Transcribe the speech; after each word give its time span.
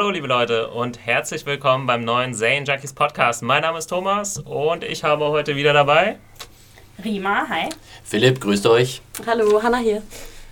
Hallo, 0.00 0.12
liebe 0.12 0.28
Leute, 0.28 0.68
und 0.68 1.04
herzlich 1.04 1.44
willkommen 1.44 1.84
beim 1.84 2.04
neuen 2.04 2.32
Zane 2.32 2.64
Junkies 2.64 2.94
Podcast. 2.94 3.42
Mein 3.42 3.60
Name 3.60 3.76
ist 3.76 3.88
Thomas 3.88 4.38
und 4.38 4.82
ich 4.82 5.04
habe 5.04 5.26
heute 5.26 5.56
wieder 5.56 5.74
dabei 5.74 6.16
Rima, 7.04 7.46
hi. 7.46 7.68
Philipp, 8.02 8.40
grüßt 8.40 8.66
euch. 8.66 9.02
Hallo, 9.26 9.62
Hanna 9.62 9.76
hier. 9.76 10.02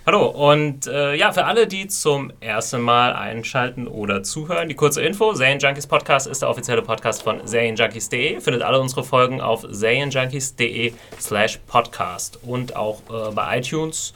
Hallo, 0.05 0.27
und 0.27 0.85
äh, 0.85 1.15
ja, 1.15 1.31
für 1.31 1.45
alle, 1.45 1.65
die 1.65 1.87
zum 1.87 2.31
ersten 2.41 2.79
Mal 2.81 3.13
einschalten 3.13 3.87
oder 3.87 4.21
zuhören, 4.21 4.69
die 4.69 4.75
kurze 4.75 5.01
Info: 5.01 5.33
Zane 5.33 5.57
Junkies 5.57 5.87
Podcast 5.87 6.27
ist 6.27 6.43
der 6.43 6.49
offizielle 6.51 6.83
Podcast 6.83 7.23
von 7.23 7.43
zanejunkies.de. 7.43 8.41
Findet 8.41 8.61
alle 8.61 8.79
unsere 8.79 9.03
Folgen 9.03 9.41
auf 9.41 9.67
zanejunkies.de/slash 9.67 11.57
podcast 11.65 12.37
und 12.43 12.75
auch 12.75 13.01
äh, 13.09 13.31
bei 13.31 13.57
iTunes. 13.57 14.13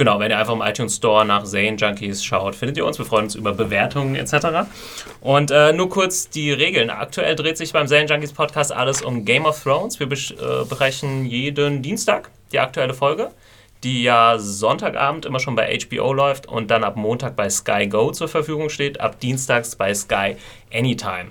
Genau, 0.00 0.18
wenn 0.18 0.30
ihr 0.30 0.38
einfach 0.38 0.54
im 0.54 0.62
iTunes 0.62 0.96
Store 0.96 1.26
nach 1.26 1.44
Zane 1.44 1.76
Junkies 1.76 2.24
schaut, 2.24 2.54
findet 2.54 2.78
ihr 2.78 2.86
uns. 2.86 2.96
Wir 2.96 3.04
freuen 3.04 3.24
uns 3.24 3.34
über 3.34 3.52
Bewertungen 3.52 4.14
etc. 4.14 4.66
Und 5.20 5.50
äh, 5.50 5.74
nur 5.74 5.90
kurz 5.90 6.30
die 6.30 6.52
Regeln. 6.52 6.88
Aktuell 6.88 7.36
dreht 7.36 7.58
sich 7.58 7.74
beim 7.74 7.86
Zane 7.86 8.06
Junkies 8.06 8.32
Podcast 8.32 8.72
alles 8.72 9.02
um 9.02 9.26
Game 9.26 9.44
of 9.44 9.62
Thrones. 9.62 10.00
Wir 10.00 10.06
äh, 10.06 10.10
besprechen 10.10 11.26
jeden 11.26 11.82
Dienstag 11.82 12.30
die 12.50 12.60
aktuelle 12.60 12.94
Folge 12.94 13.30
die 13.82 14.02
ja 14.02 14.38
Sonntagabend 14.38 15.26
immer 15.26 15.38
schon 15.38 15.54
bei 15.54 15.78
HBO 15.78 16.12
läuft 16.12 16.46
und 16.46 16.70
dann 16.70 16.84
ab 16.84 16.96
Montag 16.96 17.36
bei 17.36 17.48
Sky 17.48 17.86
Go 17.86 18.10
zur 18.10 18.28
Verfügung 18.28 18.68
steht, 18.68 19.00
ab 19.00 19.20
Dienstags 19.20 19.74
bei 19.74 19.94
Sky 19.94 20.36
Anytime. 20.72 21.28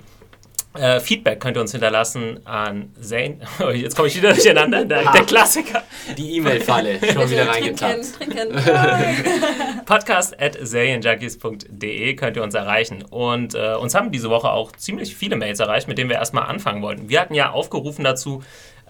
Äh, 0.74 1.00
Feedback 1.00 1.40
könnt 1.40 1.56
ihr 1.56 1.60
uns 1.62 1.72
hinterlassen 1.72 2.40
an 2.46 2.92
Zane. 3.00 3.38
Oh, 3.60 3.70
jetzt 3.70 3.96
komme 3.96 4.08
ich 4.08 4.16
wieder 4.16 4.32
durcheinander. 4.32 4.84
Der, 4.84 5.10
der 5.10 5.24
Klassiker. 5.24 5.82
Die 6.16 6.36
E-Mail-Falle 6.36 6.98
schon 7.12 7.28
wieder 7.28 7.50
trinken. 7.50 8.54
Podcast 9.84 10.40
at 10.40 10.56
serienjunkies.de 10.60 12.14
könnt 12.14 12.36
ihr 12.36 12.42
uns 12.42 12.54
erreichen. 12.54 13.02
Und 13.02 13.54
äh, 13.54 13.74
uns 13.74 13.94
haben 13.94 14.12
diese 14.12 14.30
Woche 14.30 14.50
auch 14.50 14.72
ziemlich 14.72 15.16
viele 15.16 15.36
Mails 15.36 15.58
erreicht, 15.58 15.88
mit 15.88 15.98
denen 15.98 16.08
wir 16.08 16.16
erstmal 16.16 16.44
anfangen 16.44 16.82
wollten. 16.82 17.08
Wir 17.08 17.20
hatten 17.20 17.34
ja 17.34 17.50
aufgerufen 17.50 18.04
dazu, 18.04 18.42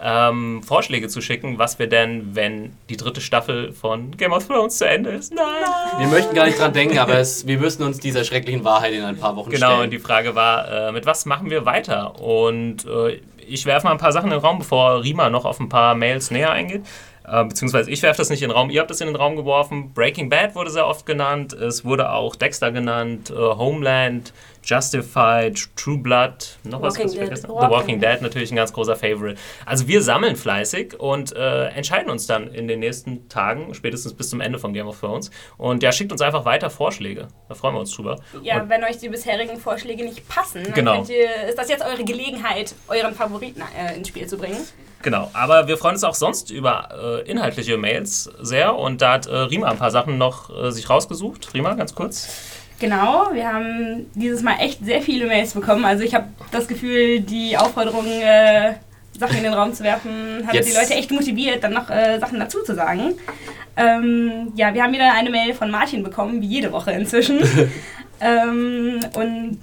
ähm, 0.03 0.61
Vorschläge 0.63 1.07
zu 1.07 1.21
schicken, 1.21 1.59
was 1.59 1.77
wir 1.79 1.87
denn, 1.87 2.35
wenn 2.35 2.75
die 2.89 2.97
dritte 2.97 3.21
Staffel 3.21 3.71
von 3.71 4.17
Game 4.17 4.33
of 4.33 4.47
Thrones 4.47 4.77
zu 4.77 4.87
Ende 4.87 5.11
ist. 5.11 5.33
Nein! 5.33 5.45
Wir 5.99 6.07
möchten 6.07 6.33
gar 6.35 6.45
nicht 6.45 6.59
dran 6.59 6.73
denken, 6.73 6.97
aber 6.97 7.15
es, 7.19 7.45
wir 7.45 7.59
müssen 7.59 7.83
uns 7.83 7.99
dieser 7.99 8.23
schrecklichen 8.23 8.63
Wahrheit 8.63 8.93
in 8.93 9.03
ein 9.03 9.17
paar 9.17 9.35
Wochen 9.35 9.51
Genau, 9.51 9.67
stellen. 9.67 9.81
und 9.83 9.89
die 9.91 9.99
Frage 9.99 10.33
war, 10.35 10.89
äh, 10.89 10.91
mit 10.91 11.05
was 11.05 11.25
machen 11.25 11.49
wir 11.49 11.65
weiter? 11.65 12.19
Und 12.19 12.85
äh, 12.85 13.19
ich 13.47 13.65
werfe 13.65 13.85
mal 13.87 13.91
ein 13.91 13.97
paar 13.99 14.11
Sachen 14.11 14.27
in 14.31 14.37
den 14.37 14.39
Raum, 14.41 14.59
bevor 14.59 15.03
Rima 15.03 15.29
noch 15.29 15.45
auf 15.45 15.59
ein 15.59 15.69
paar 15.69 15.93
Mails 15.95 16.31
näher 16.31 16.51
eingeht. 16.51 16.81
Äh, 17.27 17.43
beziehungsweise 17.45 17.91
ich 17.91 18.01
werfe 18.01 18.17
das 18.17 18.29
nicht 18.31 18.41
in 18.41 18.49
den 18.49 18.55
Raum, 18.57 18.71
ihr 18.71 18.79
habt 18.79 18.89
das 18.89 18.99
in 19.01 19.07
den 19.07 19.15
Raum 19.15 19.35
geworfen. 19.35 19.93
Breaking 19.93 20.29
Bad 20.29 20.55
wurde 20.55 20.71
sehr 20.71 20.87
oft 20.87 21.05
genannt, 21.05 21.53
es 21.53 21.85
wurde 21.85 22.11
auch 22.11 22.35
Dexter 22.35 22.71
genannt, 22.71 23.29
äh, 23.29 23.35
Homeland, 23.35 24.33
Justified, 24.63 25.69
True 25.75 25.97
Blood, 25.97 26.57
noch 26.63 26.81
was 26.81 26.95
Walking 26.95 27.05
was 27.07 27.13
ich 27.13 27.19
Dead. 27.29 27.37
The 27.41 27.47
Walking 27.49 27.99
Dead 27.99 28.21
natürlich 28.21 28.51
ein 28.51 28.55
ganz 28.55 28.73
großer 28.73 28.95
Favorite. 28.95 29.39
Also 29.65 29.87
wir 29.87 30.01
sammeln 30.01 30.35
fleißig 30.35 30.99
und 30.99 31.35
äh, 31.35 31.67
entscheiden 31.69 32.09
uns 32.11 32.27
dann 32.27 32.47
in 32.53 32.67
den 32.67 32.79
nächsten 32.79 33.27
Tagen, 33.29 33.73
spätestens 33.73 34.13
bis 34.13 34.29
zum 34.29 34.41
Ende 34.41 34.59
von 34.59 34.73
Game 34.73 34.87
of 34.87 34.99
Thrones. 34.99 35.31
Und 35.57 35.83
ja, 35.83 35.91
schickt 35.91 36.11
uns 36.11 36.21
einfach 36.21 36.45
weiter 36.45 36.69
Vorschläge. 36.69 37.27
Da 37.49 37.55
freuen 37.55 37.75
wir 37.75 37.79
uns 37.79 37.91
drüber. 37.95 38.17
Ja, 38.43 38.61
Und- 38.61 38.69
wenn 38.69 38.83
euch 38.83 38.97
die 38.97 39.09
bisherigen 39.09 39.57
Vorschläge 39.57 40.03
nicht 40.03 40.27
passen, 40.27 40.63
Genau. 40.73 41.03
ihr, 41.05 41.47
ist 41.49 41.57
das 41.57 41.69
jetzt 41.69 41.83
eure 41.85 42.03
Gelegenheit, 42.03 42.73
euren 42.87 43.13
Favoriten 43.13 43.61
äh, 43.77 43.95
ins 43.95 44.07
Spiel 44.09 44.27
zu 44.27 44.37
bringen. 44.37 44.57
Genau, 45.03 45.31
aber 45.33 45.67
wir 45.67 45.77
freuen 45.79 45.95
uns 45.95 46.03
auch 46.03 46.13
sonst 46.13 46.51
über 46.51 47.23
äh, 47.25 47.29
inhaltliche 47.29 47.75
Mails 47.75 48.29
sehr 48.39 48.75
und 48.75 49.01
da 49.01 49.13
hat 49.13 49.25
äh, 49.25 49.35
Rima 49.35 49.67
ein 49.67 49.77
paar 49.77 49.89
Sachen 49.89 50.19
noch 50.19 50.55
äh, 50.55 50.71
sich 50.71 50.91
rausgesucht. 50.91 51.55
Rima, 51.55 51.73
ganz 51.73 51.95
kurz. 51.95 52.29
Genau, 52.81 53.27
wir 53.31 53.47
haben 53.47 54.07
dieses 54.15 54.41
Mal 54.41 54.55
echt 54.59 54.83
sehr 54.83 55.03
viele 55.03 55.27
Mails 55.27 55.53
bekommen. 55.53 55.85
Also 55.85 56.03
ich 56.03 56.15
habe 56.15 56.25
das 56.51 56.67
Gefühl, 56.67 57.19
die 57.19 57.55
Aufforderung, 57.55 58.07
äh, 58.07 58.73
Sachen 59.19 59.37
in 59.37 59.43
den 59.43 59.53
Raum 59.53 59.71
zu 59.71 59.83
werfen, 59.83 60.41
hat 60.47 60.55
Jetzt- 60.55 60.67
die 60.71 60.75
Leute 60.75 60.95
echt 60.95 61.11
motiviert, 61.11 61.63
dann 61.63 61.73
noch 61.73 61.91
äh, 61.91 62.17
Sachen 62.19 62.39
dazu 62.39 62.63
zu 62.63 62.73
sagen. 62.73 63.13
Ähm, 63.77 64.51
ja, 64.55 64.73
wir 64.73 64.81
haben 64.81 64.93
wieder 64.93 65.13
eine 65.13 65.29
Mail 65.29 65.53
von 65.53 65.69
Martin 65.69 66.01
bekommen, 66.01 66.41
wie 66.41 66.47
jede 66.47 66.71
Woche 66.71 66.91
inzwischen. 66.91 67.39
ähm, 68.19 68.99
und 69.13 69.59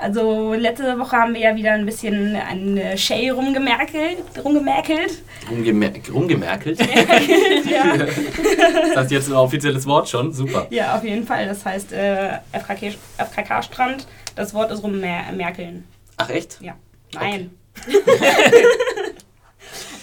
also 0.00 0.54
letzte 0.54 0.98
Woche 0.98 1.16
haben 1.16 1.34
wir 1.34 1.40
ja 1.40 1.54
wieder 1.54 1.72
ein 1.72 1.84
bisschen 1.84 2.34
an 2.34 2.76
äh, 2.78 2.96
Shay 2.96 3.28
rumgemerkelt, 3.28 4.18
rumgemerkelt. 4.42 5.22
Rumgemer 5.48 5.90
rumgemerkelt. 6.12 6.80
ja. 7.70 7.94
Ist 7.94 8.96
das 8.96 9.10
jetzt 9.10 9.28
ein 9.28 9.34
offizielles 9.34 9.86
Wort 9.86 10.08
schon? 10.08 10.32
Super. 10.32 10.66
ja, 10.70 10.96
auf 10.96 11.04
jeden 11.04 11.26
Fall. 11.26 11.46
Das 11.46 11.64
heißt 11.66 11.92
äh, 11.92 12.38
FKK 12.52 12.94
FKK-Strand. 13.18 14.06
Das 14.36 14.54
Wort 14.54 14.70
ist 14.72 14.82
rummerkeln. 14.82 15.84
Ach 16.16 16.30
echt? 16.30 16.58
Ja. 16.62 16.74
Nein. 17.12 17.50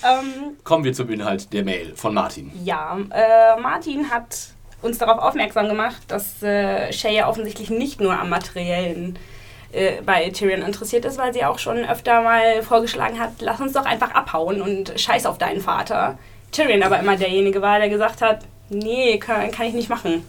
ähm, 0.03 0.57
Kommen 0.63 0.83
wir 0.83 0.93
zum 0.93 1.09
Inhalt 1.09 1.51
der 1.53 1.63
Mail 1.63 1.93
von 1.95 2.13
Martin. 2.13 2.51
ja, 2.63 2.97
äh, 3.11 3.59
Martin 3.59 4.11
hat 4.11 4.49
uns 4.81 4.99
darauf 4.99 5.19
aufmerksam 5.19 5.67
gemacht, 5.67 6.03
dass 6.07 6.43
äh, 6.43 6.91
Shay 6.93 7.15
ja 7.15 7.27
offensichtlich 7.27 7.69
nicht 7.71 7.99
nur 7.99 8.17
am 8.17 8.29
materiellen 8.29 9.17
äh, 9.77 10.01
bei 10.05 10.29
Tyrion 10.29 10.61
interessiert 10.61 11.05
ist, 11.05 11.17
weil 11.17 11.33
sie 11.33 11.45
auch 11.45 11.59
schon 11.59 11.77
öfter 11.85 12.21
mal 12.21 12.61
vorgeschlagen 12.63 13.19
hat, 13.19 13.33
lass 13.39 13.61
uns 13.61 13.73
doch 13.73 13.85
einfach 13.85 14.11
abhauen 14.11 14.61
und 14.61 14.93
scheiß 14.99 15.25
auf 15.25 15.37
deinen 15.37 15.61
Vater. 15.61 16.17
Tyrion 16.51 16.83
aber 16.83 16.99
immer 16.99 17.17
derjenige 17.17 17.61
war, 17.61 17.79
der 17.79 17.89
gesagt 17.89 18.21
hat, 18.21 18.39
nee, 18.69 19.17
kann, 19.17 19.51
kann 19.51 19.67
ich 19.67 19.73
nicht 19.73 19.89
machen. 19.89 20.23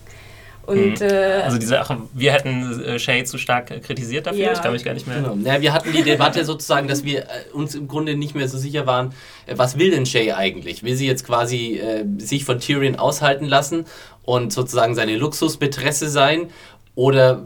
Und 0.68 1.00
äh, 1.00 1.40
Also 1.42 1.56
die 1.56 1.64
Sache, 1.64 1.96
wir 2.12 2.30
hätten 2.30 2.82
äh, 2.84 2.98
Shay 2.98 3.24
zu 3.24 3.38
stark 3.38 3.70
äh, 3.70 3.80
kritisiert 3.80 4.26
dafür. 4.26 4.40
Ja. 4.40 4.52
Ich 4.52 4.60
kann 4.60 4.72
mich 4.72 4.84
gar 4.84 4.92
nicht 4.92 5.06
mehr. 5.06 5.16
Genau. 5.16 5.34
Ja, 5.42 5.62
wir 5.62 5.72
hatten 5.72 5.92
die 5.92 6.02
Debatte 6.02 6.44
sozusagen, 6.44 6.88
dass 6.88 7.04
wir 7.04 7.20
äh, 7.20 7.52
uns 7.54 7.74
im 7.74 7.88
Grunde 7.88 8.16
nicht 8.16 8.34
mehr 8.34 8.48
so 8.48 8.58
sicher 8.58 8.86
waren, 8.86 9.14
äh, 9.46 9.54
was 9.56 9.78
will 9.78 9.90
denn 9.90 10.04
Shay 10.04 10.32
eigentlich? 10.32 10.82
Will 10.82 10.94
sie 10.94 11.06
jetzt 11.06 11.24
quasi 11.24 11.78
äh, 11.78 12.04
sich 12.18 12.44
von 12.44 12.60
Tyrion 12.60 12.96
aushalten 12.96 13.46
lassen 13.46 13.86
und 14.24 14.52
sozusagen 14.52 14.94
seine 14.94 15.16
Luxusbetresse 15.16 16.10
sein? 16.10 16.50
Oder, 16.94 17.44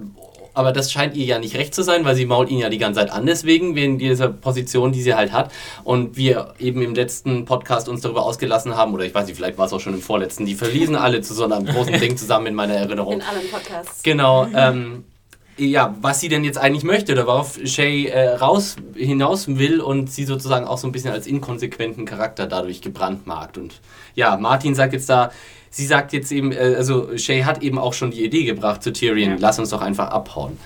aber 0.55 0.73
das 0.73 0.93
scheint 0.93 1.17
ihr 1.17 1.25
ja 1.25 1.39
nicht 1.39 1.57
recht 1.57 1.75
zu 1.75 1.83
sein, 1.83 2.05
weil 2.05 2.15
sie 2.15 2.27
mault 2.27 2.51
ihn 2.51 2.59
ja 2.59 2.69
die 2.69 2.79
ganze 2.79 3.01
Zeit 3.01 3.11
an 3.11 3.27
deswegen, 3.27 3.75
wegen 3.75 3.99
dieser 3.99 4.29
Position, 4.29 4.93
die 4.93 5.03
sie 5.03 5.15
halt 5.15 5.33
hat. 5.33 5.53
Und 5.85 6.17
wir 6.17 6.55
eben 6.59 6.83
im 6.83 6.95
letzten 6.95 7.45
Podcast 7.45 7.89
uns 7.89 8.01
darüber 8.03 8.25
ausgelassen 8.25 8.77
haben, 8.77 8.93
oder 8.95 9.05
ich 9.05 9.15
weiß 9.15 9.27
nicht, 9.27 9.37
vielleicht 9.37 9.59
war 9.59 9.67
es 9.67 9.73
auch 9.73 9.81
schon 9.81 9.95
im 9.95 10.03
vorletzten, 10.03 10.47
die 10.47 10.55
verließen 10.55 10.97
alle 10.97 11.21
zu 11.21 11.35
so 11.35 11.45
einem 11.45 11.67
großen 11.67 11.99
Ding 12.01 12.17
zusammen 12.17 12.49
in 12.49 12.55
meiner 12.55 12.75
Erinnerung. 12.75 13.15
In 13.15 13.23
allen 13.23 13.51
Podcasts. 13.51 14.03
Genau, 14.03 14.47
ähm, 14.55 15.05
ja, 15.59 15.95
was 16.01 16.21
sie 16.21 16.29
denn 16.29 16.45
jetzt 16.45 16.59
eigentlich 16.59 16.83
möchte 16.83 17.13
oder 17.13 17.27
worauf 17.27 17.59
Shay 17.65 18.07
äh, 18.07 18.37
raus 18.37 18.77
hinaus 18.95 19.47
will 19.49 19.81
und 19.81 20.11
sie 20.11 20.25
sozusagen 20.25 20.67
auch 20.67 20.79
so 20.79 20.89
ein 20.89 20.93
bisschen 20.93 21.13
als 21.13 21.27
inkonsequenten 21.27 22.07
Charakter 22.07 22.47
dadurch 22.47 22.81
gebrandmarkt. 22.81 23.59
Und 23.59 23.81
ja, 24.15 24.37
Martin 24.37 24.75
sagt 24.75 24.93
jetzt 24.95 25.09
da, 25.09 25.31
sie 25.73 25.87
sagt 25.87 26.13
jetzt 26.13 26.31
eben, 26.31 26.53
äh, 26.53 26.75
also 26.77 27.17
Shay 27.17 27.43
hat 27.43 27.63
eben 27.63 27.79
auch 27.79 27.93
schon 27.95 28.13
die 28.13 28.25
Idee 28.25 28.45
gebracht 28.45 28.83
zu 28.83 28.93
Tyrion, 28.93 29.31
Ja. 29.33 29.37
lass 29.41 29.59
uns 29.59 29.71
doch 29.71 29.83
einfach 29.83 30.11
abhauen. 30.11 30.59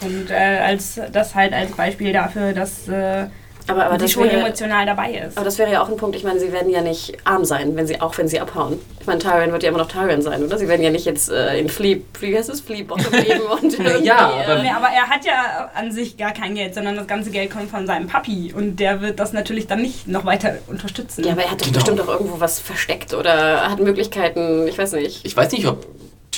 Und 0.00 0.30
äh, 0.30 0.34
als 0.34 0.98
das 1.12 1.34
halt 1.34 1.52
als 1.52 1.70
Beispiel 1.72 2.12
dafür, 2.12 2.52
dass 2.54 2.88
äh, 2.88 3.26
Aber, 3.70 3.86
aber, 3.86 3.94
sie 3.94 4.04
das 4.04 4.12
schon 4.12 4.24
wäre, 4.24 4.36
emotional 4.40 4.86
dabei 4.86 5.12
ist. 5.12 5.36
aber 5.36 5.44
das 5.44 5.58
wäre 5.58 5.70
ja 5.72 5.82
auch 5.82 5.88
ein 5.88 5.96
Punkt. 5.96 6.16
Ich 6.16 6.24
meine, 6.24 6.38
sie 6.40 6.52
werden 6.52 6.70
ja 6.70 6.80
nicht 6.80 7.16
arm 7.24 7.44
sein, 7.44 7.76
wenn 7.76 7.86
sie, 7.86 8.00
auch 8.00 8.16
wenn 8.18 8.28
sie 8.28 8.40
abhauen. 8.40 8.78
Ich 9.00 9.06
meine, 9.06 9.18
Tyrion 9.18 9.52
wird 9.52 9.62
ja 9.62 9.68
immer 9.70 9.78
noch 9.78 9.88
Tyrion 9.88 10.20
sein, 10.22 10.44
oder? 10.44 10.58
Sie 10.58 10.68
werden 10.68 10.82
ja 10.82 10.90
nicht 10.90 11.04
jetzt 11.06 11.30
äh, 11.30 11.58
in 11.58 11.68
Flea, 11.68 11.98
Flea, 12.12 12.32
wie 12.32 12.36
heißt 12.36 12.50
es? 12.50 12.60
Flea 12.60 12.82
Bottom 12.82 13.12
leben 13.12 13.40
und 13.40 13.78
irgendwie, 13.78 14.04
Ja, 14.06 14.18
aber- 14.46 14.62
Nee, 14.62 14.70
aber 14.70 14.88
er 14.88 15.08
hat 15.08 15.24
ja 15.24 15.70
an 15.74 15.90
sich 15.90 16.16
gar 16.16 16.32
kein 16.32 16.54
Geld, 16.54 16.74
sondern 16.74 16.96
das 16.96 17.06
ganze 17.06 17.30
Geld 17.30 17.50
kommt 17.50 17.70
von 17.70 17.86
seinem 17.86 18.06
Papi 18.08 18.52
und 18.54 18.76
der 18.76 19.00
wird 19.00 19.18
das 19.18 19.32
natürlich 19.32 19.66
dann 19.66 19.80
nicht 19.82 20.06
noch 20.08 20.24
weiter 20.24 20.58
unterstützen. 20.66 21.24
Ja, 21.24 21.32
aber 21.32 21.42
er 21.44 21.50
hat 21.52 21.60
doch 21.60 21.66
Genau. 21.66 21.78
bestimmt 21.78 22.00
auch 22.02 22.08
irgendwo 22.08 22.40
was 22.40 22.60
versteckt 22.60 23.14
oder 23.14 23.70
hat 23.70 23.78
Möglichkeiten, 23.80 24.66
ich 24.68 24.76
weiß 24.76 24.92
nicht. 24.92 25.24
Ich 25.24 25.36
weiß 25.36 25.50
nicht, 25.52 25.66
ob 25.66 25.86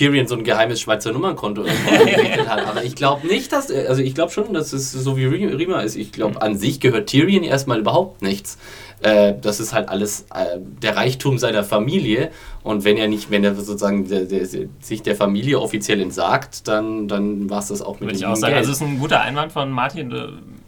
Tyrion 0.02 0.26
so 0.26 0.34
ein 0.34 0.42
geheimes 0.42 0.80
Schweizer 0.80 1.12
Nummernkonto 1.12 1.62
eingerichtet 1.62 2.48
hat, 2.48 2.66
aber 2.66 2.82
ich 2.82 2.96
glaube 2.96 3.26
nicht, 3.26 3.52
dass, 3.52 3.70
also 3.70 4.02
ich 4.02 4.14
glaube 4.14 4.32
schon, 4.32 4.52
dass 4.52 4.72
es 4.72 4.90
so 4.90 5.16
wie 5.16 5.26
Rima 5.26 5.80
ist. 5.80 5.94
Ich 5.94 6.10
glaube, 6.10 6.42
an 6.42 6.58
sich 6.58 6.80
gehört 6.80 7.08
Tyrion 7.08 7.44
erstmal 7.44 7.78
überhaupt 7.78 8.20
nichts. 8.20 8.58
Äh, 9.00 9.34
das 9.40 9.60
ist 9.60 9.72
halt 9.72 9.88
alles 9.88 10.26
äh, 10.34 10.58
der 10.58 10.96
Reichtum 10.96 11.38
seiner 11.38 11.62
Familie 11.62 12.30
und 12.64 12.84
wenn 12.84 12.96
er 12.96 13.06
nicht, 13.06 13.30
wenn 13.30 13.44
er 13.44 13.54
sozusagen 13.54 14.08
der, 14.08 14.24
der, 14.24 14.46
sich 14.46 15.02
der 15.02 15.14
Familie 15.14 15.60
offiziell 15.60 16.00
entsagt, 16.00 16.66
dann, 16.66 17.06
dann 17.06 17.48
war 17.48 17.60
es 17.60 17.68
das 17.68 17.80
auch 17.80 17.94
mit 17.94 18.02
Würde 18.02 18.14
ich 18.14 18.20
dem 18.20 18.30
auch 18.30 18.36
sagen. 18.36 18.54
Geld. 18.54 18.58
Also 18.58 18.72
es 18.72 18.80
ist 18.80 18.82
ein 18.82 18.98
guter 18.98 19.20
Einwand 19.20 19.52
von 19.52 19.70
Martin. 19.70 20.12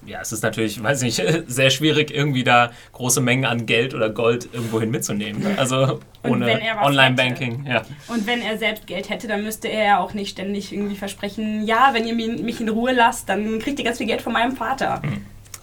Ja, 0.06 0.21
es 0.21 0.33
ist 0.33 0.43
natürlich, 0.43 0.83
weiß 0.83 1.03
nicht, 1.03 1.23
sehr 1.47 1.71
schwierig, 1.71 2.11
irgendwie 2.15 2.45
da 2.45 2.71
große 2.93 3.21
Mengen 3.21 3.45
an 3.45 3.67
Geld 3.67 3.95
oder 3.95 4.11
Gold 4.11 4.49
irgendwohin 4.53 4.91
mitzunehmen. 4.91 5.43
ne? 5.43 5.59
Also 5.59 6.01
ohne 6.23 6.61
Online-Banking. 6.83 7.67
Ja. 7.67 7.83
Und 8.09 8.27
wenn 8.27 8.43
er 8.43 8.59
selbst 8.59 8.87
Geld 8.87 9.11
hätte, 9.11 9.29
dann 9.29 9.43
müsste 9.45 9.69
er 9.69 9.85
ja 9.85 9.99
auch 10.01 10.15
nicht 10.15 10.31
ständig 10.31 10.73
irgendwie 10.73 10.97
versprechen, 10.97 11.67
ja, 11.67 11.91
wenn 11.93 12.06
ihr 12.06 12.15
mi- 12.15 12.43
mich 12.43 12.61
in 12.61 12.69
Ruhe 12.69 12.93
lasst, 12.93 13.29
dann 13.29 13.59
kriegt 13.59 13.79
ihr 13.79 13.85
ganz 13.85 13.99
viel 13.99 14.06
Geld 14.06 14.23
von 14.23 14.33
meinem 14.33 14.56
Vater. 14.56 15.03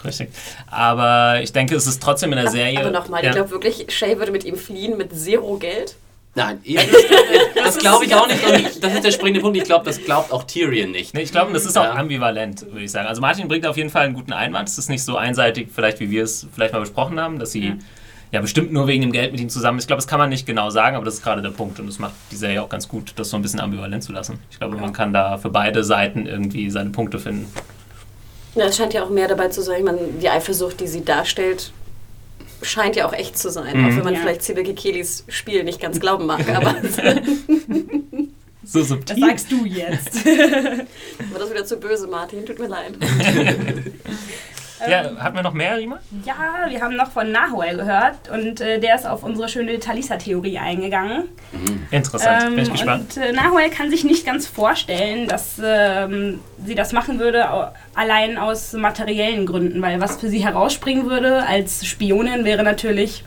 Richtig. 0.03 0.29
Aber 0.69 1.41
ich 1.41 1.53
denke, 1.53 1.75
es 1.75 1.85
ist 1.87 2.01
trotzdem 2.01 2.31
in 2.33 2.39
der 2.39 2.49
Serie. 2.49 2.79
Aber 2.79 2.89
nochmal, 2.91 3.23
ja. 3.23 3.29
ich 3.29 3.35
glaube 3.35 3.51
wirklich, 3.51 3.85
Shay 3.89 4.17
würde 4.17 4.31
mit 4.31 4.43
ihm 4.45 4.55
fliehen 4.55 4.97
mit 4.97 5.13
zero 5.15 5.57
Geld. 5.57 5.95
Nein, 6.33 6.59
ja, 6.63 6.81
das, 7.55 7.63
das 7.65 7.77
glaube 7.79 8.05
ich 8.05 8.15
auch 8.15 8.27
nicht. 8.27 8.45
Und 8.47 8.55
ich, 8.55 8.79
das 8.79 8.93
ist 8.93 9.03
der 9.03 9.11
springende 9.11 9.41
Punkt. 9.41 9.57
Ich 9.57 9.65
glaube, 9.65 9.83
das 9.83 10.01
glaubt 10.01 10.31
auch 10.31 10.43
Tyrion 10.45 10.91
nicht. 10.91 11.13
Nee, 11.13 11.23
ich 11.23 11.31
glaube, 11.31 11.51
das 11.51 11.65
ist 11.65 11.77
auch 11.77 11.83
Ja. 11.83 11.95
ambivalent, 11.95 12.65
würde 12.71 12.85
ich 12.85 12.91
sagen. 12.91 13.07
Also 13.07 13.19
Martin 13.19 13.47
bringt 13.49 13.67
auf 13.67 13.75
jeden 13.75 13.89
Fall 13.89 14.03
einen 14.05 14.13
guten 14.13 14.31
Einwand. 14.31 14.69
Es 14.69 14.77
ist 14.77 14.89
nicht 14.89 15.03
so 15.03 15.17
einseitig, 15.17 15.67
vielleicht 15.73 15.99
wie 15.99 16.09
wir 16.09 16.23
es 16.23 16.47
vielleicht 16.53 16.73
mal 16.73 16.79
besprochen 16.79 17.19
haben, 17.19 17.37
dass 17.37 17.51
sie 17.51 17.73
ja, 18.31 18.39
bestimmt 18.39 18.71
nur 18.71 18.87
wegen 18.87 19.01
dem 19.01 19.11
Geld 19.11 19.33
mit 19.33 19.41
ihm 19.41 19.49
zusammen 19.49 19.77
ist. 19.77 19.83
Ich 19.83 19.87
glaube, 19.87 19.97
das 19.97 20.07
kann 20.07 20.19
man 20.19 20.29
nicht 20.29 20.45
genau 20.45 20.69
sagen, 20.69 20.95
aber 20.95 21.03
das 21.03 21.15
ist 21.15 21.23
gerade 21.23 21.41
der 21.41 21.49
Punkt 21.49 21.81
und 21.81 21.87
das 21.87 21.99
macht 21.99 22.13
die 22.31 22.37
Serie 22.37 22.63
auch 22.63 22.69
ganz 22.69 22.87
gut, 22.87 23.11
das 23.17 23.29
so 23.29 23.35
ein 23.35 23.41
bisschen 23.41 23.59
ambivalent 23.59 24.01
zu 24.01 24.13
lassen. 24.13 24.39
Ich 24.49 24.57
glaube, 24.57 24.77
man 24.77 24.93
kann 24.93 25.11
da 25.11 25.37
für 25.37 25.49
beide 25.49 25.83
Seiten 25.83 26.27
irgendwie 26.27 26.69
seine 26.69 26.91
Punkte 26.91 27.19
finden. 27.19 27.51
Ja, 28.55 28.65
es 28.65 28.77
scheint 28.77 28.93
ja 28.93 29.03
auch 29.03 29.09
mehr 29.09 29.27
dabei 29.27 29.49
zu 29.49 29.61
sein. 29.61 29.79
Ich 29.79 29.83
meine, 29.85 29.99
die 30.21 30.29
Eifersucht, 30.29 30.79
die 30.79 30.87
sie 30.87 31.03
darstellt, 31.03 31.73
scheint 32.61 32.95
ja 32.95 33.07
auch 33.07 33.13
echt 33.13 33.37
zu 33.37 33.49
sein. 33.49 33.77
Mhm. 33.79 33.85
Auch 33.85 33.97
wenn 33.97 34.03
man 34.03 34.13
Ja. 34.13 34.19
vielleicht 34.21 34.43
Sibylle 34.43 34.73
Kelis 34.73 35.23
Spiel 35.27 35.63
nicht 35.63 35.79
ganz 35.81 35.99
glauben 35.99 36.25
mag. 36.25 36.47
Aber 36.55 36.75
So 38.63 38.79
Das 38.79 38.87
subtil. 38.89 39.19
sagst 39.19 39.51
du 39.51 39.65
jetzt. 39.65 40.25
war 40.25 41.39
das 41.39 41.49
wieder 41.51 41.65
zu 41.65 41.77
böse, 41.77 42.07
Martin. 42.07 42.45
Tut 42.45 42.59
mir 42.59 42.67
leid. 42.67 42.93
Ja, 44.89 45.15
hatten 45.19 45.35
wir 45.35 45.43
noch 45.43 45.53
mehr, 45.53 45.77
Rima? 45.77 45.99
Ja, 46.25 46.69
wir 46.69 46.81
haben 46.81 46.95
noch 46.95 47.11
von 47.11 47.31
Nahuel 47.31 47.77
gehört 47.77 48.29
und 48.33 48.61
äh, 48.61 48.79
der 48.79 48.95
ist 48.95 49.05
auf 49.05 49.23
unsere 49.23 49.47
schöne 49.49 49.79
Talisa-Theorie 49.79 50.57
eingegangen. 50.57 51.25
Interessant, 51.91 52.43
Ähm, 52.47 52.55
bin 52.55 52.63
ich 52.65 52.71
gespannt. 52.71 53.17
Und 53.17 53.23
äh, 53.23 53.31
Nahuel 53.31 53.69
kann 53.69 53.89
sich 53.89 54.03
nicht 54.03 54.25
ganz 54.25 54.47
vorstellen, 54.47 55.27
dass 55.27 55.61
ähm, 55.63 56.39
sie 56.65 56.75
das 56.75 56.93
machen 56.93 57.19
würde, 57.19 57.45
allein 57.95 58.37
aus 58.37 58.73
materiellen 58.73 59.45
Gründen, 59.45 59.81
weil 59.81 59.99
was 60.01 60.17
für 60.19 60.29
sie 60.29 60.43
herausspringen 60.43 61.09
würde 61.09 61.45
als 61.45 61.85
Spionin 61.85 62.45
wäre 62.45 62.63
natürlich 62.63 63.23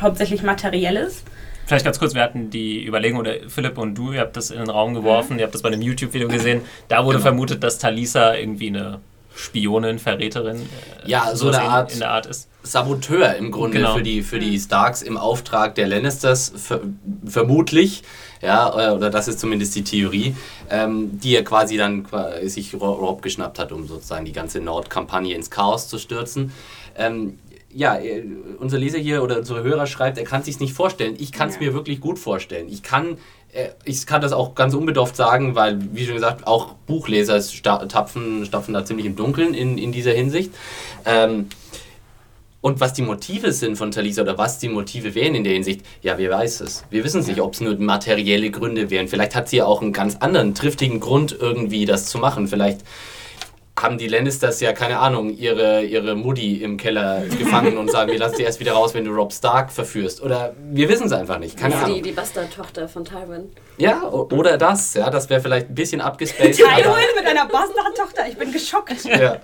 hauptsächlich 0.00 0.42
materielles. 0.42 1.24
Vielleicht 1.66 1.84
ganz 1.86 1.98
kurz, 1.98 2.14
wir 2.14 2.20
hatten 2.22 2.50
die 2.50 2.86
Überlegung, 2.86 3.20
oder 3.20 3.32
Philipp 3.48 3.78
und 3.78 3.94
du, 3.94 4.12
ihr 4.12 4.20
habt 4.20 4.36
das 4.36 4.50
in 4.50 4.58
den 4.58 4.68
Raum 4.68 4.92
geworfen, 4.92 5.38
ihr 5.38 5.44
habt 5.44 5.54
das 5.54 5.62
bei 5.62 5.68
einem 5.68 5.80
YouTube-Video 5.80 6.28
gesehen, 6.28 6.60
da 6.88 7.06
wurde 7.06 7.20
vermutet, 7.20 7.62
dass 7.62 7.78
Talisa 7.78 8.34
irgendwie 8.34 8.68
eine 8.68 9.00
Spionin, 9.36 9.98
Verräterin, 9.98 10.56
äh, 10.62 11.08
Ja, 11.10 11.34
so 11.34 11.48
eine 11.48 11.56
in- 11.58 11.62
Art- 11.62 11.92
in 11.92 11.98
der 12.00 12.10
Art 12.10 12.26
ist. 12.26 12.48
Saboteur 12.62 13.34
im 13.36 13.50
Grunde 13.50 13.78
Genau. 13.78 13.94
für, 13.96 14.02
die, 14.02 14.22
für 14.22 14.38
die 14.38 14.58
Starks 14.58 15.02
im 15.02 15.16
Auftrag 15.18 15.74
der 15.74 15.86
Lannisters, 15.88 16.52
ver 16.56 16.80
vermutlich. 17.26 18.02
Ja, 18.40 18.90
äh, 18.90 18.94
oder 18.94 19.10
das 19.10 19.28
ist 19.28 19.40
zumindest 19.40 19.74
die 19.74 19.84
Theorie, 19.84 20.34
ähm, 20.70 21.18
die 21.18 21.34
er 21.34 21.44
quasi 21.44 21.76
dann 21.76 22.06
sich 22.44 22.74
Ro- 22.74 22.92
Rob 22.92 23.22
geschnappt 23.22 23.58
hat, 23.58 23.72
um 23.72 23.86
sozusagen 23.86 24.24
die 24.24 24.32
ganze 24.32 24.60
Nordkampagne 24.60 25.34
ins 25.34 25.50
Chaos 25.50 25.88
zu 25.88 25.98
stürzen. 25.98 26.52
Ähm, 26.96 27.38
ja, 27.72 27.96
äh, 27.96 28.22
unser 28.60 28.78
Leser 28.78 28.98
hier 28.98 29.22
oder 29.22 29.38
unsere 29.38 29.62
Hörer 29.62 29.86
schreibt, 29.86 30.16
er 30.18 30.24
kann 30.24 30.42
sich 30.42 30.60
nicht 30.60 30.74
vorstellen. 30.74 31.16
Ich 31.18 31.32
kann 31.32 31.48
es 31.48 31.56
Ja. 31.56 31.62
mir 31.62 31.74
wirklich 31.74 32.00
gut 32.00 32.18
vorstellen. 32.18 32.68
Ich 32.68 32.82
kann, 32.82 33.18
ich 33.84 34.06
kann 34.06 34.20
das 34.20 34.32
auch 34.32 34.54
ganz 34.54 34.74
unbedarft 34.74 35.16
sagen, 35.16 35.54
weil, 35.54 35.78
wie 35.92 36.04
schon 36.04 36.14
gesagt, 36.14 36.46
auch 36.46 36.74
Buchleser 36.86 37.40
tapfen, 37.88 38.44
stapfen 38.44 38.74
da 38.74 38.84
ziemlich 38.84 39.06
im 39.06 39.16
Dunkeln 39.16 39.54
in, 39.54 39.78
in 39.78 39.92
dieser 39.92 40.12
Hinsicht. 40.12 40.52
Ähm, 41.04 41.48
und 42.60 42.80
was 42.80 42.94
die 42.94 43.02
Motive 43.02 43.52
sind 43.52 43.76
von 43.76 43.90
Talisa 43.90 44.22
oder 44.22 44.38
was 44.38 44.58
die 44.58 44.70
Motive 44.70 45.14
wären 45.14 45.34
in 45.34 45.44
der 45.44 45.52
Hinsicht, 45.52 45.82
ja, 46.00 46.16
wer 46.16 46.30
weiß 46.30 46.62
es. 46.62 46.84
Wir 46.88 47.04
wissen 47.04 47.20
es 47.20 47.26
nicht, 47.26 47.42
ob 47.42 47.52
es 47.52 47.60
nur 47.60 47.76
materielle 47.76 48.50
Gründe 48.50 48.88
wären. 48.88 49.06
Vielleicht 49.06 49.34
hat 49.34 49.50
sie 49.50 49.58
ja 49.58 49.66
auch 49.66 49.82
einen 49.82 49.92
ganz 49.92 50.16
anderen, 50.16 50.54
triftigen 50.54 50.98
Grund 50.98 51.36
irgendwie, 51.38 51.84
das 51.84 52.06
zu 52.06 52.18
machen. 52.18 52.48
Vielleicht 52.48 52.80
haben 53.80 53.98
die 53.98 54.06
Lannisters 54.06 54.60
ja, 54.60 54.72
keine 54.72 55.00
Ahnung, 55.00 55.30
ihre, 55.36 55.82
ihre 55.82 56.14
Mutti 56.14 56.62
im 56.62 56.76
Keller 56.76 57.22
gefangen 57.38 57.76
und 57.76 57.90
sagen, 57.90 58.12
wir 58.12 58.18
lassen 58.18 58.36
sie 58.36 58.44
erst 58.44 58.60
wieder 58.60 58.72
raus, 58.72 58.94
wenn 58.94 59.04
du 59.04 59.10
Rob 59.12 59.32
Stark 59.32 59.72
verführst. 59.72 60.22
Oder 60.22 60.54
wir 60.70 60.88
wissen 60.88 61.06
es 61.06 61.12
einfach 61.12 61.38
nicht. 61.38 61.58
Keine 61.58 61.74
Ahnung. 61.76 61.96
die, 61.96 62.02
die 62.02 62.12
Bastardtochter 62.12 62.88
von 62.88 63.04
Tywin. 63.04 63.50
Ja, 63.76 64.02
oder 64.04 64.56
das. 64.58 64.94
Ja, 64.94 65.10
das 65.10 65.28
wäre 65.28 65.40
vielleicht 65.40 65.70
ein 65.70 65.74
bisschen 65.74 66.00
abgespaced. 66.00 66.54
Tywin 66.56 66.92
mit 67.18 67.26
einer 67.26 67.46
Bastardtochter, 67.46 68.28
ich 68.28 68.36
bin 68.36 68.52
geschockt. 68.52 69.04
Ja. 69.04 69.38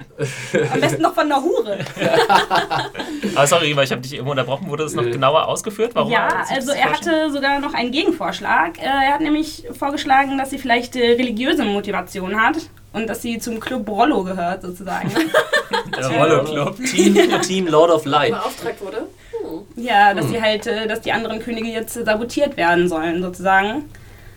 Am 0.73 0.81
besten 0.81 1.03
noch 1.03 1.15
von 1.15 1.25
einer 1.27 1.43
Hure. 1.43 1.79
Aber 3.35 3.47
sorry, 3.47 3.67
Rima, 3.67 3.83
ich 3.83 3.91
habe 3.91 4.01
dich 4.01 4.13
irgendwo 4.13 4.31
unterbrochen. 4.31 4.69
Wurde 4.69 4.85
das 4.85 4.95
noch 4.95 5.03
genauer 5.03 5.49
ausgeführt? 5.49 5.91
Warum 5.95 6.13
Ja, 6.13 6.45
also 6.49 6.71
er 6.73 6.93
hatte 6.93 7.31
sogar 7.33 7.59
noch 7.59 7.75
einen 7.75 7.91
Gegenvorschlag. 7.91 8.79
Äh, 8.79 8.83
Er 8.85 9.15
hat 9.15 9.21
nämlich 9.21 9.65
vorgeschlagen, 9.77 10.39
dass 10.39 10.51
sie 10.51 10.59
vielleicht 10.59 10.95
äh, 10.95 11.13
religiöse 11.15 11.65
Motivation 11.65 12.41
hat 12.41 12.57
und 12.93 13.09
dass 13.09 13.23
sie 13.23 13.39
zum 13.39 13.61
Club 13.61 13.89
Rollo 13.89 14.23
gehört, 14.25 14.63
sozusagen. 14.63 15.11
Der 15.97 16.09
Rollo 16.19 16.45
Club. 16.45 16.77
Team, 16.91 17.17
Team 17.43 17.67
Lord 17.69 17.91
of 17.91 18.05
Light. 18.05 18.33
Beauftragt 18.33 18.81
wurde. 18.81 19.07
Hm. 19.31 19.61
ja, 19.83 20.13
dass 20.15 20.29
sie 20.29 20.41
halt, 20.41 20.67
äh, 20.67 20.87
dass 20.87 21.01
die 21.01 21.13
anderen 21.13 21.39
Könige 21.41 21.69
jetzt 21.69 21.95
sabotiert 21.95 22.57
werden 22.57 22.89
sollen, 22.89 23.23
sozusagen. 23.23 23.85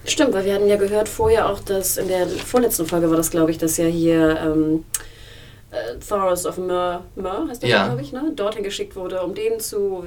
Stimmt, 0.06 0.34
weil 0.34 0.46
wir 0.46 0.54
hatten 0.56 0.68
ja 0.68 0.76
gehört 0.76 1.08
vorher 1.10 1.50
auch, 1.50 1.60
dass 1.60 1.98
in 1.98 2.08
der 2.10 2.28
vorletzten 2.28 2.86
Folge 2.86 3.10
war 3.10 3.18
das, 3.18 3.32
glaube 3.32 3.52
ich, 3.52 3.58
dass 3.58 3.78
ja 3.78 3.86
hier 3.86 4.38
ähm, 4.46 4.84
äh, 5.72 5.98
Thoros 6.08 6.46
of 6.46 6.58
Myr, 6.58 7.04
Myr 7.16 7.48
heißt 7.50 7.64
der, 7.64 7.70
Ja. 7.70 7.86
glaube 7.88 8.02
ich, 8.02 8.12
ne? 8.12 8.32
dorthin 8.36 8.64
geschickt 8.64 8.96
wurde, 8.96 9.22
um 9.24 9.34
den 9.34 9.60
zu, 9.60 10.04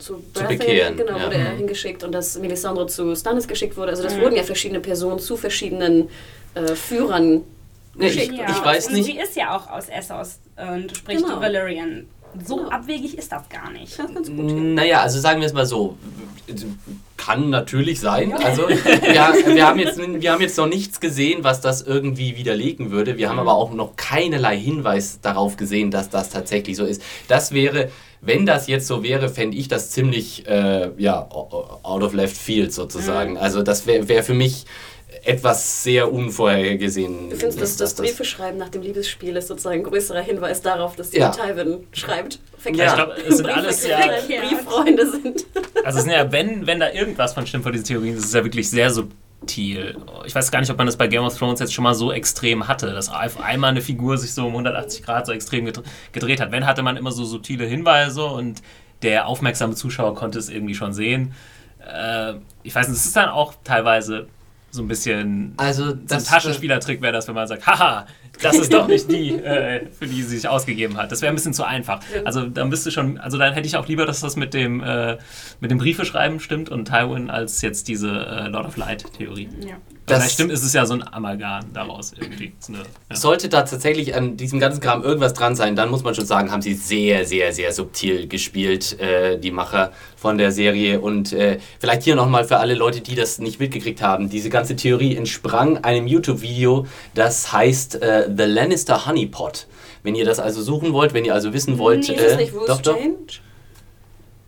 zu, 0.00 0.22
Baratheon- 0.34 0.48
bekehren, 0.48 0.96
Genau, 0.96 1.16
ja. 1.16 1.26
wurde 1.26 1.36
er 1.36 1.52
Mhm. 1.52 1.58
hingeschickt 1.58 2.02
und 2.04 2.12
dass 2.12 2.36
Melisandre 2.38 2.86
zu 2.88 3.14
Stannis 3.14 3.46
geschickt 3.48 3.76
wurde. 3.76 3.90
Also 3.90 4.02
das 4.02 4.18
wurden 4.20 4.34
ja 4.36 4.42
verschiedene 4.42 4.80
Personen 4.80 5.18
zu 5.20 5.36
verschiedenen 5.36 6.08
äh, 6.54 6.74
Führern 6.74 7.42
Nee, 7.98 8.06
ich- 8.08 8.30
Ja, 8.32 8.50
ich 8.50 8.64
weiß 8.64 8.88
und 8.88 8.94
nicht- 8.94 9.06
sie 9.06 9.18
ist 9.18 9.36
ja 9.36 9.56
auch 9.56 9.70
aus 9.70 9.88
Essos 9.88 10.38
und 10.56 10.96
spricht 10.96 11.22
Genau. 11.24 11.40
Valyrian. 11.40 12.06
So 12.44 12.56
Genau. 12.56 12.68
abwegig 12.68 13.16
ist 13.16 13.32
das 13.32 13.48
gar 13.48 13.70
nicht. 13.70 13.96
Ja, 13.96 14.04
ganz 14.06 14.28
gut. 14.28 14.52
Naja, 14.52 15.00
also 15.00 15.18
sagen 15.20 15.40
wir 15.40 15.46
es 15.46 15.54
mal 15.54 15.64
so. 15.64 15.96
Kann 17.16 17.48
natürlich 17.50 17.98
sein. 18.00 18.32
Also 18.34 18.68
wir, 18.68 18.76
wir, 18.84 19.66
haben 19.66 19.78
jetzt, 19.78 19.98
wir 19.98 20.32
haben 20.32 20.40
jetzt 20.42 20.56
noch 20.58 20.66
nichts 20.68 21.00
gesehen, 21.00 21.42
was 21.44 21.60
das 21.62 21.80
irgendwie 21.82 22.36
widerlegen 22.36 22.90
würde. 22.90 23.16
Wir 23.16 23.30
haben 23.30 23.38
aber 23.38 23.54
auch 23.54 23.72
noch 23.72 23.96
keinerlei 23.96 24.58
Hinweis 24.58 25.20
darauf 25.22 25.56
gesehen, 25.56 25.90
dass 25.90 26.10
das 26.10 26.28
tatsächlich 26.30 26.76
so 26.76 26.84
ist. 26.84 27.00
Das 27.26 27.52
wäre, 27.52 27.90
wenn 28.20 28.44
das 28.44 28.66
jetzt 28.68 28.86
so 28.86 29.02
wäre, 29.02 29.28
fände 29.30 29.56
ich 29.56 29.68
das 29.68 29.90
ziemlich 29.90 30.46
äh, 30.46 30.90
ja, 30.98 31.26
out 31.30 32.02
of 32.02 32.12
left 32.12 32.36
field 32.36 32.72
sozusagen. 32.72 33.38
Also 33.38 33.62
das 33.62 33.86
wäre 33.86 34.08
wär 34.08 34.22
für 34.22 34.34
mich 34.34 34.66
etwas 35.26 35.82
sehr 35.82 36.12
unvorhergesehen. 36.12 37.30
Du 37.30 37.36
findest, 37.36 37.60
dass 37.60 37.76
das 37.76 37.94
dass 37.94 38.06
Briefeschreiben 38.06 38.58
nach 38.58 38.68
dem 38.68 38.82
Liebesspiel 38.82 39.36
ist 39.36 39.48
sozusagen 39.48 39.80
ein 39.80 39.84
größerer 39.84 40.20
Hinweis 40.20 40.62
darauf, 40.62 40.96
dass 40.96 41.10
die 41.10 41.18
Ja. 41.18 41.30
Tywin 41.30 41.86
schreibt. 41.92 42.38
Ja, 42.64 42.86
ich 42.86 42.94
glaube, 42.94 43.12
es 43.28 43.36
sind 43.36 43.48
alles 43.48 43.86
ja. 43.86 43.98
Verkehrt. 43.98 44.48
Brieffreunde 44.48 45.10
sind. 45.10 45.46
Also 45.84 45.98
es 45.98 46.04
sind 46.04 46.12
ja, 46.14 46.30
wenn, 46.32 46.66
wenn 46.66 46.80
da 46.80 46.90
irgendwas 46.92 47.32
von 47.34 47.46
stimmt 47.46 47.62
von 47.64 47.72
diesen 47.72 47.84
Theorien, 47.86 48.16
das 48.16 48.24
ist 48.24 48.34
ja 48.34 48.42
wirklich 48.42 48.68
sehr 48.68 48.90
subtil. 48.90 49.96
Ich 50.24 50.34
weiß 50.34 50.50
gar 50.50 50.60
nicht, 50.60 50.70
ob 50.70 50.78
man 50.78 50.86
das 50.86 50.96
bei 50.96 51.06
Game 51.06 51.22
of 51.24 51.36
Thrones 51.38 51.60
jetzt 51.60 51.72
schon 51.74 51.84
mal 51.84 51.94
so 51.94 52.10
extrem 52.12 52.66
hatte, 52.66 52.92
dass 52.92 53.08
auf 53.08 53.40
einmal 53.40 53.70
eine 53.70 53.82
Figur 53.82 54.18
sich 54.18 54.32
so 54.34 54.42
um 54.46 54.52
180 54.52 55.02
Grad 55.04 55.26
so 55.26 55.32
extrem 55.32 55.66
gedre- 55.66 55.84
gedreht 56.12 56.40
hat. 56.40 56.50
Wenn 56.50 56.66
hatte 56.66 56.82
man 56.82 56.96
immer 56.96 57.12
so 57.12 57.24
subtile 57.24 57.64
Hinweise 57.66 58.24
und 58.24 58.62
der 59.02 59.26
aufmerksame 59.28 59.74
Zuschauer 59.74 60.14
konnte 60.14 60.38
es 60.38 60.48
irgendwie 60.48 60.74
schon 60.74 60.92
sehen. 60.92 61.34
Äh, 61.80 62.34
ich 62.64 62.74
weiß 62.74 62.88
nicht, 62.88 62.98
es 62.98 63.06
ist 63.06 63.14
dann 63.14 63.28
auch 63.28 63.54
teilweise 63.62 64.26
so 64.76 64.82
ein 64.82 64.88
bisschen 64.88 65.54
Also 65.56 65.86
so 65.86 65.92
ein 65.92 66.06
das, 66.06 66.24
Taschenspielertrick 66.24 67.02
wäre 67.02 67.12
das, 67.12 67.26
wenn 67.26 67.34
man 67.34 67.46
sagt, 67.48 67.66
haha, 67.66 68.06
das 68.42 68.56
ist 68.58 68.72
doch 68.72 68.86
nicht 68.88 69.10
die, 69.10 69.30
äh, 69.34 69.86
für 69.98 70.06
die 70.06 70.22
sie 70.22 70.36
sich 70.36 70.48
ausgegeben 70.48 70.96
hat. 70.96 71.12
Das 71.12 71.22
wäre 71.22 71.30
ein 71.32 71.36
bisschen 71.36 71.54
zu 71.54 71.64
einfach. 71.64 72.00
Also 72.24 72.46
dann 72.46 72.70
bist 72.70 72.84
du 72.86 72.90
schon, 72.90 73.18
also 73.18 73.38
dann 73.38 73.52
hätte 73.54 73.66
ich 73.66 73.76
auch 73.76 73.86
lieber, 73.88 74.06
dass 74.06 74.20
das 74.20 74.36
mit 74.36 74.54
dem, 74.54 74.82
äh, 74.82 75.16
mit 75.60 75.70
dem 75.70 75.78
Briefeschreiben 75.78 76.40
stimmt 76.40 76.68
und 76.68 76.86
Tywin 76.86 77.30
als 77.30 77.62
jetzt 77.62 77.88
diese 77.88 78.08
äh, 78.10 78.48
Lord 78.48 78.66
of 78.66 78.76
Light 78.76 79.04
Theorie. 79.16 79.48
Ja. 79.66 79.76
Das- 80.06 80.18
Vielleicht 80.18 80.34
stimmt, 80.34 80.52
ist 80.52 80.62
es 80.62 80.72
ja 80.72 80.86
so 80.86 80.94
ein 80.94 81.02
Amalgam 81.12 81.72
daraus 81.72 82.12
irgendwie. 82.16 82.52
Eine, 82.68 82.78
ja. 83.10 83.16
Sollte 83.16 83.48
da 83.48 83.62
tatsächlich 83.62 84.14
an 84.14 84.36
diesem 84.36 84.60
ganzen 84.60 84.80
Kram 84.80 85.02
irgendwas 85.02 85.34
dran 85.34 85.56
sein, 85.56 85.74
dann 85.74 85.90
muss 85.90 86.04
man 86.04 86.14
schon 86.14 86.26
sagen, 86.26 86.52
haben 86.52 86.62
sie 86.62 86.74
sehr, 86.74 87.24
sehr, 87.26 87.52
sehr 87.52 87.72
subtil 87.72 88.28
gespielt, 88.28 89.00
äh, 89.00 89.36
die 89.36 89.50
Macher 89.50 89.90
von 90.16 90.38
der 90.38 90.52
Serie. 90.52 91.00
Und 91.00 91.32
äh, 91.32 91.58
vielleicht 91.80 92.04
hier 92.04 92.14
nochmal 92.14 92.44
für 92.44 92.58
alle 92.58 92.74
Leute, 92.74 93.00
die 93.00 93.16
das 93.16 93.40
nicht 93.40 93.58
mitgekriegt 93.58 94.00
haben, 94.00 94.30
diese 94.30 94.48
ganze 94.48 94.76
Theorie 94.76 95.16
entsprang 95.16 95.78
einem 95.78 96.06
YouTube-Video, 96.06 96.86
das 97.14 97.52
heißt 97.52 98.00
äh, 98.00 98.25
The 98.34 98.44
Lannister 98.44 99.06
Honeypot. 99.06 99.66
Wenn 100.02 100.14
ihr 100.14 100.24
das 100.24 100.38
also 100.38 100.62
suchen 100.62 100.92
wollt, 100.92 101.14
wenn 101.14 101.24
ihr 101.24 101.34
also 101.34 101.52
wissen 101.52 101.78
wollt... 101.78 102.08
Nee, 102.08 102.14
Ist 102.14 102.24
das 102.24 102.32
äh, 102.32 102.36
nicht 102.36 102.52
Bruce 102.54 102.66
doch, 102.66 102.80
doch. 102.80 102.96
Change? 102.96 103.16
Das 103.26 103.40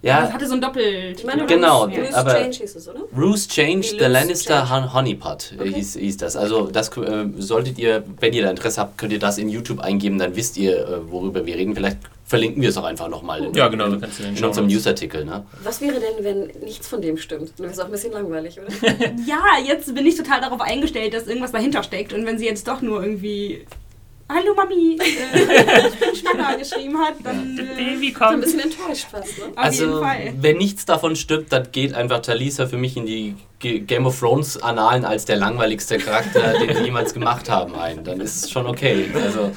Ja, 0.02 0.32
hatte 0.32 0.47
so 0.47 0.54
ein 0.54 0.61
Doppel. 0.61 1.14
Ich 1.16 1.25
meine, 1.25 1.44
Genau, 1.47 1.87
Bruce, 1.88 1.97
Bruce 1.99 2.14
aber- 2.14 2.32
Change 2.35 2.56
hieß 2.58 2.76
es, 2.76 2.88
oder? 2.88 3.00
Bruce 3.12 3.49
Changed 3.49 3.92
Wie 3.94 3.99
the 3.99 4.04
Lannister 4.04 4.64
Change. 4.64 4.73
Hon 4.73 4.94
Honeypot 4.94 5.52
äh, 5.58 5.61
Okay. 5.61 5.73
hieß, 5.75 5.97
hieß 5.97 6.16
das. 6.18 6.37
Also 6.37 6.68
das 6.68 6.97
äh, 6.97 7.26
solltet 7.38 7.78
ihr, 7.78 8.04
wenn 8.20 8.32
ihr 8.32 8.42
da 8.44 8.50
Interesse 8.50 8.80
habt, 8.80 8.97
könnt 8.99 9.12
ihr 9.12 9.18
das 9.18 9.38
in 9.38 9.49
YouTube 9.49 9.80
eingeben, 9.80 10.18
dann 10.18 10.37
wisst 10.37 10.56
ihr, 10.56 10.78
äh, 10.87 11.11
worüber 11.11 11.44
wir 11.47 11.56
reden. 11.56 11.75
Vielleicht 11.75 11.99
verlinken 12.28 12.62
wir 12.62 12.68
es 12.68 12.76
auch 12.76 12.85
einfach 12.85 13.08
nochmal 13.08 13.42
in, 13.44 13.54
Ja, 13.54 13.66
genau, 13.68 13.87
in, 13.87 13.94
in 13.94 14.00
den 14.00 14.37
in 14.37 14.44
unserem. 14.44 14.66
Newsartikel. 14.68 15.25
Ne? 15.25 15.44
Was 15.64 15.80
wäre 15.80 15.99
denn, 15.99 16.23
wenn 16.25 16.47
nichts 16.64 16.87
von 16.87 17.00
dem 17.02 17.16
stimmt? 17.16 17.50
Dann 17.56 17.64
wäre 17.64 17.73
es 17.73 17.78
auch 17.80 17.87
ein 17.87 17.90
bisschen 17.90 18.12
langweilig, 18.12 18.58
oder? 18.61 18.68
Ja, 19.26 19.42
jetzt 19.66 19.92
bin 19.94 20.06
ich 20.06 20.16
total 20.16 20.40
darauf 20.40 20.61
eingestellt, 20.61 21.14
dass 21.14 21.26
irgendwas 21.26 21.52
dahinter 21.52 21.82
steckt. 21.82 22.12
Und 22.12 22.25
wenn 22.26 22.38
sie 22.38 22.44
jetzt 22.47 22.68
doch 22.68 22.82
nur 22.82 23.02
irgendwie 23.02 23.66
Hallo 24.30 24.52
Mami, 24.54 24.99
äh, 25.00 25.08
ich 25.88 25.94
bin 25.99 26.14
schwanger 26.14 26.58
geschrieben 26.58 26.99
hat, 26.99 27.14
dann 27.25 27.56
Das 27.56 27.64
äh, 27.66 27.75
Baby 27.75 28.12
So 28.16 28.25
ein 28.25 28.28
kommt. 28.32 28.40
bisschen 28.42 28.61
enttäuscht 28.61 29.06
fast, 29.11 29.38
ne? 29.38 29.44
auf 29.47 29.52
also, 29.56 29.85
jeden 29.87 30.00
Fall. 30.00 30.35
wenn 30.42 30.56
nichts 30.58 30.85
davon 30.85 31.16
stimmt, 31.16 31.50
dann 31.50 31.73
geht 31.73 31.94
einfach 31.94 32.20
Talisa 32.20 32.66
für 32.66 32.76
mich 32.76 32.99
in 32.99 33.06
die 33.06 33.37
Ge- 33.58 33.78
Game 33.80 34.04
of 34.04 34.20
Thrones 34.20 34.62
Annalen 34.62 35.06
als 35.06 35.25
der 35.25 35.37
langweiligste 35.37 35.97
Charakter, 35.97 36.58
den 36.58 36.76
sie 36.76 36.82
jemals 36.85 37.14
gemacht 37.14 37.49
haben, 37.49 37.75
ein. 37.75 38.04
Dann 38.04 38.20
ist 38.20 38.44
es 38.44 38.50
schon 38.50 38.66
okay. 38.66 39.06
Also, 39.14 39.52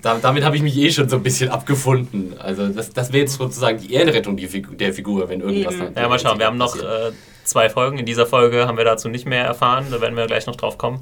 da, 0.00 0.18
damit 0.20 0.44
habe 0.44 0.56
ich 0.56 0.62
mich 0.62 0.76
eh 0.76 0.90
schon 0.90 1.08
so 1.08 1.16
ein 1.16 1.22
bisschen 1.22 1.50
abgefunden. 1.50 2.34
Also, 2.38 2.68
das, 2.68 2.90
das 2.90 3.12
wäre 3.12 3.22
jetzt 3.24 3.34
sozusagen 3.34 3.78
die 3.78 3.92
Ehrenrettung 3.92 4.36
die 4.36 4.46
Figu 4.48 4.74
der 4.74 4.92
Figur, 4.94 5.28
wenn 5.28 5.40
irgendwas 5.40 5.74
Eben. 5.74 5.94
dann. 5.94 6.02
Ja, 6.02 6.08
mal 6.08 6.18
schauen. 6.18 6.38
Wir 6.38 6.46
haben 6.46 6.56
noch 6.58 6.76
äh, 6.76 7.12
zwei 7.44 7.68
Folgen. 7.68 7.98
In 7.98 8.06
dieser 8.06 8.26
Folge 8.26 8.66
haben 8.66 8.76
wir 8.78 8.84
dazu 8.84 9.08
nicht 9.08 9.26
mehr 9.26 9.44
erfahren. 9.44 9.86
Da 9.90 10.00
werden 10.00 10.16
wir 10.16 10.26
gleich 10.26 10.46
noch 10.46 10.56
drauf 10.56 10.78
kommen. 10.78 11.00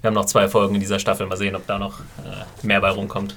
Wir 0.00 0.08
haben 0.08 0.14
noch 0.14 0.26
zwei 0.26 0.48
Folgen 0.48 0.74
in 0.74 0.80
dieser 0.80 0.98
Staffel. 0.98 1.26
Mal 1.26 1.36
sehen, 1.36 1.56
ob 1.56 1.66
da 1.66 1.78
noch 1.78 2.00
äh, 2.00 2.66
mehr 2.66 2.80
bei 2.80 2.90
rumkommt. 2.90 3.36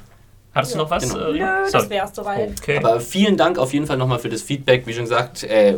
Hattest 0.53 0.73
du 0.73 0.79
noch 0.79 0.89
was? 0.89 1.03
genau. 1.03 1.29
äh, 1.29 1.39
Nö, 1.39 1.45
Sorry. 1.67 1.71
das 1.71 1.89
wär's 1.89 2.15
soweit. 2.15 2.59
Okay. 2.59 2.77
Aber 2.77 2.99
vielen 2.99 3.37
Dank 3.37 3.57
auf 3.57 3.71
jeden 3.73 3.85
Fall 3.85 3.97
nochmal 3.97 4.19
für 4.19 4.29
das 4.29 4.41
Feedback. 4.41 4.85
Wie 4.87 4.93
schon 4.93 5.03
gesagt, 5.03 5.43
äh, 5.43 5.77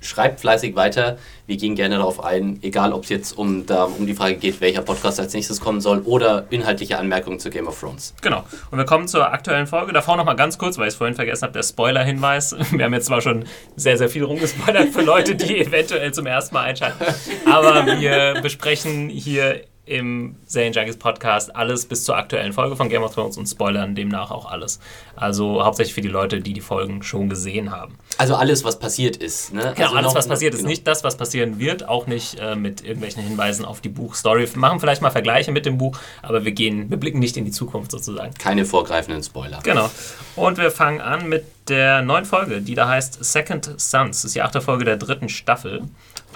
schreibt 0.00 0.40
fleißig 0.40 0.76
weiter. 0.76 1.18
Wir 1.46 1.56
gehen 1.56 1.74
gerne 1.74 1.96
darauf 1.96 2.22
ein, 2.22 2.58
egal 2.62 2.92
ob 2.92 3.04
es 3.04 3.08
jetzt 3.08 3.36
um, 3.36 3.66
da, 3.66 3.84
um 3.84 4.06
die 4.06 4.14
Frage 4.14 4.36
geht, 4.36 4.60
welcher 4.60 4.82
Podcast 4.82 5.18
als 5.18 5.32
nächstes 5.32 5.60
kommen 5.60 5.80
soll 5.80 6.00
oder 6.00 6.46
inhaltliche 6.50 6.98
Anmerkungen 6.98 7.40
zu 7.40 7.50
Game 7.50 7.66
of 7.66 7.78
Thrones. 7.80 8.14
Genau. 8.20 8.44
Und 8.70 8.78
wir 8.78 8.84
kommen 8.84 9.08
zur 9.08 9.32
aktuellen 9.32 9.66
Folge. 9.66 9.92
Davor 9.92 10.16
noch 10.16 10.24
mal 10.24 10.34
ganz 10.34 10.58
kurz, 10.58 10.78
weil 10.78 10.88
ich 10.88 10.94
es 10.94 10.98
vorhin 10.98 11.16
vergessen 11.16 11.42
habe, 11.44 11.52
der 11.52 11.62
Spoiler-Hinweis. 11.62 12.54
Wir 12.70 12.84
haben 12.84 12.94
jetzt 12.94 13.06
zwar 13.06 13.20
schon 13.20 13.44
sehr, 13.76 13.96
sehr 13.96 14.08
viel 14.08 14.24
rumgespoilert 14.24 14.88
für 14.90 15.02
Leute, 15.02 15.34
die 15.34 15.58
eventuell 15.66 16.12
zum 16.12 16.26
ersten 16.26 16.54
Mal 16.54 16.64
einschalten. 16.64 17.04
Aber 17.46 17.86
wir 17.98 18.40
besprechen 18.42 19.08
hier 19.08 19.62
im 19.88 20.36
Serien 20.46 20.72
Junkies 20.72 20.96
Podcast 20.96 21.54
alles 21.56 21.86
bis 21.86 22.04
zur 22.04 22.16
aktuellen 22.16 22.52
Folge 22.52 22.76
von 22.76 22.88
Game 22.88 23.02
of 23.02 23.14
Thrones 23.14 23.36
und 23.38 23.46
spoilern 23.46 23.94
demnach 23.94 24.30
auch 24.30 24.50
alles. 24.50 24.78
Also 25.16 25.64
hauptsächlich 25.64 25.94
für 25.94 26.00
die 26.00 26.08
Leute, 26.08 26.40
die 26.40 26.52
die 26.52 26.60
Folgen 26.60 27.02
schon 27.02 27.28
gesehen 27.28 27.70
haben. 27.70 27.98
Also 28.18 28.34
alles, 28.36 28.64
was 28.64 28.78
passiert 28.78 29.16
ist. 29.16 29.52
Ne? 29.52 29.72
Genau, 29.74 29.86
also 29.86 29.96
alles, 29.96 30.08
noch- 30.08 30.14
was 30.16 30.28
passiert, 30.28 30.54
ist 30.54 30.60
genau. 30.60 30.70
nicht 30.70 30.86
das, 30.86 31.04
was 31.04 31.16
passieren 31.16 31.58
wird, 31.58 31.88
auch 31.88 32.06
nicht 32.06 32.38
äh, 32.38 32.54
mit 32.54 32.82
irgendwelchen 32.84 33.22
Hinweisen 33.22 33.64
auf 33.64 33.80
die 33.80 33.88
Buchstory. 33.88 34.48
Wir 34.52 34.58
machen 34.60 34.80
vielleicht 34.80 35.02
mal 35.02 35.10
Vergleiche 35.10 35.50
mit 35.52 35.66
dem 35.66 35.78
Buch, 35.78 35.98
aber 36.22 36.44
wir 36.44 36.52
gehen, 36.52 36.90
wir 36.90 36.96
blicken 36.98 37.18
nicht 37.18 37.36
in 37.36 37.44
die 37.44 37.50
Zukunft 37.50 37.90
sozusagen. 37.90 38.34
Keine 38.34 38.64
vorgreifenden 38.64 39.22
Spoiler. 39.22 39.58
Genau. 39.62 39.90
Und 40.36 40.58
wir 40.58 40.70
fangen 40.70 41.00
an 41.00 41.28
mit 41.28 41.44
der 41.68 42.02
neuen 42.02 42.24
Folge, 42.24 42.60
die 42.62 42.74
da 42.74 42.88
heißt 42.88 43.22
Second 43.24 43.64
Sons. 43.80 44.18
Das 44.22 44.24
ist 44.24 44.34
die 44.34 44.42
achte 44.42 44.60
Folge 44.60 44.84
der 44.84 44.96
dritten 44.96 45.28
Staffel. 45.28 45.82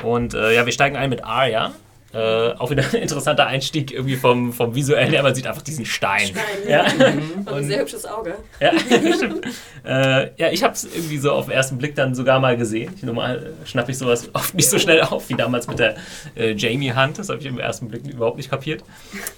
Und 0.03 0.35
äh, 0.35 0.55
ja, 0.55 0.67
wir 0.67 0.73
steigen 0.73 0.97
ein 0.97 1.11
mit 1.11 1.25
Arya. 1.25 1.73
Äh, 2.15 2.53
auch 2.59 2.71
wieder 2.71 2.85
ein 2.93 3.01
interessanter 3.01 3.47
Einstieg 3.47 3.91
irgendwie 3.91 4.17
vom, 4.17 4.53
vom 4.53 4.75
visuellen 4.75 5.11
her. 5.11 5.23
Man 5.23 5.35
sieht 5.35 5.47
einfach 5.47 5.63
diesen 5.63 5.87
Stein. 5.87 6.27
Stein, 6.27 6.45
Ja, 6.69 6.85
Und 7.47 7.49
ein 7.49 7.65
sehr 7.69 7.81
hübsches 7.81 8.05
Auge. 8.05 8.35
ja 8.61 8.73
stimmt. 9.17 9.47
Äh, 9.83 10.31
ja, 10.37 10.51
ich 10.51 10.63
habe 10.63 10.75
es 10.75 10.85
irgendwie 10.85 11.17
so 11.17 11.33
auf 11.33 11.47
den 11.47 11.55
ersten 11.55 11.79
Blick 11.79 11.95
dann 11.95 12.15
sogar 12.15 12.39
mal 12.39 12.59
gesehen. 12.59 12.93
Ich, 12.95 13.03
normal 13.03 13.55
äh, 13.63 13.67
schnappe 13.67 13.93
ich 13.93 13.99
sowas 13.99 14.29
oft 14.35 14.55
nicht 14.55 14.69
so 14.69 14.79
schnell 14.79 15.01
auf 15.01 15.31
wie 15.31 15.35
damals 15.35 15.67
mit 15.69 15.79
der 15.79 15.97
äh, 16.37 16.53
Jamie 16.53 16.93
Hunt. 16.93 17.19
Das 17.19 17.31
habe 17.31 17.41
ich 17.41 17.47
im 17.47 17.59
ersten 17.59 17.89
Blick 17.89 18.07
überhaupt 18.07 18.37
nicht 18.37 18.51
kapiert. 18.51 18.85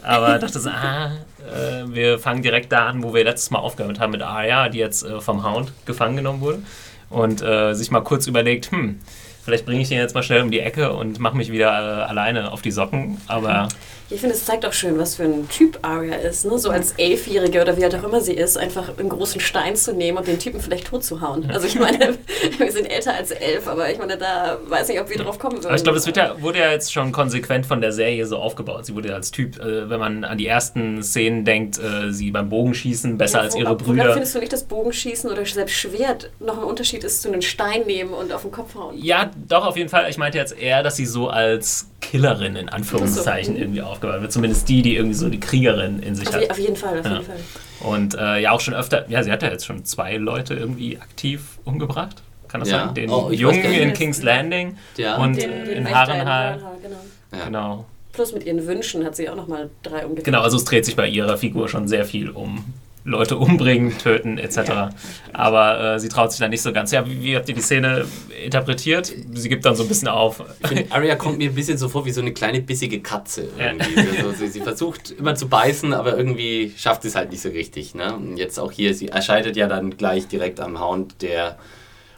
Aber 0.03 0.41
dachte 0.41 0.59
so, 0.59 0.69
ah, 0.69 1.13
äh, 1.39 1.85
wir 1.87 2.19
fangen 2.19 2.43
direkt 2.43 2.73
da 2.73 2.89
an, 2.89 3.05
wo 3.05 3.15
wir 3.15 3.23
letztes 3.23 3.53
Mal 3.53 3.61
aufgehört 3.61 4.01
haben 4.01 4.11
mit 4.11 4.23
Arya, 4.23 4.69
die 4.69 4.79
jetzt 4.79 5.07
vom 5.21 5.45
Hound 5.49 5.73
gefangen 5.87 6.17
genommen 6.17 6.41
wurde. 6.41 6.63
Und 7.11 7.45
sich 7.77 7.93
mal 7.93 8.01
kurz 8.01 8.27
überlegt, 8.27 8.73
hm, 8.73 8.99
vielleicht 9.45 9.67
bringe 9.67 9.83
ich 9.83 9.89
den 9.89 9.99
jetzt 9.99 10.15
mal 10.15 10.23
schnell 10.23 10.43
um 10.43 10.51
die 10.51 10.61
Ecke 10.61 10.93
und 10.93 11.19
mache 11.19 11.37
mich 11.37 11.53
wieder 11.53 11.69
äh, 11.69 12.03
alleine 12.05 12.51
auf 12.53 12.63
die 12.63 12.71
Socken. 12.71 13.19
Aber 13.27 13.69
Ich 14.11 14.21
finde, 14.21 14.35
es 14.35 14.45
zeigt 14.45 14.67
auch 14.67 14.73
schön, 14.73 14.99
was 14.99 15.17
für 15.17 15.25
ein 15.25 15.49
Typ 15.49 15.79
Arya 15.81 16.17
ist. 16.17 16.45
Ne? 16.45 16.59
So 16.59 16.69
als 16.69 16.93
Elfjährige 16.93 17.63
oder 17.63 17.77
wie 17.79 17.85
alt 17.85 17.95
auch 17.95 18.05
immer 18.05 18.21
sie 18.21 18.35
ist, 18.35 18.59
einfach 18.59 18.99
einen 18.99 19.09
großen 19.09 19.41
Stein 19.41 19.77
zu 19.77 19.95
nehmen 19.95 20.19
und 20.19 20.27
den 20.27 20.39
Typen 20.39 20.61
vielleicht 20.61 20.89
tot 20.89 21.05
zu 21.05 21.23
hauen. 21.23 21.51
Also 21.51 21.67
ich 21.67 21.79
meine, 21.79 22.19
wir 22.59 22.73
sind 22.73 22.87
älter 22.87 23.15
als 23.15 23.31
elf, 23.31 23.67
aber 23.67 23.91
ich 23.91 23.99
meine, 23.99 24.19
da 24.19 24.59
weiß 24.67 24.89
nicht, 24.89 25.01
ob 25.01 25.09
wir 25.09 25.17
drauf 25.17 25.39
kommen 25.39 25.57
würden. 25.57 25.67
Aber 25.67 25.77
ich 25.77 25.83
glaube, 25.83 25.99
es 25.99 26.07
ja, 26.07 26.41
wurde 26.43 26.59
ja 26.59 26.71
jetzt 26.71 26.93
schon 26.93 27.13
konsequent 27.13 27.65
von 27.65 27.81
der 27.81 27.93
Serie 27.93 28.27
so 28.27 28.37
aufgebaut. 28.37 28.85
Sie 28.85 28.95
wurde 28.95 29.09
ja 29.09 29.15
als 29.15 29.31
Typ, 29.31 29.59
äh, 29.59 29.89
wenn 29.89 29.99
man 29.99 30.25
an 30.25 30.37
die 30.37 30.47
ersten 30.47 31.03
Szenen 31.03 31.47
denkt, 31.47 31.79
äh, 31.79 32.13
sie 32.13 32.31
beim 32.31 32.51
Bogenschießen 32.51 33.17
besser 33.17 33.41
als 33.41 33.57
ihre 33.57 33.75
Brüder. 33.75 34.13
Findest 34.13 34.35
du 34.35 34.39
nicht, 34.39 34.53
dass 34.53 34.65
Bogenschießen 34.65 35.31
oder 35.31 35.47
selbst 35.47 35.75
Schwert 35.75 36.31
noch 36.41 36.59
ein 36.59 36.65
Unterschied 36.65 37.05
ist 37.05 37.23
zu 37.23 37.29
einem 37.29 37.41
Stein 37.43 37.87
nehmen 37.87 38.13
und 38.13 38.33
auf 38.33 38.43
den 38.43 38.51
Kopf 38.51 38.75
hauen? 38.75 38.97
Ja, 38.99 39.31
doch, 39.49 39.67
auf 39.67 39.79
jeden 39.79 39.89
Fall. 39.89 40.11
Ich 40.11 40.19
meinte 40.19 40.37
jetzt 40.37 40.59
eher, 40.59 40.83
dass 40.83 40.97
sie 40.97 41.07
so 41.07 41.29
als 41.29 41.89
Killerin 42.11 42.57
in 42.57 42.69
Anführungszeichen 42.69 43.55
so. 43.55 43.61
irgendwie 43.61 43.83
aufgebaut 43.83 44.21
wird. 44.21 44.33
Zumindest 44.33 44.69
die, 44.69 44.83
die 44.83 44.97
irgendwie 44.97 45.15
so 45.15 45.29
die 45.29 45.41
Kriegerin 45.41 46.01
in 46.01 46.15
sich 46.15 46.29
Auf, 46.29 46.35
hat. 46.35 46.51
auf 46.51 46.59
jeden 46.59 46.77
Fall, 46.77 46.99
auf 47.01 47.05
Ja. 47.07 47.13
jeden 47.13 47.25
Fall. 47.25 47.37
Und 47.81 48.15
äh, 48.15 48.39
ja, 48.41 48.51
auch 48.53 48.61
schon 48.61 48.75
öfter, 48.75 49.05
ja, 49.11 49.23
sie 49.23 49.31
hat 49.33 49.43
ja 49.43 49.51
jetzt 49.51 49.67
schon 49.67 49.85
zwei 49.85 50.17
Leute 50.17 50.55
irgendwie 50.55 50.99
aktiv 50.99 51.59
umgebracht. 51.65 52.23
Kann 52.49 52.61
das 52.61 52.71
Ja. 52.71 52.87
sein? 52.87 52.95
Den 52.95 53.11
Oh, 53.11 53.31
Jungen 53.31 53.65
in 53.65 53.93
King's 53.95 54.23
Landing 54.23 54.77
Ja. 54.97 55.17
und 55.17 55.37
Den- 55.37 55.51
in 55.67 55.85
den 55.85 55.91
Harrenhal. 55.95 56.61
Genau. 56.83 56.97
Ja. 57.33 57.45
Genau. 57.47 57.87
Plus 58.13 58.33
mit 58.33 58.45
ihren 58.47 58.65
Wünschen 58.67 59.05
hat 59.05 59.17
sie 59.17 59.29
auch 59.29 59.35
nochmal 59.35 59.71
drei 59.83 60.05
umgekehrt. 60.05 60.25
Genau, 60.25 60.41
also 60.43 60.57
es 60.57 60.65
dreht 60.65 60.85
sich 60.85 60.95
bei 60.95 61.09
ihrer 61.09 61.37
Figur 61.37 61.69
schon 61.69 61.89
sehr 61.89 62.05
viel 62.05 62.31
um 62.31 62.65
Leute 63.07 63.37
umbringen, 63.37 63.97
töten 63.99 64.39
etc. 64.39 64.95
Aber 65.35 65.95
äh, 65.95 66.01
sie 66.01 66.09
traut 66.09 66.33
sich 66.33 66.41
dann 66.41 66.51
nicht 66.51 66.63
so 66.63 66.73
ganz. 66.73 66.91
Ja, 66.91 67.07
wie, 67.07 67.23
wie 67.23 67.37
habt 67.37 67.47
ihr 67.51 67.55
die 67.55 67.61
Szene 67.61 68.07
interpretiert? 68.43 69.13
Sie 69.35 69.49
gibt 69.51 69.67
dann 69.67 69.77
so 69.77 69.83
ein 69.83 69.89
bisschen 69.89 70.09
auf. 70.09 70.43
Ich 70.63 70.69
finde, 70.69 70.87
Arya 70.91 71.15
kommt 71.17 71.37
mir 71.37 71.51
ein 71.51 71.55
bisschen 71.55 71.77
so 71.77 71.91
vor 71.91 72.07
wie 72.07 72.13
so 72.13 72.23
eine 72.23 72.33
kleine 72.33 72.63
bissige 72.63 73.01
Katze. 73.01 73.49
Irgendwie. 73.59 74.01
Also, 74.19 74.33
sie, 74.33 74.49
sie 74.49 74.61
versucht 74.61 75.11
immer 75.11 75.35
zu 75.35 75.49
beißen, 75.49 75.93
aber 75.93 76.17
irgendwie 76.17 76.73
schafft 76.79 77.03
sie 77.03 77.09
es 77.09 77.15
halt 77.15 77.31
nicht 77.31 77.43
so 77.43 77.51
richtig. 77.51 77.95
Ne? 77.95 78.15
Und 78.15 78.39
jetzt 78.39 78.59
auch 78.59 78.73
hier, 78.73 78.95
sie 78.95 79.09
erscheidet 79.09 79.57
ja 79.57 79.67
dann 79.67 79.97
gleich 79.99 80.27
direkt 80.27 80.59
am 80.61 80.81
Hound, 80.81 81.21
der 81.21 81.59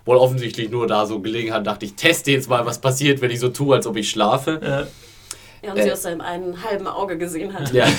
wohl 0.05 0.19
offensichtlich 0.19 0.71
nur 0.71 0.87
da 0.87 1.05
so 1.05 1.19
gelegen 1.19 1.52
hat, 1.52 1.66
dachte 1.66 1.85
ich, 1.85 1.95
teste 1.95 2.31
jetzt 2.31 2.49
mal, 2.49 2.64
was 2.64 2.81
passiert, 2.81 3.21
wenn 3.21 3.33
ich 3.33 3.40
so 3.40 3.49
tue, 3.49 3.75
als 3.75 3.88
ob 3.88 3.97
ich 3.97 4.09
schlafe. 4.09 4.87
Äh, 5.62 5.66
Ja, 5.66 5.73
und 5.73 5.83
sie 5.83 5.90
aus 5.90 6.02
seinem 6.02 6.21
einen 6.21 6.62
halben 6.62 6.87
Auge 6.87 7.19
gesehen 7.19 7.52
hat. 7.52 7.73
Ja. 7.73 7.87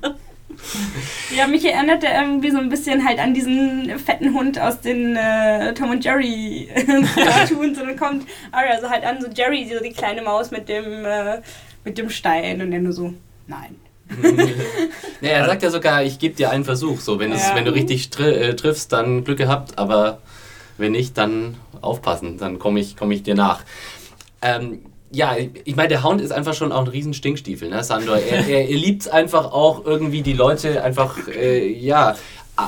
Ja, 1.36 1.46
mich 1.46 1.64
erinnert 1.64 2.02
er 2.04 2.22
irgendwie 2.22 2.50
so 2.50 2.58
ein 2.58 2.68
bisschen 2.68 3.04
halt 3.06 3.18
an 3.18 3.34
diesen 3.34 3.98
fetten 3.98 4.34
Hund 4.34 4.58
aus 4.58 4.80
den 4.80 5.16
äh, 5.16 5.72
Tom 5.74 5.90
und 5.90 6.04
Jerry 6.04 6.68
Cartoons. 7.14 7.78
und 7.78 7.86
dann 7.88 7.96
kommt 7.96 8.26
Arya 8.52 8.80
so 8.80 8.88
halt 8.90 9.04
an, 9.04 9.20
so 9.20 9.28
Jerry, 9.28 9.70
so 9.72 9.82
die 9.82 9.92
kleine 9.92 10.22
Maus 10.22 10.50
mit 10.50 10.68
dem, 10.68 11.04
äh, 11.04 11.40
mit 11.84 11.98
dem 11.98 12.10
Stein 12.10 12.60
und 12.62 12.72
er 12.72 12.80
nur 12.80 12.92
so, 12.92 13.14
nein. 13.46 13.76
Ja, 15.20 15.28
er 15.30 15.46
sagt 15.46 15.62
ja 15.62 15.70
sogar, 15.70 16.02
ich 16.02 16.18
gebe 16.18 16.34
dir 16.34 16.50
einen 16.50 16.64
Versuch. 16.64 16.98
So, 17.00 17.20
wenn, 17.20 17.30
es, 17.30 17.48
Ja. 17.48 17.54
wenn 17.54 17.64
du 17.64 17.72
richtig 17.72 18.10
tri 18.10 18.24
äh, 18.30 18.54
triffst, 18.56 18.92
dann 18.92 19.22
Glück 19.22 19.38
gehabt, 19.38 19.78
aber 19.78 20.20
wenn 20.78 20.92
nicht, 20.92 21.16
dann 21.16 21.56
aufpassen, 21.80 22.36
dann 22.38 22.58
komme 22.58 22.80
ich, 22.80 22.96
komm 22.96 23.12
ich 23.12 23.22
dir 23.22 23.34
nach. 23.36 23.62
Ähm, 24.42 24.80
ja, 25.12 25.36
ich 25.64 25.76
meine, 25.76 25.88
der 25.88 26.04
Hound 26.04 26.20
ist 26.20 26.30
einfach 26.30 26.54
schon 26.54 26.70
auch 26.70 26.82
ein 26.82 26.86
riesen 26.86 27.14
Stinkstiefel, 27.14 27.68
ne, 27.68 27.82
Sandor? 27.82 28.16
Er, 28.16 28.46
er, 28.46 28.68
er 28.68 28.76
liebt 28.76 29.02
es 29.02 29.08
einfach 29.08 29.52
auch 29.52 29.84
irgendwie 29.84 30.22
die 30.22 30.34
Leute 30.34 30.82
einfach, 30.84 31.16
äh, 31.28 31.66
ja, 31.66 32.14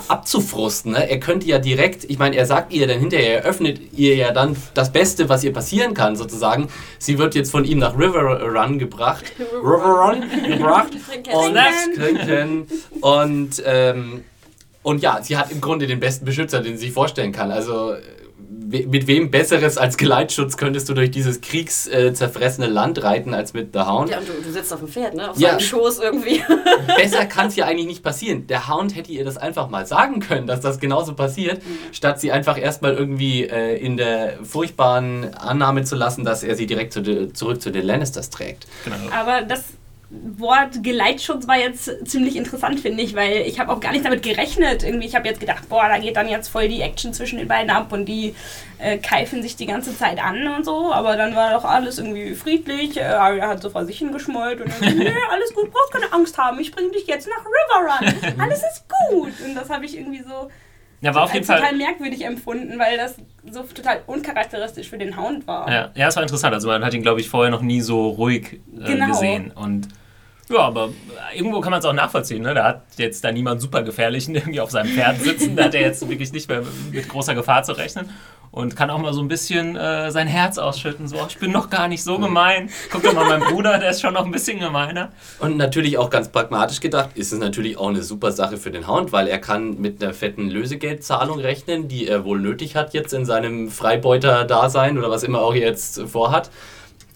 abzufrusten. 0.09 0.93
Ne? 0.93 1.11
Er 1.11 1.21
könnte 1.21 1.47
ja 1.47 1.59
direkt, 1.59 2.05
ich 2.05 2.19
meine, 2.19 2.37
er 2.37 2.47
sagt 2.47 2.73
ihr 2.73 2.87
dann 2.87 2.99
hinterher, 2.99 3.43
er 3.43 3.45
öffnet 3.45 3.81
ihr 3.93 4.17
ja 4.17 4.33
dann 4.33 4.57
das 4.75 4.93
Beste, 4.93 5.29
was 5.29 5.45
ihr 5.45 5.53
passieren 5.53 5.95
kann, 5.95 6.17
sozusagen. 6.17 6.69
Sie 6.99 7.19
wird 7.19 7.35
jetzt 7.35 7.51
von 7.51 7.65
ihm 7.65 7.79
nach 7.79 7.99
River 7.99 8.43
Run 8.43 8.79
gebracht. 8.79 9.25
River 9.39 10.11
Run 10.11 10.25
gebracht. 10.47 10.93
Und 11.33 11.59
trinken. 11.97 12.67
Und, 13.01 13.63
ähm, 13.65 14.25
und 14.83 15.03
ja, 15.03 15.21
sie 15.23 15.37
hat 15.37 15.53
im 15.53 15.61
Grunde 15.61 15.87
den 15.87 16.01
besten 16.01 16.25
Beschützer, 16.25 16.61
den 16.61 16.77
sie 16.77 16.87
sich 16.87 16.93
vorstellen 16.93 17.33
kann. 17.33 17.53
Also 17.53 17.95
we- 18.73 18.87
mit 18.89 19.07
wem 19.07 19.31
Besseres 19.31 19.79
als 19.79 19.97
Geleitschutz 19.97 20.57
könntest 20.57 20.89
du 20.89 20.95
durch 20.95 21.11
dieses 21.11 21.41
kriegszerfressene 21.41 22.67
Land 22.67 23.03
reiten 23.03 23.35
als 23.35 23.53
mit 23.55 23.73
The 23.73 23.81
Hound? 23.81 24.11
Ja, 24.11 24.19
und 24.19 24.29
du, 24.29 24.33
du 24.43 24.51
sitzt 24.51 24.73
auf 24.73 24.81
dem 24.81 24.89
Pferd, 24.89 25.15
ne? 25.15 25.31
Auf 25.31 25.39
Ja. 25.39 25.51
seinem 25.51 25.61
Schoß 25.61 25.99
irgendwie. 26.01 26.43
Besser 26.97 27.25
kann 27.27 27.49
es 27.49 27.57
ja 27.57 27.67
eigentlich 27.67 27.87
nicht 27.87 28.03
passieren. 28.03 28.47
Der 28.47 28.69
Hound 28.69 28.97
hätte 28.97 29.13
ihr 29.13 29.25
das 29.25 29.37
einfach 29.37 29.69
mal 29.69 29.87
sagen 29.87 30.21
können, 30.21 30.47
dass 30.47 30.61
das 30.61 30.81
genauso 30.81 31.15
passiert, 31.15 31.63
statt 31.93 32.21
sie 32.21 32.33
einfach 32.33 32.59
erstmal 32.59 32.95
irgendwie 32.95 33.45
äh, 33.45 33.77
in 33.77 33.97
der 33.97 34.35
furchtbaren 34.43 35.35
Annahme 35.35 35.85
zu 35.85 35.97
lassen, 35.97 36.25
dass 36.25 36.43
er 36.43 36.55
sie 36.57 36.67
direkt 36.67 36.93
zu 36.93 37.01
de, 37.03 37.33
zurück 37.33 37.61
zu 37.61 37.71
den 37.71 37.85
Lannisters 37.87 38.31
trägt. 38.31 38.67
genau. 38.85 38.97
Aber 39.15 39.43
das 39.43 39.65
Wort 40.37 40.83
Geleitschutz 40.83 41.49
war 41.49 41.59
jetzt 41.59 41.91
ziemlich 42.07 42.37
interessant, 42.37 42.81
finde 42.81 43.03
ich, 43.03 43.15
weil 43.17 43.39
ich 43.47 43.59
habe 43.59 43.73
auch 43.73 43.81
gar 43.81 43.93
nicht 43.93 44.05
damit 44.05 44.23
gerechnet. 44.23 44.83
Irgendwie, 44.83 45.07
ich 45.07 45.15
habe 45.15 45.27
jetzt 45.27 45.41
gedacht, 45.41 45.69
boah, 45.71 45.89
da 45.89 45.99
geht 45.99 46.17
dann 46.17 46.29
jetzt 46.29 46.49
voll 46.49 46.69
die 46.69 46.83
Action 46.83 47.15
zwischen 47.15 47.39
den 47.39 47.49
beiden 47.49 47.71
ab 47.71 47.93
und 47.93 48.05
die 48.05 48.35
äh, 48.79 48.99
keifen 48.99 49.41
sich 49.43 49.57
die 49.57 49.65
ganze 49.67 49.97
Zeit 49.97 50.23
an 50.23 50.47
und 50.49 50.65
so. 50.65 50.93
Aber 50.93 51.17
dann 51.17 51.35
war 51.35 51.53
doch 51.53 51.65
alles 51.65 51.99
irgendwie 51.99 52.35
friedlich. 52.35 52.99
Äh, 52.99 53.05
Arya 53.05 53.49
hat 53.49 53.63
so 53.63 53.71
vor 53.71 53.87
sich 53.87 53.99
hingeschmollt 53.99 54.61
und 54.61 54.71
dann, 54.71 54.81
nö, 54.99 55.11
alles 55.31 55.55
gut, 55.55 55.73
brauchst 55.73 55.93
keine 55.93 56.13
Angst 56.13 56.37
haben. 56.37 56.61
Ich 56.61 56.73
bringe 56.73 56.91
dich 56.91 57.07
jetzt 57.07 57.27
nach 57.29 57.45
River 57.47 57.89
Run. 58.35 58.41
Alles 58.41 58.59
ist 58.59 58.85
gut. 59.11 59.33
Und 59.47 59.55
das 59.55 59.71
habe 59.71 59.87
ich 59.87 59.97
irgendwie 59.97 60.23
so 60.23 60.51
Ja, 61.01 61.15
war 61.15 61.23
auf 61.25 61.33
jeden 61.33 61.49
als 61.49 61.59
total 61.59 61.71
Fall. 61.71 61.77
merkwürdig 61.79 62.23
empfunden, 62.27 62.79
weil 62.79 62.99
das 62.99 63.17
so 63.51 63.63
total 63.63 64.03
uncharakteristisch 64.07 64.91
für 64.91 64.99
den 64.99 65.17
Hound 65.17 65.47
war. 65.47 65.71
Ja, 65.73 65.91
ja, 65.95 66.09
es 66.09 66.17
war 66.17 66.23
interessant. 66.23 66.53
Also 66.53 66.69
man 66.69 66.85
hat 66.85 66.93
ihn, 66.93 67.03
glaube 67.03 67.21
ich, 67.23 67.31
vorher 67.31 67.51
noch 67.51 67.63
nie 67.63 67.81
so 67.81 68.09
ruhig 68.11 68.61
äh, 68.79 68.85
Genau. 68.85 69.07
gesehen. 69.07 69.53
Und 69.53 69.89
Ja, 70.49 70.59
aber 70.59 70.91
irgendwo 71.35 71.61
kann 71.61 71.71
man 71.71 71.81
es 71.81 71.87
auch 71.87 71.93
nachvollziehen. 71.93 72.43
Ne? 72.43 72.55
Da 72.55 72.65
hat 72.65 72.83
jetzt 72.97 73.25
da 73.25 73.33
niemand 73.33 73.61
super 73.61 73.83
gefährlichen 73.83 74.35
irgendwie 74.35 74.61
auf 74.61 74.71
seinem 74.71 74.91
Pferd 74.91 75.21
sitzen. 75.21 75.57
Da 75.57 75.65
hat 75.65 75.75
er 75.75 75.83
jetzt 75.83 76.07
wirklich 76.09 76.33
nicht 76.33 76.49
mehr 76.49 76.63
mit 76.91 77.09
großer 77.09 77.35
Gefahr 77.35 77.63
zu 77.63 77.73
rechnen. 77.73 78.11
Und 78.51 78.77
kann 78.77 78.91
auch 78.91 78.99
mal 78.99 79.15
so 79.15 79.23
ein 79.23 79.29
bisschen 79.29 79.77
äh, 79.77 80.11
sein 80.11 80.27
Herz 80.27 80.59
ausschütten. 80.59 81.09
So, 81.09 81.17
ich 81.27 81.39
bin 81.39 81.53
noch 81.53 81.71
gar 81.71 81.89
nicht 81.89 82.05
so 82.05 82.19
gemein. 82.19 82.69
Guck 82.91 83.03
doch 83.03 83.15
mal, 83.15 83.25
mein 83.27 83.41
Bruder, 83.41 83.79
der 83.79 83.89
ist 83.89 84.03
schon 84.03 84.13
noch 84.13 84.27
ein 84.27 84.31
bisschen 84.31 84.61
gemeiner. 84.61 85.09
Und 85.39 85.57
natürlich 85.57 85.97
auch 85.97 86.11
ganz 86.11 86.29
pragmatisch 86.29 86.81
gedacht, 86.81 87.11
ist 87.15 87.33
es 87.33 87.39
natürlich 87.39 87.79
auch 87.79 87.89
eine 87.89 88.03
super 88.03 88.31
Sache 88.31 88.59
für 88.59 88.71
den 88.71 88.87
Hound, 88.87 89.11
weil 89.11 89.27
er 89.27 89.39
kann 89.39 89.81
mit 89.81 90.03
einer 90.03 90.13
fetten 90.13 90.51
Lösegeldzahlung 90.51 91.41
rechnen, 91.41 91.89
die 91.89 92.07
er 92.07 92.27
wohl 92.27 92.41
nötig 92.41 92.77
hat 92.77 92.93
jetzt 92.93 93.15
in 93.15 93.25
seinem 93.25 93.71
Freibeuter-Dasein 93.71 94.99
oder 94.99 95.09
was 95.09 95.23
immer 95.23 95.41
auch 95.41 95.55
jetzt 95.55 96.03
vorhat. 96.03 96.51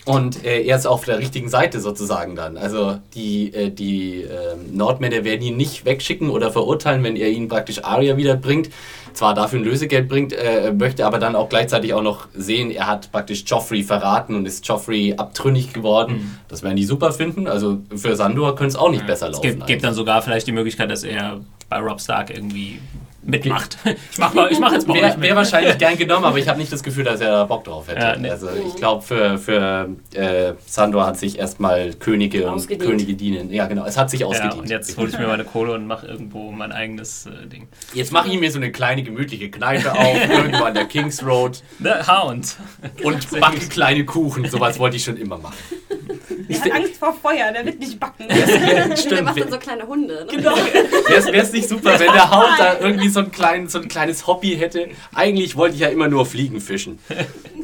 Und 0.07 0.45
äh, 0.45 0.63
er 0.63 0.77
ist 0.77 0.87
auf 0.87 1.05
der 1.05 1.19
richtigen 1.19 1.49
Seite 1.49 1.81
sozusagen 1.81 2.37
dann. 2.37 2.57
Also 2.57 2.99
die, 3.15 3.53
äh, 3.53 3.71
die 3.71 4.23
äh, 4.23 4.55
Nordmänner 4.73 5.25
werden 5.25 5.43
ihn 5.43 5.57
nicht 5.57 5.85
wegschicken 5.85 6.31
oder 6.31 6.53
verurteilen, 6.53 7.03
wenn 7.03 7.17
er 7.17 7.29
ihn 7.29 7.49
praktisch 7.49 7.83
Aria 7.83 8.17
wiederbringt. 8.17 8.71
Zwar 9.15 9.35
dafür 9.35 9.59
ein 9.59 9.65
Lösegeld 9.65 10.09
bringt, 10.09 10.33
äh, 10.33 10.73
möchte 10.73 11.07
aber 11.07 11.19
dann 11.19 11.35
auch 11.35 11.49
gleichzeitig 11.49 11.93
auch 11.93 12.03
noch 12.03 12.29
sehen, 12.35 12.71
er 12.71 12.87
hat 12.87 13.11
praktisch 13.11 13.43
Joffrey 13.47 13.83
verraten 13.83 14.37
und 14.37 14.47
ist 14.47 14.67
Joffrey 14.69 15.15
abtrünnig 15.17 15.73
geworden. 15.73 16.13
Mhm. 16.13 16.39
Das 16.47 16.63
werden 16.63 16.77
die 16.77 16.85
super 16.85 17.13
finden. 17.13 17.49
Also 17.49 17.79
für 17.97 18.15
Sandor 18.15 18.55
könnte 18.55 18.69
es 18.69 18.77
auch 18.77 18.91
nicht 18.91 19.01
ja, 19.01 19.07
besser 19.07 19.29
laufen. 19.29 19.45
Es 19.45 19.55
gibt, 19.55 19.67
gibt, 19.67 19.85
dann 19.85 19.95
sogar 19.95 20.23
vielleicht 20.23 20.47
die 20.47 20.53
Möglichkeit, 20.53 20.89
dass 20.89 21.03
er 21.03 21.41
bei 21.69 21.79
Rob 21.79 22.01
Stark 22.01 22.31
irgendwie 22.31 22.79
mitmacht. 23.27 23.79
Ich 24.13 24.19
mach, 24.19 24.35
mal, 24.35 24.51
ich 24.51 24.59
mach 24.59 24.73
jetzt 24.73 24.87
mal. 24.87 24.95
Wäre 24.95 25.21
wär 25.21 25.37
wahrscheinlich 25.37 25.79
gern 25.79 25.97
genommen, 25.97 26.25
aber 26.25 26.39
ich 26.39 26.49
habe 26.49 26.59
nicht 26.59 26.73
das 26.73 26.83
Gefühl, 26.83 27.05
dass 27.05 27.21
er 27.21 27.45
Bock 27.47 27.65
drauf 27.65 27.89
hätte. 27.89 28.01
Ja, 28.01 28.17
nee. 28.17 28.31
Also 28.31 28.49
ich 28.51 28.77
glaube, 28.77 29.03
für, 29.03 29.39
für 29.39 29.89
äh, 30.15 30.55
Sandor 30.67 31.07
hat 31.07 31.19
sich 31.19 31.39
erstmal 31.39 31.93
Könige 31.95 32.51
und 32.51 32.67
Könige 32.79 33.15
dienen. 33.15 33.53
Ja, 33.53 33.67
genau, 33.67 33.85
es 33.85 33.97
hat 33.97 34.11
sich 34.11 34.25
ausgedient. 34.25 34.55
Ja, 34.55 34.61
und 34.61 34.71
jetzt 34.71 34.97
hole 34.97 35.09
ich 35.09 35.19
mir 35.19 35.27
meine 35.27 35.45
Kohle 35.45 35.73
und 35.73 35.87
mache 35.87 36.07
irgendwo 36.07 36.51
mein 36.51 36.73
eigenes 36.73 37.27
äh, 37.27 37.47
Ding. 37.47 37.69
Jetzt 37.95 38.13
mache 38.13 38.29
ich 38.29 38.39
mir 38.39 38.51
so 38.51 38.59
eine 38.59 38.73
kleine 38.73 39.03
gemütliche 39.03 39.51
Kneipe 39.51 39.93
auf, 39.93 40.29
irgendwo 40.31 40.65
an 40.65 40.75
der 40.75 40.87
Kings 40.87 41.25
Road. 41.25 41.63
The 41.79 42.11
Hound. 42.11 42.57
Und 43.03 43.41
backe 43.41 43.69
kleine 43.69 44.05
Kuchen. 44.05 44.49
Sowas 44.49 44.79
wollte 44.79 44.97
ich 44.97 45.05
schon 45.05 45.17
immer 45.17 45.39
machen. 45.39 45.57
Der 46.49 46.61
hat 46.61 46.73
Angst 46.73 46.97
vor 46.97 47.13
Feuer, 47.13 47.53
der 47.53 47.65
wird 47.65 47.79
nicht 47.79 47.99
backen. 47.99 48.27
Ja, 48.29 48.97
stimmt. 48.97 49.13
Der 49.13 49.23
macht 49.23 49.41
dann 49.41 49.51
so 49.51 49.59
kleine 49.59 49.87
Hunde. 49.87 50.27
Ne? 50.27 50.37
Genau. 50.37 50.57
Wäre 50.57 51.43
es 51.43 51.53
nicht 51.53 51.69
super, 51.69 51.91
wenn 51.99 52.13
der 52.13 52.31
Hound 52.31 52.59
da 52.59 52.79
irgendwie 52.79 53.09
so 53.09 53.16
ein, 53.21 53.31
klein, 53.31 53.69
so 53.69 53.79
ein 53.79 53.89
kleines 53.89 54.27
Hobby 54.27 54.57
hätte? 54.57 54.89
Eigentlich 55.15 55.57
wollte 55.57 55.75
ich 55.75 55.81
ja 55.81 55.89
immer 55.89 56.09
nur 56.09 56.27
Fliegen 56.27 56.61
fischen. 56.61 56.99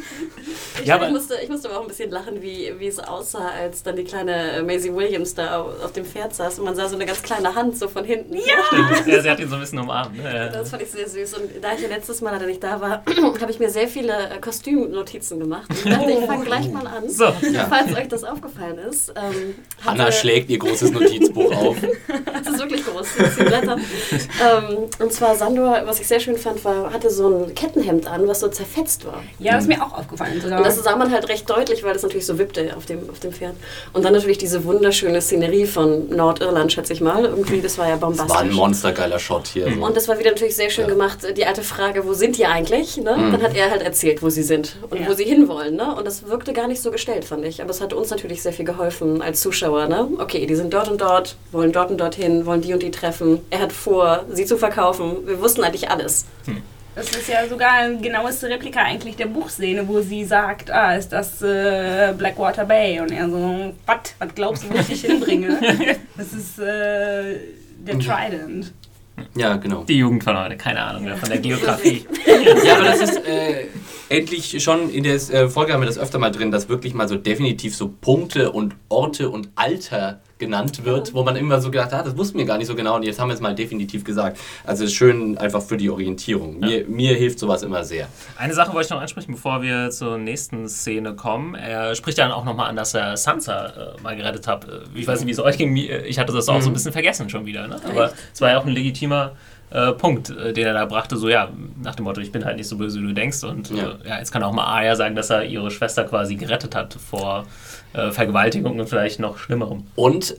Ich, 0.81 0.87
ja, 0.87 1.03
ich, 1.03 1.11
musste, 1.11 1.39
ich 1.43 1.49
musste 1.49 1.69
aber 1.69 1.79
auch 1.79 1.83
ein 1.83 1.89
bisschen 1.89 2.11
lachen, 2.11 2.41
wie, 2.43 2.73
wie 2.79 2.87
es 2.87 2.99
aussah, 2.99 3.51
als 3.51 3.83
dann 3.83 3.97
die 3.97 4.05
kleine 4.05 4.63
Maisie 4.65 4.95
Williams 4.95 5.35
da 5.35 5.61
auf, 5.61 5.93
dem 5.93 6.05
Pferd 6.05 6.35
saß 6.35 6.59
und 6.59 6.65
man 6.65 6.75
sah 6.75 6.89
so 6.89 6.97
eine 6.97 7.07
ganz 7.07 7.23
kleine 7.23 7.55
Hand 7.55 7.77
so 7.77 7.89
von 7.89 8.05
hinten. 8.05 8.35
Ja! 8.35 8.43
ja 9.07 9.21
sie 9.23 9.31
hat 9.31 9.41
ihn 9.41 9.49
so 9.49 9.57
ein 9.57 9.61
bisschen 9.61 9.79
umarmt. 9.79 10.17
Ja. 10.23 10.49
Das 10.49 10.71
fand 10.71 10.83
ich 10.83 10.91
sehr 10.91 11.09
süß. 11.09 11.35
Und 11.35 11.51
da 11.61 11.75
ich 11.75 11.81
ja 11.81 11.89
letztes 11.89 12.21
Mal 12.21 12.31
leider 12.31 12.47
nicht 12.47 12.63
da 12.63 12.81
war, 12.81 13.03
habe 13.41 13.51
ich 13.51 13.59
mir 13.59 13.71
sehr 13.71 13.89
viele 13.89 14.31
äh, 14.31 14.39
Kostümnotizen 14.41 15.39
gemacht. 15.39 15.71
Ich 15.71 15.91
dachte, 15.91 16.11
ich 16.11 16.25
fange 16.25 16.45
gleich 16.45 16.71
mal 16.71 16.87
an, 16.87 17.09
so. 17.09 17.25
ja. 17.25 17.67
falls 17.69 17.95
euch 17.95 18.09
das 18.09 18.25
aufgefallen 18.25 18.79
ist. 18.79 19.11
Ähm, 19.11 19.55
Hanna 19.85 20.11
schlägt 20.11 20.51
ihr 20.51 20.59
großes 20.59 20.91
Notizbuch 20.93 21.53
auf. 21.55 21.77
das 22.45 22.55
ist 22.55 22.61
wirklich 22.61 22.85
groß, 22.85 23.07
das 23.19 23.37
Blätter. 23.37 23.77
ähm, 23.77 24.79
und 24.99 25.13
zwar 25.13 25.35
Sandor, 25.35 25.83
was 25.85 26.01
ich 26.01 26.07
sehr 26.07 26.21
schön 26.21 26.37
fand, 26.37 26.65
war, 26.65 26.93
hatte 26.93 27.11
so 27.11 27.29
ein 27.29 27.55
Kettenhemd 27.55 28.07
an, 28.07 28.27
was 28.27 28.41
so 28.41 28.49
zerfetzt 28.49 29.05
war. 29.07 29.23
Ja, 29.39 29.55
das 29.55 29.65
ist 29.65 29.69
mir 29.69 29.83
auch 29.85 29.99
aufgefallen 29.99 30.41
sogar. 30.41 30.62
Und 30.63 30.77
das 30.77 30.83
sah 30.83 30.97
man 30.97 31.11
halt 31.11 31.29
recht 31.29 31.49
deutlich, 31.49 31.83
weil 31.83 31.93
das 31.93 32.03
natürlich 32.03 32.27
so 32.27 32.39
wippte 32.39 32.77
auf 32.77 32.87
dem, 32.87 33.09
auf 33.11 33.21
dem 33.21 33.33
Pferd. 33.33 33.55
Und 33.93 34.05
dann 34.05 34.13
natürlich 34.13 34.39
diese 34.39 34.65
wunderschöne 34.65 35.21
Szenerie 35.21 35.67
von 35.67 36.09
Nordirland, 36.09 36.73
schätze 36.73 36.93
ich 36.93 37.01
mal. 37.01 37.25
Irgendwie, 37.25 37.61
das 37.61 37.79
war 37.79 37.89
ja 37.89 37.97
bombastisch. 37.97 38.29
Das 38.29 38.37
war 38.37 38.43
ein 38.43 38.53
monstergeiler 38.53 39.19
Shot 39.19 39.49
hier. 39.49 39.73
So. 39.73 39.85
Und 39.85 39.97
das 39.97 40.09
war 40.09 40.19
wieder 40.19 40.31
natürlich 40.31 40.57
sehr 40.57 40.71
schön 40.71 40.85
ja. 40.85 40.91
gemacht. 40.91 41.19
Die 41.37 41.45
alte 41.45 41.63
Frage, 41.63 42.07
wo 42.07 42.15
sind 42.15 42.39
die 42.39 42.47
eigentlich? 42.47 42.97
Ne? 42.97 43.17
Mhm. 43.17 43.33
Dann 43.33 43.43
hat 43.43 43.57
er 43.57 43.71
halt 43.71 43.83
erzählt, 43.83 44.23
wo 44.23 44.31
sie 44.31 44.43
sind 44.43 44.77
und 44.91 45.01
ja. 45.01 45.09
wo 45.09 45.15
sie 45.15 45.25
hinwollen. 45.25 45.77
Ne? 45.77 45.95
Und 45.95 46.07
das 46.07 46.29
wirkte 46.29 46.53
gar 46.53 46.69
nicht 46.69 46.83
so 46.83 46.91
gestellt, 46.91 47.25
fand 47.25 47.45
ich. 47.45 47.61
Aber 47.61 47.71
es 47.71 47.81
hat 47.81 47.93
uns 47.93 48.11
natürlich 48.11 48.43
sehr 48.43 48.53
viel 48.53 48.65
geholfen 48.65 49.23
als 49.23 49.41
Zuschauer. 49.41 49.89
Ne? 49.89 50.09
Okay, 50.19 50.47
die 50.47 50.55
sind 50.55 50.73
dort 50.73 50.89
und 50.89 51.01
dort, 51.01 51.37
wollen 51.51 51.73
dort 51.73 51.91
und 51.91 51.99
dorthin, 51.99 52.47
wollen 52.47 52.61
die 52.61 52.73
und 52.73 52.83
die 52.83 52.91
treffen. 52.91 53.41
Er 53.51 53.61
hat 53.61 53.73
vor, 53.73 54.25
sie 54.31 54.47
zu 54.47 54.57
verkaufen. 54.57 55.27
Wir 55.27 55.41
wussten 55.41 55.63
eigentlich 55.65 55.91
alles. 55.91 56.27
Mhm. 56.47 56.63
Das 56.95 57.11
ist 57.11 57.29
ja 57.29 57.47
sogar 57.49 57.73
ein 57.73 58.03
genaues 58.03 58.43
Replika 58.45 58.81
eigentlich 58.81 59.17
der 59.17 59.27
Buchszene, 59.27 59.87
wo 59.89 60.03
sie 60.03 60.25
sagt, 60.25 60.71
ah, 60.71 60.95
ist 60.95 61.11
das 61.11 61.41
äh, 61.41 62.13
Blackwater 62.17 62.67
Bay? 62.67 63.01
Und 63.01 63.11
er 63.11 63.31
so, 63.31 63.73
was? 63.87 64.15
Was 64.19 64.35
glaubst 64.35 64.65
du, 64.65 64.71
wo 64.71 64.75
ich 64.79 64.87
dich 64.87 65.01
hinbringe? 65.01 65.59
das 66.17 66.33
ist 66.35 66.59
äh, 66.59 67.39
der 67.79 67.99
Trident. 67.99 68.73
Ja, 69.35 69.57
genau. 69.57 69.85
Die 69.85 69.97
Jugend 69.97 70.23
von 70.25 70.39
heute, 70.39 70.57
keine 70.57 70.83
Ahnung 70.83 71.05
mehr 71.05 71.17
von 71.17 71.29
der 71.29 71.39
Geografie. 71.39 72.07
ja, 72.65 72.77
aber 72.77 72.85
das 72.85 73.01
ist 73.01 73.27
äh, 73.27 73.67
endlich 74.09 74.63
schon 74.63 74.91
in 74.91 75.05
der 75.05 75.15
äh, 75.15 75.49
Folge 75.49 75.73
haben 75.73 75.81
wir 75.81 75.87
das 75.87 75.99
öfter 75.99 76.19
mal 76.19 76.31
drin, 76.31 76.51
dass 76.51 76.69
wirklich 76.69 76.93
mal 76.93 77.09
so 77.09 77.17
definitiv 77.17 77.75
so 77.75 77.89
Punkte 77.89 78.53
und 78.53 78.75
Orte 78.89 79.31
und 79.31 79.49
Alter 79.55 80.21
genannt 80.43 80.85
wird, 80.85 81.15
wo 81.15 81.23
man 81.23 81.37
immer 81.37 81.61
so 81.61 81.71
gedacht 81.71 81.93
hat, 81.93 82.05
das 82.05 82.17
wussten 82.17 82.37
wir 82.37 82.45
gar 82.45 82.59
nicht 82.59 82.67
so 82.67 82.75
genau 82.75 82.97
und 82.97 83.05
jetzt 83.05 83.21
haben 83.21 83.29
wir 83.29 83.35
es 83.35 83.41
mal 83.41 83.55
definitiv 83.55 84.03
gesagt. 84.03 84.39
Also 84.65 84.83
es 84.83 84.91
ist 84.91 84.97
schön 84.97 85.39
einfach 85.39 85.63
für 85.63 85.77
die 85.77 85.89
Orientierung. 85.89 86.61
Ja. 86.61 86.69
Mir, 86.69 86.85
mir 86.89 87.15
hilft 87.15 87.39
sowas 87.39 87.63
immer 87.63 87.85
sehr. 87.85 88.09
Eine 88.37 88.53
Sache 88.53 88.75
wollte 88.75 88.87
ich 88.87 88.91
noch 88.91 89.01
ansprechen, 89.01 89.33
bevor 89.33 89.63
wir 89.63 89.91
zur 89.91 90.19
nächsten 90.19 90.69
Szene 90.69 91.15
kommen. 91.15 91.55
Er 91.55 91.95
spricht 91.95 92.19
dann 92.19 92.33
auch 92.33 92.45
nochmal 92.45 92.69
an, 92.71 92.77
dass 92.77 92.93
er 92.93 93.17
Sansa 93.17 93.67
äh, 93.67 94.03
mal 94.03 94.17
gerettet 94.17 94.49
hat. 94.49 94.65
Äh, 94.65 94.81
ich 94.95 95.07
weiß 95.07 95.21
nicht, 95.21 95.29
wie 95.29 95.33
es 95.33 95.39
euch 95.39 95.57
ging. 95.57 95.77
Ich 95.77 96.19
hatte 96.19 96.33
das 96.33 96.49
auch 96.49 96.57
mhm. 96.57 96.63
so 96.63 96.71
ein 96.71 96.73
bisschen 96.73 96.93
vergessen 96.93 97.31
schon 97.31 97.47
wieder. 97.47 97.69
Ne? 97.69 97.81
Aber 97.89 98.13
es 98.35 98.41
war 98.41 98.51
ja 98.51 98.59
auch 98.59 98.67
ein 98.67 98.73
legitimer 98.73 99.33
äh, 99.73 99.93
Punkt, 99.93 100.31
äh, 100.31 100.53
den 100.53 100.67
er 100.67 100.75
da 100.75 100.85
brachte, 100.85 101.17
so 101.17 101.29
ja, 101.29 101.51
nach 101.83 101.95
dem 101.95 102.05
Motto, 102.05 102.21
ich 102.21 102.33
bin 102.33 102.45
halt 102.45 102.57
nicht 102.57 102.69
so 102.69 102.77
böse, 102.77 103.01
wie 103.01 103.07
du 103.07 103.15
denkst. 103.15 103.43
Und 103.45 103.71
ja, 103.71 103.93
äh, 104.05 104.09
ja 104.09 104.19
jetzt 104.19 104.33
kann 104.33 104.43
auch 104.43 104.53
mal 104.53 104.65
Arya 104.65 104.97
sagen, 104.97 105.17
dass 105.17 105.31
er 105.31 105.45
ihre 105.45 105.71
Schwester 105.71 106.05
quasi 106.05 106.37
gerettet 106.37 106.75
hat 106.75 106.95
vor 106.95 107.45
äh, 107.93 108.11
Vergewaltigung 108.11 108.79
und 108.79 108.89
vielleicht 108.89 109.21
noch 109.21 109.39
Schlimmerem. 109.39 109.85
Und 109.95 110.37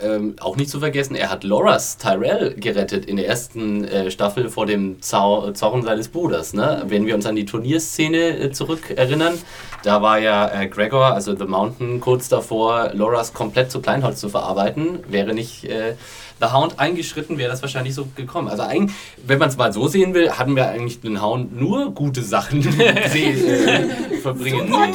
ähm, 0.00 0.36
auch 0.40 0.56
nicht 0.56 0.70
zu 0.70 0.78
vergessen, 0.80 1.16
er 1.16 1.30
hat 1.30 1.44
Loras 1.44 1.98
Tyrell 1.98 2.54
gerettet 2.54 3.04
in 3.06 3.16
der 3.16 3.26
ersten 3.26 3.84
äh, 3.84 4.10
Staffel 4.10 4.48
vor 4.48 4.66
dem 4.66 5.02
Zau 5.02 5.50
Zorn 5.52 5.82
seines 5.82 6.08
Bruders. 6.08 6.54
Ne? 6.54 6.84
Wenn 6.86 7.06
wir 7.06 7.14
uns 7.14 7.26
an 7.26 7.36
die 7.36 7.44
Turnierszene 7.44 8.38
äh, 8.38 8.50
zurückerinnern, 8.52 9.34
da 9.82 10.02
war 10.02 10.18
ja 10.18 10.48
äh, 10.48 10.68
Gregor, 10.68 11.06
also 11.06 11.36
The 11.36 11.44
Mountain, 11.44 12.00
kurz 12.00 12.28
davor, 12.28 12.90
Loras 12.94 13.32
komplett 13.32 13.70
zu 13.70 13.80
Kleinholz 13.80 14.20
zu 14.20 14.28
verarbeiten. 14.28 15.00
Wäre 15.08 15.34
nicht 15.34 15.64
äh, 15.64 15.94
The 16.40 16.46
Hound 16.52 16.78
eingeschritten, 16.78 17.38
wäre 17.38 17.50
das 17.50 17.62
wahrscheinlich 17.62 17.94
so 17.94 18.08
gekommen. 18.14 18.48
Also 18.48 18.62
eigentlich, 18.62 18.94
wenn 19.26 19.38
man 19.38 19.48
es 19.48 19.56
mal 19.56 19.72
so 19.72 19.88
sehen 19.88 20.14
will, 20.14 20.30
hatten 20.30 20.56
wir 20.56 20.68
eigentlich 20.68 21.00
den 21.00 21.22
Hound 21.22 21.58
nur 21.58 21.92
gute 21.92 22.22
Sachen 22.22 22.60
äh, 22.80 24.18
verbringen. 24.22 24.68
Super 24.68 24.88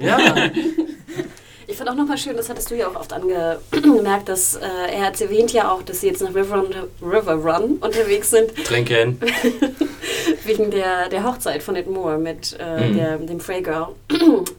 ja. 0.00 0.50
Ich 1.76 1.78
fand 1.78 1.90
auch 1.90 1.94
nochmal 1.94 2.16
schön, 2.16 2.38
das 2.38 2.48
hattest 2.48 2.70
du 2.70 2.74
ja 2.74 2.88
auch 2.88 2.96
oft 2.96 3.12
angemerkt, 3.12 4.30
dass 4.30 4.54
äh, 4.54 4.60
er 4.94 5.04
hat 5.04 5.20
erwähnt 5.20 5.52
ja 5.52 5.70
auch, 5.70 5.82
dass 5.82 6.00
sie 6.00 6.06
jetzt 6.06 6.22
nach 6.22 6.34
River 6.34 6.56
Run, 6.56 6.74
River 7.02 7.34
Run 7.34 7.76
unterwegs 7.82 8.30
sind. 8.30 8.56
Trinken. 8.64 9.20
Wegen 10.44 10.70
der, 10.70 11.10
der 11.10 11.24
Hochzeit 11.24 11.62
von 11.62 11.76
Ed 11.76 11.86
Moore 11.90 12.16
mit 12.16 12.56
äh, 12.58 12.88
mhm. 12.88 12.96
der, 12.96 13.18
dem 13.18 13.40
Frey 13.40 13.60
Girl, 13.60 13.88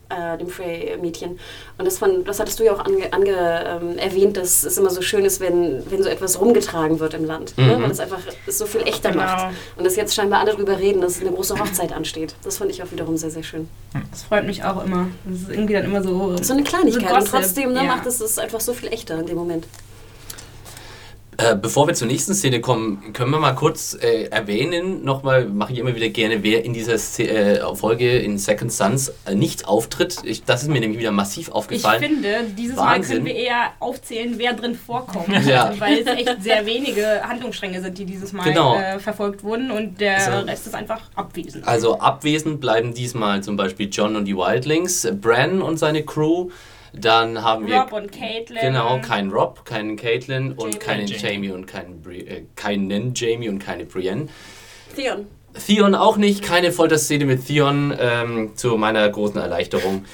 äh, 0.09 0.37
dem 0.37 0.47
Frey 0.47 0.95
Mädchen. 1.01 1.39
Und 1.79 1.85
das, 1.85 1.97
von, 1.97 2.23
das 2.23 2.39
hattest 2.39 2.59
du 2.59 2.63
ja 2.63 2.73
auch 2.73 2.85
ange, 2.85 3.11
ange 3.11 3.31
ähm, 3.33 3.97
erwähnt, 3.97 4.37
dass 4.37 4.63
es 4.63 4.77
immer 4.77 4.91
so 4.91 5.01
schön 5.01 5.25
ist, 5.25 5.39
wenn, 5.39 5.83
wenn 5.89 6.03
so 6.03 6.09
etwas 6.09 6.39
rumgetragen 6.39 6.99
wird 6.99 7.15
im 7.15 7.25
Land. 7.25 7.57
Ne? 7.57 7.63
Mhm. 7.63 7.69
Ne? 7.69 7.81
Weil 7.81 7.91
es 7.91 7.99
einfach 7.99 8.19
so 8.47 8.67
viel 8.67 8.81
echter 8.81 9.11
genau. 9.11 9.23
macht. 9.23 9.55
Und 9.75 9.85
dass 9.85 9.95
jetzt 9.95 10.13
scheinbar 10.13 10.41
alle 10.41 10.51
darüber 10.51 10.77
reden, 10.77 11.01
dass 11.01 11.19
eine 11.19 11.31
große 11.31 11.59
Hochzeit 11.59 11.93
ansteht. 11.93 12.35
Das 12.43 12.57
fand 12.59 12.69
ich 12.69 12.83
auch 12.83 12.91
wiederum 12.91 13.17
sehr, 13.17 13.31
sehr 13.31 13.43
schön. 13.43 13.67
Das 14.11 14.23
freut 14.23 14.45
mich 14.45 14.63
auch 14.63 14.83
immer. 14.83 15.07
Das 15.25 15.41
ist 15.41 15.49
irgendwie 15.49 15.73
dann 15.73 15.85
immer 15.85 16.03
so. 16.03 16.35
So 16.41 16.53
eine 16.53 16.63
Kleinigkeit. 16.63 17.06
So 17.06 17.06
und 17.15 17.27
trotzdem 17.27 17.73
ne, 17.73 17.85
ja. 17.85 17.95
macht 17.95 18.05
es 18.05 18.19
es 18.19 18.39
einfach 18.39 18.59
so 18.59 18.73
viel 18.73 18.89
echter 18.89 19.19
in 19.19 19.25
dem 19.27 19.37
Moment. 19.37 19.65
Äh, 21.39 21.55
bevor 21.55 21.85
wir 21.85 21.93
zur 21.93 22.07
nächsten 22.07 22.33
Szene 22.33 22.61
kommen, 22.61 23.13
können 23.13 23.29
wir 23.29 23.39
mal 23.39 23.53
kurz 23.53 23.95
äh, 24.01 24.23
erwähnen, 24.23 25.03
nochmal, 25.03 25.45
mache 25.45 25.71
ich 25.71 25.77
immer 25.77 25.95
wieder 25.95 26.09
gerne, 26.09 26.41
wer 26.41 26.65
in 26.65 26.73
dieser 26.73 26.97
Szene, 26.97 27.59
äh, 27.59 27.75
Folge 27.75 28.17
in 28.17 28.39
Second 28.39 28.73
Sons 28.73 29.13
äh, 29.25 29.35
nicht 29.35 29.67
auftritt. 29.67 30.17
Ich, 30.23 30.45
das 30.45 30.63
ist 30.63 30.69
mir 30.69 30.79
nämlich 30.79 30.99
wieder 30.99 31.11
massiv 31.11 31.51
aufgefallen. 31.51 32.01
Ich 32.01 32.09
finde, 32.09 32.43
dieses 32.57 32.77
Wahnsinn. 32.77 33.17
Mal 33.17 33.23
können 33.23 33.25
wir 33.27 33.35
eher 33.35 33.71
aufzählen, 33.79 34.33
wer 34.37 34.53
drin 34.53 34.73
vorkommt. 34.73 35.27
ja. 35.45 35.71
Weil 35.77 35.99
es 35.99 36.07
echt 36.07 36.41
sehr 36.41 36.65
wenige 36.65 37.21
Handlungsstränge 37.21 37.83
sind, 37.83 37.95
die 37.99 38.05
dieses 38.05 38.33
Mal 38.33 38.43
genau. 38.43 38.75
Äh, 38.75 38.97
verfolgt 38.97 39.43
wurden 39.43 39.69
und 39.69 40.01
der 40.01 40.17
also, 40.17 40.47
Rest 40.47 40.65
ist 40.65 40.73
einfach 40.73 41.01
abwesend. 41.13 41.67
Also 41.67 41.99
abwesend 41.99 42.59
bleiben 42.59 42.95
diesmal 42.95 43.43
zum 43.43 43.57
Beispiel 43.57 43.89
John 43.91 44.15
und 44.15 44.25
die 44.25 44.35
Wildlings, 44.35 45.07
Bran 45.21 45.61
und 45.61 45.77
seine 45.77 46.03
Crew, 46.03 46.49
dann 46.93 47.43
haben 47.43 47.67
wir. 47.67 47.81
Rob 47.81 47.93
und 47.93 48.11
Caitlin. 48.11 48.59
Genau, 48.61 48.99
kein 48.99 49.29
Rob, 49.29 49.65
keinen 49.65 49.95
Caitlin 49.95 50.53
und 50.53 50.79
keinen 50.79 51.07
Jamie, 51.07 51.47
Jamie 51.47 51.51
und 51.51 51.65
keinen, 51.67 52.03
äh, 52.09 52.43
keinen 52.55 53.13
Jamie 53.15 53.49
und 53.49 53.59
keine 53.59 53.85
Brienne. 53.85 54.27
Theon. 54.95 55.27
Theon 55.65 55.95
auch 55.95 56.17
nicht, 56.17 56.43
keine 56.43 56.71
Folterszene 56.71 57.25
mit 57.25 57.47
Theon, 57.47 57.95
ähm, 57.99 58.51
zu 58.55 58.77
meiner 58.77 59.07
großen 59.09 59.39
Erleichterung. 59.39 60.05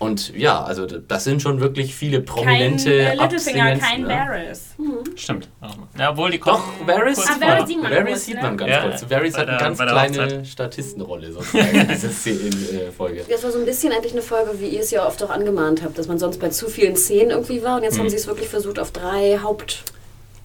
Und 0.00 0.34
ja, 0.34 0.62
also 0.64 0.86
das 0.86 1.24
sind 1.24 1.42
schon 1.42 1.60
wirklich 1.60 1.94
viele 1.94 2.22
Kein 2.22 2.24
prominente 2.24 2.90
äh, 2.90 3.14
Littlefinger, 3.16 3.76
kein 3.76 4.00
ja. 4.00 4.08
Varys. 4.08 4.74
Stimmt. 5.14 5.50
Auch 5.60 5.76
mal. 5.76 5.88
Ja, 5.98 6.10
obwohl 6.12 6.30
die 6.30 6.38
kommen. 6.38 6.62
Doch, 6.80 6.86
Varys 6.88 7.16
kurz 7.16 7.28
Ah. 7.28 7.38
Varys 7.38 7.68
sieht 7.68 7.82
man 7.82 7.92
Varys 7.92 8.06
kurz, 8.06 8.24
sieht 8.24 8.34
ne? 8.36 8.42
man 8.42 8.56
ganz 8.56 8.70
Ja, 8.70 8.80
kurz. 8.80 9.10
Varys 9.10 9.36
hat 9.36 9.48
eine 9.48 9.58
ganz 9.58 9.78
kleine 9.78 10.22
Hochzeit. 10.22 10.46
Statistenrolle 10.46 11.32
sozusagen 11.32 11.80
in 11.80 11.88
dieser 11.88 12.08
äh, 12.08 12.90
Folge. 12.90 13.26
Das 13.28 13.44
war 13.44 13.52
so 13.52 13.58
ein 13.58 13.66
bisschen 13.66 13.92
eigentlich 13.92 14.12
eine 14.12 14.22
Folge, 14.22 14.58
wie 14.58 14.68
ihr 14.68 14.80
es 14.80 14.90
ja 14.90 15.06
oft 15.06 15.22
auch 15.22 15.28
angemahnt 15.30 15.82
habt, 15.82 15.98
dass 15.98 16.08
man 16.08 16.18
sonst 16.18 16.40
bei 16.40 16.48
zu 16.48 16.68
vielen 16.68 16.96
Szenen 16.96 17.30
irgendwie 17.30 17.62
war 17.62 17.76
und 17.76 17.82
jetzt 17.82 17.98
haben 17.98 18.08
sie 18.08 18.16
es 18.16 18.26
wirklich 18.26 18.48
versucht 18.48 18.78
auf 18.78 18.92
drei 18.92 19.38
Haupt... 19.42 19.84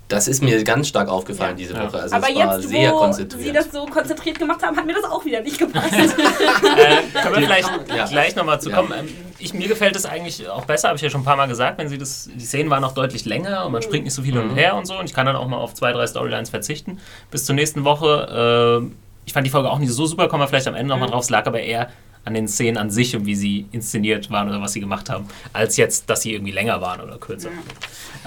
Das 0.07 0.27
ist 0.27 0.43
mir 0.43 0.63
ganz 0.63 0.87
stark 0.87 1.09
aufgefallen 1.09 1.57
diese 1.57 1.73
Ja. 1.73 1.83
Woche. 1.87 1.99
Also 1.99 2.15
Aber 2.15 2.29
es 2.29 2.35
war 2.35 2.55
jetzt, 2.57 2.69
sehr 2.69 2.91
wo 2.91 2.97
konzentriert. 2.99 3.43
sie 3.43 3.51
das 3.51 3.71
so 3.71 3.85
konzentriert 3.87 4.37
gemacht 4.37 4.61
haben, 4.63 4.77
hat 4.77 4.85
mir 4.85 4.93
das 4.93 5.03
auch 5.05 5.25
wieder 5.25 5.41
nicht 5.41 5.57
gepasst. 5.57 5.87
Äh, 5.95 7.21
können 7.21 7.35
wir 7.35 7.41
vielleicht 7.43 7.69
Ja. 7.95 8.05
gleich 8.05 8.35
nochmal 8.35 8.61
zu 8.61 8.69
Ja. 8.69 8.77
kommen. 8.77 8.93
Ähm, 8.97 9.07
Ich, 9.39 9.53
mir 9.53 9.67
gefällt 9.67 9.95
es 9.95 10.05
eigentlich 10.05 10.47
auch 10.49 10.65
besser, 10.65 10.87
habe 10.89 10.95
ich 10.95 11.01
ja 11.01 11.09
schon 11.09 11.21
ein 11.21 11.25
paar 11.25 11.35
Mal 11.35 11.47
gesagt, 11.47 11.77
wenn 11.77 11.89
sie 11.89 11.97
das, 11.97 12.29
die 12.33 12.45
Szenen 12.45 12.69
waren 12.69 12.81
noch 12.81 12.93
deutlich 12.93 13.25
länger 13.25 13.65
und 13.65 13.71
man 13.73 13.81
springt 13.81 14.05
nicht 14.05 14.13
so 14.13 14.21
viel 14.21 14.33
hin 14.33 14.43
Mhm. 14.45 14.49
und 14.51 14.55
her 14.55 14.75
und 14.75 14.85
so 14.85 14.97
und 14.97 15.05
ich 15.05 15.13
kann 15.13 15.25
dann 15.25 15.35
auch 15.35 15.47
mal 15.47 15.57
auf 15.57 15.73
zwei, 15.73 15.91
drei 15.91 16.07
Storylines 16.07 16.49
verzichten. 16.49 16.99
Bis 17.31 17.43
zur 17.45 17.53
nächsten 17.55 17.83
Woche, 17.83 18.81
äh, 18.83 18.95
ich 19.25 19.33
fand 19.33 19.45
die 19.45 19.51
Folge 19.51 19.69
auch 19.69 19.79
nicht 19.79 19.91
so 19.91 20.05
super, 20.05 20.27
kommen 20.29 20.41
wir 20.43 20.47
vielleicht 20.47 20.67
am 20.67 20.75
Ende 20.75 20.89
nochmal 20.93 21.09
drauf, 21.09 21.23
es 21.23 21.29
lag 21.29 21.45
aber 21.47 21.59
eher 21.59 21.89
an 22.25 22.33
den 22.33 22.47
Szenen 22.47 22.77
an 22.77 22.89
sich 22.89 23.15
und 23.15 23.25
wie 23.25 23.35
sie 23.35 23.67
inszeniert 23.71 24.29
waren 24.31 24.49
oder 24.49 24.61
was 24.61 24.73
sie 24.73 24.79
gemacht 24.79 25.09
haben, 25.09 25.27
als 25.53 25.77
jetzt, 25.77 26.09
dass 26.09 26.21
sie 26.23 26.33
irgendwie 26.33 26.51
länger 26.51 26.81
waren 26.81 26.99
oder 27.01 27.17
kürzer. 27.17 27.49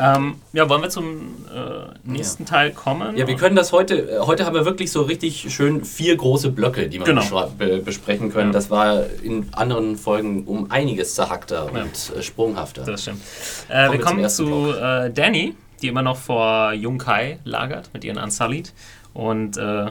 Ähm, 0.01 0.37
ja, 0.53 0.69
wollen 0.69 0.83
wir 0.83 0.91
zum 0.91 1.35
äh, 1.53 1.89
nächsten 2.05 2.47
Teil 2.47 2.71
kommen? 2.73 3.17
Ja, 3.17 3.27
wir 3.27 3.35
können 3.35 3.57
das 3.57 3.73
heute, 3.73 3.97
äh, 3.97 4.19
heute 4.21 4.47
haben 4.47 4.55
wir 4.55 4.65
wirklich 4.65 4.93
so 4.93 5.03
richtig 5.03 5.53
schön 5.53 5.85
vier 5.85 6.17
große 6.17 6.51
Blöcke, 6.53 6.89
die 6.89 6.99
wir 7.01 7.05
Genau. 7.05 7.51
be 7.59 7.79
besprechen 7.79 8.33
können. 8.33 8.49
Ja. 8.51 8.53
Das 8.53 8.71
war 8.71 9.05
in 9.23 9.49
anderen 9.53 9.97
Folgen 9.97 10.45
um 10.45 10.71
einiges 10.71 11.15
zerhackter 11.17 11.73
und 11.73 12.17
äh, 12.17 12.23
sprunghafter. 12.23 12.85
Das 12.85 13.03
stimmt. 13.03 13.21
Äh, 13.69 13.87
Kommen 13.87 13.93
wir 13.99 14.05
kommen 14.05 14.29
zu 14.29 14.73
äh, 14.73 15.11
Danny, 15.11 15.55
die 15.83 15.89
immer 15.89 16.03
noch 16.03 16.17
vor 16.17 16.73
Jung 16.73 16.99
Kai 16.99 17.41
lagert 17.45 17.91
mit 17.93 18.05
ihren 18.05 18.19
Unsullied. 18.19 18.73
Und 19.15 19.57
äh, 19.57 19.87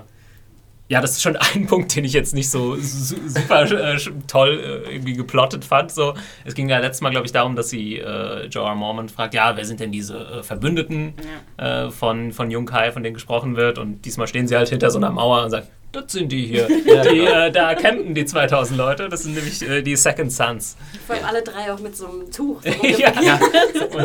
ja, 0.90 1.02
das 1.02 1.12
ist 1.12 1.22
schon 1.22 1.36
ein 1.56 1.68
Punkt, 1.68 1.96
den 1.96 2.06
ich 2.06 2.14
jetzt 2.14 2.34
nicht 2.34 2.50
so 2.50 2.76
su 2.76 3.16
super 3.28 3.64
äh, 3.72 3.98
toll 4.28 4.84
äh, 4.88 4.96
irgendwie 4.96 5.14
geplottet 5.14 5.66
fand. 5.66 5.92
So, 5.92 6.14
es 6.46 6.54
ging 6.54 6.70
ja 6.70 6.80
letztes 6.80 7.02
Mal, 7.02 7.10
glaube 7.10 7.26
ich, 7.26 7.32
darum, 7.32 7.56
dass 7.56 7.70
sie 7.70 7.98
äh, 7.98 8.46
Joe 8.48 8.66
R. 8.66 8.76
Mormon 8.76 9.10
fragt, 9.10 9.34
ja, 9.34 9.56
wer 9.56 9.66
sind 9.66 9.80
denn 9.80 9.92
diese 9.92 10.18
äh, 10.18 10.44
Verbündeten 10.44 11.14
äh, 11.58 11.90
von, 11.90 12.32
von 12.32 12.52
Jung 12.52 12.66
Kai, 12.66 12.92
von 12.92 13.04
denen 13.04 13.14
gesprochen 13.14 13.56
wird? 13.56 13.78
Und 13.78 14.06
diesmal 14.06 14.28
stehen 14.28 14.48
sie 14.48 14.56
halt 14.56 14.70
hinter 14.70 14.90
so 14.90 14.98
einer 14.98 15.12
Mauer 15.12 15.44
und 15.44 15.50
sagen, 15.50 15.68
das 15.92 16.12
sind 16.12 16.32
die 16.32 16.46
hier. 16.46 16.68
die, 16.68 17.26
äh, 17.26 17.52
da 17.52 17.74
campen 17.76 18.14
die 18.14 18.26
2000 18.26 18.78
Leute. 18.78 19.10
Das 19.10 19.24
sind 19.24 19.36
nämlich 19.36 19.62
äh, 19.62 19.82
die 19.82 19.96
Second 19.96 20.32
Sons. 20.32 20.76
Vor 21.06 21.16
allem 21.16 21.26
alle 21.26 21.42
drei 21.42 21.72
auch 21.72 21.80
mit 21.80 21.96
so 21.96 22.08
einem 22.08 22.32
Tuch. 22.32 22.62
So 22.62 22.70
ja, 22.88 23.12
Ja, 23.22 23.40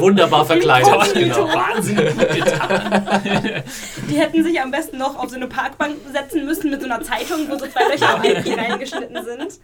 wunderbar 0.00 0.46
verkleidet. 0.46 0.88
Toll, 0.92 1.12
genau. 1.14 1.48
Wahnsinnig 1.48 2.16
gut 2.16 2.28
getan. 2.30 3.62
Die 4.08 4.14
hätten 4.14 4.44
sich 4.44 4.60
am 4.60 4.70
besten 4.70 4.98
noch 4.98 5.16
auf 5.16 5.30
so 5.30 5.36
eine 5.36 5.48
Parkbank 5.48 5.96
setzen 6.12 6.44
müssen 6.44 6.70
mit 6.70 6.80
so 6.80 6.86
einer 6.86 7.02
Zeitung, 7.02 7.48
wo 7.48 7.58
so 7.58 7.66
zwei 7.66 7.88
Löcher 7.88 8.22
reingeschnitten 8.56 9.18
sind. 9.24 9.60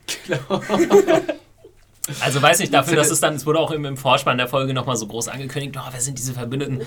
Also 2.20 2.40
weiß 2.40 2.58
nicht, 2.60 2.72
dafür, 2.72 2.96
dass 2.96 3.10
es 3.10 3.20
dann, 3.20 3.34
es 3.34 3.44
wurde 3.46 3.58
auch 3.58 3.70
im, 3.70 3.84
im 3.84 3.96
Vorspann 3.96 4.38
der 4.38 4.48
Folge 4.48 4.72
nochmal 4.72 4.96
so 4.96 5.06
groß 5.06 5.28
angekündigt, 5.28 5.76
oh, 5.78 5.88
wer 5.90 6.00
sind 6.00 6.18
diese 6.18 6.32
Verbündeten? 6.32 6.80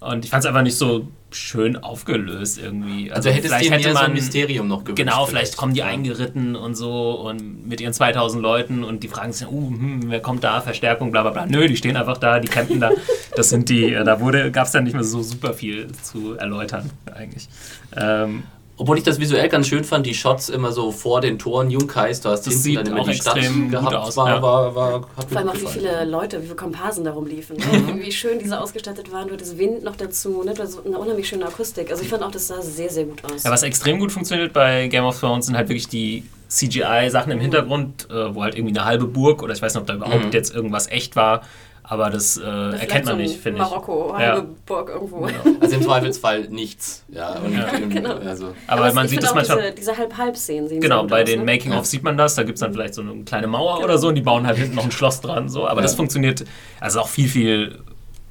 Und 0.00 0.24
ich 0.24 0.30
fand 0.30 0.42
es 0.42 0.46
einfach 0.46 0.62
nicht 0.62 0.76
so 0.76 1.08
schön 1.30 1.76
aufgelöst 1.76 2.58
irgendwie. 2.58 3.12
Also 3.12 3.30
hättest 3.30 3.44
du 3.44 3.48
vielleicht 3.58 3.70
hätte 3.70 3.84
mehr 3.84 3.92
so 3.92 3.98
ein 3.98 4.04
man- 4.06 4.12
Mysterium 4.14 4.66
noch 4.66 4.84
gewünscht. 4.84 4.96
Genau, 4.96 5.26
vielleicht 5.26 5.56
kommen 5.56 5.74
die 5.74 5.82
eingeritten 5.82 6.56
und 6.56 6.74
so 6.74 7.12
und 7.12 7.68
mit 7.68 7.80
ihren 7.80 7.92
2000 7.92 8.42
Leuten 8.42 8.82
und 8.82 9.02
die 9.02 9.08
fragen 9.08 9.32
sich, 9.32 9.46
uh, 9.46 9.68
hm, 9.68 10.00
wer 10.06 10.20
kommt 10.20 10.42
da, 10.42 10.60
Verstärkung, 10.60 11.12
bla 11.12 11.22
bla 11.22 11.30
bla. 11.30 11.46
Nö, 11.46 11.68
die 11.68 11.76
stehen 11.76 11.96
einfach 11.96 12.18
da, 12.18 12.40
die 12.40 12.48
campen 12.48 12.80
da. 12.80 12.90
Das 13.36 13.48
sind 13.48 13.68
die, 13.68 13.92
äh, 13.92 14.02
da 14.02 14.16
gab 14.48 14.66
es 14.66 14.72
dann 14.72 14.84
nicht 14.84 14.94
mehr 14.94 15.04
so 15.04 15.22
super 15.22 15.54
viel 15.54 15.86
zu 16.02 16.34
erläutern 16.34 16.90
eigentlich. 17.14 17.48
Ähm, 17.96 18.42
Obwohl 18.80 18.96
ich 18.96 19.04
das 19.04 19.20
visuell 19.20 19.46
ganz 19.50 19.66
schön 19.66 19.84
fand, 19.84 20.06
die 20.06 20.14
Shots 20.14 20.48
immer 20.48 20.72
so 20.72 20.90
vor 20.90 21.20
den 21.20 21.38
Toren 21.38 21.68
Junkais, 21.68 22.22
du 22.22 22.30
hast 22.30 22.46
Das 22.46 22.62
hinten 22.64 22.76
dann 22.76 22.86
immer 22.86 23.00
auch 23.02 23.08
die 23.08 23.12
Stadt 23.12 23.36
extrem 23.36 23.64
gut 23.64 23.72
gehabt, 23.72 23.94
aus, 23.94 24.16
war, 24.16 24.28
ja. 24.28 24.40
war, 24.40 24.74
war, 24.74 24.92
hat 25.18 25.28
Vor 25.28 25.36
allem 25.36 25.50
auch 25.50 25.54
wie 25.54 25.66
viele 25.66 26.06
Leute, 26.06 26.38
wie 26.38 26.44
viele 26.44 26.56
Komparsen 26.56 27.04
da 27.04 27.12
rumliefen. 27.12 27.58
Mhm. 27.58 27.96
Ne? 27.98 28.02
Wie 28.02 28.10
schön 28.10 28.38
diese 28.38 28.58
ausgestattet 28.58 29.12
waren. 29.12 29.28
Du 29.28 29.34
hattest 29.34 29.58
Wind 29.58 29.84
noch 29.84 29.96
dazu. 29.96 30.42
Ne? 30.44 30.54
Du 30.54 30.62
hattest 30.62 30.86
eine 30.86 30.98
unheimlich 30.98 31.28
schöne 31.28 31.44
Akustik. 31.46 31.90
Also 31.90 32.02
ich 32.02 32.08
fand 32.08 32.22
auch, 32.22 32.30
das 32.30 32.46
sah 32.46 32.62
sehr, 32.62 32.88
sehr 32.88 33.04
gut 33.04 33.22
aus. 33.22 33.42
Ja, 33.42 33.50
was 33.50 33.64
extrem 33.64 33.98
gut 33.98 34.12
funktioniert 34.12 34.54
bei 34.54 34.88
Game 34.88 35.04
of 35.04 35.20
Thrones 35.20 35.44
sind 35.44 35.58
halt 35.58 35.68
wirklich 35.68 35.88
die 35.88 36.24
CGI-Sachen 36.48 37.32
im 37.32 37.40
Hintergrund, 37.40 38.08
äh, 38.10 38.34
wo 38.34 38.42
halt 38.42 38.54
irgendwie 38.54 38.74
eine 38.76 38.86
halbe 38.86 39.04
Burg 39.04 39.42
oder 39.42 39.52
ich 39.52 39.60
weiß 39.60 39.74
nicht, 39.74 39.80
ob 39.82 39.88
da 39.88 39.94
überhaupt 39.94 40.24
Mhm. 40.24 40.32
jetzt 40.32 40.54
irgendwas 40.54 40.90
echt 40.90 41.16
war, 41.16 41.42
aber 41.90 42.08
das 42.08 42.36
äh, 42.36 42.40
Vielleicht 42.40 42.82
erkennt 42.84 43.06
man 43.06 43.16
nicht, 43.18 43.40
finde 43.40 43.58
ich. 43.62 43.68
Marokko, 43.68 44.10
Ja. 44.12 44.18
halbe 44.18 44.48
Burg 44.64 44.88
irgendwo. 44.88 45.28
Also 45.60 45.74
im 45.76 45.82
Zweifelsfall 45.82 46.48
nichts. 46.48 47.04
Ja, 47.08 47.34
und 47.34 47.52
Ja. 47.52 47.66
Genau. 47.88 48.14
also, 48.16 48.54
Aber 48.68 48.86
es- 48.88 48.94
man 48.94 49.08
sieht 49.08 49.22
das 49.22 49.34
manchmal. 49.34 49.58
Diese, 49.62 49.74
diese 49.74 49.98
Halb-Halb-Szenen 49.98 50.68
sehen 50.68 50.80
Genau, 50.80 51.04
bei 51.06 51.22
aus, 51.22 51.28
den 51.28 51.40
ne? 51.40 51.44
Making-of 51.44 51.84
sieht 51.86 52.02
man 52.04 52.16
das, 52.16 52.36
da 52.36 52.44
gibt 52.44 52.54
es 52.56 52.60
dann 52.60 52.72
vielleicht 52.72 52.94
so 52.94 53.02
eine 53.02 53.24
kleine 53.24 53.48
Mauer 53.48 53.82
oder 53.84 53.98
so 53.98 54.08
und 54.08 54.14
die 54.14 54.20
bauen 54.22 54.46
halt 54.46 54.56
hinten 54.56 54.76
noch 54.76 54.84
ein 54.84 54.92
Schloss 54.92 55.20
dran. 55.20 55.48
So. 55.48 55.66
Aber 55.66 55.80
Ja. 55.80 55.82
das 55.82 55.94
funktioniert, 55.96 56.44
also 56.78 57.00
auch 57.00 57.08
viel, 57.08 57.28
viel, 57.28 57.78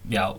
ja, 0.09 0.35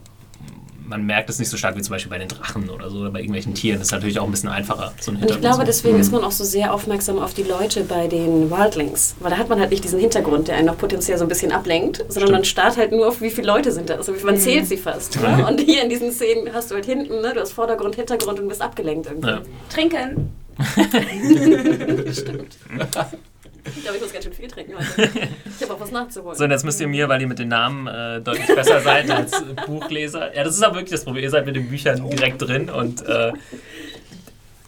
man 0.90 1.06
merkt 1.06 1.30
es 1.30 1.38
nicht 1.38 1.48
so 1.48 1.56
stark 1.56 1.76
wie 1.76 1.82
zum 1.82 1.92
Beispiel 1.92 2.10
bei 2.10 2.18
den 2.18 2.28
Drachen 2.28 2.68
oder 2.68 2.90
so 2.90 2.98
oder 2.98 3.10
bei 3.10 3.20
irgendwelchen 3.20 3.54
Tieren. 3.54 3.78
Das 3.78 3.88
ist 3.88 3.92
natürlich 3.92 4.18
auch 4.18 4.24
ein 4.24 4.30
bisschen 4.32 4.48
einfacher, 4.48 4.92
so 5.00 5.12
ein 5.12 5.14
Und 5.14 5.20
ich 5.22 5.30
Hintergrund. 5.30 5.40
glaube, 5.40 5.56
so. 5.58 5.66
deswegen 5.66 6.00
ist 6.00 6.10
man 6.12 6.24
auch 6.24 6.32
so 6.32 6.42
sehr 6.42 6.74
aufmerksam 6.74 7.18
auf 7.20 7.32
die 7.32 7.44
Leute 7.44 7.84
bei 7.84 8.08
den 8.08 8.50
Wildlings. 8.50 9.14
Weil 9.20 9.30
da 9.30 9.38
hat 9.38 9.48
man 9.48 9.60
halt 9.60 9.70
nicht 9.70 9.84
diesen 9.84 10.00
Hintergrund, 10.00 10.48
der 10.48 10.56
einen 10.56 10.66
noch 10.66 10.76
potenziell 10.76 11.16
so 11.16 11.24
ein 11.24 11.28
bisschen 11.28 11.52
ablenkt, 11.52 11.98
sondern 11.98 12.14
Stimmt. 12.14 12.32
man 12.32 12.44
starrt 12.44 12.76
halt 12.76 12.90
nur 12.90 13.06
auf, 13.06 13.20
wie 13.20 13.30
viele 13.30 13.46
Leute 13.46 13.70
sind 13.70 13.88
da. 13.88 13.94
Also 13.94 14.12
man 14.24 14.36
zählt 14.36 14.66
sie 14.66 14.76
fast. 14.76 15.20
Ne? 15.20 15.46
Und 15.48 15.60
hier 15.60 15.84
in 15.84 15.88
diesen 15.90 16.10
Szenen 16.10 16.52
hast 16.52 16.72
du 16.72 16.74
halt 16.74 16.86
hinten, 16.86 17.20
ne? 17.20 17.32
du 17.34 17.40
hast 17.40 17.52
Vordergrund, 17.52 17.94
Hintergrund 17.94 18.40
und 18.40 18.48
bist 18.48 18.60
abgelenkt 18.60 19.06
irgendwie. 19.06 19.28
Ja. 19.28 19.42
Trinken. 19.72 20.32
Stimmt. 22.12 22.56
Ich 23.76 23.82
glaube, 23.82 23.96
ich 23.96 24.02
muss 24.02 24.12
ganz 24.12 24.24
schön 24.24 24.32
viel 24.32 24.48
trinken 24.48 24.74
heute. 24.76 25.10
Ich 25.44 25.62
habe 25.62 25.74
auch 25.74 25.80
was 25.80 25.90
nachzuholen. 25.90 26.36
So, 26.36 26.44
und 26.44 26.50
jetzt 26.50 26.64
müsst 26.64 26.80
ihr 26.80 26.88
mir, 26.88 27.08
weil 27.08 27.20
ihr 27.20 27.26
mit 27.26 27.38
den 27.38 27.48
Namen 27.48 27.86
äh, 27.86 28.20
deutlich 28.20 28.46
besser 28.46 28.80
seid 28.80 29.10
als 29.10 29.32
äh, 29.32 29.44
Buchleser. 29.66 30.34
Ja, 30.34 30.44
das 30.44 30.54
ist 30.54 30.62
aber 30.62 30.76
wirklich 30.76 30.92
das 30.92 31.04
Problem. 31.04 31.24
Ihr 31.24 31.30
seid 31.30 31.46
mit 31.46 31.56
den 31.56 31.68
Büchern 31.68 32.08
direkt 32.08 32.42
drin 32.42 32.70
und 32.70 33.06
äh, 33.06 33.32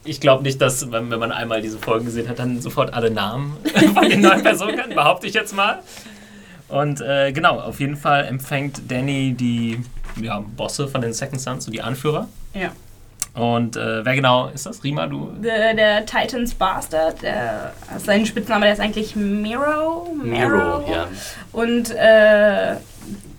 ich 0.04 0.20
glaube 0.20 0.42
nicht, 0.42 0.60
dass, 0.60 0.90
wenn, 0.90 1.10
wenn 1.10 1.18
man 1.20 1.32
einmal 1.32 1.62
diese 1.62 1.78
Folgen 1.78 2.04
gesehen 2.06 2.28
hat, 2.28 2.38
dann 2.38 2.60
sofort 2.60 2.92
alle 2.92 3.10
Namen 3.10 3.56
von 3.94 4.08
den 4.08 4.20
neuen 4.20 4.42
Personen 4.42 4.76
kann, 4.76 4.90
behaupte 4.90 5.26
ich 5.26 5.34
jetzt 5.34 5.54
mal. 5.54 5.80
Und 6.68 7.00
äh, 7.00 7.32
genau, 7.32 7.60
auf 7.60 7.78
jeden 7.80 7.96
Fall 7.96 8.24
empfängt 8.24 8.90
Danny 8.90 9.34
die 9.34 9.78
ja, 10.20 10.40
Bosse 10.40 10.88
von 10.88 11.00
den 11.00 11.12
Second 11.12 11.40
Sons, 11.40 11.64
so 11.64 11.70
die 11.70 11.82
Anführer. 11.82 12.28
Ja. 12.54 12.72
Und 13.34 13.76
äh, 13.76 14.04
wer 14.04 14.14
genau 14.14 14.48
ist 14.48 14.66
das? 14.66 14.84
Rima, 14.84 15.06
du? 15.06 15.32
Der, 15.42 15.72
der 15.74 16.04
Titans 16.04 16.52
Bastard, 16.54 17.22
der, 17.22 17.72
sein 17.98 18.26
Spitzname, 18.26 18.66
der 18.66 18.74
ist 18.74 18.80
eigentlich 18.80 19.16
Miro. 19.16 20.14
Miro, 20.22 20.84
ja. 20.90 21.08
Und 21.52 21.90
äh, 21.92 22.76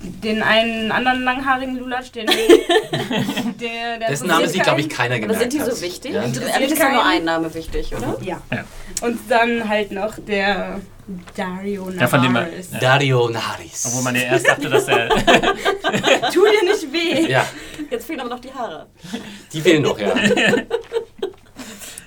den 0.02 0.42
einen 0.42 0.92
anderen 0.92 1.24
langhaarigen 1.24 1.78
Lulatsch, 1.78 2.12
den. 2.12 2.26
der, 3.60 4.00
der 4.00 4.10
Dessen 4.10 4.28
Name 4.28 4.48
sich, 4.48 4.62
glaube 4.62 4.82
ich, 4.82 4.90
keiner 4.90 5.16
Aber 5.16 5.22
gemerkt 5.22 5.52
sind 5.52 5.54
die 5.54 5.72
so 5.72 5.82
wichtig? 5.82 6.14
Ja. 6.14 6.24
Ist 6.24 6.78
ja 6.78 6.90
nur 6.90 7.06
ein 7.06 7.24
Name 7.24 7.54
wichtig, 7.54 7.96
oder? 7.96 8.18
Ja. 8.22 8.42
Ja. 8.52 8.64
Und 9.02 9.20
dann 9.30 9.70
halt 9.70 9.92
noch 9.92 10.18
der 10.18 10.82
Dario 11.36 11.86
Navaris. 11.86 12.00
Ja, 12.02 12.08
von 12.08 12.22
dem 12.22 12.32
man- 12.34 12.48
ja. 12.72 12.80
Dario 12.80 13.30
Naris. 13.30 13.86
Obwohl 13.88 14.04
man 14.04 14.16
ja 14.16 14.22
erst 14.24 14.48
dachte, 14.48 14.70
dass 14.70 14.88
er. 14.88 15.10
Tu 16.34 16.42
dir 16.42 16.64
nicht 16.66 16.92
weh. 16.94 17.30
Ja, 17.32 17.46
Jetzt 17.90 18.06
fehlen 18.06 18.20
aber 18.20 18.30
noch 18.30 18.40
die 18.40 18.52
Haare. 18.54 18.88
die 19.52 19.62
fehlen 19.62 19.82
noch, 19.84 20.00
ja. 20.00 20.14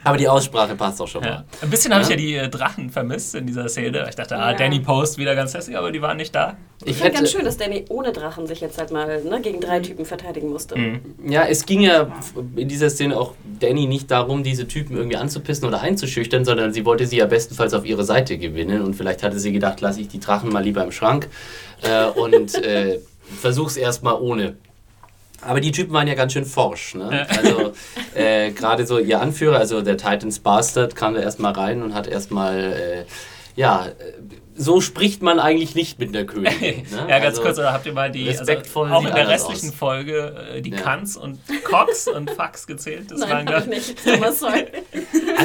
Aber 0.04 0.16
die 0.18 0.28
Aussprache 0.28 0.76
passt 0.76 1.00
auch 1.02 1.08
schon 1.08 1.24
Ja. 1.24 1.30
mal. 1.30 1.44
Ein 1.62 1.70
bisschen 1.70 1.92
habe 1.92 2.02
ich 2.04 2.08
Ja. 2.08 2.14
ja 2.14 2.16
die 2.16 2.34
äh, 2.36 2.48
Drachen 2.48 2.90
vermisst 2.90 3.34
in 3.34 3.44
dieser 3.44 3.68
Szene. 3.68 4.06
Ich 4.08 4.14
dachte, 4.14 4.36
ah, 4.36 4.52
Ja. 4.52 4.56
Danny 4.56 4.78
Post 4.78 5.18
wieder 5.18 5.34
ganz 5.34 5.52
hässlich, 5.52 5.76
aber 5.76 5.90
die 5.90 6.00
waren 6.00 6.16
nicht 6.16 6.32
da. 6.32 6.56
Ich 6.84 6.90
Ich 6.92 6.96
fand 6.98 7.06
hätte, 7.10 7.16
ganz 7.22 7.32
schön, 7.32 7.44
dass 7.44 7.56
Danny 7.56 7.84
ohne 7.88 8.12
Drachen 8.12 8.46
sich 8.46 8.60
jetzt 8.60 8.78
halt 8.78 8.92
mal 8.92 9.20
ne, 9.24 9.40
gegen 9.40 9.60
drei 9.60 9.80
Typen 9.80 10.04
verteidigen 10.04 10.50
musste. 10.50 10.78
Mhm. 10.78 11.00
Ja, 11.28 11.44
es 11.48 11.66
ging 11.66 11.80
ja 11.80 12.06
in 12.54 12.68
dieser 12.68 12.88
Szene 12.88 13.18
auch 13.18 13.34
Danny 13.58 13.86
nicht 13.86 14.08
darum, 14.12 14.44
diese 14.44 14.68
Typen 14.68 14.96
irgendwie 14.96 15.16
anzupissen 15.16 15.66
oder 15.66 15.80
einzuschüchtern, 15.80 16.44
sondern 16.44 16.72
sie 16.72 16.84
wollte 16.84 17.04
sie 17.08 17.16
ja 17.16 17.26
bestenfalls 17.26 17.74
auf 17.74 17.84
ihre 17.84 18.04
Seite 18.04 18.38
gewinnen. 18.38 18.82
Und 18.82 18.94
vielleicht 18.94 19.24
hatte 19.24 19.40
sie 19.40 19.50
gedacht, 19.50 19.80
lasse 19.80 20.00
ich 20.00 20.06
die 20.06 20.20
Drachen 20.20 20.52
mal 20.52 20.62
lieber 20.62 20.84
im 20.84 20.92
Schrank 20.92 21.26
äh, 21.82 22.04
und 22.04 22.54
äh, 22.64 23.00
versuch's 23.40 23.76
erstmal 23.76 24.14
ohne. 24.20 24.54
Aber 25.46 25.60
die 25.60 25.72
Typen 25.72 25.92
waren 25.92 26.06
ja 26.08 26.14
ganz 26.14 26.32
schön 26.32 26.44
forsch. 26.44 26.94
Ne? 26.94 27.26
Also 27.28 27.72
äh, 28.14 28.50
gerade 28.50 28.86
so 28.86 28.98
ihr 28.98 29.20
Anführer, 29.20 29.58
also 29.58 29.80
der 29.82 29.96
Titans 29.96 30.40
Bastard, 30.40 30.96
kam 30.96 31.14
da 31.14 31.20
erstmal 31.20 31.52
rein 31.52 31.82
und 31.82 31.94
hat 31.94 32.06
erstmal, 32.06 32.58
äh, 32.72 33.04
ja, 33.54 33.86
äh, 33.86 33.92
so 34.58 34.80
spricht 34.80 35.20
man 35.22 35.38
eigentlich 35.38 35.74
nicht 35.74 35.98
mit 35.98 36.14
der 36.14 36.24
Königin. 36.24 36.86
Ne? 36.90 37.06
ja, 37.08 37.18
ganz 37.18 37.24
Also, 37.36 37.42
kurz, 37.42 37.56
da 37.58 37.72
habt 37.74 37.84
ihr 37.86 37.92
mal 37.92 38.10
die, 38.10 38.26
also 38.28 38.50
auch 38.74 39.04
in 39.06 39.14
der 39.14 39.28
restlichen 39.28 39.68
aus. 39.68 39.74
Folge 39.74 40.34
äh, 40.54 40.62
die 40.62 40.70
Ja. 40.70 40.76
Kants 40.78 41.16
und 41.16 41.38
Cox 41.64 42.08
und 42.08 42.30
Fax 42.30 42.66
gezählt. 42.66 43.10
Das 43.10 43.20
Nein, 43.20 43.46
waren 43.46 43.68
nicht. 43.68 43.96
Also, 44.22 44.46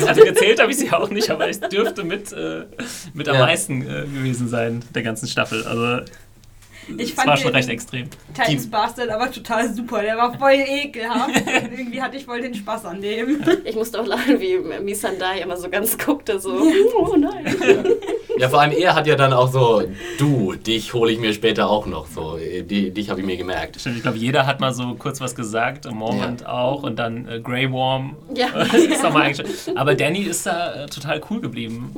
also 0.07 0.23
gezählt 0.23 0.61
habe 0.61 0.71
ich 0.71 0.77
sie 0.77 0.91
auch 0.91 1.09
nicht, 1.09 1.29
aber 1.29 1.49
ich 1.49 1.59
dürfte 1.59 2.03
mit, 2.05 2.31
äh, 2.31 2.63
mit 3.13 3.27
am 3.27 3.35
Ja. 3.35 3.41
meisten 3.45 3.81
äh, 3.81 4.03
gewesen 4.05 4.47
sein 4.47 4.81
der 4.95 5.03
ganzen 5.03 5.27
Staffel. 5.27 5.63
Also 5.65 6.05
Ich 6.97 7.13
fand 7.13 7.27
war 7.27 7.37
schon 7.37 7.47
den 7.47 7.55
recht 7.55 7.69
extrem. 7.69 8.09
Titans 8.33 8.69
Bastard 8.69 9.09
aber 9.09 9.31
total 9.31 9.73
super. 9.73 10.01
Der 10.01 10.17
war 10.17 10.37
voll 10.37 10.53
ekelhaft. 10.53 11.35
Und 11.35 11.71
irgendwie 11.71 12.01
hatte 12.01 12.17
ich 12.17 12.25
voll 12.25 12.41
den 12.41 12.53
Spaß 12.53 12.85
an 12.85 13.01
dem. 13.01 13.41
Ich 13.63 13.75
musste 13.75 14.01
auch 14.01 14.05
lachen, 14.05 14.39
wie 14.39 14.57
Missandei 14.81 15.39
immer 15.41 15.57
so 15.57 15.69
ganz 15.69 15.97
guckte, 15.97 16.39
so, 16.39 16.61
oh 16.97 17.15
nein. 17.15 17.55
Ja, 18.41 18.49
vor 18.49 18.59
allem 18.59 18.71
er 18.71 18.95
hat 18.95 19.05
ja 19.05 19.15
dann 19.15 19.33
auch 19.33 19.51
so, 19.51 19.83
du, 20.17 20.53
dich 20.53 20.95
hole 20.95 21.11
ich 21.11 21.19
mir 21.19 21.31
später 21.31 21.69
auch 21.69 21.85
noch. 21.85 22.07
So, 22.07 22.39
die, 22.39 22.89
dich 22.89 23.11
habe 23.11 23.19
ich 23.19 23.25
mir 23.25 23.37
gemerkt. 23.37 23.79
Stimmt, 23.79 23.97
ich 23.97 24.01
glaube, 24.01 24.17
jeder 24.17 24.47
hat 24.47 24.59
mal 24.59 24.73
so 24.73 24.95
kurz 24.95 25.21
was 25.21 25.35
gesagt, 25.35 25.85
Mormont 25.91 26.47
auch 26.47 26.81
und 26.81 26.97
dann 26.97 27.27
äh, 27.27 27.39
Grey 27.39 27.71
Worm 27.71 28.15
Ja. 28.33 28.47
ist 28.73 29.03
nochmal 29.03 29.23
eingestellt. 29.23 29.77
Aber 29.77 29.93
Danny 29.93 30.21
ist 30.21 30.47
da 30.47 30.73
äh, 30.73 30.85
total 30.87 31.21
cool 31.29 31.39
geblieben. 31.39 31.93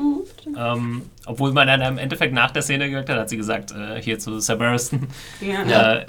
Ähm, 0.58 1.04
obwohl 1.26 1.54
man 1.54 1.68
dann 1.68 1.82
im 1.82 1.98
Endeffekt 1.98 2.34
nach 2.34 2.52
der 2.52 2.62
Szene 2.62 2.90
gehört 2.90 3.10
hat, 3.10 3.18
hat 3.18 3.30
sie 3.30 3.38
gesagt, 3.38 3.72
äh, 3.72 4.02
hier 4.02 4.20
zu 4.20 4.40
Sir 4.40 4.58
Barristan, 4.92 5.70
Ja. 5.70 5.94
Äh, 5.96 6.06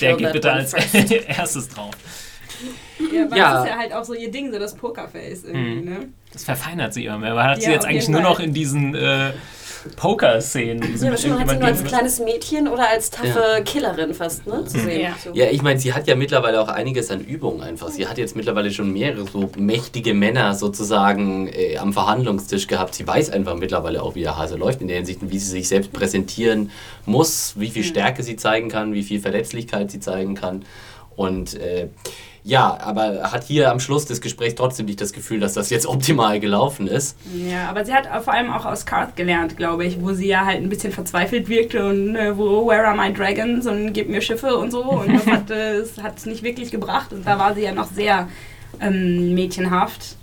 der 0.00 0.08
Kill 0.10 0.16
geht 0.16 0.24
that 0.26 0.32
bitte 0.34 0.52
als 0.52 0.72
erstes 1.38 1.68
drauf. 1.68 1.94
Ja, 3.12 3.30
weil 3.30 3.38
Ja. 3.38 3.52
das 3.54 3.64
ist 3.64 3.70
ja 3.70 3.76
halt 3.78 3.92
auch 3.92 4.04
so 4.04 4.14
ihr 4.14 4.30
Ding, 4.30 4.52
so 4.52 4.58
das 4.58 4.74
Pokerface 4.74 5.44
irgendwie, 5.44 5.80
Mhm. 5.80 5.84
ne? 5.84 6.08
Das 6.32 6.44
verfeinert 6.44 6.92
sie 6.94 7.04
immer 7.06 7.18
mehr. 7.18 7.34
Man 7.34 7.46
hat 7.46 7.60
sie 7.60 7.66
Ja, 7.68 7.72
jetzt 7.72 7.84
auf 7.84 7.90
eigentlich 7.90 8.08
nur 8.08 8.20
noch 8.20 8.40
in 8.40 8.52
diesen 8.52 8.94
äh, 8.94 9.32
Poker-Szenen. 9.96 10.80
die 10.80 11.04
Ja, 11.04 11.10
hat 11.10 11.18
sie 11.18 11.28
irgendjemandem 11.28 11.58
nur 11.58 11.68
als 11.68 11.84
kleines 11.84 12.20
Mädchen 12.20 12.68
oder 12.68 12.88
als 12.88 13.10
taffe 13.10 13.62
Killerin 13.64 14.14
fast, 14.14 14.46
ne, 14.46 14.64
zu 14.64 14.78
sehen. 14.80 15.00
Ja. 15.02 15.16
So. 15.22 15.30
Ja, 15.32 15.46
ich 15.50 15.62
meine, 15.62 15.78
sie 15.78 15.92
hat 15.92 16.06
ja 16.06 16.16
mittlerweile 16.16 16.60
auch 16.60 16.68
einiges 16.68 17.10
an 17.10 17.20
Übung 17.20 17.62
einfach. 17.62 17.88
Sie 17.88 18.06
hat 18.06 18.18
jetzt 18.18 18.36
mittlerweile 18.36 18.70
schon 18.70 18.92
mehrere 18.92 19.24
so 19.26 19.50
mächtige 19.58 20.14
Männer 20.14 20.54
sozusagen 20.54 21.48
äh, 21.48 21.76
am 21.78 21.92
Verhandlungstisch 21.92 22.66
gehabt. 22.66 22.94
Sie 22.94 23.06
weiß 23.06 23.30
einfach 23.30 23.56
mittlerweile 23.56 24.02
auch, 24.02 24.14
wie 24.14 24.22
der 24.22 24.36
Hase 24.36 24.56
läuft 24.56 24.80
in 24.80 24.88
der 24.88 24.96
Hinsicht, 24.96 25.22
und 25.22 25.30
wie 25.30 25.38
sie 25.38 25.50
sich 25.50 25.68
selbst 25.68 25.92
präsentieren 25.92 26.70
muss, 27.04 27.54
wie 27.56 27.70
viel 27.70 27.84
Stärke 27.84 28.22
sie 28.22 28.36
zeigen 28.36 28.68
kann, 28.68 28.92
wie 28.92 29.02
viel 29.02 29.20
Verletzlichkeit 29.20 29.90
sie 29.90 30.00
zeigen 30.00 30.34
kann. 30.34 30.64
Und 31.16 31.54
äh, 31.54 31.88
ja, 32.46 32.78
aber 32.80 33.32
hat 33.32 33.42
hier 33.42 33.72
am 33.72 33.80
Schluss 33.80 34.06
des 34.06 34.20
Gesprächs 34.20 34.54
trotzdem 34.54 34.86
nicht 34.86 35.00
das 35.00 35.12
Gefühl, 35.12 35.40
dass 35.40 35.54
das 35.54 35.68
jetzt 35.68 35.84
optimal 35.84 36.38
gelaufen 36.38 36.86
ist. 36.86 37.16
Ja, 37.34 37.68
aber 37.68 37.84
sie 37.84 37.92
hat 37.92 38.06
vor 38.22 38.32
allem 38.32 38.52
auch 38.52 38.64
aus 38.64 38.86
Card 38.86 39.16
gelernt, 39.16 39.56
glaube 39.56 39.84
ich, 39.84 40.00
wo 40.00 40.12
sie 40.12 40.28
ja 40.28 40.44
halt 40.44 40.62
ein 40.62 40.68
bisschen 40.68 40.92
verzweifelt 40.92 41.48
wirkte 41.48 41.84
und 41.84 42.14
äh, 42.14 42.38
wo 42.38 42.64
Where 42.68 42.86
are 42.86 42.96
my 42.96 43.12
dragons 43.12 43.66
und 43.66 43.92
gib 43.92 44.08
mir 44.08 44.20
Schiffe 44.20 44.56
und 44.56 44.70
so 44.70 44.84
und 44.84 45.12
das 45.12 45.26
hat 45.26 45.50
es 45.50 46.00
hat 46.00 46.24
nicht 46.24 46.44
wirklich 46.44 46.70
gebracht 46.70 47.12
und 47.12 47.26
da 47.26 47.36
war 47.36 47.52
sie 47.52 47.62
ja 47.62 47.72
noch 47.72 47.90
sehr 47.90 48.28
ähm, 48.80 49.34
mädchenhaft 49.34 50.14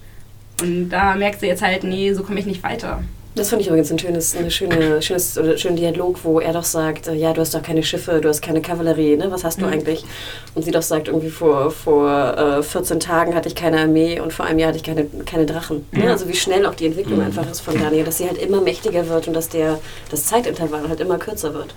und 0.62 0.92
da 0.92 1.16
merkt 1.16 1.42
sie 1.42 1.48
jetzt 1.48 1.62
halt, 1.62 1.84
nee, 1.84 2.14
so 2.14 2.24
komme 2.24 2.40
ich 2.40 2.46
nicht 2.46 2.64
weiter. 2.64 3.04
Das 3.36 3.50
fand 3.50 3.64
ich 3.64 3.68
übrigens 3.68 3.92
ein 3.92 3.98
schönes, 3.98 4.36
eine 4.36 4.52
schöne, 4.52 5.02
schönes, 5.02 5.38
oder 5.40 5.58
schönen 5.58 5.76
Dialog, 5.76 6.20
wo 6.24 6.40
er 6.40 6.54
doch 6.54 6.64
sagt, 6.64 7.08
äh, 7.08 7.16
ja, 7.16 7.34
du 7.34 7.42
hast 7.42 7.56
doch 7.56 7.64
keine 7.64 7.82
Schiffe, 7.82 8.22
du 8.22 8.30
hast 8.30 8.44
keine 8.44 8.62
Kavallerie, 8.62 9.18
ne? 9.18 9.32
was 9.32 9.44
hast 9.44 9.60
du 9.60 9.66
Mhm. 9.66 9.74
eigentlich? 9.74 10.06
Und 10.54 10.64
sie 10.64 10.70
doch 10.70 10.84
sagt, 10.84 11.08
irgendwie 11.08 11.32
vor, 11.32 11.72
vor 11.72 12.38
äh, 12.38 12.62
14 12.62 13.00
Tagen 13.00 13.34
hatte 13.34 13.48
ich 13.50 13.56
keine 13.56 13.80
Armee 13.80 14.20
und 14.20 14.34
vor 14.34 14.46
einem 14.46 14.60
Jahr 14.60 14.68
hatte 14.68 14.78
ich 14.78 14.84
keine, 14.84 15.06
keine 15.26 15.48
Drachen. 15.48 15.84
Ne? 15.92 16.06
Ja. 16.06 16.12
Also 16.12 16.28
wie 16.28 16.36
schnell 16.36 16.64
auch 16.68 16.76
die 16.76 16.86
Entwicklung 16.86 17.18
Mhm. 17.20 17.26
einfach 17.26 17.50
ist 17.50 17.62
von 17.62 17.74
Daniel, 17.80 18.04
dass 18.04 18.20
sie 18.20 18.28
halt 18.28 18.38
immer 18.38 18.62
mächtiger 18.62 19.10
wird 19.10 19.28
und 19.28 19.34
dass 19.34 19.50
der, 19.50 19.80
das 20.12 20.26
Zeitintervall 20.26 20.88
halt 20.88 21.00
immer 21.00 21.18
kürzer 21.18 21.56
wird. 21.56 21.74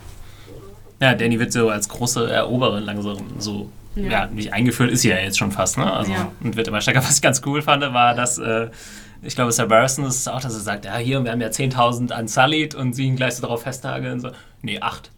Ja, 1.01 1.15
Danny 1.15 1.39
wird 1.41 1.53
so 1.53 1.71
als 1.71 1.89
große 1.89 2.31
Eroberin 2.31 2.85
langsam 2.85 3.17
so, 3.39 3.69
ja, 3.95 4.11
Ja. 4.11 4.27
nicht 4.27 4.53
eingeführt 4.53 4.91
ist 4.91 5.01
sie 5.03 5.09
ja 5.09 5.17
jetzt 5.17 5.39
schon 5.39 5.53
fast, 5.53 5.79
ne? 5.79 5.91
Also, 5.91 6.13
Ja. 6.13 6.31
und 6.43 6.55
wird 6.55 6.69
immer 6.69 6.83
stärker. 6.83 7.01
Was 7.03 7.17
ich 7.17 7.23
ganz 7.23 7.41
cool 7.47 7.63
fand, 7.63 7.83
war, 7.95 8.15
dass, 8.15 8.37
äh, 8.37 8.67
ich 9.27 9.35
glaube, 9.35 9.53
Sir 9.53 9.67
Barristan 9.67 10.05
ist 10.05 10.17
es 10.17 10.29
auch, 10.29 10.41
dass 10.41 10.55
er 10.55 10.61
sagt, 10.61 10.85
ja, 10.85 10.97
hier, 10.97 11.23
wir 11.25 11.33
haben 11.33 11.41
ja 11.41 11.49
10.000 11.49 12.19
Unsullied 12.19 12.75
und 12.75 12.95
sie 12.95 13.05
ihn 13.05 13.17
gleich 13.17 13.35
so 13.37 13.43
darauf 13.43 13.63
festnageln, 13.63 14.21
so, 14.21 14.31
nee, 14.63 14.81
8. 14.81 15.11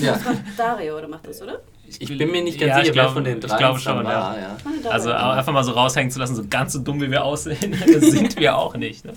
Ja. 0.00 0.18
Dario, 0.56 0.98
oder 0.98 1.08
macht 1.08 1.26
das, 1.26 1.40
oder? 1.40 1.60
Ich 1.98 2.18
bin 2.18 2.30
mir 2.30 2.42
nicht 2.42 2.58
ganz 2.58 2.70
Ja, 2.70 2.78
ich 2.78 2.86
sicher, 2.86 2.94
wer 2.96 3.02
glaube- 3.04 3.14
von 3.14 3.24
den 3.24 3.38
ich 3.38 3.44
drei 3.44 3.56
glaube 3.58 3.78
es 3.78 3.84
dann 3.84 3.96
schon, 3.98 4.04
war. 4.06 4.36
ja. 4.36 4.56
Ja. 4.84 4.90
Also 4.90 5.12
einfach 5.12 5.52
mal 5.52 5.62
so 5.62 5.72
raushängen 5.72 6.10
zu 6.10 6.18
lassen, 6.18 6.34
so 6.34 6.42
ganz 6.50 6.72
so 6.72 6.80
dumm 6.80 7.00
wie 7.00 7.10
wir 7.10 7.24
aussehen, 7.24 7.74
das 7.92 8.10
sind 8.10 8.38
wir 8.38 8.56
auch 8.56 8.74
nicht. 8.76 9.04
Ne? 9.04 9.12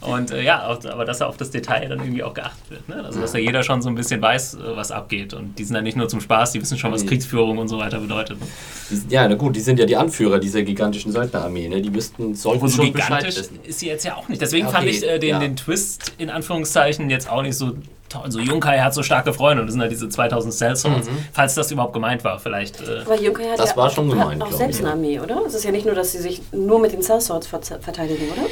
Und 0.00 0.30
äh, 0.30 0.42
ja, 0.42 0.60
aber 0.62 1.04
dass 1.04 1.20
er 1.20 1.28
auf 1.28 1.36
das 1.36 1.50
Detail 1.50 1.88
dann 1.88 1.98
irgendwie 2.00 2.22
auch 2.22 2.34
geachtet 2.34 2.70
wird. 2.70 2.88
Ne? 2.88 3.04
Also 3.04 3.20
dass 3.20 3.32
ja 3.34 3.38
jeder 3.40 3.62
schon 3.62 3.82
so 3.82 3.88
ein 3.88 3.94
bisschen 3.94 4.20
weiß, 4.22 4.54
äh, 4.54 4.58
was 4.76 4.90
abgeht. 4.90 5.32
Und 5.34 5.58
die 5.58 5.64
sind 5.64 5.74
dann 5.74 5.84
nicht 5.84 5.96
nur 5.96 6.08
zum 6.08 6.20
Spaß, 6.20 6.52
die 6.52 6.60
wissen 6.60 6.78
schon, 6.78 6.92
was. 6.92 7.04
Kriegsführung 7.06 7.58
und 7.58 7.68
so 7.68 7.78
weiter 7.78 7.98
bedeutet. 8.00 8.40
Ne? 8.40 8.46
Die, 8.90 9.14
ja, 9.14 9.28
na 9.28 9.34
gut, 9.36 9.54
die 9.56 9.60
sind 9.60 9.78
ja 9.78 9.86
die 9.86 9.96
Anführer 9.96 10.38
dieser 10.38 10.62
gigantischen 10.62 11.12
Söldnerarmee, 11.12 11.68
ne? 11.68 11.80
Die 11.82 11.90
müssten, 11.90 12.34
sollten 12.34 12.56
Obwohl 12.58 12.68
so 12.68 12.82
schon 12.82 12.92
Bescheid 12.92 13.18
gigantisch 13.18 13.38
wissen. 13.40 13.58
ist 13.64 13.78
sie 13.80 13.86
jetzt 13.88 14.04
ja 14.04 14.16
auch 14.16 14.28
nicht. 14.28 14.40
Deswegen 14.40 14.66
Okay, 14.66 14.76
fand 14.76 14.88
ich 14.88 15.06
äh, 15.06 15.18
den, 15.18 15.28
ja. 15.30 15.38
den 15.38 15.56
Twist 15.56 16.12
in 16.18 16.30
Anführungszeichen 16.30 17.10
jetzt 17.10 17.30
auch 17.30 17.42
nicht 17.42 17.56
so 17.56 17.72
toll. 18.08 18.30
So 18.30 18.38
Junkai 18.40 18.78
hat 18.80 18.94
so 18.94 19.02
starke 19.02 19.32
Freunde 19.32 19.60
und 19.62 19.66
das 19.66 19.72
sind 19.74 19.80
halt 19.82 19.90
diese 19.92 20.08
2000 20.08 20.52
Cellstones, 20.54 21.06
Mhm. 21.08 21.18
falls 21.32 21.54
das 21.54 21.70
überhaupt 21.70 21.92
gemeint 21.92 22.24
war. 22.24 22.38
Vielleicht. 22.38 22.80
Äh, 22.80 23.02
Aber 23.04 23.20
Juncker 23.20 23.50
hat 23.52 23.58
Das 23.58 23.70
ja 23.70 23.76
war 23.76 23.86
auch, 23.86 23.90
schon 23.94 24.08
gemeint, 24.08 24.42
hat 24.42 24.48
auch 24.52 24.56
selbst 24.56 24.80
ich, 24.80 24.84
eine. 24.84 24.92
Armee, 24.94 25.20
oder? 25.20 25.42
Es 25.46 25.54
ist 25.54 25.64
ja 25.64 25.70
nicht 25.70 25.86
nur, 25.86 25.94
dass 25.94 26.12
sie 26.12 26.18
sich 26.18 26.42
nur 26.52 26.78
mit 26.80 26.92
den 26.92 27.02
Cellswords 27.02 27.46
ver- 27.46 27.60
verteidigen, 27.62 28.28
oder? 28.30 28.42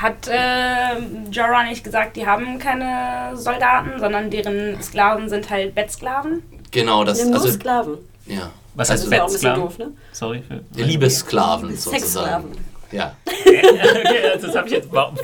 Hat 0.00 0.28
äh, 0.28 1.30
Jorah 1.30 1.64
nicht 1.64 1.82
gesagt, 1.84 2.16
die 2.16 2.26
haben 2.26 2.58
keine 2.58 3.36
Soldaten, 3.36 3.98
sondern 3.98 4.30
deren 4.30 4.80
Sklaven 4.82 5.28
sind 5.28 5.48
halt 5.50 5.74
Bettsklaven? 5.74 6.42
Genau, 6.70 7.04
das, 7.04 7.20
haben 7.20 7.30
nur 7.30 7.40
also, 7.40 7.52
Sklaven. 7.52 7.98
ja. 8.26 8.50
was 8.74 8.88
Das 8.88 8.90
heißt 8.98 9.04
ist 9.04 9.12
ja 9.12 9.22
auch 9.22 9.26
ein 9.28 9.32
bisschen 9.32 9.54
Bettsklaven? 9.54 9.62
doof, 9.62 9.78
ne? 9.78 9.92
Sorry. 10.12 10.42
Für, 10.46 10.82
Liebessklaven 10.82 11.76
sozusagen. 11.76 12.44
Ja. 12.92 13.16
okay, 13.46 14.38
das 14.40 14.54
habe 14.54 14.66
ich 14.68 14.74
jetzt. 14.74 14.88
Warum? 14.90 15.14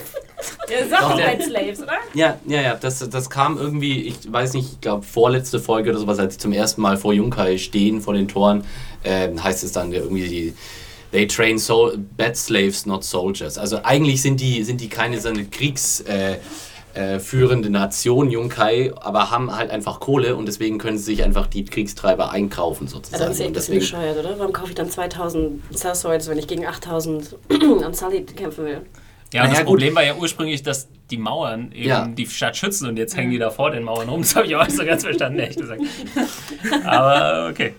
Der 0.68 0.88
sagt 0.88 1.02
Doch, 1.02 1.10
doch 1.10 1.16
der- 1.16 1.36
Bettslaves, 1.36 1.82
oder? 1.82 1.92
Ja, 2.14 2.38
ja, 2.46 2.60
ja, 2.60 2.74
das, 2.74 3.08
das 3.08 3.30
kam 3.30 3.56
irgendwie, 3.58 4.02
ich 4.02 4.16
weiß 4.32 4.54
nicht, 4.54 4.72
ich 4.72 4.80
glaube 4.80 5.04
vorletzte 5.04 5.60
Folge 5.60 5.90
oder 5.90 5.98
sowas, 6.00 6.18
als 6.18 6.34
sie 6.34 6.40
zum 6.40 6.52
ersten 6.52 6.80
Mal 6.80 6.96
vor 6.96 7.12
Junkai 7.12 7.58
stehen, 7.58 8.00
vor 8.00 8.14
den 8.14 8.26
Toren, 8.26 8.64
ähm, 9.04 9.42
heißt 9.42 9.62
es 9.62 9.70
dann 9.72 9.92
irgendwie, 9.92 10.28
die, 10.28 10.54
they 11.12 11.26
train 11.28 11.58
so 11.58 11.92
bad 12.16 12.36
slaves, 12.36 12.86
not 12.86 13.04
soldiers. 13.04 13.56
Also 13.58 13.80
eigentlich 13.84 14.20
sind 14.22 14.40
die, 14.40 14.64
sind 14.64 14.80
die 14.80 14.88
keine 14.88 15.20
so 15.20 15.28
eine 15.28 15.44
Kriegs... 15.44 16.00
Äh, 16.00 16.38
äh, 16.94 17.18
führende 17.18 17.70
Nation, 17.70 18.30
Junkai, 18.30 18.92
aber 19.00 19.30
haben 19.30 19.54
halt 19.56 19.70
einfach 19.70 19.98
Kohle 20.00 20.36
und 20.36 20.46
deswegen 20.46 20.78
können 20.78 20.98
sie 20.98 21.04
sich 21.04 21.22
einfach 21.24 21.46
die 21.46 21.64
Kriegstreiber 21.64 22.30
einkaufen 22.30 22.84
Ja, 22.86 22.90
sozusagen. 22.92 23.22
das 23.24 23.32
ist 23.32 23.38
ja 23.40 23.46
bisschen 23.50 23.54
deswegen, 23.54 23.80
bescheuert, 23.80 24.18
oder? 24.18 24.38
Warum 24.38 24.52
kaufe 24.52 24.68
ich 24.70 24.74
dann 24.74 24.90
2000 24.90 25.62
Cellswords, 25.74 26.28
wenn 26.28 26.38
ich 26.38 26.46
gegen 26.46 26.66
8000 26.66 27.36
am 27.84 27.94
Sully 27.94 28.22
kämpfen 28.24 28.64
will? 28.64 28.80
Ja, 29.32 29.42
und 29.44 29.48
Naja, 29.48 29.50
das 29.50 29.58
gut. 29.60 29.66
Problem 29.68 29.94
war 29.94 30.04
ja 30.04 30.14
ursprünglich, 30.14 30.62
dass 30.62 30.88
die 31.10 31.16
Mauern 31.16 31.72
eben 31.72 31.88
Ja. 31.88 32.06
die 32.06 32.26
Stadt 32.26 32.54
schützen 32.56 32.86
und 32.88 32.98
jetzt 32.98 33.16
hängen 33.16 33.30
die 33.30 33.38
da 33.38 33.48
vor 33.50 33.70
den 33.70 33.84
Mauern 33.84 34.08
rum. 34.10 34.20
Das 34.22 34.36
habe 34.36 34.46
ich 34.46 34.54
auch 34.56 34.64
nicht 34.66 34.76
so 34.76 34.84
ganz 34.84 35.04
verstanden, 35.04 35.38
ehrlich 35.38 35.56
gesagt. 35.56 35.80
Aber 36.84 37.48
okay. 37.50 37.74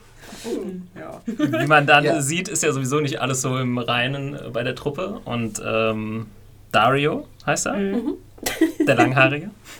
Ja. 1.00 1.22
Wie 1.26 1.68
man 1.68 1.86
dann 1.88 2.04
Ja. 2.04 2.22
sieht, 2.22 2.48
ist 2.48 2.64
ja 2.64 2.72
sowieso 2.72 3.00
nicht 3.00 3.22
alles 3.22 3.42
so 3.42 3.58
im 3.58 3.78
Reinen 3.78 4.38
bei 4.52 4.64
der 4.64 4.76
Truppe. 4.76 5.22
Und 5.26 5.62
ähm, 5.66 6.26
Dario 6.72 7.28
heißt 7.46 7.68
er, 7.68 7.76
der 8.88 8.96
Langhaarige. 8.96 9.50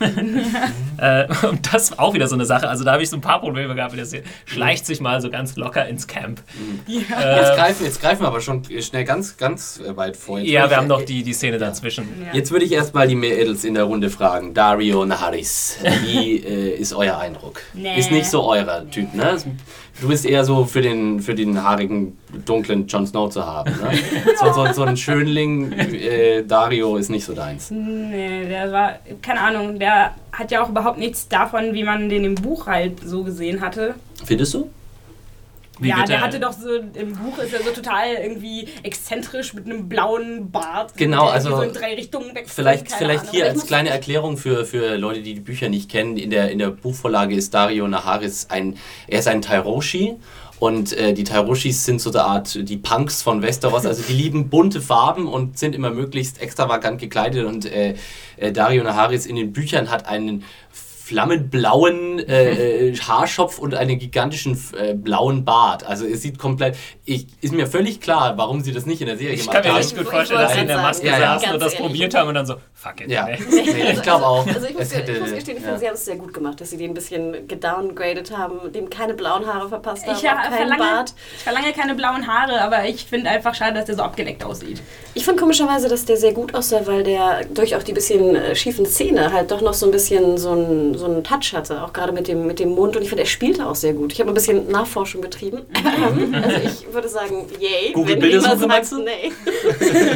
äh, 0.98 1.26
und 1.46 1.72
das 1.72 1.92
war 1.92 2.00
auch 2.00 2.14
wieder 2.14 2.26
so 2.26 2.34
eine 2.34 2.44
Sache. 2.46 2.68
Also 2.68 2.84
da 2.84 2.92
habe 2.92 3.02
ich 3.02 3.10
so 3.10 3.16
ein 3.16 3.20
paar 3.20 3.40
Probleme 3.40 3.74
gehabt. 3.74 3.92
Wie 3.94 3.96
das 3.98 4.10
hier 4.10 4.22
schleicht 4.44 4.86
sich 4.86 5.00
mal 5.00 5.20
so 5.20 5.30
ganz 5.30 5.56
locker 5.56 5.86
ins 5.86 6.06
Camp. 6.06 6.42
jetzt, 6.86 7.10
Äh, 7.10 7.56
greifen, 7.56 7.84
jetzt 7.84 8.00
greifen 8.00 8.22
wir 8.22 8.28
aber 8.28 8.40
schon 8.40 8.62
schnell 8.80 9.04
ganz, 9.04 9.36
ganz 9.36 9.80
äh, 9.80 9.96
weit 9.96 10.16
vor. 10.16 10.38
Jetzt 10.40 10.48
ja, 10.50 10.62
würde 10.62 10.70
wir 10.70 10.74
ich- 10.74 10.78
haben 10.78 10.88
noch 10.88 11.02
die, 11.02 11.22
die 11.22 11.32
Szene 11.32 11.58
dazwischen. 11.58 12.08
Ja. 12.26 12.34
Jetzt 12.34 12.50
würde 12.50 12.64
ich 12.64 12.72
erstmal 12.72 13.06
die 13.06 13.14
Mädels 13.14 13.64
in 13.64 13.74
der 13.74 13.84
Runde 13.84 14.10
fragen. 14.10 14.52
Dario 14.54 15.04
Naharis, 15.04 15.76
wie 16.04 16.38
äh, 16.38 16.76
ist 16.76 16.92
euer 16.94 17.18
Eindruck? 17.18 17.60
Nee. 17.72 17.98
Ist 17.98 18.10
nicht 18.10 18.26
so 18.26 18.42
eurer 18.44 18.88
Typ, 18.90 19.14
ne? 19.14 19.36
Du 20.00 20.08
bist 20.08 20.26
eher 20.26 20.44
so 20.44 20.64
für 20.64 20.82
den, 20.82 21.20
für 21.20 21.34
den 21.34 21.62
haarigen, 21.62 22.18
dunklen 22.44 22.86
Jon 22.86 23.06
Snow 23.06 23.30
zu 23.30 23.46
haben, 23.46 23.70
ne? 23.70 23.90
So, 24.40 24.52
so, 24.52 24.72
so 24.72 24.82
ein 24.82 24.96
Schönling, 24.96 25.72
äh, 25.72 26.42
Dario 26.42 26.96
ist 26.96 27.10
nicht 27.10 27.24
so 27.24 27.32
deins. 27.32 27.70
Nee, 27.70 28.46
der 28.46 28.72
war, 28.72 28.94
keine 29.22 29.40
Ahnung, 29.40 29.78
der 29.78 30.14
hat 30.32 30.50
ja 30.50 30.62
auch 30.62 30.68
überhaupt 30.68 30.98
nichts 30.98 31.28
davon, 31.28 31.74
wie 31.74 31.84
man 31.84 32.08
den 32.08 32.24
im 32.24 32.34
Buch 32.34 32.66
halt 32.66 33.00
so 33.04 33.22
gesehen 33.22 33.60
hatte. 33.60 33.94
Findest 34.24 34.54
du? 34.54 34.68
Wie 35.80 35.88
ja, 35.88 36.04
der 36.04 36.16
er- 36.16 36.22
hatte 36.22 36.40
doch 36.40 36.52
so, 36.52 36.72
im 36.74 37.14
Buch 37.14 37.38
ist 37.38 37.52
er 37.52 37.62
so 37.62 37.70
total 37.70 38.14
irgendwie 38.22 38.68
exzentrisch 38.82 39.54
mit 39.54 39.66
einem 39.66 39.88
blauen 39.88 40.50
Bart. 40.50 40.96
Genau, 40.96 41.26
also 41.26 41.56
so 41.56 41.62
in 41.62 41.72
drei 41.72 41.94
Richtungen 41.94 42.28
wechselt. 42.28 42.50
Vielleicht, 42.50 42.92
vielleicht 42.92 43.30
hier 43.30 43.46
als 43.46 43.66
kleine 43.66 43.90
Erklärung 43.90 44.36
für, 44.36 44.64
für 44.64 44.96
Leute, 44.96 45.22
die 45.22 45.34
die 45.34 45.40
Bücher 45.40 45.68
nicht 45.68 45.90
kennen. 45.90 46.16
In 46.16 46.30
der, 46.30 46.50
in 46.50 46.58
der 46.58 46.70
Buchvorlage 46.70 47.34
ist 47.34 47.54
Dario 47.54 47.88
Naharis 47.88 48.48
ein, 48.50 48.76
er 49.08 49.18
ist 49.18 49.28
ein 49.28 49.42
Tairoshi. 49.42 50.16
Und 50.60 50.92
äh, 50.92 51.12
die 51.12 51.24
Tairoshis 51.24 51.84
sind 51.84 52.00
so 52.00 52.10
eine 52.10 52.22
Art 52.22 52.68
die 52.68 52.76
Punks 52.76 53.22
von 53.22 53.42
Westeros. 53.42 53.84
Also 53.84 54.02
die 54.02 54.12
lieben 54.12 54.48
bunte 54.48 54.80
Farben 54.80 55.26
und 55.26 55.58
sind 55.58 55.74
immer 55.74 55.90
möglichst 55.90 56.40
extravagant 56.40 57.00
gekleidet. 57.00 57.44
Und 57.44 57.66
äh, 57.66 57.96
äh, 58.36 58.52
Dario 58.52 58.84
Naharis 58.84 59.26
in 59.26 59.36
den 59.36 59.52
Büchern 59.52 59.90
hat 59.90 60.06
einen 60.06 60.44
flammenblauen 61.04 62.18
äh, 62.18 62.88
äh, 62.88 62.96
Haarschopf 62.96 63.58
und 63.58 63.74
einen 63.74 63.98
gigantischen 63.98 64.58
äh, 64.72 64.94
blauen 64.94 65.44
Bart. 65.44 65.84
Also 65.84 66.06
es 66.06 66.22
sieht 66.22 66.38
komplett. 66.38 66.78
Ich, 67.06 67.26
ist 67.42 67.52
mir 67.52 67.66
völlig 67.66 68.00
klar, 68.00 68.38
warum 68.38 68.62
sie 68.62 68.72
das 68.72 68.86
nicht 68.86 69.02
in 69.02 69.08
der 69.08 69.18
Serie 69.18 69.34
Ich 69.34 69.40
gemacht 69.40 69.56
kann 69.56 69.64
mir 69.64 69.70
haben. 69.72 69.76
richtig 69.76 69.98
gut 69.98 70.06
Ich 70.06 70.10
vorstellen, 70.10 70.40
dass 70.40 70.54
sie 70.54 70.60
in 70.60 70.66
der 70.68 70.78
Maske 70.78 71.06
ja, 71.06 71.18
ja. 71.18 71.38
saßen 71.38 71.52
und 71.52 71.60
das 71.62 71.74
ehrlich. 71.74 71.86
probiert 71.86 72.14
haben 72.14 72.28
und 72.28 72.34
dann 72.34 72.46
so, 72.46 72.54
fuck 72.72 73.00
it. 73.02 73.10
Ja, 73.10 73.26
nee. 73.26 73.38
nee, 73.50 73.92
ich 73.92 74.00
glaube 74.00 74.24
auch. 74.24 74.46
Also 74.46 74.66
ich 74.66 74.74
muss, 74.74 74.94
hätte, 74.94 75.12
ich 75.12 75.20
muss 75.20 75.34
gestehen, 75.34 75.58
ich 75.58 75.62
ja. 75.62 75.68
finde, 75.68 75.80
sie 75.80 75.86
haben 75.86 75.94
es 75.94 76.04
sehr 76.06 76.16
gut 76.16 76.32
gemacht, 76.32 76.60
dass 76.62 76.70
sie 76.70 76.78
den 76.78 76.92
ein 76.92 76.94
bisschen 76.94 77.46
gedowngradet 77.46 78.34
haben, 78.34 78.72
dem 78.72 78.88
keine 78.88 79.12
blauen 79.12 79.44
Haare 79.46 79.68
verpasst 79.68 80.06
haben, 80.06 80.16
Ich 80.16 80.22
ja, 80.22 80.32
auch 80.32 80.42
keinen 80.44 80.54
verlange, 80.54 80.78
Bart. 80.78 81.14
ich 81.36 81.42
verlange 81.42 81.72
keine 81.74 81.94
blauen 81.94 82.26
Haare, 82.26 82.62
aber 82.62 82.86
ich 82.86 83.04
finde 83.04 83.28
einfach 83.28 83.54
schade, 83.54 83.74
dass 83.74 83.84
der 83.84 83.96
so 83.96 84.02
abgeleckt 84.02 84.42
aussieht. 84.42 84.80
Ich 85.12 85.26
fand 85.26 85.38
komischerweise, 85.38 85.88
dass 85.90 86.06
der 86.06 86.16
sehr 86.16 86.32
gut 86.32 86.54
aussah, 86.54 86.86
weil 86.86 87.04
der 87.04 87.44
durch 87.52 87.76
auch 87.76 87.82
die 87.82 87.92
bisschen 87.92 88.34
äh, 88.34 88.54
schiefen 88.56 88.86
Zähne 88.86 89.30
halt 89.30 89.50
doch 89.50 89.60
noch 89.60 89.74
so 89.74 89.84
ein 89.84 89.92
bisschen 89.92 90.38
so 90.38 90.52
einen 90.52 90.96
so 90.96 91.20
Touch 91.20 91.52
hatte, 91.52 91.82
auch 91.84 91.92
gerade 91.92 92.12
mit 92.12 92.28
dem, 92.28 92.46
mit 92.46 92.60
dem 92.60 92.70
Mund. 92.70 92.96
Und 92.96 93.02
ich 93.02 93.08
finde, 93.10 93.24
er 93.24 93.28
spielte 93.28 93.66
auch 93.66 93.74
sehr 93.74 93.92
gut. 93.92 94.12
Ich 94.14 94.20
habe 94.20 94.30
ein 94.30 94.34
bisschen 94.34 94.70
Nachforschung 94.70 95.20
betrieben. 95.20 95.66
also 96.42 96.56
ich 96.64 96.93
würde 96.94 97.08
sagen, 97.08 97.46
yay. 97.58 97.92
Google 97.92 98.14
wenn 98.14 98.20
Bildersuche, 98.20 98.52
jemand 98.52 98.68
meinst 98.68 98.90
sagt, 98.90 99.02
du? 99.02 99.04
Nee. 99.04 99.32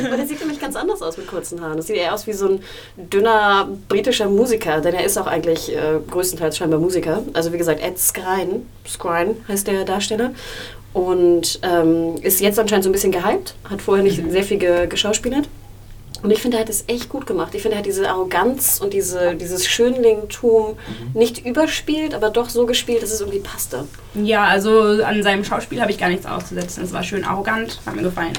Aber 0.07 0.17
der 0.17 0.27
sieht 0.27 0.41
nämlich 0.41 0.61
ganz 0.61 0.77
anders 0.77 1.03
aus 1.03 1.17
mit 1.17 1.27
kurzen 1.27 1.61
Haaren. 1.61 1.77
Das 1.77 1.87
sieht 1.87 1.97
eher 1.97 2.15
aus 2.15 2.27
wie 2.27 2.33
so 2.33 2.49
ein 2.49 2.63
dünner 2.97 3.69
britischer 3.89 4.29
Musiker, 4.29 4.81
denn 4.81 4.95
er 4.95 5.05
ist 5.05 5.19
auch 5.19 5.27
eigentlich 5.27 5.75
äh, 5.75 5.99
größtenteils 6.11 6.57
scheinbar 6.57 6.81
Musiker. 6.81 7.23
Also 7.33 7.53
wie 7.53 7.59
gesagt, 7.59 7.83
Ed 7.83 7.99
Skrein, 7.99 8.67
Skrein 8.87 9.37
heißt 9.49 9.67
der 9.67 9.85
Darsteller. 9.85 10.33
Und 10.95 11.61
ähm, 11.63 12.17
ist 12.23 12.41
jetzt 12.41 12.59
anscheinend 12.59 12.85
so 12.85 12.91
ein 12.91 12.93
bisschen 12.93 13.13
gehypt, 13.13 13.55
hat 13.69 13.83
vorher 13.83 14.03
nicht 14.03 14.23
sehr 14.31 14.43
viel 14.43 14.59
ge 14.59 14.87
geschauspielert. 14.87 15.49
Und 16.23 16.31
ich 16.31 16.41
finde, 16.41 16.57
er 16.57 16.63
hat 16.63 16.69
es 16.69 16.85
echt 16.89 17.09
gut 17.09 17.27
gemacht. 17.27 17.55
Ich 17.55 17.63
finde, 17.63 17.77
er 17.77 17.79
hat 17.79 17.87
diese 17.87 18.09
Arroganz 18.09 18.81
und 18.81 18.93
diese, 18.93 19.37
dieses 19.37 19.67
Schönlingtum 19.67 20.77
nicht 21.15 21.45
überspielt, 21.47 22.15
aber 22.15 22.31
doch 22.31 22.49
so 22.49 22.67
gespielt, 22.67 23.03
dass 23.03 23.13
es 23.13 23.21
irgendwie 23.21 23.41
passte. 23.41 23.85
Ja, 24.15 24.45
also 24.45 25.03
an 25.05 25.23
seinem 25.23 25.45
Schauspiel 25.45 25.81
habe 25.81 25.93
ich 25.93 25.99
gar 25.99 26.09
nichts 26.09 26.27
auszusetzen. 26.27 26.83
Es 26.83 26.93
war 26.93 27.03
schön 27.05 27.25
arrogant, 27.25 27.81
hat 27.87 27.95
mir 27.95 28.03
gefallen. 28.03 28.33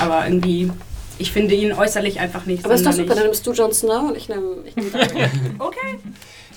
Aber 0.00 0.24
irgendwie, 0.26 0.70
ich 1.18 1.32
finde 1.32 1.54
ihn 1.54 1.72
äußerlich 1.72 2.20
einfach 2.20 2.46
nicht 2.46 2.64
Aber 2.64 2.74
ist 2.74 2.86
doch 2.86 2.92
super, 2.92 3.14
dann 3.14 3.24
nimmst 3.24 3.46
du 3.46 3.52
Jon 3.52 3.72
Snow 3.72 4.08
und 4.08 4.16
ich 4.16 4.28
nehme 4.28 4.56
ich 4.64 4.76
nehm. 4.76 4.86
Okay. 5.58 5.98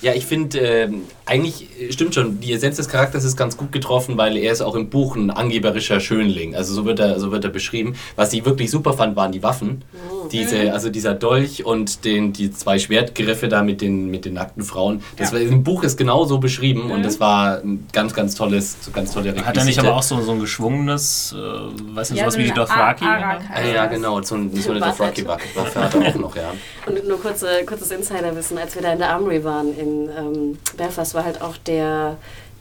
Ja, 0.01 0.13
ich 0.13 0.25
finde, 0.25 0.59
ähm, 0.59 1.01
eigentlich 1.25 1.67
äh, 1.81 1.91
stimmt 1.91 2.13
schon, 2.13 2.39
die 2.39 2.53
Essenz 2.53 2.77
des 2.77 2.87
Charakters 2.87 3.23
ist 3.23 3.35
ganz 3.35 3.57
gut 3.57 3.71
getroffen, 3.71 4.15
weil 4.17 4.37
er 4.37 4.51
ist 4.51 4.61
auch 4.61 4.75
im 4.75 4.89
Buch 4.89 5.15
ein 5.15 5.31
angeberischer 5.31 5.99
Schönling. 5.99 6.55
Also 6.55 6.73
so 6.73 6.85
wird 6.85 6.99
er, 6.99 7.19
so 7.19 7.31
wird 7.31 7.43
er 7.43 7.49
beschrieben. 7.49 7.95
Was 8.15 8.31
ich 8.33 8.45
wirklich 8.45 8.69
super 8.69 8.93
fand, 8.93 9.15
waren 9.15 9.31
die 9.31 9.41
Waffen. 9.41 9.83
Diese, 10.31 10.73
also 10.73 10.89
dieser 10.89 11.13
Dolch 11.13 11.65
und 11.65 12.03
den, 12.03 12.33
die 12.33 12.51
zwei 12.51 12.79
Schwertgriffe 12.79 13.47
da 13.47 13.63
mit 13.63 13.81
den, 13.81 14.11
mit 14.11 14.25
den 14.25 14.33
nackten 14.33 14.61
Frauen. 14.63 15.01
Das 15.15 15.31
Ja. 15.31 15.37
war, 15.37 15.41
im 15.41 15.63
Buch 15.63 15.83
ist 15.83 15.97
genau 15.97 16.25
so 16.25 16.37
beschrieben 16.37 16.91
und 16.91 17.03
das 17.03 17.19
war 17.19 17.59
ein 17.63 17.87
ganz, 17.93 18.13
ganz 18.13 18.35
tolles, 18.35 18.75
so 18.81 18.91
ganz 18.91 19.13
tolle 19.13 19.29
Hat 19.29 19.37
er 19.37 19.43
nicht 19.45 19.77
Requisite. 19.77 19.81
aber 19.87 19.95
auch 19.95 20.03
so, 20.03 20.19
so 20.21 20.33
ein 20.33 20.39
geschwungenes, 20.41 21.33
äh, 21.37 21.95
weiß 21.95 22.11
nicht, 22.11 22.19
Ja, 22.19 22.25
sowas 22.25 22.33
so 22.33 22.39
wie 22.39 22.43
die 22.43 22.49
ein 22.51 22.55
Dothraki? 22.55 23.05
Ah, 23.05 23.39
ja, 23.73 23.85
genau, 23.85 24.21
so, 24.21 24.35
ein, 24.35 24.51
so 24.61 24.71
eine. 24.71 24.79
Dothraki-Waffe 24.81 25.79
hat 25.81 25.95
er 25.95 26.07
auch 26.09 26.15
noch, 26.15 26.35
ja. 26.35 26.53
Und 26.85 27.07
nur 27.07 27.19
kurze, 27.19 27.47
kurzes 27.65 27.91
Insiderwissen, 27.91 28.57
als 28.57 28.75
wir 28.75 28.81
da 28.81 28.91
in 28.93 28.99
der 28.99 29.09
Armory 29.11 29.43
waren 29.43 29.73
in 29.87 30.09
ähm, 30.17 30.59
Belfast, 30.77 31.13
war 31.13 31.23
halt 31.23 31.41
auch 31.41 31.57
der, 31.57 32.17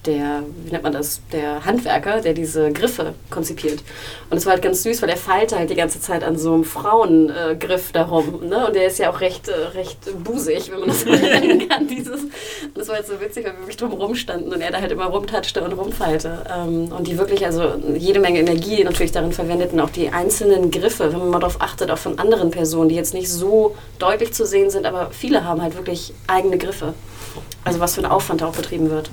der, 0.06 0.42
wie 0.64 0.70
nennt 0.70 0.84
man 0.84 0.92
das, 0.92 1.20
der 1.32 1.64
Handwerker, 1.64 2.20
der 2.20 2.32
diese 2.32 2.72
Griffe 2.72 3.14
konzipiert. 3.30 3.82
Und 4.30 4.36
es 4.36 4.46
war 4.46 4.52
halt 4.52 4.62
ganz 4.62 4.82
süß, 4.82 5.02
weil 5.02 5.08
er 5.08 5.16
feilte 5.16 5.56
halt 5.56 5.70
die 5.70 5.74
ganze 5.74 6.00
Zeit 6.00 6.24
an 6.24 6.38
so 6.38 6.54
einem 6.54 6.64
Frauengriff 6.64 7.90
äh, 7.90 7.92
darum. 7.92 8.48
Ne? 8.48 8.66
Und 8.66 8.76
der 8.76 8.86
ist 8.86 8.98
ja 8.98 9.10
auch 9.10 9.20
recht, 9.20 9.48
äh, 9.48 9.52
recht 9.52 9.98
busig, 10.24 10.70
wenn 10.70 10.80
man 10.80 10.88
das 10.88 11.02
so 11.02 11.10
nennen 11.10 11.68
kann. 11.68 11.86
Dieses. 11.86 12.22
Und 12.22 12.76
das 12.76 12.88
war 12.88 12.96
halt 12.96 13.06
so 13.06 13.20
witzig, 13.20 13.44
weil 13.44 13.52
wir 13.52 13.60
wirklich 13.60 13.76
drum 13.76 13.92
rumstanden 13.92 14.52
und 14.52 14.60
er 14.60 14.70
da 14.70 14.80
halt 14.80 14.92
immer 14.92 15.06
rumtatschte 15.06 15.62
und 15.62 15.72
rumfeilte. 15.72 16.44
Ähm, 16.54 16.92
und 16.92 17.06
die 17.06 17.18
wirklich 17.18 17.44
also 17.44 17.74
jede 17.96 18.20
Menge 18.20 18.40
Energie 18.40 18.82
natürlich 18.84 19.12
darin 19.12 19.32
verwendeten, 19.32 19.80
auch 19.80 19.90
die 19.90 20.10
einzelnen 20.10 20.70
Griffe, 20.70 21.12
wenn 21.12 21.18
man 21.18 21.30
mal 21.30 21.40
darauf 21.40 21.60
achtet, 21.60 21.90
auch 21.90 21.98
von 21.98 22.18
anderen 22.18 22.50
Personen, 22.50 22.88
die 22.88 22.94
jetzt 22.94 23.14
nicht 23.14 23.30
so 23.30 23.76
deutlich 23.98 24.32
zu 24.32 24.46
sehen 24.46 24.70
sind, 24.70 24.86
aber 24.86 25.10
viele 25.10 25.44
haben 25.44 25.62
halt 25.62 25.76
wirklich 25.76 26.12
eigene 26.26 26.58
Griffe. 26.58 26.94
Also 27.66 27.80
was 27.80 27.96
für 27.96 28.00
ein 28.02 28.06
Aufwand 28.06 28.40
da 28.40 28.46
auch 28.46 28.54
betrieben 28.54 28.88
wird. 28.90 29.10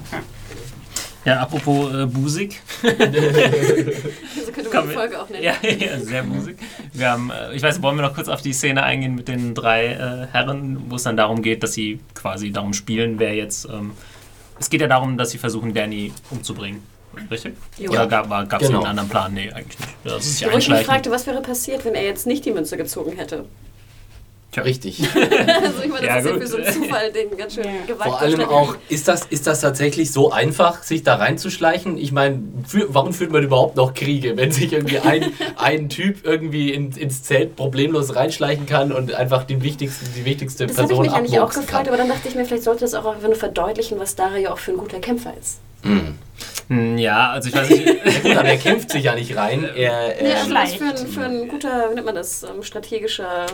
Ja, 1.26 1.40
apropos 1.40 1.94
äh, 1.94 2.06
Busig. 2.06 2.62
Also 2.84 4.52
könnte 4.52 4.70
man 4.74 4.88
die 4.88 4.94
Folge 4.94 5.22
auch 5.22 5.30
nennen. 5.30 5.44
Ja, 5.44 5.54
ja, 5.64 6.00
sehr 6.00 6.24
Musik. 6.24 6.58
Wir 6.92 7.10
haben, 7.12 7.32
äh, 7.32 7.54
ich 7.56 7.64
weiß, 7.64 7.82
wollen 7.82 7.96
wir 7.98 8.04
noch 8.04 8.14
kurz 8.14 8.28
auf 8.28 8.42
die 8.42 8.54
Szene 8.54 8.84
eingehen 8.84 9.16
mit 9.16 9.28
den 9.28 9.56
drei 9.56 9.88
äh, 9.88 10.28
Herren, 10.32 10.84
wo 10.90 10.96
es 10.98 11.04
dann 11.04 11.18
darum 11.18 11.42
geht, 11.42 11.64
dass 11.64 11.74
sie 11.74 12.00
quasi 12.14 12.52
darum 12.52 12.74
spielen, 12.74 13.18
wer 13.20 13.34
jetzt. 13.34 13.66
Ähm, 13.66 13.92
es 14.60 14.70
geht 14.70 14.82
ja 14.82 14.88
darum, 14.88 15.18
dass 15.18 15.32
sie 15.32 15.38
versuchen, 15.40 15.74
Danny 15.74 16.12
umzubringen. 16.30 16.84
Richtig? 17.32 17.56
Jo. 17.78 17.92
Oder 17.92 18.06
gab 18.08 18.26
es 18.62 18.68
Genau. 18.68 18.80
einen 18.80 18.88
anderen 18.88 19.10
Plan? 19.10 19.34
Nee, 19.34 19.52
eigentlich 19.52 19.80
nicht. 19.80 20.52
Wo 20.52 20.58
ich 20.58 20.70
mich 20.70 20.86
fragte, 20.86 21.10
was 21.10 21.26
wäre 21.26 21.42
passiert, 21.42 21.86
wenn 21.86 21.96
er 21.96 22.04
jetzt 22.04 22.28
nicht 22.28 22.46
die 22.46 22.52
Münze 22.52 22.78
gezogen 22.78 23.14
hätte. 23.14 23.46
Richtig. 24.58 25.00
Also 25.14 25.82
ich 25.84 25.90
meine, 25.90 26.06
das 26.08 26.08
Ja, 26.08 26.18
ist 26.18 26.26
ja 26.26 26.32
gut. 26.34 26.42
für 26.42 26.48
so 26.48 26.58
einen 26.58 26.74
Zufall, 26.74 27.12
den 27.12 27.38
ganz 27.38 27.56
schön 27.56 27.66
Ja. 27.88 27.96
Vor 27.96 28.20
allem 28.22 28.42
auch, 28.42 28.76
ist 28.90 29.08
das, 29.08 29.26
ist 29.26 29.48
das 29.48 29.62
tatsächlich 29.62 30.12
so 30.12 30.32
einfach, 30.32 30.84
sich 30.84 31.04
da 31.04 31.16
reinzuschleichen? 31.16 31.98
Ich 31.98 32.12
meine, 32.12 32.42
warum 32.90 33.14
führt 33.14 33.32
man 33.32 33.44
überhaupt 33.44 33.76
noch 33.76 33.94
Kriege, 33.94 34.36
wenn 34.38 34.52
sich 34.52 34.74
irgendwie 34.74 35.00
ein, 35.00 35.32
ein 35.58 35.90
Typ 35.90 36.26
irgendwie 36.26 36.72
in, 36.72 36.92
ins 36.92 37.24
Zelt 37.24 37.56
problemlos 37.56 38.16
reinschleichen 38.16 38.66
kann 38.66 38.92
und 38.92 39.14
einfach 39.14 39.44
die 39.44 39.62
wichtigste, 39.64 40.06
die 40.16 40.26
wichtigste 40.26 40.68
Das 40.68 40.78
habe 40.78 40.84
ich 40.86 40.90
Person 40.90 41.06
mich 41.06 41.14
eigentlich 41.16 41.40
auch 41.40 41.54
gefragt, 41.54 41.88
aber 41.88 41.98
dann 41.98 42.10
dachte 42.10 42.28
ich 42.28 42.36
mir, 42.36 42.46
vielleicht 42.46 42.64
sollte 42.64 42.82
das 42.82 42.94
auch 42.94 43.06
einfach 43.16 43.28
nur 43.28 43.36
verdeutlichen, 43.36 44.00
was 44.00 44.16
Dario 44.16 44.52
auch 44.52 44.60
für 44.60 44.72
ein 44.72 44.78
guter 44.78 45.00
Kämpfer 45.00 45.34
ist. 45.40 45.60
Hm. 45.84 46.16
Hm, 46.70 46.98
Ja, 46.98 47.32
also 47.32 47.50
ich 47.50 47.56
weiß 47.56 47.70
nicht. 47.70 47.86
Ja, 48.24 48.36
gut, 48.36 48.46
er 48.46 48.58
kämpft 48.58 48.90
sich 48.92 49.04
ja 49.04 49.16
nicht 49.16 49.36
rein. 49.36 49.66
Er, 49.76 49.82
Ja, 49.82 50.08
ähm, 50.14 50.26
aber 50.26 50.34
was 50.56 50.74
vielleicht. 50.74 50.78
für 50.78 50.86
ein, 50.86 51.08
für 51.08 51.22
ein 51.26 51.48
guter, 51.50 51.90
wie 51.90 51.96
nennt 51.96 52.06
man 52.06 52.16
das, 52.16 52.44
ähm, 52.44 52.64
strategischer 52.64 53.46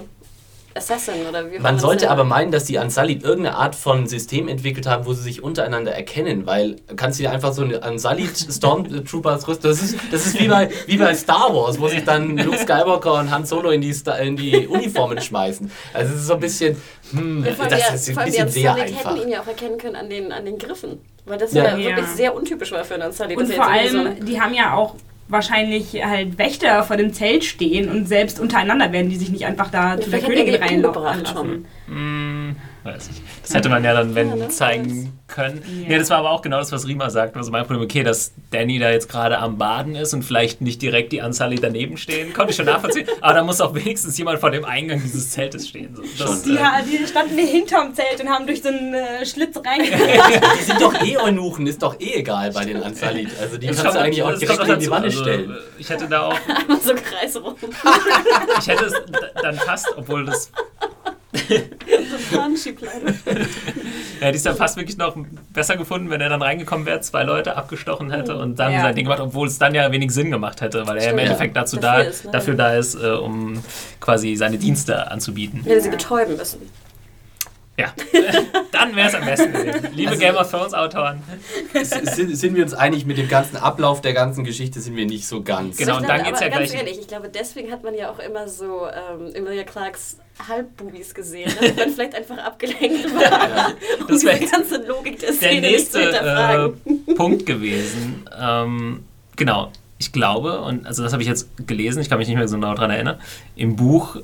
Assassin 0.76 1.26
oder 1.28 1.52
wie 1.52 1.60
Man 1.60 1.80
sollte 1.80 2.10
aber 2.12 2.24
meinen, 2.24 2.52
dass 2.52 2.66
die 2.66 2.78
Unsullied 2.78 3.24
irgendeine 3.24 3.58
Art 3.58 3.76
von 3.76 4.08
System 4.08 4.48
entwickelt 4.48 4.86
haben, 4.88 5.06
wo 5.06 5.14
sie 5.14 5.24
sich 5.24 5.44
untereinander 5.44 5.92
erkennen, 5.94 6.46
weil 6.46 6.76
kannst 6.96 7.20
du 7.20 7.24
dir 7.24 7.32
einfach 7.32 7.54
so 7.54 7.64
eine 7.64 7.80
Unsullied 7.82 8.38
Stormtroopers 8.38 9.48
rüsten. 9.48 9.70
Das 9.70 9.82
ist, 9.82 9.96
das 10.12 10.26
ist 10.28 10.40
wie, 10.40 10.48
bei, 10.48 10.70
wie 10.88 10.98
bei 10.98 11.14
Star 11.16 11.54
Wars, 11.54 11.80
wo 11.80 11.88
sich 11.88 12.04
dann 12.04 12.38
Luke 12.38 12.58
Skywalker 12.58 13.14
und 13.16 13.32
Han 13.32 13.46
Solo 13.46 13.72
in 13.72 13.82
die, 13.82 13.94
Sta- 13.94 14.18
in 14.18 14.36
die 14.38 14.68
Uniformen 14.68 15.20
schmeißen. 15.22 15.72
Also 15.94 16.14
es 16.14 16.22
ist 16.22 16.28
so 16.28 16.34
ein 16.36 16.40
bisschen, 16.40 16.78
hm, 17.12 17.44
das 17.44 18.08
ist 18.08 18.18
ein 18.18 18.26
bisschen 18.26 18.50
sehr 18.50 18.72
Unsullied 18.74 18.94
einfach. 18.96 19.12
hätten 19.16 19.22
ihn 19.24 19.30
ja 19.30 19.42
auch 19.42 19.48
erkennen 19.48 19.78
können 19.78 19.96
an 19.96 20.10
den, 20.10 20.32
an 20.32 20.46
den 20.46 20.58
Griffen. 20.58 21.00
Weil 21.26 21.38
das 21.38 21.54
Ja. 21.54 21.76
ja, 21.76 21.78
wirklich 21.78 22.08
sehr 22.08 22.34
untypisch 22.36 22.72
war 22.72 22.84
für 22.84 22.96
einen 22.96 23.04
Unsullied. 23.08 23.38
Und 23.38 23.54
vor 23.54 23.68
allem, 23.68 24.26
die 24.26 24.40
haben 24.40 24.54
ja 24.54 24.74
auch 24.76 24.96
wahrscheinlich 25.30 26.04
halt 26.04 26.38
Wächter 26.38 26.84
vor 26.84 26.98
dem 26.98 27.14
Zelt 27.14 27.46
stehen 27.46 27.90
und 27.90 28.08
selbst 28.08 28.40
untereinander 28.40 28.92
werden 28.92 29.10
die 29.10 29.16
sich 29.16 29.30
nicht 29.30 29.46
einfach 29.46 29.70
da 29.70 30.00
zu 30.00 30.10
der 30.10 30.22
er 30.22 30.28
Königin 30.28 30.56
reinlaufen 30.56 31.66
weiß 32.84 33.10
nicht. 33.10 33.22
Das 33.44 33.54
hätte 33.54 33.70
man 33.70 33.84
ja 33.84 33.94
dann, 33.94 34.16
wenn, 34.16 34.30
Ja, 34.30 34.36
ne? 34.36 34.48
zeigen 34.50 35.20
können. 35.28 35.62
Ja. 35.84 35.92
Ja. 35.92 35.98
das 36.00 36.10
war 36.10 36.18
aber 36.20 36.32
auch 36.32 36.42
genau 36.42 36.58
das, 36.60 36.72
was 36.72 36.88
Rima 36.88 37.10
sagt. 37.10 37.36
Also 37.36 37.52
mein 37.52 37.64
Problem, 37.66 37.82
okay, 37.84 38.04
dass 38.04 38.34
Danny 38.52 38.80
da 38.80 38.90
jetzt 38.90 39.10
gerade 39.10 39.38
am 39.38 39.58
Baden 39.58 39.96
ist 39.96 40.14
und 40.14 40.24
vielleicht 40.24 40.62
nicht 40.62 40.82
direkt 40.82 41.12
die 41.12 41.22
Anzahl 41.22 41.54
daneben 41.56 41.98
stehen, 41.98 42.34
konnte 42.34 42.52
ich 42.52 42.58
schon 42.58 42.66
nachvollziehen. 42.66 43.08
aber 43.22 43.34
da 43.34 43.44
muss 43.44 43.60
auch 43.62 43.74
wenigstens 43.76 44.18
jemand 44.18 44.40
vor 44.40 44.52
dem 44.52 44.66
Eingang 44.66 45.02
dieses 45.02 45.30
Zeltes 45.32 45.68
stehen. 45.68 45.96
So. 45.96 46.26
Das, 46.26 46.44
Die, 46.44 46.56
äh, 46.56 46.60
die 46.86 47.06
standen 47.08 47.38
hinterm 47.38 47.94
Zelt 47.94 48.22
und 48.22 48.30
haben 48.30 48.46
durch 48.48 48.62
so 48.62 48.70
einen 48.70 48.94
äh, 48.94 49.26
Schlitz 49.26 49.56
reingegangen. 49.58 50.08
Die 50.60 50.64
sind 50.64 50.82
doch 50.82 50.94
eh 51.06 51.18
Eunuchen, 51.18 51.68
ist 51.68 51.82
doch 51.84 52.00
eh 52.00 52.16
egal 52.16 52.52
bei 52.52 52.66
den 52.66 52.82
Unsullied. 52.82 53.30
Also 53.42 53.58
die 53.58 53.68
das 53.68 53.82
kannst 53.82 53.98
du 53.98 54.02
eigentlich 54.02 54.24
auch 54.24 54.38
direkt 54.38 54.68
in 54.68 54.80
die. 54.80 54.90
Wanne 54.90 55.06
Also, 55.06 55.22
stellen. 55.22 55.58
Ich 55.78 55.90
hätte 55.90 56.08
da 56.08 56.28
auch, 56.28 56.36
so 56.82 56.94
kreisrum. 56.96 57.56
ich 58.60 58.68
hätte 58.68 58.86
es 58.86 58.94
dann 59.42 59.56
fast, 59.56 59.88
obwohl 59.98 60.26
das, 60.26 60.52
Fahnschiebleiter. 62.32 63.08
hätte 64.20 64.30
ich 64.32 64.36
es 64.38 64.44
dann 64.44 64.56
fast 64.56 64.78
wirklich 64.78 64.98
noch 64.98 65.16
besser 65.52 65.78
gefunden, 65.78 66.10
wenn 66.10 66.22
er 66.22 66.30
dann 66.30 66.42
reingekommen 66.42 66.86
wäre, 66.86 67.02
zwei 67.02 67.24
Leute 67.24 67.56
abgestochen 67.56 68.12
hätte 68.12 68.38
und 68.38 68.60
dann 68.60 68.72
Ja. 68.74 68.82
sein 68.82 68.96
Ding 68.96 69.06
gemacht, 69.06 69.20
obwohl 69.20 69.48
es 69.48 69.58
dann 69.58 69.74
ja 69.76 69.92
wenig 69.92 70.12
Sinn 70.12 70.32
gemacht 70.32 70.62
hätte, 70.62 70.86
weil 70.88 70.98
er 70.98 71.12
im 71.12 71.18
Endeffekt 71.18 71.56
ja. 71.56 71.62
dazu 71.62 71.78
Dafür 71.78 72.04
da, 72.04 72.10
ist, 72.10 72.26
ne? 72.26 72.32
dafür 72.32 72.54
da 72.56 72.76
ist, 72.76 72.96
äh, 72.96 73.08
um 73.12 73.64
quasi 74.00 74.36
seine 74.36 74.58
Dienste 74.58 75.10
anzubieten. 75.12 75.64
Hätte 75.64 75.82
sie 75.82 75.90
betäuben 75.90 76.38
müssen. 76.38 76.62
Ja, 77.80 77.94
dann 78.74 78.96
wäre 78.96 79.08
es 79.08 79.16
am 79.16 79.24
besten 79.26 79.54
gewesen. 79.54 79.88
Liebe 79.94 80.10
Also- 80.12 80.22
Game 80.22 80.36
of 80.36 80.52
Thrones 80.52 80.74
Autoren. 80.74 81.24
sind, 81.84 82.36
sind 82.36 82.56
wir 82.56 82.64
uns 82.64 82.74
einig 82.74 83.06
mit 83.06 83.18
dem 83.18 83.30
ganzen 83.30 83.56
Ablauf 83.58 84.02
der 84.02 84.14
ganzen 84.14 84.44
Geschichte, 84.44 84.82
sind 84.82 84.96
wir 84.98 85.06
nicht 85.06 85.26
so 85.28 85.42
ganz. 85.44 85.78
Genau, 85.78 85.98
und 85.98 86.08
dann 86.10 86.24
geht's 86.24 86.42
aber 86.42 86.52
ja 86.52 86.58
ganz 86.58 86.72
gleich- 86.72 86.82
ehrlich, 86.82 87.00
ich 87.00 87.08
glaube, 87.08 87.30
deswegen 87.30 87.72
hat 87.72 87.84
man 87.84 87.94
ja 87.96 88.10
auch 88.12 88.20
immer 88.20 88.48
so 88.50 88.86
ähm, 88.88 89.34
Emilia 89.34 89.64
Clarks 89.64 90.18
Halbbubis 90.48 91.14
gesehen, 91.14 91.52
damit 91.60 91.78
man 91.78 91.90
vielleicht 91.92 92.16
einfach 92.16 92.38
abgelenkt 92.38 93.14
war, 93.16 93.22
Ja. 93.22 93.68
um 94.02 94.08
Das 94.08 94.24
wär 94.24 94.36
diese 94.38 94.52
ganze 94.52 94.78
Logik 94.86 95.20
der 95.20 95.30
Der 95.30 95.38
Szene 95.38 95.62
nicht 95.72 95.92
zu 95.92 96.00
nächste 96.00 96.18
hinterfragen. 96.18 97.04
äh, 97.08 97.14
Punkt 97.14 97.46
gewesen. 97.46 98.26
Ähm, 98.40 99.04
genau, 99.36 99.72
ich 99.98 100.12
glaube, 100.12 100.62
und 100.62 100.86
also 100.86 101.04
das 101.04 101.12
habe 101.14 101.22
ich 101.24 101.30
jetzt 101.30 101.50
gelesen, 101.68 102.02
ich 102.02 102.10
kann 102.10 102.18
mich 102.20 102.28
nicht 102.28 102.38
mehr 102.38 102.48
so 102.48 102.56
genau 102.56 102.74
daran 102.74 102.92
erinnern, 102.92 103.20
im 103.56 103.76
Buch 103.76 104.18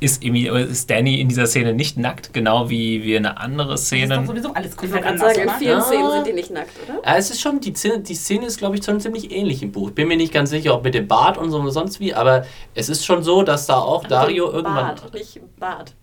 ist, 0.00 0.24
ist 0.24 0.90
Danny 0.90 1.20
in 1.20 1.28
dieser 1.28 1.46
Szene 1.46 1.74
nicht 1.74 1.98
nackt, 1.98 2.32
genau 2.32 2.70
wie 2.70 3.02
wir 3.04 3.18
eine 3.18 3.38
andere 3.38 3.72
Das 3.72 3.82
ist 3.82 3.86
Szene. 3.88 4.16
doch 4.16 4.26
sowieso 4.26 4.52
alles 4.54 4.72
Ich 4.72 4.76
komplett 4.76 5.04
anders, 5.04 5.34
sagen, 5.34 5.48
in 5.48 5.54
vielen 5.58 5.78
Ja. 5.78 5.82
Szenen 5.82 6.10
sind 6.10 6.26
die 6.26 6.32
nicht 6.32 6.50
nackt, 6.50 6.70
oder? 6.82 7.00
Ja, 7.04 7.16
es 7.16 7.30
ist 7.30 7.40
schon, 7.40 7.60
die 7.60 7.74
Szene, 7.74 8.00
die 8.00 8.14
Szene 8.14 8.46
ist, 8.46 8.58
glaube 8.58 8.76
ich, 8.76 8.84
schon 8.84 8.98
ziemlich 9.00 9.30
ähnlich 9.30 9.62
im 9.62 9.72
Buch. 9.72 9.90
Bin 9.90 10.08
mir 10.08 10.16
nicht 10.16 10.32
ganz 10.32 10.50
sicher, 10.50 10.74
ob 10.74 10.84
mit 10.84 10.94
dem 10.94 11.06
Bart 11.06 11.36
und 11.38 11.50
so 11.50 11.60
oder 11.60 11.70
sonst 11.70 12.00
wie, 12.00 12.14
aber 12.14 12.44
es 12.74 12.88
ist 12.88 13.04
schon 13.04 13.22
so, 13.22 13.42
dass 13.42 13.66
da 13.66 13.78
auch 13.78 14.04
Dario 14.06 14.50
irgendwann. 14.50 14.96
Bart, 14.96 15.14
nicht 15.14 15.40
Bart. 15.58 15.94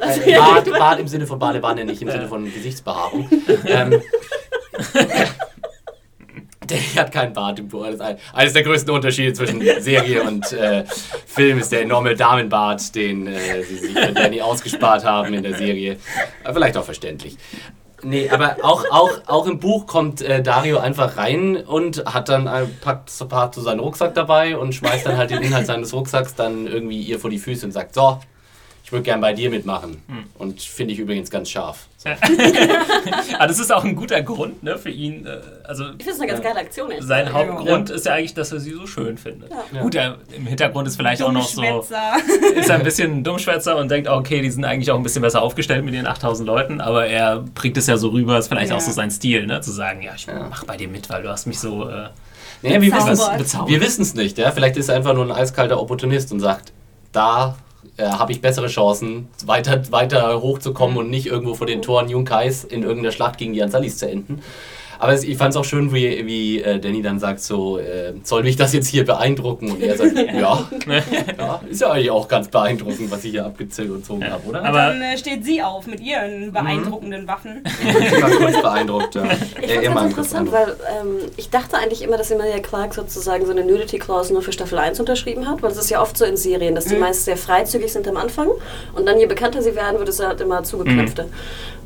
Äh, 0.00 0.36
Bart, 0.36 0.70
Bart 0.70 1.00
im 1.00 1.08
Sinne 1.08 1.26
von 1.26 1.38
Badewanne, 1.38 1.84
nicht 1.84 2.02
im 2.02 2.10
Sinne 2.10 2.28
von 2.28 2.44
Gesichtsbehaarung. 2.44 3.28
ähm, 3.66 4.00
der 6.70 7.02
hat 7.02 7.12
keinen 7.12 7.32
Bart 7.32 7.58
im 7.58 7.68
Buch. 7.68 7.84
Ein- 7.84 8.16
Eines 8.32 8.52
der 8.52 8.62
größten 8.62 8.92
Unterschiede 8.92 9.32
zwischen 9.32 9.60
Serie 9.80 10.22
und 10.22 10.52
äh, 10.52 10.84
Film 11.26 11.58
ist 11.58 11.72
der 11.72 11.82
enorme 11.82 12.14
Damenbart, 12.14 12.94
den 12.94 13.26
äh, 13.26 13.62
sie 13.62 13.76
sich 13.78 13.98
für 13.98 14.12
Danny 14.12 14.40
ausgespart 14.40 15.04
haben 15.04 15.34
in 15.34 15.42
der 15.42 15.54
Serie. 15.54 15.96
Vielleicht 16.44 16.76
auch 16.76 16.84
verständlich. 16.84 17.36
Nee, 18.02 18.30
aber 18.30 18.56
auch, 18.62 18.84
auch, 18.90 19.10
auch 19.26 19.46
im 19.46 19.58
Buch 19.60 19.86
kommt 19.86 20.22
äh, 20.22 20.42
Dario 20.42 20.78
einfach 20.78 21.18
rein 21.18 21.58
und 21.58 22.02
hat 22.06 22.30
dann 22.30 22.46
äh, 22.46 22.64
packt 22.80 23.10
so 23.10 23.28
packt 23.28 23.54
so 23.56 23.60
seinen 23.60 23.80
Rucksack 23.80 24.14
dabei 24.14 24.56
und 24.56 24.74
schmeißt 24.74 25.04
dann 25.04 25.18
halt 25.18 25.30
den 25.30 25.42
Inhalt 25.42 25.66
seines 25.66 25.92
Rucksacks 25.92 26.34
dann 26.34 26.66
irgendwie 26.66 27.02
ihr 27.02 27.18
vor 27.20 27.28
die 27.28 27.38
Füße 27.38 27.66
und 27.66 27.72
sagt, 27.72 27.92
so, 27.94 28.18
ich 28.90 28.92
würde 28.92 29.04
gern 29.04 29.20
bei 29.20 29.32
dir 29.32 29.50
mitmachen. 29.50 30.02
Und 30.34 30.60
finde 30.60 30.92
ich 30.94 30.98
übrigens 30.98 31.30
ganz 31.30 31.48
scharf. 31.48 31.86
Aber 33.38 33.46
das 33.46 33.60
ist 33.60 33.72
auch 33.72 33.84
ein 33.84 33.94
guter 33.94 34.20
Grund 34.20 34.64
ne, 34.64 34.76
für 34.78 34.90
ihn. 34.90 35.26
äh, 35.26 35.38
Also 35.62 35.84
Ich 35.90 35.90
finde 35.98 36.10
es 36.10 36.18
eine 36.18 36.26
ganz 36.26 36.42
geile 36.42 36.58
Aktion. 36.58 36.90
ehrlich 36.90 37.06
sein. 37.06 37.32
Hauptgrund 37.32 37.90
ist 37.90 38.04
ja 38.06 38.14
eigentlich, 38.14 38.34
dass 38.34 38.50
er 38.50 38.58
sie 38.58 38.72
so 38.72 38.88
schön 38.88 39.16
findet. 39.16 39.52
Ja. 39.72 39.80
Gut, 39.82 39.94
er, 39.94 40.16
im 40.36 40.44
Hintergrund 40.44 40.88
ist 40.88 40.96
vielleicht 40.96 41.22
auch 41.22 41.30
noch 41.30 41.46
so, 41.46 41.62
ist 41.62 42.68
er 42.68 42.74
ein 42.74 42.82
bisschen 42.82 43.18
ein 43.18 43.22
Dummschwätzer 43.22 43.76
und 43.76 43.92
denkt, 43.92 44.08
okay, 44.08 44.40
die 44.42 44.50
sind 44.50 44.64
eigentlich 44.64 44.90
auch 44.90 44.96
ein 44.96 45.04
bisschen 45.04 45.22
besser 45.22 45.40
aufgestellt 45.40 45.84
mit 45.84 45.94
den 45.94 46.08
8000 46.08 46.44
Leuten, 46.44 46.80
aber 46.80 47.06
er 47.06 47.44
bringt 47.54 47.76
es 47.76 47.86
ja 47.86 47.96
so 47.96 48.08
rüber, 48.08 48.38
ist 48.38 48.48
vielleicht 48.48 48.70
Ja. 48.70 48.76
auch 48.76 48.80
so 48.80 48.90
sein 48.90 49.12
Stil, 49.12 49.46
ne, 49.46 49.60
zu 49.60 49.70
sagen, 49.70 50.02
ja, 50.02 50.14
ich 50.16 50.26
Ja. 50.26 50.48
mach 50.50 50.64
bei 50.64 50.76
dir 50.76 50.88
mit, 50.88 51.08
weil 51.10 51.22
du 51.22 51.28
hast 51.28 51.46
mich 51.46 51.60
so 51.60 51.88
äh, 51.88 52.08
Nee, 52.62 52.80
wir 52.80 53.80
wissen 53.80 54.02
es 54.02 54.14
nicht. 54.14 54.36
Ja? 54.36 54.50
Vielleicht 54.50 54.76
ist 54.76 54.88
er 54.88 54.96
einfach 54.96 55.14
nur 55.14 55.24
ein 55.24 55.30
eiskalter 55.32 55.80
Opportunist 55.80 56.32
und 56.32 56.40
sagt, 56.40 56.72
da 57.12 57.56
äh, 58.00 58.04
habe 58.04 58.32
ich 58.32 58.40
bessere 58.40 58.68
Chancen, 58.68 59.28
weiter, 59.44 59.90
weiter 59.92 60.40
hochzukommen 60.40 60.96
und 60.96 61.10
nicht 61.10 61.26
irgendwo 61.26 61.54
vor 61.54 61.66
den 61.66 61.82
Toren 61.82 62.08
Junkais 62.08 62.64
in 62.64 62.82
irgendeiner 62.82 63.12
Schlacht 63.12 63.38
gegen 63.38 63.52
die 63.52 63.62
Ansalis 63.62 63.98
zu 63.98 64.08
enden. 64.08 64.42
Aber 65.00 65.14
ich 65.14 65.36
fand 65.38 65.54
es 65.54 65.56
auch 65.56 65.64
schön, 65.64 65.92
wie, 65.94 66.26
wie 66.26 66.60
äh, 66.62 66.78
Danny 66.78 67.00
dann 67.00 67.18
sagt, 67.18 67.40
so, 67.40 67.78
äh, 67.78 68.12
soll 68.22 68.42
mich 68.42 68.56
das 68.56 68.72
jetzt 68.74 68.86
hier 68.86 69.04
beeindrucken? 69.06 69.70
Und 69.72 69.82
er 69.82 69.96
sagt, 69.96 70.14
ja, 70.34 70.68
ja, 71.38 71.60
ist 71.68 71.80
ja 71.80 71.90
eigentlich 71.90 72.10
auch 72.10 72.28
ganz 72.28 72.48
beeindruckend, 72.48 73.10
was 73.10 73.24
ich 73.24 73.30
hier 73.30 73.46
abgezogen 73.46 74.02
habe, 74.30 74.46
oder? 74.46 74.62
Aber- 74.62 74.78
Dann 74.78 75.00
äh, 75.00 75.16
steht 75.16 75.44
sie 75.44 75.62
auf 75.62 75.86
mit 75.86 76.00
ihren 76.00 76.52
beeindruckenden 76.52 77.26
Waffen. 77.26 77.64
ich 77.82 78.22
war 78.22 78.30
kurz 78.30 78.60
beeindruckt. 78.60 79.14
Ja. 79.14 79.24
Ich 79.62 79.70
Äh, 79.70 79.90
fand 79.90 80.10
interessant, 80.10 80.52
weil 80.52 80.68
ähm, 81.00 81.16
ich 81.38 81.48
dachte 81.48 81.78
eigentlich 81.78 82.02
immer, 82.02 82.18
dass 82.18 82.30
Emilia 82.30 82.58
Clarke 82.58 82.94
sozusagen 82.94 83.46
so 83.46 83.52
eine 83.52 83.64
Nudity-Clause 83.64 84.32
nur 84.34 84.42
für 84.42 84.52
Staffel 84.52 84.78
1 84.78 85.00
unterschrieben 85.00 85.48
hat, 85.48 85.62
weil 85.62 85.70
es 85.70 85.78
ist 85.78 85.88
ja 85.90 86.02
oft 86.02 86.16
so 86.18 86.26
in 86.26 86.36
Serien, 86.36 86.74
dass 86.74 86.84
die 86.84 86.96
meist 86.96 87.24
sehr 87.24 87.38
freizügig 87.38 87.90
sind 87.90 88.06
am 88.06 88.18
Anfang 88.18 88.48
und 88.94 89.06
dann 89.06 89.18
je 89.18 89.24
bekannter 89.26 89.62
sie 89.62 89.74
werden, 89.74 89.98
wird 89.98 90.10
es 90.10 90.20
halt 90.20 90.40
immer 90.42 90.62
zugeknöpfter. 90.62 91.24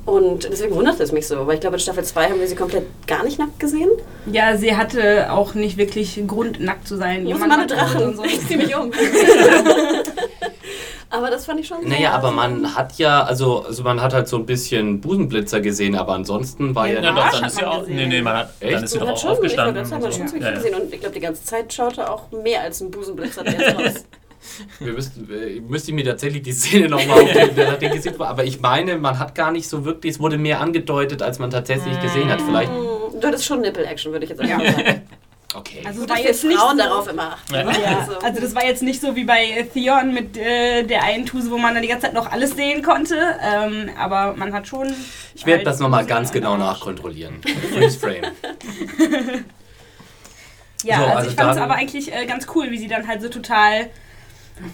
Und 0.07 0.45
deswegen 0.45 0.75
wundert 0.75 1.01
es 1.01 1.13
mich 1.13 1.27
so, 1.27 1.47
weil 1.47 1.55
ich 1.55 1.61
glaube, 1.61 1.77
in 1.77 1.81
Staffel 1.81 2.05
2 2.05 2.29
haben 2.31 2.41
wir 2.41 2.47
sie 2.47 2.57
komplett 2.57 2.85
gar 3.07 3.25
nicht 3.25 3.39
nackt 3.39 3.59
gesehen. 3.59 3.89
Ja, 4.31 4.57
sie 4.57 4.77
hatte 4.77 5.33
auch 5.33 5.55
nicht 5.55 5.79
wirklich 5.79 6.23
Grund, 6.27 6.61
nackt 6.61 6.87
zu 6.87 6.97
sein. 6.97 7.25
Meine 7.25 7.57
hatte 7.57 7.75
Drachen? 7.75 8.03
und 8.03 8.17
so. 8.17 8.25
Ich 8.25 8.47
zieh 8.47 8.57
mich 8.59 8.75
um. 8.77 8.93
aber 11.11 11.31
das 11.31 11.47
fand 11.47 11.61
ich 11.61 11.69
schon 11.69 11.81
sehr... 11.81 11.89
Naja, 11.89 12.11
aber 12.13 12.31
man 12.33 12.75
hat 12.75 12.99
ja, 12.99 13.23
also, 13.23 13.65
also 13.65 13.83
man 13.83 14.03
hat 14.03 14.13
halt 14.13 14.29
so 14.29 14.37
ein 14.37 14.45
bisschen 14.47 15.01
Busenblitzer 15.01 15.61
gesehen, 15.61 15.95
aber 15.97 16.13
ansonsten 16.15 16.75
war 16.75 16.87
ja, 16.87 16.95
Ja, 16.97 17.03
Ja, 17.05 17.13
doch, 17.15 17.31
dann 17.31 17.41
hat 17.43 17.47
ist 17.51 17.57
sie 17.57 17.63
man 17.65 17.71
auch. 17.73 17.87
Nee, 17.87 18.07
nee, 18.07 18.21
man 18.23 18.37
hat, 18.37 18.51
dann 18.61 18.69
Echt? 18.69 18.83
ist 18.83 18.91
sie 18.91 18.99
Man 18.99 19.09
doch 19.09 19.15
hat 19.15 19.25
auch 19.25 19.37
schon, 19.37 19.45
ich 19.47 19.55
glaube, 19.55 19.71
aufgestanden. 19.71 19.75
das 19.77 19.91
wir 20.03 20.13
so. 20.13 20.19
schon 20.19 20.29
ziemlich 20.29 20.45
Ja, 20.45 20.51
ja. 20.51 20.57
gesehen 20.57 20.75
und 20.75 20.93
ich 20.93 21.01
glaube, 21.01 21.15
die 21.15 21.21
ganze 21.21 21.45
Zeit 21.45 21.73
schaute 21.73 22.11
auch 22.11 22.31
mehr 22.31 22.61
als 22.63 22.81
ein 22.81 22.91
Busenblitzer 22.91 23.45
der 23.45 23.53
jetzt 23.55 23.75
raus. 23.79 24.05
Wir 24.80 24.92
müssten, 24.92 25.28
äh, 25.32 25.61
müsste 25.61 25.90
ich 25.90 25.95
mir 25.95 26.05
tatsächlich 26.05 26.42
die 26.42 26.53
Szene 26.53 26.88
nochmal 26.88 27.22
auf 27.22 27.32
den, 27.32 27.55
der 27.55 27.72
hat 27.72 27.82
den 27.82 27.92
gesehen, 27.92 28.20
aber 28.20 28.45
ich 28.45 28.61
meine, 28.61 28.97
man 28.99 29.18
hat 29.18 29.34
gar 29.34 29.51
nicht 29.51 29.68
so 29.68 29.84
wirklich, 29.84 30.14
es 30.14 30.20
wurde 30.20 30.38
mehr 30.38 30.61
angedeutet, 30.61 31.22
als 31.22 31.38
man 31.38 31.51
tatsächlich 31.51 31.99
gesehen 32.01 32.28
hat. 32.30 32.40
Vielleicht. 32.42 32.70
Hm, 32.70 33.20
Du 33.20 33.28
hattest 33.28 33.47
schon 33.47 33.61
Nipple-Action, 33.61 34.12
würde 34.12 34.24
ich 34.24 34.30
jetzt 34.30 34.38
sagen. 34.47 35.03
Okay. 35.57 35.82
Also 35.86 36.01
Gut, 36.01 36.11
dass 36.11 36.42
wir 36.42 36.57
Frauen 36.59 36.76
so, 36.76 36.82
darauf 36.82 37.07
immer 37.09 37.34
achten. 37.34 37.55
Ja. 37.55 37.62
ne? 37.62 37.72
Ja, 37.80 37.99
Also- 38.01 38.18
also 38.18 38.40
das 38.40 38.57
war 38.57 38.64
jetzt 38.64 38.82
nicht 38.82 39.01
so 39.01 39.14
wie 39.14 39.22
bei 39.22 39.64
Theon 39.72 40.12
mit 40.12 40.36
äh, 40.36 40.82
der 40.82 41.05
einen 41.05 41.26
Tuse, 41.26 41.49
wo 41.49 41.59
man 41.59 41.74
dann 41.74 41.82
die 41.84 41.88
ganze 41.88 42.07
Zeit 42.07 42.14
noch 42.14 42.32
alles 42.32 42.57
sehen 42.57 42.82
konnte. 42.82 43.14
Ähm, 43.40 43.88
aber 43.97 44.34
man 44.36 44.53
hat 44.53 44.66
schon. 44.66 44.92
Ich 45.32 45.47
werde 45.47 45.59
halt 45.59 45.66
das 45.68 45.78
nochmal 45.78 46.07
ganz 46.07 46.32
genau 46.32 46.57
nachkontrollieren. 46.57 47.36
Freeze 47.72 47.97
Frame. 48.01 48.24
Ja, 50.82 50.97
So, 50.97 51.03
also, 51.05 51.16
also 51.16 51.30
ich 51.30 51.36
fand 51.36 51.51
es 51.53 51.62
aber 51.62 51.74
eigentlich 51.76 52.12
äh, 52.12 52.26
ganz 52.26 52.47
cool, 52.55 52.70
wie 52.70 52.78
sie 52.78 52.88
dann 52.88 53.07
halt 53.09 53.22
so 53.22 53.28
total 53.28 53.90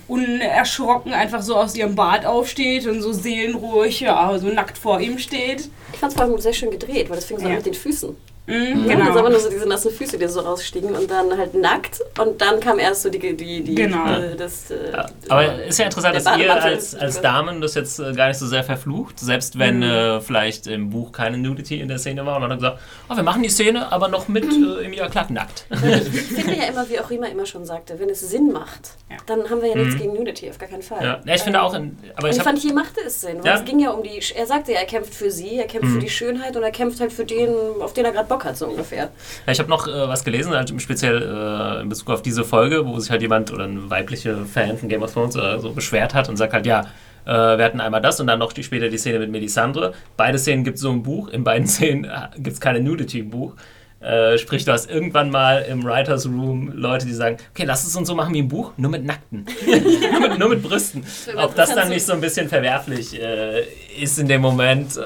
unerschrocken 0.09 1.13
einfach 1.13 1.43
so 1.43 1.57
aus 1.57 1.75
ihrem 1.75 1.95
Bad 1.95 2.27
aufsteht 2.27 2.87
und 2.87 3.01
so 3.03 3.13
seelenruhig, 3.13 4.01
ja, 4.01 4.39
so 4.39 4.49
nackt 4.49 4.79
vor 4.79 5.01
ihm 5.01 5.19
steht. 5.19 5.69
Ich 5.93 5.99
fand 5.99 6.13
es 6.13 6.17
vor 6.19 6.27
allem 6.27 6.39
sehr 6.39 6.53
schön 6.53 6.71
gedreht, 6.71 7.09
weil 7.09 7.17
das 7.17 7.25
fing 7.27 7.39
so 7.39 7.45
an 7.45 7.51
Ja. 7.51 7.57
mit 7.57 7.67
den 7.67 7.75
Füßen. 7.75 8.17
Mhm, 8.51 8.89
Ja, 8.89 8.97
Das 8.97 9.07
genau. 9.07 9.19
aber 9.21 9.31
nur 9.31 9.41
so 9.41 9.49
diese 9.51 9.67
nassen 9.69 9.91
Füße, 9.93 10.19
die 10.19 10.27
so 10.29 10.41
rausstiegen 10.41 10.95
und 10.95 11.11
dann 11.11 11.37
halt 11.37 11.55
nackt 11.55 12.01
und 12.19 12.41
dann 12.41 12.61
kam 12.61 12.79
erst 12.79 13.03
so 13.03 13.11
die, 13.11 13.19
die, 13.37 13.63
die 13.63 13.75
Genau. 13.75 14.13
äh, 14.13 14.37
das, 14.37 14.71
äh, 14.71 14.93
Ja, 14.93 15.07
aber 15.29 15.63
ist 15.65 15.79
ja 15.79 15.85
interessant, 15.87 16.17
dass 16.17 16.39
ihr 16.39 16.63
als, 16.63 16.95
als 16.95 17.21
Damen 17.21 17.61
das 17.61 17.75
jetzt 17.75 17.99
äh, 18.01 18.13
gar 18.13 18.29
nicht 18.29 18.39
so 18.39 18.47
sehr 18.47 18.65
verflucht, 18.65 19.19
selbst 19.21 19.59
wenn 19.59 19.83
äh, 19.83 20.21
vielleicht 20.21 20.67
im 20.67 20.91
Buch 20.91 21.13
keine 21.13 21.39
Nudity 21.39 21.81
in 21.81 21.89
der 21.89 21.99
Szene 21.99 22.27
war. 22.27 22.37
Und 22.37 22.45
hat 22.45 22.55
gesagt, 22.59 22.79
oh, 23.09 23.17
wir 23.17 23.23
machen 23.23 23.43
die 23.43 23.49
Szene, 23.49 23.91
aber 23.93 24.09
noch 24.09 24.29
mit 24.29 24.45
äh, 24.45 24.85
Emilia 24.85 25.09
Clarke 25.09 25.33
nackt. 25.33 25.67
Ich 26.11 26.45
finde 26.45 26.55
ja 26.57 26.65
immer, 26.69 26.89
wie 26.89 26.99
auch 26.99 27.11
Rima 27.11 27.27
immer 27.27 27.47
schon 27.47 27.65
sagte, 27.65 27.99
wenn 27.99 28.09
es 28.09 28.21
Sinn 28.21 28.51
macht, 28.53 28.91
Ja. 29.11 29.17
dann 29.27 29.49
haben 29.51 29.61
wir 29.63 29.69
ja 29.69 29.75
nichts 29.77 29.97
gegen 29.97 30.15
Nudity, 30.15 30.49
auf 30.51 30.59
gar 30.59 30.69
keinen 30.69 30.83
Fall. 30.83 31.03
Ja, 31.05 31.21
ja 31.25 31.35
ich 31.35 31.43
finde 31.43 31.61
auch, 31.63 31.75
in, 31.75 31.99
aber 32.17 32.29
ich 32.31 32.37
ich 32.37 32.43
fand, 32.43 32.59
hier 32.59 32.73
machte 32.75 33.01
es 33.07 33.21
Sinn, 33.21 33.39
weil 33.39 33.47
Ja. 33.47 33.55
es 33.59 33.65
ging 33.65 33.79
ja 33.81 33.91
um 33.91 34.03
die, 34.03 34.21
er 34.35 34.47
sagte 34.47 34.73
ja, 34.73 34.79
er 34.81 34.87
kämpft 34.87 35.15
für 35.15 35.31
sie, 35.31 35.57
er 35.59 35.67
kämpft 35.67 35.93
für 35.93 35.99
die 35.99 36.09
Schönheit 36.11 36.57
und 36.57 36.63
er 36.63 36.71
kämpft 36.71 37.01
halt 37.01 37.13
für 37.13 37.25
den, 37.25 37.51
auf 37.81 37.93
den 37.93 38.05
er 38.05 38.13
gerade 38.13 38.29
Bock 38.29 38.40
hat, 38.45 38.57
so 38.57 38.67
ungefähr. 38.67 39.11
Ja, 39.47 39.53
ich 39.53 39.59
habe 39.59 39.69
noch 39.69 39.87
äh, 39.87 40.09
was 40.09 40.25
gelesen, 40.25 40.53
halt 40.53 40.73
speziell 40.81 41.23
äh, 41.23 41.83
in 41.83 41.89
Bezug 41.89 42.11
auf 42.11 42.23
diese 42.23 42.45
Folge, 42.45 42.87
wo 42.87 42.99
sich 42.99 43.11
halt 43.11 43.23
jemand 43.23 43.53
oder 43.53 43.65
ein 43.65 43.91
weiblicher 43.91 44.45
Fan 44.45 44.77
von 44.77 44.89
Game 44.89 45.03
of 45.03 45.13
Thrones 45.13 45.37
oder 45.37 45.59
so 45.61 45.73
beschwert 45.73 46.15
hat 46.15 46.29
und 46.29 46.37
sagt 46.37 46.53
halt, 46.53 46.67
ja, 46.67 46.87
äh, 47.27 47.59
wir 47.59 47.65
hatten 47.65 47.81
einmal 47.81 48.01
das 48.01 48.21
und 48.21 48.27
dann 48.27 48.39
noch 48.39 48.53
die, 48.53 48.63
später 48.63 48.89
die 48.89 48.99
Szene 48.99 49.19
mit 49.19 49.31
Melisandre. 49.31 49.95
Beide 50.17 50.39
Szenen 50.39 50.65
gibt 50.65 50.77
es 50.77 50.83
so 50.83 50.91
im 50.91 51.03
Buch, 51.03 51.29
in 51.29 51.45
beiden 51.45 51.67
Szenen 51.69 52.11
gibt 52.37 52.55
es 52.55 52.61
keine 52.61 52.81
Nudity 52.81 53.21
im 53.21 53.31
Buch. 53.31 53.55
Äh, 54.01 54.39
sprich, 54.39 54.65
du 54.65 54.73
hast 54.73 54.91
irgendwann 54.91 55.31
mal 55.31 55.61
im 55.69 55.85
Writers 55.85 56.25
Room 56.25 56.73
Leute, 56.75 57.05
die 57.05 57.13
sagen, 57.13 57.37
okay, 57.51 57.65
lass 57.65 57.87
es 57.87 57.95
uns 57.95 58.09
so 58.09 58.15
machen 58.15 58.33
wie 58.33 58.39
im 58.39 58.49
Buch, 58.49 58.73
nur 58.79 58.91
mit 58.91 59.05
Nackten. 59.05 59.45
nur, 60.13 60.21
mit, 60.21 60.39
nur 60.39 60.49
mit 60.49 60.63
Brüsten. 60.63 61.05
Ob 61.37 61.55
das 61.55 61.75
dann 61.75 61.91
nicht 61.91 62.07
so 62.07 62.15
ein 62.15 62.21
bisschen 62.23 62.49
verwerflich 62.49 63.21
äh, 63.21 63.65
ist 64.01 64.19
in 64.19 64.27
dem 64.27 64.41
Moment. 64.41 64.99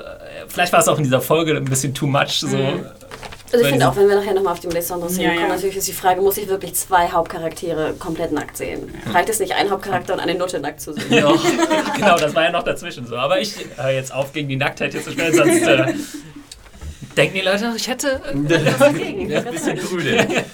Äh, 0.55 0.57
vielleicht 0.57 0.73
war 0.73 0.81
es 0.81 0.89
auch 0.89 0.99
in 0.99 1.05
dieser 1.05 1.21
Folge 1.21 1.57
ein 1.57 1.65
bisschen 1.65 1.95
too 1.95 2.07
much. 2.07 2.41
So. 2.41 2.57
Also 3.53 3.67
ich 3.67 3.71
finde 3.71 3.89
auch, 3.89 3.95
wenn 3.95 4.09
wir 4.09 4.17
nachher 4.17 4.35
nochmal 4.35 4.55
auf 4.55 4.61
die 4.61 4.67
Melisandre-Szene 4.67 5.23
Ja, 5.27 5.35
kommen, 5.35 5.49
ja. 5.49 5.55
natürlich 5.55 5.77
ist 5.77 5.87
die 5.87 5.93
Frage, 5.93 6.21
muss 6.21 6.37
ich 6.39 6.49
wirklich 6.49 6.75
zwei 6.75 7.09
Hauptcharaktere 7.09 7.95
komplett 8.01 8.33
nackt 8.33 8.57
sehen? 8.57 8.93
Reicht 9.13 9.29
es 9.29 9.39
nicht, 9.39 9.55
einen 9.55 9.71
Hauptcharakter 9.71 10.15
und 10.15 10.21
eine 10.21 10.35
Nutte 10.35 10.59
nackt 10.59 10.81
zu 10.81 10.93
sehen? 10.93 11.05
Ja, 11.13 11.33
genau, 11.97 12.17
das 12.17 12.35
war 12.35 12.43
ja 12.45 12.51
noch 12.51 12.65
dazwischen 12.65 13.07
so. 13.07 13.17
Aber 13.17 13.41
ich 13.41 13.55
höre 13.77 13.91
jetzt 13.91 14.13
auf, 14.13 14.33
gegen 14.33 14.49
die 14.49 14.57
Nacktheit 14.57 14.91
hier 14.93 15.05
zu 15.05 15.13
spielen, 15.13 15.35
sonst 15.35 15.63
äh, 15.63 15.95
denken 17.17 17.35
die 17.35 17.43
Leute, 17.43 17.73
ich 17.77 17.87
hätte 17.87 18.21
Dagegen. 18.79 19.31
Ja, 19.31 19.39
ein 19.41 19.53
bisschen 19.53 19.79
grüne. 19.79 20.27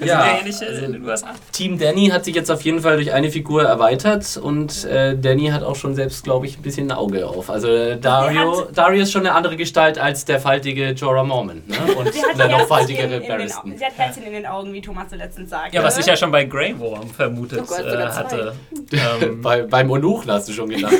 ja, 0.00 0.06
Ja, 0.06 0.38
ähnliche 0.38 0.64
in 0.66 0.92
den 0.92 1.04
USA. 1.04 1.28
Team 1.52 1.78
Danny 1.78 2.08
hat 2.08 2.24
sich 2.24 2.34
jetzt 2.34 2.50
auf 2.50 2.62
jeden 2.62 2.80
Fall 2.80 2.96
durch 2.96 3.12
eine 3.12 3.30
Figur 3.30 3.62
erweitert 3.64 4.36
und 4.36 4.84
äh, 4.84 5.16
Danny 5.16 5.48
hat 5.48 5.62
auch 5.62 5.76
schon 5.76 5.94
selbst, 5.94 6.24
glaube 6.24 6.46
ich, 6.46 6.58
ein 6.58 6.62
bisschen 6.62 6.90
ein 6.90 6.96
Auge 6.96 7.26
auf. 7.26 7.50
Also 7.50 7.68
äh, 7.68 7.98
Dario, 7.98 8.66
Dario 8.74 9.02
ist 9.02 9.12
schon 9.12 9.22
eine 9.26 9.34
andere 9.34 9.56
Gestalt 9.56 9.98
als 9.98 10.24
der 10.24 10.40
faltige 10.40 10.90
Jorah 10.90 11.24
Mormont 11.24 11.68
ne? 11.68 11.76
und 11.96 12.10
der 12.38 12.48
noch 12.48 12.66
faltigere 12.66 13.20
Barristan. 13.20 13.74
Sie 13.76 13.84
hat 13.84 13.96
Herzchen 13.96 14.24
in 14.24 14.32
den 14.32 14.46
Augen, 14.46 14.72
wie 14.72 14.80
Thomas 14.80 15.06
letztens 15.12 15.50
sagte. 15.50 15.76
Ja, 15.76 15.82
was 15.82 15.98
ich 15.98 16.06
ja 16.06 16.16
schon 16.16 16.30
bei 16.30 16.44
Grey 16.44 16.78
Worm 16.78 17.08
vermutet 17.08 17.60
Oh 17.62 17.66
Gott, 17.66 17.84
äh, 17.86 18.06
hatte. 18.06 18.54
Ähm, 18.92 19.40
Bei, 19.40 19.62
beim 19.62 19.88
Onuchen 19.90 20.30
hast 20.32 20.48
du 20.48 20.52
schon 20.52 20.68
gedacht. 20.68 20.92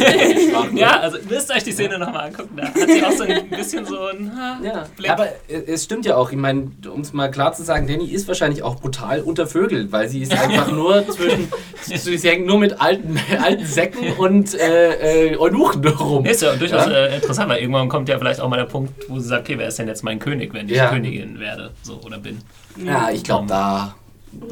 ja, 0.74 1.00
also 1.00 1.18
müsst 1.28 1.50
euch 1.50 1.64
die 1.64 1.72
Szene 1.72 1.98
nochmal 1.98 2.28
angucken. 2.28 2.56
Da 2.56 2.64
hat 2.66 2.74
sie 2.88 3.04
auch 3.04 3.10
so 3.10 3.24
ein 3.24 3.48
bisschen 3.50 3.84
so 3.84 3.98
ein 4.06 4.30
ha, 4.36 4.60
Ja, 4.62 4.84
Blick. 4.96 5.10
aber 5.10 5.26
äh, 5.48 5.62
es 5.66 5.84
stimmt 5.84 6.06
ja 6.06 6.16
auch. 6.16 6.30
Ich 6.30 6.36
meine, 6.38 6.70
um 6.92 7.00
es 7.00 7.12
mal 7.12 7.30
klar 7.30 7.52
zu 7.52 7.64
sagen, 7.64 7.88
Danny 7.88 8.06
ist 8.06 8.28
wahrscheinlich 8.28 8.62
auch 8.62 8.69
brutal 8.76 9.20
untervögelt, 9.20 9.92
weil 9.92 10.08
sie 10.08 10.22
ist 10.22 10.32
einfach 10.32 10.70
nur 10.70 11.06
zwischen. 11.08 11.48
sie 11.82 12.18
sie 12.18 12.28
hängt 12.28 12.46
nur 12.46 12.58
mit 12.58 12.80
alten, 12.80 13.18
alten 13.42 13.64
Säcken 13.64 14.12
und 14.14 14.54
äh, 14.54 15.30
äh, 15.32 15.36
Eunuchen 15.36 15.86
rum. 15.86 16.22
Nee, 16.22 16.30
ist 16.30 16.42
ja 16.42 16.54
durchaus 16.54 16.86
Ja? 16.86 17.06
Äh, 17.06 17.16
interessant, 17.16 17.48
weil 17.48 17.60
irgendwann 17.60 17.88
kommt 17.88 18.08
ja 18.08 18.18
vielleicht 18.18 18.40
auch 18.40 18.48
mal 18.48 18.56
der 18.56 18.64
Punkt, 18.64 18.92
wo 19.08 19.18
sie 19.18 19.28
sagt, 19.28 19.48
okay, 19.48 19.58
wer 19.58 19.68
ist 19.68 19.78
denn 19.78 19.88
jetzt 19.88 20.02
mein 20.02 20.18
König, 20.18 20.52
wenn 20.54 20.68
ich 20.68 20.76
Ja. 20.76 20.90
Königin 20.90 21.38
werde, 21.40 21.70
so 21.82 22.00
oder 22.04 22.18
bin. 22.18 22.38
Ja, 22.84 23.10
ich 23.10 23.24
glaube, 23.24 23.46
da 23.48 23.94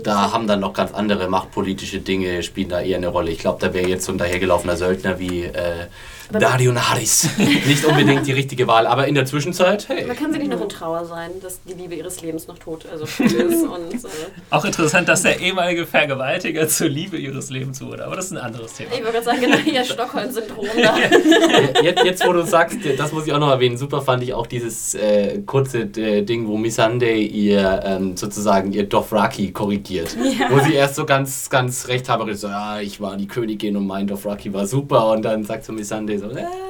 da 0.03 0.33
haben 0.33 0.47
dann 0.47 0.61
noch 0.61 0.73
ganz 0.73 0.93
andere 0.93 1.29
machtpolitische 1.29 2.01
Dinge, 2.01 2.43
spielen 2.43 2.69
da 2.69 2.81
eher 2.81 2.97
eine 2.97 3.09
Rolle. 3.09 3.31
Ich 3.31 3.39
glaube, 3.39 3.59
da 3.61 3.73
wäre 3.73 3.89
jetzt 3.89 4.05
so 4.05 4.13
ein 4.13 4.19
dahergelaufener 4.19 4.77
Söldner 4.77 5.19
wie 5.19 5.45
äh, 5.45 5.87
Dario 6.33 6.73
Naris 6.73 7.29
nicht 7.67 7.85
unbedingt 7.85 8.27
die 8.27 8.33
richtige 8.33 8.67
Wahl. 8.67 8.87
Aber 8.87 9.07
in 9.07 9.15
der 9.15 9.25
Zwischenzeit, 9.25 9.89
hey. 9.89 10.07
Man 10.07 10.17
kann 10.17 10.33
sie 10.33 10.39
nicht 10.39 10.51
noch 10.51 10.61
in 10.61 10.69
Trauer 10.69 11.05
sein, 11.05 11.31
dass 11.43 11.61
die 11.63 11.75
Liebe 11.75 11.95
ihres 11.95 12.21
Lebens 12.21 12.47
noch 12.47 12.59
tot, 12.59 12.87
also 12.91 13.05
ist. 13.25 13.65
Und, 13.65 13.95
äh, 13.95 14.09
Auch 14.51 14.65
interessant, 14.65 15.09
dass 15.09 15.23
der 15.23 15.41
ehemalige 15.41 15.87
Vergewaltiger 15.87 16.69
zur 16.69 16.89
Liebe 16.89 17.17
ihres 17.17 17.51
Lebens 17.51 17.81
wurde. 17.81 18.05
Aber 18.05 18.17
das 18.17 18.27
ist 18.27 18.33
ein 18.33 18.39
anderes 18.39 18.75
Thema. 18.75 18.91
ich 18.93 18.99
wollte 18.99 19.13
gerade 19.13 19.25
sagen, 19.25 19.41
genau 19.41 19.57
hier 19.57 19.85
Stockholm-Syndrom 19.85 20.67
da. 20.83 20.97
Jetzt, 21.83 22.05
jetzt, 22.05 22.27
wo 22.27 22.33
du 22.33 22.45
sagst, 22.45 22.79
das 22.97 23.13
muss 23.13 23.27
ich 23.27 23.33
auch 23.33 23.39
noch 23.39 23.51
erwähnen, 23.51 23.77
super 23.77 24.03
fand 24.03 24.23
ich 24.23 24.35
auch 24.35 24.47
dieses 24.47 24.95
äh, 24.95 25.41
kurze 25.47 25.83
äh, 25.83 26.23
Ding, 26.23 26.47
wo 26.47 26.57
Missande 26.57 27.13
ihr 27.13 27.81
ähm, 27.85 28.17
sozusagen 28.17 28.73
ihr 28.73 28.85
Dothraki 28.85 29.53
korrigiert. 29.53 30.17
Wo 30.51 30.59
sie 30.61 30.75
erst 30.75 30.97
so 30.97 31.07
ganz, 31.07 31.49
ganz 31.49 31.89
rechthaberisch 31.89 32.39
so, 32.39 32.49
ja, 32.49 32.81
ich 32.81 33.01
war 33.01 33.17
die 33.17 33.27
Königin 33.27 33.77
und 33.77 33.87
mein 33.87 34.07
Dothraki 34.07 34.53
war 34.53 34.67
super 34.67 35.11
und 35.11 35.23
dann 35.23 35.45
sagt 35.45 35.65
so 35.65 35.73
Missande 35.73 36.18
so, 36.21 36.31
äh, 36.31 36.35
naja. 36.43 36.68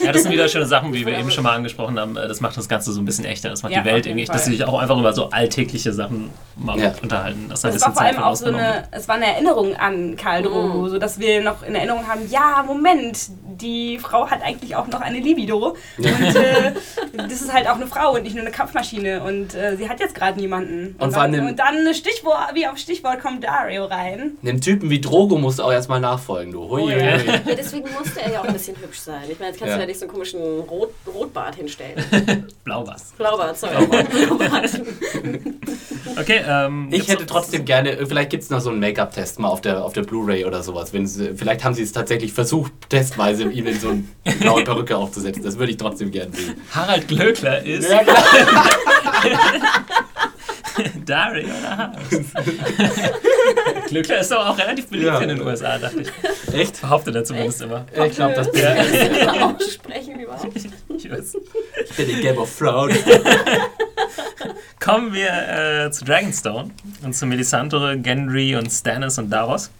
Ja, 0.00 0.12
das 0.12 0.22
sind 0.22 0.32
wieder 0.32 0.48
schöne 0.48 0.66
Sachen, 0.66 0.92
wie 0.92 1.04
wir 1.04 1.18
eben 1.18 1.30
schon 1.30 1.44
mal 1.44 1.54
angesprochen 1.54 1.98
haben. 1.98 2.14
Das 2.14 2.40
macht 2.40 2.56
das 2.56 2.68
Ganze 2.68 2.92
so 2.92 3.00
ein 3.00 3.04
bisschen 3.04 3.24
echter. 3.24 3.50
Das 3.50 3.62
macht 3.62 3.72
Ja, 3.72 3.80
die 3.80 3.86
Welt 3.88 4.06
irgendwie, 4.06 4.24
dass 4.26 4.44
sie 4.44 4.52
sich 4.52 4.64
auch 4.64 4.78
einfach 4.78 4.98
über 4.98 5.12
so 5.12 5.30
alltägliche 5.30 5.92
Sachen 5.92 6.30
mal 6.56 6.78
Ja. 6.78 6.92
unterhalten. 7.02 7.46
Das 7.48 7.60
Es 7.60 7.64
war 7.64 7.72
bisschen 7.72 7.92
vor 7.94 8.02
allem 8.02 8.16
Zeit 8.16 8.24
auch 8.24 8.36
so 8.36 8.46
eine, 8.46 8.88
es 8.90 9.08
war 9.08 9.16
eine 9.16 9.26
Erinnerung 9.26 9.76
an 9.76 10.16
Karl 10.16 10.42
Drogo, 10.42 10.88
so 10.88 10.98
dass 10.98 11.18
wir 11.18 11.42
noch 11.42 11.62
in 11.62 11.74
Erinnerung 11.74 12.06
haben, 12.06 12.28
ja, 12.30 12.64
Moment, 12.66 13.18
die 13.60 13.98
Frau 13.98 14.28
hat 14.30 14.42
eigentlich 14.42 14.76
auch 14.76 14.86
noch 14.86 15.00
eine 15.00 15.18
Libido. 15.18 15.76
Und 15.98 16.06
äh, 16.36 16.72
das 17.16 17.32
ist 17.42 17.52
halt 17.52 17.68
auch 17.68 17.74
eine 17.76 17.86
Frau 17.86 18.14
und 18.14 18.22
nicht 18.22 18.34
nur 18.34 18.42
eine 18.42 18.52
Kampfmaschine. 18.52 19.22
Und 19.22 19.54
äh, 19.54 19.76
sie 19.76 19.88
hat 19.88 20.00
jetzt 20.00 20.14
gerade 20.14 20.38
niemanden. 20.38 20.94
Und 20.98 21.12
vor 21.12 21.22
dann, 21.28 21.48
und 21.48 21.58
dann 21.58 21.92
Stichwort, 21.94 22.54
wie 22.54 22.66
auf 22.66 22.78
Stichwort 22.78 23.20
kommt 23.20 23.44
Dario 23.44 23.86
rein. 23.86 24.32
Einem 24.42 24.60
Typen 24.60 24.90
wie 24.90 25.00
Drogo 25.00 25.36
musst 25.38 25.58
du 25.58 25.64
auch 25.64 25.72
erstmal 25.72 26.00
nachfolgen, 26.00 26.52
du. 26.52 26.68
Hui, 26.68 26.82
Oh, 26.82 26.88
ja. 26.90 26.96
Ja, 27.16 27.54
deswegen 27.56 27.88
musste 27.98 28.20
er 28.22 28.32
ja 28.32 28.40
auch 28.40 28.44
ein 28.44 28.52
bisschen 28.52 28.76
hübsch 28.76 28.97
sein. 29.00 29.22
Ich 29.30 29.38
meine, 29.38 29.50
jetzt 29.52 29.58
kannst 29.58 29.70
Ja. 29.70 29.76
du 29.76 29.80
ja 29.82 29.86
nicht 29.86 29.98
so 29.98 30.04
einen 30.06 30.12
komischen 30.12 30.40
Rot 30.40 30.92
Rotbart 31.06 31.54
hinstellen. 31.56 32.46
Blaubars. 32.64 33.12
Blaubart, 33.16 33.58
sorry. 33.58 33.86
Blaubart. 33.86 34.80
Okay, 36.18 36.40
ähm, 36.48 36.88
Ich 36.90 37.06
hätte 37.06 37.26
trotzdem 37.26 37.64
gerne, 37.64 38.04
vielleicht 38.06 38.30
gibt 38.30 38.42
es 38.42 38.50
noch 38.50 38.60
so 38.60 38.70
einen 38.70 38.80
Make-up-Test 38.80 39.38
mal 39.38 39.48
auf 39.48 39.60
der, 39.60 39.84
auf 39.84 39.92
der 39.92 40.02
Blu-ray 40.02 40.44
oder 40.46 40.62
sowas. 40.64 40.92
Wenn 40.92 41.06
sie, 41.06 41.34
vielleicht 41.36 41.62
haben 41.64 41.74
sie 41.74 41.82
es 41.82 41.92
tatsächlich 41.92 42.32
versucht, 42.32 42.72
testweise 42.88 43.44
ihm 43.44 43.66
in 43.68 43.78
so 43.78 43.90
eine 43.90 44.36
blaue 44.40 44.64
Perücke 44.64 44.96
aufzusetzen. 44.96 45.44
Das 45.44 45.58
würde 45.58 45.70
ich 45.70 45.76
trotzdem 45.76 46.10
gerne 46.10 46.32
sehen. 46.34 46.54
Harald 46.74 47.06
Glöckler 47.06 47.62
ist 47.64 47.88
Ja, 47.88 48.02
klar. 48.02 48.24
Dario 51.04 51.48
Naharis. 51.62 52.26
Glöckler 53.88 54.18
ist 54.20 54.32
aber 54.32 54.50
auch 54.50 54.58
relativ 54.58 54.88
beliebt 54.88 55.06
Ja. 55.08 55.18
in 55.20 55.28
den 55.28 55.40
USA, 55.42 55.78
dachte 55.78 56.00
ich. 56.02 56.54
Echt? 56.54 56.80
Behauptet 56.80 57.14
er 57.14 57.24
zumindest 57.24 57.62
immer. 57.62 57.84
Ich 58.06 58.14
glaube, 58.16 58.34
das 58.34 58.48
Ja. 58.54 58.74
Aussprechen 59.54 60.20
überhaupt. 60.20 60.56
Ich 60.56 61.10
weiß. 61.10 61.36
Ich 61.88 61.96
bin 61.96 62.10
in 62.10 62.20
Game 62.20 62.38
of 62.38 62.56
Thrones. 62.58 62.98
Kommen 64.80 65.12
wir 65.12 65.86
äh, 65.86 65.90
zu 65.90 66.04
Dragonstone 66.04 66.70
und 67.02 67.12
zu 67.14 67.26
Melisandre, 67.26 67.98
Gendry 67.98 68.56
und 68.56 68.70
Stannis 68.70 69.18
und 69.18 69.30
Davos. 69.30 69.70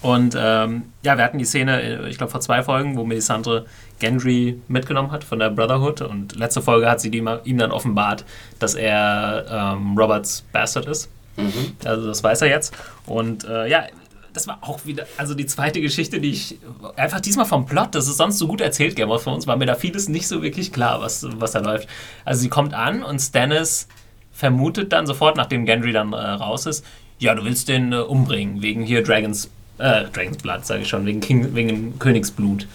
Und 0.00 0.34
ähm, 0.38 0.84
ja, 1.02 1.16
wir 1.16 1.24
hatten 1.24 1.38
die 1.38 1.44
Szene, 1.44 1.80
äh, 1.82 2.08
ich 2.08 2.18
glaube 2.18 2.30
vor 2.32 2.40
zwei 2.40 2.62
Folgen, 2.62 2.96
wo 2.96 3.04
Melisandre 3.04 3.66
Gendry 4.00 4.60
mitgenommen 4.68 5.10
hat 5.12 5.22
von 5.22 5.38
der 5.38 5.50
Brotherhood 5.50 6.00
und 6.00 6.34
letzte 6.36 6.60
Folge 6.62 6.90
hat 6.90 7.00
sie 7.00 7.08
ihm, 7.10 7.28
ihm 7.44 7.58
dann 7.58 7.70
offenbart, 7.70 8.24
dass 8.58 8.74
er 8.74 9.44
ähm, 9.76 9.96
Roberts 9.96 10.44
Bastard 10.52 10.86
ist. 10.86 11.08
Mhm. 11.36 11.76
Also 11.84 12.06
das 12.06 12.22
weiß 12.22 12.42
er 12.42 12.48
jetzt. 12.48 12.74
Und 13.06 13.44
äh, 13.44 13.68
ja, 13.68 13.84
das 14.32 14.46
war 14.46 14.58
auch 14.62 14.86
wieder, 14.86 15.06
also 15.16 15.34
die 15.34 15.46
zweite 15.46 15.80
Geschichte, 15.80 16.20
die 16.20 16.30
ich 16.30 16.58
einfach 16.96 17.20
diesmal 17.20 17.46
vom 17.46 17.66
Plot, 17.66 17.94
das 17.94 18.08
ist 18.08 18.16
sonst 18.16 18.38
so 18.38 18.46
gut 18.46 18.60
erzählt, 18.60 18.96
Game 18.96 19.10
of 19.10 19.24
Thrones, 19.24 19.46
war 19.46 19.56
mir 19.56 19.66
da 19.66 19.74
vieles 19.74 20.08
nicht 20.08 20.26
so 20.26 20.42
wirklich 20.42 20.72
klar, 20.72 21.00
was, 21.00 21.26
was 21.38 21.52
da 21.52 21.60
läuft. 21.60 21.88
Also 22.24 22.40
sie 22.40 22.48
kommt 22.48 22.74
an 22.74 23.02
und 23.02 23.18
Stannis 23.20 23.88
vermutet 24.32 24.92
dann 24.92 25.06
sofort, 25.06 25.36
nachdem 25.36 25.66
Gendry 25.66 25.92
dann 25.92 26.12
äh, 26.12 26.16
raus 26.16 26.66
ist, 26.66 26.84
ja, 27.18 27.34
du 27.34 27.44
willst 27.44 27.68
den 27.68 27.92
äh, 27.92 27.96
umbringen, 27.96 28.62
wegen 28.62 28.82
hier 28.82 29.02
Dragons, 29.02 29.50
äh, 29.78 30.04
Dragons 30.12 30.38
Blood, 30.38 30.64
sage 30.66 30.82
ich 30.82 30.88
schon, 30.88 31.04
wegen, 31.06 31.20
King, 31.20 31.54
wegen 31.54 31.98
Königsblut. 31.98 32.66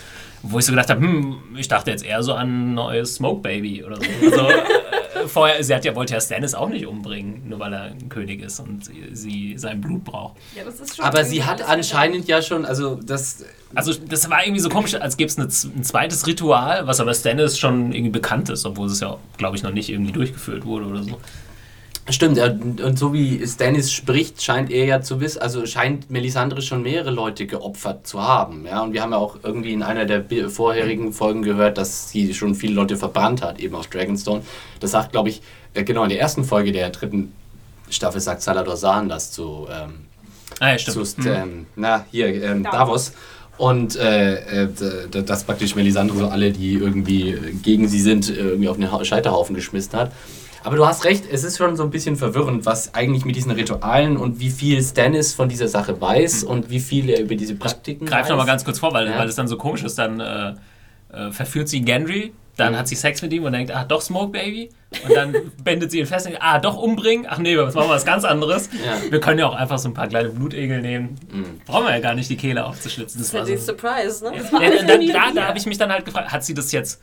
Wo 0.50 0.60
ich 0.60 0.66
so 0.66 0.72
gedacht 0.72 0.90
habe, 0.90 1.02
hm, 1.02 1.38
ich 1.56 1.68
dachte 1.68 1.92
jetzt 1.92 2.06
eher 2.06 2.24
so 2.24 2.34
an 2.34 2.72
ein 2.72 2.74
neues 2.74 3.16
Smoke 3.16 3.42
Baby 3.42 3.84
oder 3.84 3.98
so. 3.98 4.04
Also, 4.04 4.50
äh, 4.50 5.28
vorher, 5.28 5.64
sie 5.64 5.74
hat 5.74 5.86
ja, 5.86 5.96
wollte 5.96 6.14
ja 6.14 6.22
Stannis 6.22 6.54
auch 6.54 6.70
nicht 6.70 6.86
umbringen, 6.86 7.48
nur 7.48 7.60
weil 7.60 7.74
er 7.74 7.84
ein 7.84 8.10
König 8.10 8.42
ist 8.42 8.60
und 8.60 8.86
sie, 8.86 9.10
sie 9.14 9.58
sein 9.58 9.82
Blut 9.82 10.04
braucht. 10.04 10.38
Ja, 10.56 10.64
das 10.64 10.80
ist 10.80 10.96
schon 10.96 11.06
Aber 11.06 11.24
sie 11.24 11.44
hat 11.44 11.62
anscheinend 11.62 12.28
ja 12.28 12.42
schon, 12.42 12.66
also 12.66 12.96
das. 12.96 13.46
Also 13.76 13.94
das 13.94 14.30
war 14.30 14.44
irgendwie 14.46 14.62
so 14.62 14.70
komisch, 14.70 14.96
als 14.96 15.18
gäbe 15.18 15.28
es 15.28 15.38
eine, 15.38 15.48
ein 15.48 15.84
zweites 15.84 16.26
Ritual, 16.26 16.88
was 16.88 17.00
aber 17.00 17.14
Stannis 17.14 17.60
schon 17.60 17.92
irgendwie 17.92 18.12
bekannt 18.12 18.50
ist, 18.50 18.66
obwohl 18.66 18.88
es 18.88 19.00
ja, 19.00 19.18
glaube 19.38 19.58
ich, 19.58 19.64
noch 19.64 19.72
nicht 19.72 19.90
irgendwie 19.90 20.14
durchgeführt 20.14 20.66
wurde 20.66 20.86
oder 20.86 21.04
so. 21.04 21.20
Stimmt, 22.10 22.38
ja, 22.38 22.46
und 22.46 22.98
so 22.98 23.14
wie 23.14 23.46
Stannis 23.46 23.92
spricht, 23.92 24.42
scheint 24.42 24.72
er 24.72 24.86
ja 24.86 25.02
zu 25.02 25.20
wissen, 25.20 25.42
also 25.42 25.66
scheint 25.66 26.10
Melisandre 26.10 26.62
schon 26.62 26.82
mehrere 26.82 27.12
Leute 27.12 27.46
geopfert 27.48 28.08
zu 28.08 28.22
haben. 28.22 28.66
Ja, 28.66 28.82
und 28.82 28.94
wir 28.94 29.02
haben 29.02 29.12
ja 29.12 29.18
auch 29.18 29.38
irgendwie 29.44 29.74
in 29.74 29.84
einer 29.84 30.06
der 30.06 30.24
vorherigen 30.50 31.12
Folgen 31.12 31.42
gehört, 31.42 31.78
dass 31.78 32.10
sie 32.10 32.34
schon 32.34 32.56
viele 32.56 32.74
Leute 32.76 32.96
verbrannt 32.96 33.42
hat, 33.42 33.60
eben 33.60 33.76
auf 33.76 33.88
Dragonstone. 33.88 34.42
Das 34.80 34.92
sagt, 34.92 35.12
glaube 35.12 35.28
ich, 35.30 35.42
äh, 35.74 35.84
genau 35.84 36.04
in 36.04 36.10
der 36.10 36.20
ersten 36.22 36.46
Folge 36.46 36.72
der 36.72 36.92
dritten 36.92 37.34
Staffel 37.90 38.22
sagt 38.22 38.42
Salador 38.42 38.78
Sahn 38.78 39.10
das 39.10 39.32
zu, 39.32 39.68
ähm, 39.70 40.06
Ah 40.62 40.72
ja, 40.72 40.78
zu 40.78 40.92
stimmt. 41.06 41.08
St- 41.08 41.26
Hm. 41.26 41.50
ähm, 41.50 41.66
na, 41.76 42.06
hier, 42.12 42.28
ähm, 42.42 42.64
Davos. 42.64 43.12
Und 43.58 43.96
äh, 43.98 44.64
äh, 44.64 44.70
dass 45.10 45.44
praktisch 45.44 45.76
Melisandre 45.76 46.16
so 46.20 46.28
alle, 46.28 46.52
die 46.52 46.74
irgendwie 46.76 47.36
gegen 47.64 47.88
sie 47.90 48.00
sind, 48.00 48.30
äh, 48.30 48.34
irgendwie 48.34 48.70
auf 48.70 48.78
den 48.78 48.92
Ha- 48.92 49.04
Scheiterhaufen 49.04 49.56
geschmissen 49.56 49.94
hat. 49.94 50.12
Aber 50.68 50.76
du 50.76 50.86
hast 50.86 51.06
recht, 51.06 51.24
es 51.32 51.46
ist 51.46 51.58
schon 51.58 51.78
so 51.78 51.84
ein 51.84 51.90
bisschen 51.92 52.18
verwirrend, 52.18 52.66
was 52.66 52.94
eigentlich 52.94 53.24
mit 53.24 53.38
diesen 53.38 53.52
Ritualen 53.52 54.18
und 54.18 54.42
wie 54.42 54.50
viel 54.50 54.84
Stannis 54.84 55.34
von 55.34 55.48
dieser 55.48 55.70
Sache 55.70 56.00
weiß 56.02 56.44
und 56.44 56.70
wie 56.70 56.82
viel 56.82 57.10
er 57.10 57.22
über 57.22 57.36
diese 57.36 57.56
Praktiken 57.56 58.06
Greif 58.06 58.24
weiß. 58.24 58.30
noch 58.32 58.38
mal 58.38 58.46
ganz 58.46 58.66
kurz 58.66 58.80
vor, 58.80 58.92
weil, 58.94 59.08
Ja. 59.08 59.18
weil 59.18 59.30
es 59.30 59.36
dann 59.36 59.48
so 59.48 59.56
komisch 59.56 59.84
ist. 59.84 59.98
Dann 59.98 60.20
äh, 60.20 60.54
äh, 61.14 61.32
verführt 61.32 61.70
sie 61.70 61.80
Gendry, 61.82 62.34
dann 62.58 62.74
Mhm. 62.74 62.78
hat 62.80 62.88
sie 62.90 62.96
Sex 62.96 63.22
mit 63.22 63.32
ihm 63.32 63.46
und 63.46 63.54
denkt, 63.54 63.74
ah, 63.74 63.86
doch 63.86 64.02
Smoke 64.02 64.30
Baby. 64.34 64.68
Und 65.08 65.16
dann 65.16 65.34
bindet 65.64 65.90
sie 65.92 66.00
ihn 66.00 66.06
fest 66.06 66.26
und 66.26 66.34
denkt, 66.34 66.46
ah, 66.46 66.60
doch 66.60 66.76
umbringen. 66.76 67.26
Ach 67.30 67.38
nee, 67.38 67.56
jetzt 67.56 67.74
machen 67.76 67.88
wir 67.88 67.94
was 67.96 68.04
ganz 68.06 68.26
anderes. 68.26 68.70
Ja. 68.86 69.10
Wir 69.10 69.22
können 69.22 69.40
ja 69.40 69.48
auch 69.48 69.56
einfach 69.56 69.80
so 69.80 69.88
ein 69.88 69.94
paar 69.94 70.08
kleine 70.10 70.30
Blutegel 70.32 70.82
nehmen. 70.82 71.16
Mhm. 71.32 71.62
Brauchen 71.66 71.86
wir 71.86 71.92
ja 71.94 72.02
gar 72.02 72.14
nicht 72.14 72.30
die 72.30 72.36
Kehle 72.36 72.66
aufzuschlitzen. 72.66 73.22
Das 73.22 73.32
Das 73.32 73.40
war 73.40 73.46
so, 73.46 73.52
die 73.54 73.58
Surprise, 73.58 74.22
ne? 74.26 74.34
Ja, 74.36 74.86
da 74.86 74.98
da, 74.98 75.32
da 75.34 75.48
habe 75.48 75.58
ich 75.58 75.66
mich 75.66 75.78
dann 75.78 75.94
halt 75.94 76.04
gefragt, 76.04 76.30
hat 76.34 76.44
sie 76.44 76.54
das 76.54 76.74
jetzt 76.74 77.02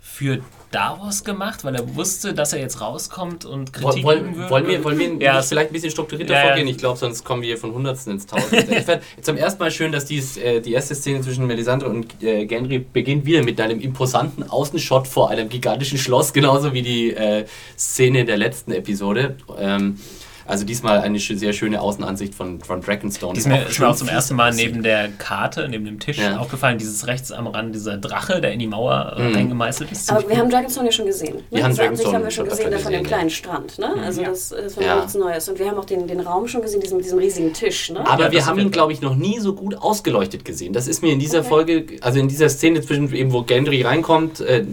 für 0.00 0.40
Davos 0.74 1.22
gemacht, 1.24 1.62
weil 1.64 1.74
er 1.76 1.94
wusste, 1.94 2.34
dass 2.34 2.52
er 2.52 2.58
jetzt 2.60 2.80
rauskommt 2.80 3.44
und 3.44 3.72
Kritik 3.72 3.98
üben 3.98 4.04
wollen, 4.04 4.36
würde? 4.36 4.50
wollen 4.50 4.66
wir, 4.66 4.84
wollen 4.84 4.98
wir 4.98 5.24
Ja. 5.26 5.40
vielleicht 5.42 5.70
ein 5.70 5.72
bisschen 5.72 5.90
strukturierter 5.90 6.34
Ja, 6.34 6.40
vorgehen? 6.48 6.66
Ich 6.66 6.78
glaube, 6.78 6.98
sonst 6.98 7.24
kommen 7.24 7.42
wir 7.42 7.56
von 7.56 7.72
Hundertsten 7.72 8.12
ins 8.14 8.26
Tausendste. 8.26 8.74
ich 8.78 8.84
fand 8.84 9.02
zum 9.20 9.36
ersten 9.36 9.60
Mal 9.62 9.70
schön, 9.70 9.92
dass 9.92 10.04
dies, 10.06 10.36
äh, 10.36 10.60
die 10.60 10.72
erste 10.72 10.94
Szene 10.94 11.20
zwischen 11.20 11.46
Melisandre 11.46 11.88
und 11.88 12.22
äh, 12.22 12.46
Gendry 12.46 12.80
beginnt 12.80 13.24
wieder 13.24 13.42
mit 13.42 13.60
einem 13.60 13.80
imposanten 13.80 14.50
Außenshot 14.50 15.06
vor 15.06 15.30
einem 15.30 15.48
gigantischen 15.48 15.98
Schloss, 15.98 16.32
genauso 16.32 16.72
wie 16.74 16.82
die 16.82 17.12
äh, 17.14 17.44
Szene 17.78 18.24
der 18.24 18.36
letzten 18.36 18.72
Episode. 18.72 19.36
Ähm, 19.58 19.98
also 20.46 20.64
diesmal 20.64 21.00
eine 21.00 21.18
sehr 21.18 21.52
schöne 21.52 21.80
Außenansicht 21.80 22.34
von, 22.34 22.60
von 22.60 22.80
Dragonstone. 22.80 23.38
Ist 23.38 23.46
mir, 23.46 23.66
ist 23.66 23.78
mir 23.80 23.88
auch 23.88 23.96
zum 23.96 24.08
ersten 24.08 24.34
Mal 24.36 24.52
neben 24.52 24.82
der 24.82 25.08
Karte, 25.18 25.68
neben 25.68 25.84
dem 25.84 25.98
Tisch 26.00 26.18
Ja. 26.18 26.36
aufgefallen, 26.38 26.78
dieses 26.78 27.06
rechts 27.06 27.32
am 27.32 27.46
Rand, 27.46 27.74
dieser 27.74 27.96
Drache, 27.98 28.40
der 28.40 28.52
in 28.52 28.58
die 28.58 28.66
Mauer 28.66 29.14
äh, 29.18 29.22
Mhm. 29.30 29.36
eingemeißelt 29.36 29.90
ist. 29.92 30.10
Aber 30.10 30.28
wir 30.28 30.36
haben 30.36 30.50
Dragonstone 30.50 30.86
ja 30.86 30.92
schon 30.92 31.06
gesehen. 31.06 31.36
Ne? 31.36 31.42
Wir 31.50 31.64
haben 31.64 31.74
Dragonstone 31.74 32.14
haben 32.16 32.24
wir 32.24 32.30
schon 32.30 32.48
gesehen, 32.48 32.70
da 32.70 32.78
von 32.78 32.92
dem 32.92 33.04
kleinen 33.04 33.30
Strand. 33.30 33.78
Ne? 33.78 33.94
Also 34.04 34.22
Ja. 34.22 34.28
das, 34.30 34.48
das 34.50 34.76
war 34.76 34.84
Ja. 34.84 34.96
nichts 34.96 35.14
Neues. 35.14 35.48
Und 35.48 35.58
wir 35.58 35.68
haben 35.70 35.78
auch 35.78 35.84
den, 35.84 36.06
den 36.06 36.20
Raum 36.20 36.46
schon 36.48 36.62
gesehen, 36.62 36.80
diesen, 36.80 36.96
mit 36.96 37.06
diesem 37.06 37.18
riesigen 37.18 37.52
Tisch. 37.52 37.90
Ne? 37.90 38.00
Aber 38.06 38.24
Ja, 38.24 38.32
wir 38.32 38.46
haben 38.46 38.58
ihn, 38.58 38.70
glaube 38.70 38.92
ich, 38.92 39.00
noch 39.00 39.16
nie 39.16 39.40
so 39.40 39.54
gut 39.54 39.74
ausgeleuchtet 39.76 40.44
gesehen. 40.44 40.72
Das 40.72 40.88
ist 40.88 41.02
mir 41.02 41.12
in 41.12 41.18
dieser 41.18 41.40
Okay. 41.40 41.48
Folge, 41.48 41.86
also 42.00 42.18
in 42.20 42.28
dieser 42.28 42.48
Szene 42.48 42.80
zwischen 42.82 43.12
eben, 43.14 43.32
wo 43.32 43.42
Gendry 43.42 43.82
reinkommt, 43.82 44.40
äh, 44.40 44.64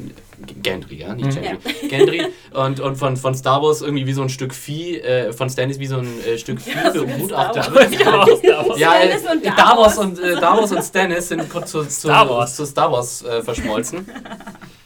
Gendry, 0.64 0.96
ja, 0.96 1.14
nicht 1.14 1.26
Mhm. 1.38 1.42
Gendry, 1.42 1.88
Gendry 1.90 2.26
und, 2.54 2.80
und 2.80 2.96
von, 2.96 3.18
von 3.18 3.36
Star 3.36 3.62
Wars 3.62 3.82
irgendwie 3.82 4.06
wie 4.08 4.14
so 4.14 4.22
ein 4.22 4.30
Stück 4.30 4.54
Vieh, 4.54 4.98
äh, 5.00 5.34
von 5.34 5.50
Stannis 5.50 5.80
wie 5.80 5.88
so 5.88 5.98
ein 5.98 6.08
äh, 6.26 6.38
Stück 6.38 6.62
Vieh. 6.62 6.72
Ja, 6.72 6.92
Davos. 7.54 8.80
Ja, 8.80 8.96
äh, 8.96 9.18
Stannis 9.18 9.32
und 9.32 9.46
Davos 9.46 9.56
Davos. 9.56 9.98
und, 9.98 10.20
äh, 10.20 10.36
Davos 10.40 10.72
und 10.72 10.84
Stannis 10.84 11.28
sind 11.30 11.50
kurz 11.50 11.72
zu, 11.72 11.84
zu, 11.84 12.08
Star 12.08 12.30
Wars. 12.30 12.56
zu 12.56 12.66
Star 12.66 12.92
Wars 12.92 13.24
äh, 13.24 13.42
verschmolzen. 13.42 14.06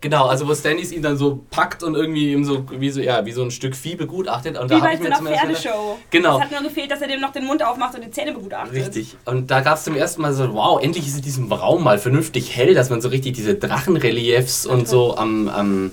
Genau, 0.00 0.26
also 0.26 0.46
wo 0.46 0.54
Stannis 0.54 0.92
ihn 0.92 1.02
dann 1.02 1.16
so 1.16 1.44
packt 1.50 1.82
und 1.82 1.96
irgendwie 1.96 2.32
ihm 2.32 2.44
so 2.44 2.64
wie 2.70 2.90
so, 2.90 3.00
ja, 3.00 3.26
wie 3.26 3.32
so 3.32 3.42
ein 3.42 3.50
Stück 3.50 3.74
Vieh 3.74 3.96
begutachtet. 3.96 4.56
Und 4.56 4.70
Wie 4.70 4.78
bei 4.78 4.92
ich 4.92 4.98
so 4.98 5.04
mir 5.08 5.16
einer 5.16 5.36
Pferdeshow. 5.36 5.98
Genau. 6.10 6.36
Es 6.36 6.44
hat 6.44 6.52
nur 6.52 6.62
gefehlt, 6.62 6.90
dass 6.90 7.00
er 7.02 7.08
dem 7.08 7.20
noch 7.20 7.32
den 7.32 7.44
Mund 7.44 7.64
aufmacht 7.64 7.96
und 7.96 8.04
die 8.04 8.10
Zähne 8.12 8.32
begutachtet. 8.32 8.74
Richtig. 8.74 9.16
Und 9.24 9.50
da 9.50 9.60
gab 9.60 9.76
es 9.76 9.84
zum 9.84 9.96
ersten 9.96 10.22
Mal 10.22 10.32
so, 10.34 10.54
wow, 10.54 10.80
endlich 10.80 11.08
ist 11.08 11.16
in 11.16 11.22
diesem 11.22 11.50
Raum 11.50 11.82
mal 11.82 11.98
vernünftig 11.98 12.56
hell, 12.56 12.74
dass 12.74 12.90
man 12.90 13.00
so 13.00 13.08
richtig 13.08 13.34
diese 13.34 13.56
Drachenreliefs 13.56 14.66
und 14.66 14.86
so 14.86 15.16
am, 15.16 15.48
am 15.48 15.90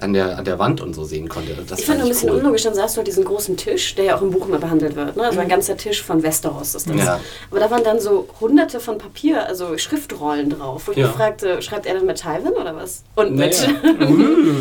an 0.00 0.12
der, 0.12 0.38
an 0.38 0.44
der 0.44 0.58
Wand 0.58 0.80
und 0.80 0.94
so 0.94 1.04
sehen 1.04 1.28
konnte. 1.28 1.54
Das 1.68 1.78
ich 1.80 1.86
fand 1.86 1.98
nur 1.98 2.06
ein 2.06 2.10
bisschen 2.10 2.30
cool. 2.30 2.36
unlogisch, 2.38 2.62
dann 2.62 2.74
sahst 2.74 2.96
du 2.96 2.98
halt 2.98 3.06
diesen 3.06 3.24
großen 3.24 3.56
Tisch, 3.56 3.94
der 3.94 4.04
ja 4.06 4.16
auch 4.16 4.22
im 4.22 4.30
Buch 4.30 4.46
immer 4.48 4.58
behandelt 4.58 4.96
wird. 4.96 5.16
Ne? 5.16 5.24
Also 5.24 5.40
ein 5.40 5.48
ganzer 5.48 5.76
Tisch 5.76 6.02
von 6.02 6.22
Westeros 6.22 6.74
ist 6.74 6.88
das. 6.88 6.96
Ja. 6.96 7.20
Aber 7.50 7.60
da 7.60 7.70
waren 7.70 7.84
dann 7.84 8.00
so 8.00 8.28
hunderte 8.40 8.80
von 8.80 8.98
Papier, 8.98 9.46
also 9.46 9.76
Schriftrollen 9.78 10.50
drauf, 10.50 10.82
wo 10.86 10.92
ich 10.92 10.98
Ja. 10.98 11.06
mich 11.08 11.16
fragte, 11.16 11.62
schreibt 11.62 11.86
er 11.86 11.94
dann 11.94 12.06
mit 12.06 12.18
Tywin 12.20 12.52
oder 12.52 12.74
was? 12.76 13.02
Und 13.14 13.34
mit 13.36 13.54
Naja. 13.84 14.06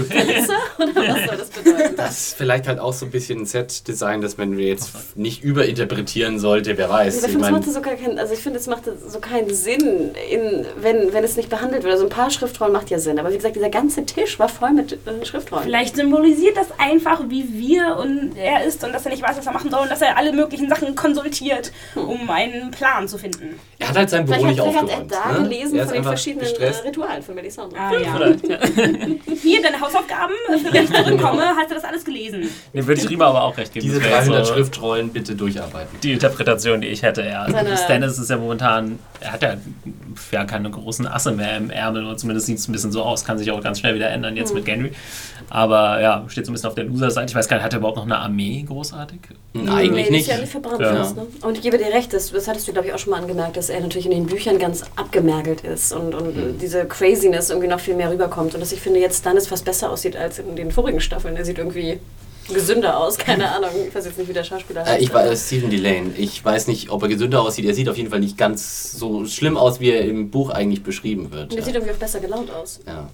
Melissa? 0.10 0.54
Oder 0.78 0.96
was 0.96 1.26
soll 1.28 1.38
das 1.38 1.50
bedeuten? 1.50 1.96
Das 1.98 2.12
ist 2.12 2.36
vielleicht 2.38 2.68
halt 2.68 2.80
auch 2.80 2.94
so 2.94 3.06
ein 3.06 3.12
bisschen 3.12 3.40
ein 3.42 3.46
Set-Design, 3.46 4.22
das 4.22 4.38
man 4.38 4.58
jetzt 4.60 4.92
nicht 5.16 5.44
überinterpretieren 5.44 6.40
sollte, 6.40 6.78
wer 6.78 6.90
weiß. 6.90 7.18
Ich 7.18 7.24
Ich 7.26 7.32
finde, 7.32 7.60
es 7.60 7.74
so 7.74 7.82
gar 7.82 7.96
keinen, 7.96 8.20
also 8.20 8.34
ich 8.34 8.40
finde, 8.40 8.60
es 8.60 8.68
machte 8.68 8.96
so 9.08 9.20
keinen 9.20 9.54
Sinn, 9.54 10.12
in, 10.32 10.66
wenn, 10.80 11.14
wenn 11.14 11.24
es 11.24 11.36
nicht 11.38 11.50
behandelt 11.50 11.84
wird. 11.84 11.94
Also 11.94 12.06
ein 12.06 12.10
paar 12.10 12.30
Schriftrollen 12.30 12.74
macht 12.74 12.90
ja 12.90 13.00
Sinn, 13.00 13.20
aber 13.20 13.32
wie 13.32 13.36
gesagt, 13.38 13.56
dieser 13.56 13.70
ganze 13.70 14.06
Tisch 14.06 14.40
war 14.40 14.50
voll 14.50 14.72
mit 14.72 14.94
äh, 14.94 15.23
Schriftrollen. 15.26 15.66
Vielleicht 15.66 15.96
symbolisiert 15.96 16.58
das 16.58 16.68
einfach, 16.78 17.22
wie 17.30 17.48
wir 17.54 17.98
und 17.98 18.36
er 18.36 18.64
ist 18.66 18.84
und 18.84 18.94
dass 18.94 19.06
er 19.06 19.12
nicht 19.12 19.22
weiß, 19.24 19.38
was 19.38 19.46
er 19.46 19.54
machen 19.54 19.70
soll 19.72 19.82
und 19.82 19.92
dass 19.92 20.02
er 20.02 20.18
alle 20.18 20.32
möglichen 20.34 20.70
Sachen 20.70 20.96
konsultiert, 20.96 21.72
um 21.96 22.30
einen 22.30 22.72
Plan 22.72 23.08
zu 23.08 23.18
finden. 23.18 23.60
er 23.80 23.90
hat 23.90 23.98
halt 23.98 24.10
sein 24.10 24.26
Büro 24.26 24.40
Vielleicht, 24.40 24.58
nicht 24.58 24.66
hat, 24.66 24.88
vielleicht 24.88 24.92
hat 25.06 25.12
er 25.12 25.18
aufgeräumt. 25.22 25.36
da 25.36 25.40
ne? 25.42 25.50
gelesen 25.50 25.78
Er 25.78 25.86
von 25.86 25.94
den 25.94 26.04
verschiedenen 26.04 26.46
äh, 26.46 26.50
gestresst. 26.50 26.84
Ritualen 26.86 27.24
von 27.24 27.36
Melisandre. 27.36 27.80
Ah 27.80 27.92
ja. 27.94 28.20
Hier 29.42 29.62
deine 29.62 29.80
Hausaufgaben, 29.80 30.34
wenn 30.72 30.84
ich 30.84 30.90
zurückkomme, 30.94 31.44
hast 31.56 31.70
du 31.70 31.76
das 31.76 31.84
alles 31.84 32.04
gelesen. 32.06 32.50
Dem 32.74 32.88
würde 32.88 33.02
ich 33.02 33.10
Rima 33.10 33.28
aber 33.28 33.44
auch 33.44 33.58
recht 33.58 33.74
geben. 33.74 33.86
Diese 33.86 34.00
Das 34.00 34.08
wäre 34.10 34.20
300 34.22 34.46
so 34.48 34.54
Schriftrollen 34.54 35.10
bitte 35.10 35.36
durcharbeiten. 35.36 36.00
Die 36.02 36.14
Interpretation, 36.14 36.82
die 36.82 36.88
ich 36.88 37.02
hätte, 37.04 37.24
ja. 37.24 37.50
Seine- 37.50 37.78
Stannis 37.78 38.18
ist 38.18 38.30
ja 38.30 38.38
momentan, 38.38 39.00
er 39.20 39.34
hat 39.34 39.42
ja, 39.42 39.56
ja 40.32 40.46
keine 40.46 40.70
großen 40.70 41.08
Asse 41.08 41.32
mehr 41.32 41.58
im 41.58 41.70
Ärmel, 41.70 42.06
oder 42.06 42.18
zumindest 42.18 42.48
sieht 42.48 42.60
es 42.60 42.68
ein 42.68 42.72
bisschen 42.72 42.92
so 42.92 43.04
aus, 43.04 43.26
kann 43.26 43.38
sich 43.38 43.52
auch 43.52 43.62
ganz 43.62 43.80
schnell 43.80 43.96
wieder 43.96 44.10
ändern 44.10 44.38
jetzt 44.38 44.54
mit 44.54 44.66
Gendry. 44.66 44.92
Aber 45.50 46.02
ja, 46.02 46.24
steht 46.28 46.46
so 46.46 46.52
ein 46.52 46.54
bisschen 46.54 46.70
auf 46.70 46.76
der 46.76 46.86
Loser-Seite. 46.86 47.28
Ich 47.32 47.36
weiß 47.36 47.48
gar 47.48 47.58
nicht, 47.58 47.64
hat 47.66 47.74
er 47.74 47.80
überhaupt 47.80 47.98
noch 47.98 48.06
eine 48.06 48.18
Armee 48.18 48.64
großartig? 48.68 49.20
Hm, 49.54 49.70
Eigentlich 49.70 50.06
nee, 50.10 50.18
nicht. 50.18 50.28
Ist 50.28 50.36
ja 50.36 50.38
nicht 50.40 50.52
verbrannt 50.52 50.82
Ja. 50.82 51.02
ist, 51.02 51.16
ne? 51.16 51.26
Und 51.42 51.58
ich 51.58 51.62
gebe 51.64 51.78
dir 51.78 51.88
recht, 51.94 52.14
das, 52.14 52.32
das 52.32 52.48
hattest 52.48 52.68
du, 52.68 52.74
glaube 52.74 52.88
ich, 52.88 52.94
auch 52.94 53.00
schon 53.00 53.12
mal 53.12 53.22
angemerkt, 53.22 53.58
dass 53.58 53.70
er 53.70 53.80
natürlich 53.82 54.06
in 54.06 54.12
den 54.12 54.26
Büchern 54.26 54.58
ganz 54.58 54.84
abgemergelt 54.96 55.62
ist 55.62 55.92
und, 55.94 56.16
und 56.16 56.36
Mhm. 56.36 56.58
diese 56.60 56.86
Craziness 56.86 57.50
irgendwie 57.50 57.68
noch 57.70 57.80
viel 57.80 57.96
mehr 57.96 58.10
rüberkommt. 58.12 58.54
Und 58.56 58.62
dass 58.62 58.72
ich 58.72 58.80
finde, 58.82 59.00
jetzt 59.00 59.20
Stannis 59.20 59.48
fast 59.48 59.66
besser 59.66 59.92
aussieht 59.92 60.16
als 60.16 60.40
in 60.40 60.56
den 60.56 60.72
vorigen 60.72 61.02
Staffeln. 61.02 61.36
Er 61.36 61.46
sieht 61.46 61.58
irgendwie 61.58 62.00
gesünder 62.52 62.98
aus, 63.00 63.18
keine 63.18 63.50
Ahnung. 63.52 63.70
Ich 63.88 63.94
weiß 63.94 64.06
jetzt 64.06 64.18
nicht, 64.18 64.28
wie 64.28 64.34
der 64.34 64.44
Schauspieler 64.44 64.82
Äh, 64.82 64.86
heißt. 64.86 65.02
ich 65.02 65.14
weiß, 65.14 65.46
Stephen 65.48 65.70
Delane. 65.70 66.12
Ich 66.18 66.44
weiß 66.44 66.68
nicht, 66.68 66.90
ob 66.90 67.02
er 67.04 67.10
gesünder 67.10 67.42
aussieht. 67.42 67.66
Er 67.66 67.74
sieht 67.74 67.88
auf 67.90 67.98
jeden 67.98 68.10
Fall 68.10 68.20
nicht 68.20 68.38
ganz 68.38 68.92
so 68.94 69.26
schlimm 69.26 69.56
aus, 69.58 69.80
wie 69.80 69.92
er 69.92 70.02
im 70.06 70.30
Buch 70.30 70.50
eigentlich 70.50 70.84
beschrieben 70.84 71.32
wird. 71.32 71.56
Er 71.56 71.64
sieht 71.64 71.76
irgendwie 71.76 71.94
auch 71.94 71.98
besser 71.98 72.20
gelaunt 72.20 72.52
aus. 72.52 72.80
Ja. 72.86 73.10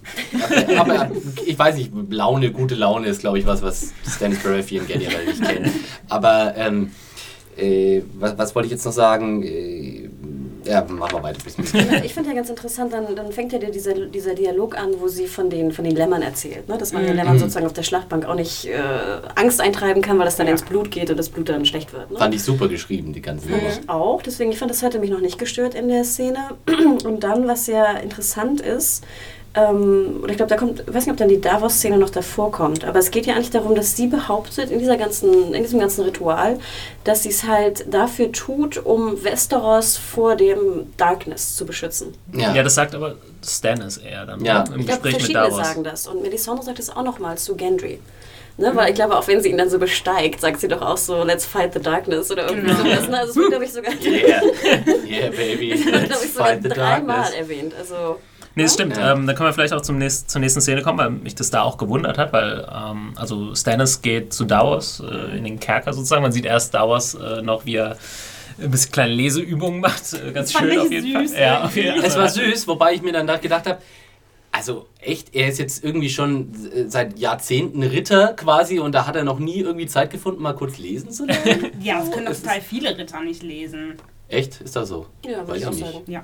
Aber, 0.80 0.94
aber 1.02 1.12
ich 1.46 1.58
weiß 1.60 1.76
nicht, 1.76 1.92
Laune, 2.10 2.52
gute 2.52 2.76
Laune 2.76 3.08
ist, 3.08 3.20
glaube 3.20 3.40
ich, 3.40 3.46
was, 3.46 3.62
was 3.62 3.90
Stannis 4.16 4.40
Baratheon 4.40 4.88
generell 4.88 5.26
nicht 5.26 5.44
kennt. 5.44 5.70
Aber 6.10 6.54
ähm, 6.58 6.92
äh, 7.58 8.02
was, 8.20 8.38
was 8.38 8.56
wollte 8.56 8.68
ich 8.68 8.72
jetzt 8.72 8.86
noch 8.86 8.94
sagen? 8.94 9.44
Äh, 9.44 10.09
ja, 10.70 10.86
machen 10.88 11.18
wir 11.18 11.24
weiter. 11.24 11.40
Ich 12.04 12.14
finde 12.14 12.30
ja 12.30 12.36
ganz 12.36 12.50
interessant, 12.50 12.94
dann, 12.94 13.16
dann 13.16 13.32
fängt 13.32 13.52
ja 13.54 13.60
dieser, 13.60 13.94
dieser 13.94 14.36
Dialog 14.36 14.78
an, 14.78 14.92
wo 15.00 15.08
sie 15.08 15.28
von 15.28 15.50
den, 15.50 15.72
von 15.72 15.84
den 15.84 15.96
Lämmern 15.96 16.22
erzählt. 16.22 16.68
Ne? 16.70 16.78
Dass 16.78 16.94
man 16.94 17.06
den 17.06 17.16
Lämmern 17.16 17.40
sozusagen 17.40 17.66
auf 17.66 17.74
der 17.74 17.84
Schlachtbank 17.84 18.26
auch 18.26 18.36
nicht 18.36 18.66
äh, 18.66 18.78
Angst 19.36 19.62
eintreiben 19.62 20.02
kann, 20.02 20.18
weil 20.20 20.26
das 20.26 20.38
dann 20.38 20.48
ins 20.48 20.64
Blut 20.64 20.92
geht 20.92 21.10
und 21.10 21.18
das 21.18 21.30
Blut 21.30 21.50
dann 21.50 21.66
schlecht 21.66 21.94
wird. 21.94 22.12
Ne? 22.12 22.18
Fand 22.18 22.36
ich 22.36 22.44
super 22.44 22.68
geschrieben, 22.68 23.14
die 23.14 23.22
ganze 23.22 23.50
Nummer. 23.50 23.64
Ich 23.68 23.90
auch, 23.90 24.22
deswegen, 24.22 24.52
ich 24.52 24.60
fand, 24.60 24.72
das 24.72 24.84
hatte 24.84 25.00
mich 25.00 25.10
noch 25.10 25.22
nicht 25.22 25.40
gestört 25.40 25.76
in 25.76 25.88
der 25.88 26.04
Szene. 26.04 26.50
Und 27.04 27.24
dann, 27.24 27.48
was 27.48 27.68
ja 27.68 27.92
interessant 27.94 28.62
ist, 28.62 29.04
ähm, 29.56 30.20
oder 30.22 30.32
ich 30.32 30.38
glaube, 30.38 30.50
da 30.52 30.58
kommt, 30.58 30.82
ich 30.82 30.88
weiß 30.88 31.06
nicht, 31.06 31.12
ob 31.12 31.18
dann 31.18 31.28
die 31.28 31.42
Davos-Szene 31.42 31.98
noch 31.98 32.12
davor 32.12 32.52
kommt, 32.52 32.86
aber 32.86 33.00
es 33.00 33.10
geht 33.12 33.26
ja 33.26 33.34
eigentlich 33.34 33.50
darum, 33.50 33.74
dass 33.76 33.96
sie 33.96 34.08
behauptet, 34.08 34.70
in, 34.70 34.78
dieser 34.80 34.96
ganzen, 34.96 35.54
in 35.54 35.64
diesem 35.64 35.80
ganzen 35.80 36.04
Ritual, 36.06 36.60
dass 37.04 37.24
sie 37.24 37.30
es 37.30 37.44
halt 37.46 37.92
dafür 37.92 38.32
tut, 38.32 38.78
um 38.86 39.24
Westeros 39.24 39.98
vor 39.98 40.36
dem 40.36 40.94
Darkness 40.98 41.56
zu 41.56 41.66
beschützen. 41.66 42.14
Ja. 42.34 42.54
Ja, 42.54 42.62
das 42.64 42.76
sagt 42.76 42.94
aber 42.94 43.16
Stannis 43.46 43.98
eher 43.98 44.26
dann 44.28 44.44
Ja. 44.46 44.64
ne? 44.66 44.76
im 44.76 44.80
Ich 44.82 44.86
glaube, 44.88 45.02
Gespräch 45.02 45.14
mit 45.14 45.22
verschiedene 45.22 45.50
Davos. 45.50 45.68
sagen 45.68 45.84
das. 45.84 46.08
Und 46.08 46.22
Melisandre 46.22 46.64
sagt 46.66 46.80
es 46.80 46.90
auch 46.96 47.04
nochmal 47.04 47.38
zu 47.38 47.56
Gendry. 47.56 48.00
Ne, 48.58 48.72
weil 48.76 48.90
ich 48.90 48.96
glaube, 48.96 49.18
auch 49.18 49.26
wenn 49.30 49.42
sie 49.42 49.50
ihn 49.50 49.58
dann 49.58 49.70
so 49.70 49.80
besteigt, 49.80 50.42
sagt 50.42 50.60
sie 50.60 50.68
doch 50.68 50.82
auch 50.82 50.98
so, 50.98 51.24
let's 51.24 51.46
fight 51.46 51.74
the 51.74 51.80
darkness 51.80 52.30
oder 52.30 52.50
irgendwie 52.50 52.74
sowas. 52.74 53.08
Ne? 53.08 53.18
Also 53.20 53.32
es 53.32 53.36
wird, 53.38 53.50
glaube 53.52 53.64
ich, 53.64 53.72
sogar, 53.72 53.94
Yeah. 54.04 54.42
yeah, 55.08 55.30
baby. 55.30 55.70
Let's 55.92 56.26
ich, 56.26 56.34
sogar 56.34 56.48
fight 56.48 56.64
the 56.64 56.68
dreimal 56.70 57.16
darkness. 57.22 57.40
erwähnt. 57.40 57.74
Also, 57.80 58.20
Nee, 58.60 58.66
das 58.66 58.74
stimmt. 58.74 58.98
Ja. 58.98 59.14
Ähm, 59.14 59.26
dann 59.26 59.36
können 59.36 59.50
wir 59.50 59.54
vielleicht 59.54 59.74
auch 59.74 59.82
zum 59.82 59.98
nächst, 59.98 60.30
zur 60.30 60.42
nächsten 60.42 60.62
Szene 60.62 60.82
kommen, 60.82 61.00
weil 61.00 61.10
mich 61.10 61.36
das 61.36 61.50
da 61.50 61.62
auch 61.62 61.78
gewundert 61.78 62.18
hat, 62.18 62.34
weil 62.34 62.68
ähm, 62.72 63.14
also 63.16 63.56
Stannis 63.56 64.02
geht 64.02 64.34
zu 64.34 64.46
Davos 64.46 65.00
äh, 65.02 65.38
in 65.38 65.44
den 65.44 65.60
Kerker 65.60 65.94
sozusagen. 65.94 66.22
Man 66.22 66.32
sieht 66.32 66.46
erst 66.46 66.74
Davos 66.74 67.14
äh, 67.16 67.42
noch, 67.42 67.66
wie 67.66 67.76
er 67.76 67.98
ein 68.62 68.72
bisschen 68.72 68.92
kleine 68.92 69.14
Leseübungen 69.14 69.80
macht. 69.80 70.14
Äh, 70.14 70.32
ganz 70.34 70.52
Fand 70.52 70.66
schön 70.66 70.74
ich 70.74 70.80
auf 70.80 70.92
jeden 70.92 71.22
süß 71.22 71.34
Fall. 71.34 71.42
Ja, 71.42 71.64
auf 71.64 71.76
jeden 71.76 71.96
Fall. 71.98 72.06
Es 72.06 72.18
war 72.18 72.30
süß, 72.30 72.68
wobei 72.68 72.94
ich 72.94 73.02
mir 73.02 73.14
dann 73.14 73.28
da 73.28 73.38
gedacht 73.38 73.66
habe, 73.68 73.80
also 74.52 74.88
echt, 75.00 75.36
er 75.36 75.48
ist 75.48 75.60
jetzt 75.60 75.84
irgendwie 75.84 76.10
schon 76.10 76.52
äh, 76.74 76.90
seit 76.90 77.18
Jahrzehnten 77.20 77.84
Ritter 77.84 78.34
quasi 78.34 78.80
und 78.80 78.94
da 78.94 79.06
hat 79.08 79.16
er 79.16 79.24
noch 79.24 79.40
nie 79.40 79.60
irgendwie 79.60 79.86
Zeit 79.86 80.10
gefunden, 80.12 80.42
mal 80.42 80.54
kurz 80.54 80.78
lesen 80.78 81.12
zu 81.12 81.26
lernen. 81.26 81.72
Ja, 81.82 82.00
das 82.00 82.12
können 82.12 82.26
doch 82.26 82.34
total 82.36 82.60
viele 82.62 82.98
Ritter 82.98 83.22
nicht 83.22 83.44
lesen. 83.44 83.96
Echt? 84.28 84.62
Ist 84.62 84.76
das 84.76 84.90
so? 84.90 85.06
ja, 85.24 85.38
würde 85.38 85.52
Weiß 85.52 85.58
ich 85.62 85.68
auch 85.68 85.72
ich 85.72 85.80
sagen. 85.80 85.98
nicht. 86.00 86.10
Ja. 86.10 86.24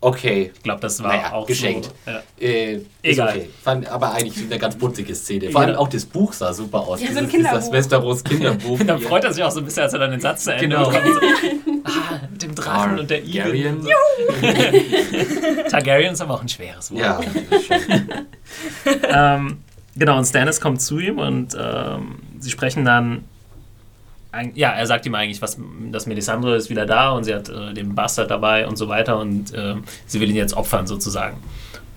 Okay. 0.00 0.52
Ich 0.54 0.62
glaube, 0.62 0.80
das 0.80 1.02
war 1.02 1.16
Naja, 1.16 1.32
auch 1.32 1.46
geschenkt. 1.46 1.90
So, 2.04 2.10
ja. 2.10 2.22
Äh, 2.38 2.80
Egal. 3.02 3.28
Okay. 3.30 3.48
Fand, 3.64 3.88
aber 3.88 4.12
eigentlich 4.12 4.44
eine 4.44 4.58
ganz 4.58 4.76
putzige 4.76 5.14
Szene. 5.14 5.50
Vor 5.50 5.62
allem 5.62 5.70
Ja. 5.72 5.78
auch 5.78 5.88
das 5.88 6.04
Buch 6.04 6.32
sah 6.34 6.52
super 6.52 6.80
aus. 6.80 7.00
Ja, 7.02 7.12
so 7.12 7.18
ein 7.18 7.28
Kinderbuch. 7.28 7.72
Westeros 7.72 8.22
Kinderbuch. 8.22 8.78
Dann 8.86 9.00
freut 9.00 9.24
er 9.24 9.32
sich 9.32 9.42
auch 9.42 9.50
so 9.50 9.60
ein 9.60 9.64
bisschen, 9.64 9.84
als 9.84 9.94
er 9.94 9.98
dann 10.00 10.10
den 10.10 10.20
Satz 10.20 10.44
zu 10.44 10.52
Ende 10.52 10.68
Genau. 10.76 10.88
bekommt. 10.90 11.06
So, 11.06 11.20
ah, 11.84 12.20
mit 12.30 12.42
dem 12.42 12.54
Drachen 12.54 12.98
und 12.98 13.10
der 13.10 13.24
Igel. 13.24 13.42
Targaryen. 13.42 13.86
Targaryen 15.70 16.12
ist 16.12 16.20
aber 16.20 16.34
auch 16.34 16.42
ein 16.42 16.48
schweres 16.48 16.90
Wort. 16.92 17.00
Ja, 17.00 17.20
das 17.50 17.60
ist 17.60 17.66
schön. 17.66 18.08
ähm, 19.08 19.58
genau, 19.96 20.18
und 20.18 20.24
Stannis 20.26 20.60
kommt 20.60 20.80
zu 20.82 20.98
ihm 20.98 21.18
und 21.18 21.56
ähm, 21.58 22.16
sie 22.38 22.50
sprechen 22.50 22.84
dann. 22.84 23.24
Ja, 24.54 24.70
er 24.70 24.86
sagt 24.86 25.06
ihm 25.06 25.14
eigentlich, 25.14 25.42
was, 25.42 25.58
dass 25.90 26.06
Melisandre 26.06 26.56
ist 26.56 26.70
wieder 26.70 26.86
da 26.86 27.10
und 27.10 27.24
sie 27.24 27.34
hat 27.34 27.48
äh, 27.48 27.74
den 27.74 27.94
Bastard 27.94 28.30
dabei 28.30 28.66
und 28.66 28.76
so 28.76 28.88
weiter 28.88 29.18
und 29.18 29.52
ähm, 29.54 29.84
sie 30.06 30.20
will 30.20 30.30
ihn 30.30 30.36
jetzt 30.36 30.56
opfern 30.56 30.86
sozusagen. 30.86 31.38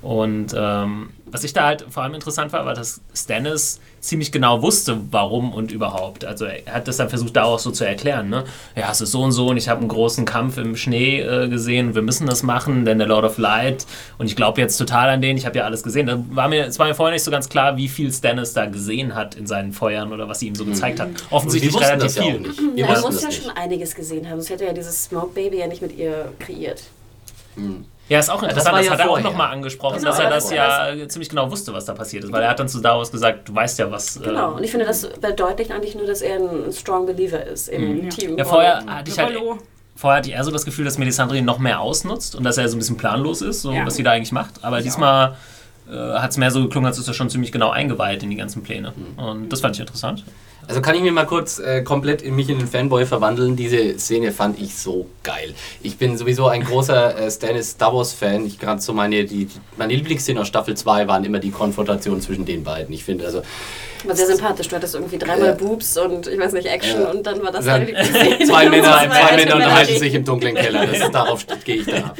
Und 0.01 0.55
ähm, 0.55 1.09
was 1.25 1.43
ich 1.43 1.53
da 1.53 1.65
halt 1.65 1.85
vor 1.89 2.03
allem 2.03 2.13
interessant 2.13 2.53
war, 2.53 2.65
war, 2.65 2.73
dass 2.73 3.01
Stannis 3.13 3.79
ziemlich 3.99 4.31
genau 4.31 4.61
wusste, 4.61 4.97
warum 5.11 5.53
und 5.53 5.71
überhaupt. 5.71 6.23
Also 6.23 6.45
er 6.45 6.73
hat 6.73 6.87
das 6.87 6.97
dann 6.97 7.09
versucht, 7.09 7.35
da 7.35 7.43
auch 7.43 7.59
so 7.59 7.71
zu 7.71 7.85
erklären. 7.85 8.29
Ne? 8.29 8.45
Ja, 8.75 8.89
es 8.91 9.01
ist 9.01 9.11
so 9.11 9.21
und 9.21 9.33
so 9.33 9.49
und 9.49 9.57
ich 9.57 9.67
habe 9.67 9.81
einen 9.81 9.89
großen 9.89 10.23
Kampf 10.23 10.57
im 10.57 10.77
Schnee 10.77 11.19
äh, 11.19 11.49
gesehen 11.49 11.89
und 11.89 11.95
wir 11.95 12.01
müssen 12.01 12.27
das 12.27 12.43
machen, 12.43 12.85
denn 12.85 12.97
der 12.97 13.07
Lord 13.07 13.25
of 13.25 13.37
Light 13.37 13.85
und 14.17 14.27
ich 14.27 14.35
glaube 14.37 14.61
jetzt 14.61 14.77
total 14.77 15.09
an 15.09 15.21
den, 15.21 15.35
ich 15.35 15.45
habe 15.45 15.57
ja 15.57 15.65
alles 15.65 15.83
gesehen. 15.83 16.07
Da 16.07 16.23
war 16.31 16.47
mir, 16.47 16.65
es 16.65 16.79
war 16.79 16.87
mir 16.87 16.95
vorher 16.95 17.13
nicht 17.13 17.23
so 17.23 17.31
ganz 17.31 17.49
klar, 17.49 17.75
wie 17.75 17.89
viel 17.89 18.11
Stannis 18.13 18.53
da 18.53 18.65
gesehen 18.65 19.15
hat 19.15 19.35
in 19.35 19.47
seinen 19.47 19.73
Feuern 19.73 20.13
oder 20.13 20.29
was 20.29 20.39
sie 20.39 20.47
ihm 20.47 20.55
so 20.55 20.63
gezeigt 20.65 20.99
hat. 20.99 21.09
Offensichtlich 21.29 21.75
relativ 21.75 22.03
das 22.03 22.15
ja 22.15 22.23
viel. 22.23 22.35
auch 22.35 22.39
nicht. 22.39 22.59
Wir 22.75 22.85
Ja, 22.85 22.93
er 22.93 23.01
muss 23.01 23.21
ja 23.21 23.27
nicht. 23.27 23.43
schon 23.43 23.51
einiges 23.51 23.93
gesehen 23.93 24.29
haben, 24.29 24.37
sonst 24.37 24.49
hätte 24.49 24.63
er 24.63 24.69
ja 24.69 24.73
dieses 24.73 25.03
Smoke 25.03 25.33
Baby 25.33 25.57
ja 25.59 25.67
nicht 25.67 25.81
mit 25.81 25.97
ihr 25.97 26.31
kreiert. 26.39 26.83
Ja, 28.09 28.19
ist 28.19 28.29
auch 28.29 28.41
das 28.41 28.49
interessant, 28.49 28.73
war 28.73 28.79
das, 28.79 28.87
ja 28.87 28.93
hat 28.93 28.99
er 28.99 29.09
auch 29.09 29.19
nochmal 29.21 29.51
angesprochen, 29.51 29.97
Genau, 29.99 30.09
dass 30.09 30.19
er 30.19 30.29
das 30.29 30.45
vorher. 30.47 30.95
ja 30.95 31.07
ziemlich 31.07 31.29
genau 31.29 31.49
wusste, 31.51 31.73
was 31.73 31.85
da 31.85 31.93
passiert 31.93 32.23
ist. 32.23 32.31
Weil 32.33 32.41
er 32.41 32.49
hat 32.49 32.59
dann 32.59 32.67
zu 32.67 32.79
Davos 32.81 33.11
gesagt, 33.11 33.47
du 33.47 33.55
weißt 33.55 33.77
ja, 33.79 33.89
was. 33.91 34.17
äh, 34.17 34.21
Genau, 34.23 34.53
und 34.55 34.63
ich 34.63 34.71
finde, 34.71 34.85
das 34.87 35.07
verdeutlicht 35.21 35.71
eigentlich 35.71 35.95
nur, 35.95 36.05
dass 36.07 36.21
er 36.21 36.37
ein 36.39 36.73
Strong 36.73 37.05
Believer 37.05 37.43
ist 37.45 37.69
im 37.69 38.03
Ja. 38.05 38.09
Team. 38.09 38.31
Mhm. 38.31 38.37
Ja, 38.39 38.45
vorher 38.45 38.83
hatte 38.85 39.11
ich 39.11 39.17
halt. 39.19 39.29
Hallo. 39.35 39.59
Vorher 39.95 40.17
hatte 40.19 40.29
ich 40.29 40.35
eher 40.35 40.43
so 40.43 40.51
das 40.51 40.63
Gefühl, 40.65 40.85
dass 40.85 40.97
Melisandre 40.97 41.37
ihn 41.37 41.45
noch 41.45 41.59
mehr 41.59 41.81
ausnutzt 41.81 42.33
und 42.35 42.43
dass 42.45 42.57
er 42.57 42.67
so 42.69 42.75
ein 42.77 42.79
bisschen 42.79 42.95
planlos 42.97 43.41
ist, 43.41 43.61
so 43.61 43.71
Ja. 43.73 43.85
was 43.85 43.95
sie 43.95 44.03
da 44.03 44.11
eigentlich 44.11 44.31
macht. 44.31 44.63
Aber 44.63 44.81
diesmal 44.81 45.35
äh, 45.91 45.93
hat 46.19 46.31
es 46.31 46.37
mehr 46.37 46.51
so 46.51 46.61
geklungen, 46.63 46.87
als 46.87 46.97
ist 46.97 47.07
er 47.07 47.13
schon 47.13 47.29
ziemlich 47.29 47.51
genau 47.51 47.69
eingeweiht 47.71 48.23
in 48.23 48.29
die 48.29 48.35
ganzen 48.37 48.63
Pläne. 48.63 48.93
Mhm. 48.95 49.23
Und 49.23 49.49
das 49.49 49.59
fand 49.61 49.75
ich 49.75 49.81
interessant. 49.81 50.23
Also 50.69 50.81
kann 50.81 50.93
ich 50.93 51.01
mir 51.01 51.11
mal 51.11 51.25
kurz 51.25 51.57
äh, 51.57 51.81
komplett 51.81 52.21
in 52.21 52.35
mich 52.35 52.47
in 52.47 52.59
den 52.59 52.67
Fanboy 52.67 53.03
verwandeln. 53.07 53.55
Diese 53.55 53.97
Szene 53.97 54.31
fand 54.31 54.61
ich 54.61 54.77
so 54.77 55.07
geil. 55.23 55.55
Ich 55.81 55.97
bin 55.97 56.15
sowieso 56.15 56.47
ein 56.47 56.63
großer 56.63 57.17
äh, 57.17 57.31
Stannis 57.31 57.77
Davos 57.77 58.13
Fan. 58.13 58.45
Ich 58.45 58.59
gerade 58.59 58.79
so 58.79 58.93
meine 58.93 59.25
die, 59.25 59.47
meine 59.77 59.95
Lieblingsszene 59.95 60.39
aus 60.39 60.47
Staffel 60.47 60.77
2 60.77 61.07
waren 61.07 61.23
immer 61.23 61.39
die 61.39 61.49
Konfrontationen 61.49 62.21
zwischen 62.21 62.45
den 62.45 62.63
beiden. 62.63 62.93
Ich 62.93 63.03
finde 63.03 63.25
also 63.25 63.41
War 64.05 64.15
sehr 64.15 64.27
sympathisch. 64.27 64.67
Du 64.69 64.75
hattest 64.75 64.95
irgendwie 64.95 65.17
dreimal 65.17 65.47
Ja. 65.49 65.53
Boobs 65.55 65.97
und 65.97 66.27
ich 66.27 66.39
weiß 66.39 66.53
nicht, 66.53 66.67
Action 66.67 67.01
Ja. 67.01 67.11
und 67.11 67.25
dann 67.27 67.43
war 67.43 67.51
das 67.51 67.65
Dann 67.65 67.85
Lieblingsszene. 67.85 68.39
zwei 68.45 68.69
Männer, 68.69 68.83
zwei 69.07 69.09
alte 69.23 69.35
Männer 69.43 69.55
unterhalten 69.55 69.87
Männer- 69.93 69.99
sich 69.99 70.13
im 70.15 70.23
dunklen 70.25 70.55
Keller. 70.55 70.91
Ist, 70.93 71.11
darauf 71.13 71.45
gehe 71.65 71.75
ich 71.77 71.85
dann 71.85 72.03
ab. 72.05 72.17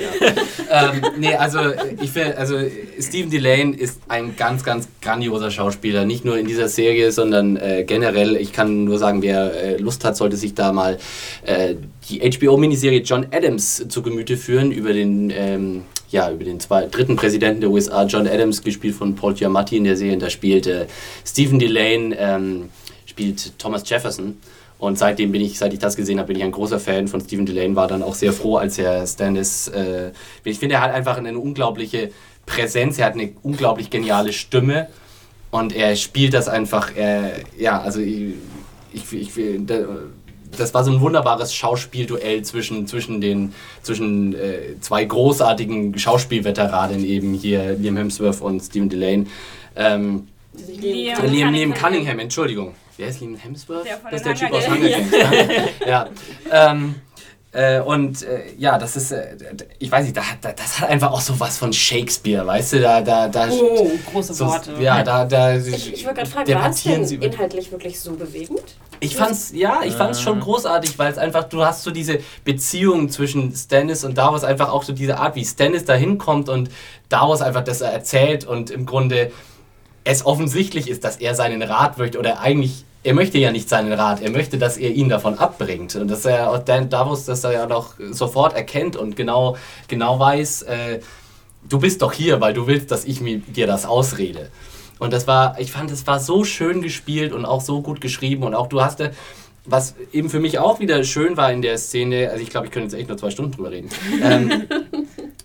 Ja. 0.70 0.92
ähm, 0.94 1.02
nee, 1.18 1.34
also 1.36 1.60
ich 2.02 2.12
finde, 2.12 2.38
also 2.38 2.58
Stephen 3.00 3.32
Delane 3.32 3.76
ist 3.76 4.00
ein 4.10 4.36
ganz, 4.36 4.64
ganz 4.64 4.88
grandioser 5.02 5.52
Schauspieler. 5.52 6.06
Nicht 6.06 6.26
nur 6.26 6.38
in 6.38 6.46
dieser 6.48 6.68
Serie, 6.68 7.12
sondern 7.12 7.56
äh, 7.58 7.84
generell. 7.86 8.36
Ich 8.36 8.52
kann 8.52 8.84
nur 8.84 8.98
sagen, 9.00 9.22
wer 9.22 9.54
äh, 9.54 9.78
Lust 9.78 10.04
hat, 10.04 10.18
sollte 10.18 10.36
sich 10.38 10.54
da 10.56 10.74
mal 10.74 10.98
äh, 11.46 11.76
die 12.10 12.20
HBO-Miniserie 12.20 13.02
John 13.02 13.28
Adams 13.32 13.86
zu 13.88 14.02
Gemüte 14.02 14.36
führen 14.38 14.72
über 14.72 14.94
den 14.94 15.32
ähm, 15.36 15.84
ja, 16.12 16.32
über 16.32 16.44
den 16.44 16.60
zwei, 16.60 16.86
dritten 16.86 17.16
Präsidenten 17.16 17.62
der 17.62 17.70
USA, 17.70 18.04
John 18.06 18.28
Adams, 18.28 18.64
gespielt 18.64 18.96
von 18.96 19.16
Paul 19.16 19.34
Giamatti 19.34 19.78
in 19.78 19.84
der 19.84 19.96
Serie. 19.96 20.14
Und 20.14 20.22
da 20.22 20.30
spielt 20.30 20.68
äh, 20.68 20.88
Stephen 21.26 21.60
Delane, 21.60 22.16
ähm, 22.18 22.70
spielt 23.06 23.58
Thomas 23.60 23.88
Jefferson. 23.88 24.38
Und 24.80 24.98
seitdem 24.98 25.34
bin 25.34 25.42
ich, 25.42 25.60
seit 25.60 25.74
ich 25.74 25.80
das 25.80 25.98
gesehen 25.98 26.20
habe, 26.20 26.28
bin 26.28 26.38
ich 26.38 26.44
ein 26.44 26.52
großer 26.52 26.80
Fan 26.80 27.10
von 27.10 27.20
Stephen 27.20 27.46
Delane, 27.46 27.76
war 27.76 27.88
dann 27.88 28.02
auch 28.02 28.16
sehr 28.16 28.32
froh, 28.32 28.56
als 28.56 28.78
er 28.78 29.06
Stannis, 29.06 29.68
äh, 29.68 30.12
ich 30.46 30.58
finde, 30.58 30.76
er 30.76 30.82
hat 30.82 30.92
einfach 30.92 31.18
eine 31.18 31.38
unglaubliche 31.38 32.12
Präsenz, 32.46 32.98
er 32.98 33.08
hat 33.08 33.14
eine 33.14 33.34
unglaublich 33.44 33.90
geniale 33.90 34.32
Stimme 34.32 34.88
und 35.52 35.76
er 35.76 35.98
spielt 35.98 36.34
das 36.34 36.48
einfach, 36.48 36.96
äh, 36.96 37.44
ja, 37.58 37.82
also 37.82 38.00
ich, 38.00 38.36
ich, 38.94 39.14
ich, 39.14 39.32
das 40.58 40.74
war 40.74 40.84
so 40.84 40.92
ein 40.92 41.02
wunderbares 41.02 41.54
Schauspielduell 41.54 42.42
zwischen, 42.44 42.88
zwischen 42.88 43.22
den 43.22 43.54
zwischen 43.82 44.34
äh, 44.34 44.80
zwei 44.82 45.06
großartigen 45.06 45.98
Schauspielveteranen 45.98 47.04
eben 47.06 47.34
hier 47.34 47.74
Liam 47.74 47.98
Hemsworth 47.98 48.42
und 48.42 48.60
Stephen 48.62 48.90
Delane. 48.90 49.26
Ähm, 49.76 50.28
Liam, 50.68 51.26
Liam, 51.26 51.54
Liam 51.54 51.74
Cunningham, 51.74 52.20
Entschuldigung. 52.20 52.76
Wer 52.98 53.08
ist 53.08 53.22
Liam 53.22 53.36
Hemsworth? 53.36 53.86
das 54.12 54.14
ist 54.14 54.26
der 54.26 54.36
Typ 54.36 54.52
aus 54.52 54.68
Hunger 54.68 54.90
Games. 54.90 55.12
ja. 55.86 56.10
Ähm, 56.52 56.96
äh, 57.52 57.80
und 57.80 58.22
äh, 58.22 58.54
ja, 58.58 58.78
das 58.78 58.96
ist, 58.96 59.12
äh, 59.12 59.36
ich 59.80 59.92
weiß 59.92 60.04
nicht, 60.04 60.16
da, 60.16 60.22
da, 60.40 60.52
das 60.52 60.80
hat 60.80 60.90
einfach 60.90 61.12
auch 61.12 61.22
so 61.22 61.40
was 61.40 61.58
von 61.58 61.74
Shakespeare, 61.74 62.46
weißt 62.46 62.74
du, 62.74 62.82
da, 62.82 63.02
da, 63.02 63.28
da 63.28 63.50
Oh, 63.50 63.90
große 64.12 64.36
so, 64.36 64.46
Worte. 64.46 64.74
Ja, 64.80 65.02
da, 65.02 65.26
da. 65.26 65.56
Ich, 65.56 65.94
ich 65.94 66.06
wollte 66.06 66.18
gerade 66.18 66.30
fragen, 66.30 66.54
war 66.54 66.70
es 66.70 66.84
denn 66.84 67.04
inhaltlich 67.22 67.72
wirklich 67.72 68.00
so 68.00 68.12
bewegend? 68.14 68.62
Ich 69.02 69.16
fand's, 69.16 69.52
ja, 69.54 69.82
ich 69.84 69.94
fand's 69.94 70.22
schon 70.22 70.40
großartig, 70.40 71.00
weil 71.00 71.12
es 71.12 71.18
einfach, 71.18 71.46
du 71.46 71.64
hast 71.64 71.84
so 71.84 71.92
diese 71.92 72.20
Beziehung 72.44 73.10
zwischen 73.10 73.56
Stannis 73.56 74.04
und 74.04 74.18
Davos, 74.18 74.44
einfach 74.44 74.70
auch 74.70 74.84
so 74.84 74.94
diese 74.94 75.18
Art, 75.18 75.36
wie 75.36 75.46
Stannis 75.46 75.86
da 75.86 75.94
hinkommt 75.94 76.50
und 76.50 76.70
Davos 77.08 77.42
einfach 77.42 77.64
das 77.64 77.82
erzählt 77.82 78.46
und 78.46 78.70
im 78.72 78.86
Grunde 78.86 79.32
es 80.04 80.26
offensichtlich 80.26 80.90
ist, 80.90 81.04
dass 81.04 81.18
er 81.18 81.36
seinen 81.36 81.62
Rat 81.62 81.98
möchte 81.98 82.20
oder 82.20 82.40
eigentlich 82.40 82.86
er 83.02 83.14
möchte 83.14 83.38
ja 83.38 83.52
nicht 83.52 83.70
seinen 83.70 83.94
Rat, 83.94 84.22
er 84.22 84.30
möchte, 84.30 84.58
dass 84.58 84.78
er 84.78 84.92
ihn 84.92 85.08
davon 85.08 85.40
abbringt. 85.40 85.96
Und 85.96 86.10
dass 86.10 86.26
er 86.26 86.58
Dan 86.60 86.90
Davos, 86.90 87.26
dass 87.26 87.44
er 87.44 87.54
ja 87.54 87.66
doch 87.66 87.94
sofort 88.12 88.54
erkennt 88.54 88.98
und 88.98 89.16
genau, 89.16 89.56
genau 89.88 90.20
weiß, 90.20 90.64
äh, 90.64 91.00
du 91.68 91.80
bist 91.80 92.02
doch 92.02 92.12
hier, 92.12 92.42
weil 92.42 92.54
du 92.54 92.68
willst, 92.68 92.92
dass 92.92 93.06
ich 93.06 93.22
mir, 93.22 93.40
dir 93.40 93.68
das 93.68 93.86
ausrede. 93.86 94.50
Und 95.00 95.14
das 95.14 95.28
war, 95.28 95.60
ich 95.60 95.72
fand, 95.72 95.90
es 95.92 96.06
war 96.06 96.20
so 96.20 96.44
schön 96.44 96.82
gespielt 96.82 97.34
und 97.34 97.46
auch 97.46 97.62
so 97.62 97.82
gut 97.82 98.02
geschrieben. 98.02 98.44
Und 98.44 98.54
auch 98.54 98.68
du 98.68 98.82
hast, 98.82 99.02
was 99.66 99.96
eben 100.12 100.30
für 100.30 100.40
mich 100.40 100.60
auch 100.60 100.80
wieder 100.80 101.04
schön 101.04 101.38
war 101.38 101.52
in 101.52 101.62
der 101.62 101.78
Szene, 101.78 102.30
also 102.30 102.44
ich 102.44 102.50
glaube, 102.50 102.68
ich 102.68 102.72
könnte 102.72 102.88
jetzt 102.88 103.00
echt 103.00 103.10
nur 103.10 103.18
zwei 103.18 103.30
Stunden 103.30 103.52
drüber 103.52 103.72
reden, 103.72 103.90
ähm, 104.24 104.64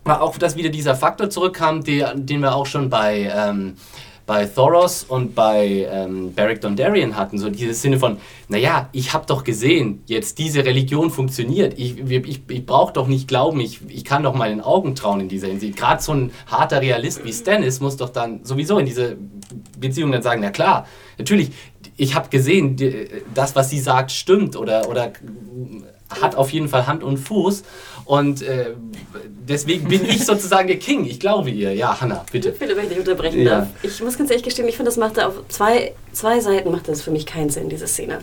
war 0.04 0.22
auch, 0.22 0.36
dass 0.36 0.56
wieder 0.56 0.70
dieser 0.70 0.94
Faktor 0.94 1.30
zurückkam, 1.30 1.82
der, 1.84 2.14
den 2.14 2.40
wir 2.40 2.54
auch 2.54 2.66
schon 2.66 2.90
bei 2.90 3.32
ähm, 3.34 3.76
bei 4.26 4.46
Thoros 4.46 5.04
und 5.04 5.34
bei 5.34 5.86
ähm, 5.90 6.32
Beric 6.32 6.60
Dondarrion 6.62 7.16
hatten, 7.16 7.38
so 7.38 7.50
dieses 7.50 7.82
Sinne 7.82 7.98
von, 7.98 8.16
naja, 8.48 8.88
ich 8.92 9.12
habe 9.12 9.26
doch 9.26 9.44
gesehen, 9.44 10.02
jetzt 10.06 10.38
diese 10.38 10.64
Religion 10.64 11.10
funktioniert, 11.10 11.78
ich, 11.78 11.98
ich, 11.98 12.40
ich 12.48 12.66
brauche 12.66 12.92
doch 12.92 13.06
nicht 13.06 13.28
glauben, 13.28 13.60
ich, 13.60 13.80
ich 13.88 14.04
kann 14.04 14.22
doch 14.22 14.34
meinen 14.34 14.62
Augen 14.62 14.94
trauen 14.94 15.20
in 15.20 15.28
dieser 15.28 15.48
Hinsicht. 15.48 15.76
Gerade 15.76 16.02
so 16.02 16.12
ein 16.12 16.32
harter 16.46 16.80
Realist 16.80 17.24
wie 17.24 17.32
Stannis 17.32 17.80
muss 17.80 17.98
doch 17.98 18.08
dann 18.08 18.44
sowieso 18.44 18.78
in 18.78 18.86
diese 18.86 19.18
Beziehung 19.78 20.12
dann 20.12 20.22
sagen, 20.22 20.40
na 20.42 20.50
klar, 20.50 20.86
natürlich, 21.18 21.50
ich 21.96 22.14
habe 22.14 22.28
gesehen, 22.28 22.76
das, 23.34 23.54
was 23.54 23.70
sie 23.70 23.80
sagt, 23.80 24.10
stimmt 24.10 24.56
oder, 24.56 24.88
oder 24.88 25.12
hat 26.08 26.36
auf 26.36 26.50
jeden 26.50 26.68
Fall 26.68 26.86
Hand 26.86 27.02
und 27.02 27.16
Fuß 27.18 27.62
und 28.04 28.42
äh, 28.42 28.74
deswegen 29.48 29.88
bin 29.88 30.04
ich 30.04 30.24
sozusagen 30.26 30.68
der 30.68 30.78
King. 30.78 31.04
Ich 31.06 31.18
glaube 31.20 31.50
ihr. 31.50 31.74
Ja, 31.74 32.00
Hanna, 32.00 32.24
bitte. 32.30 32.52
Philipp, 32.52 32.76
wenn 32.76 32.84
ich 32.84 32.90
dich 32.90 32.98
unterbrechen 32.98 33.42
ja. 33.42 33.60
darf. 33.60 33.68
Ich 33.82 34.02
muss 34.02 34.18
ganz 34.18 34.30
ehrlich 34.30 34.44
gestehen, 34.44 34.68
ich 34.68 34.76
finde, 34.76 34.90
das 34.90 34.96
macht 34.96 35.22
auf 35.22 35.34
zwei, 35.48 35.94
zwei 36.14 36.40
Seiten 36.40 36.70
macht 36.70 36.88
das 36.88 37.02
für 37.02 37.10
mich 37.10 37.26
keinen 37.26 37.50
Sinn, 37.50 37.68
diese 37.68 37.86
Szene. 37.86 38.20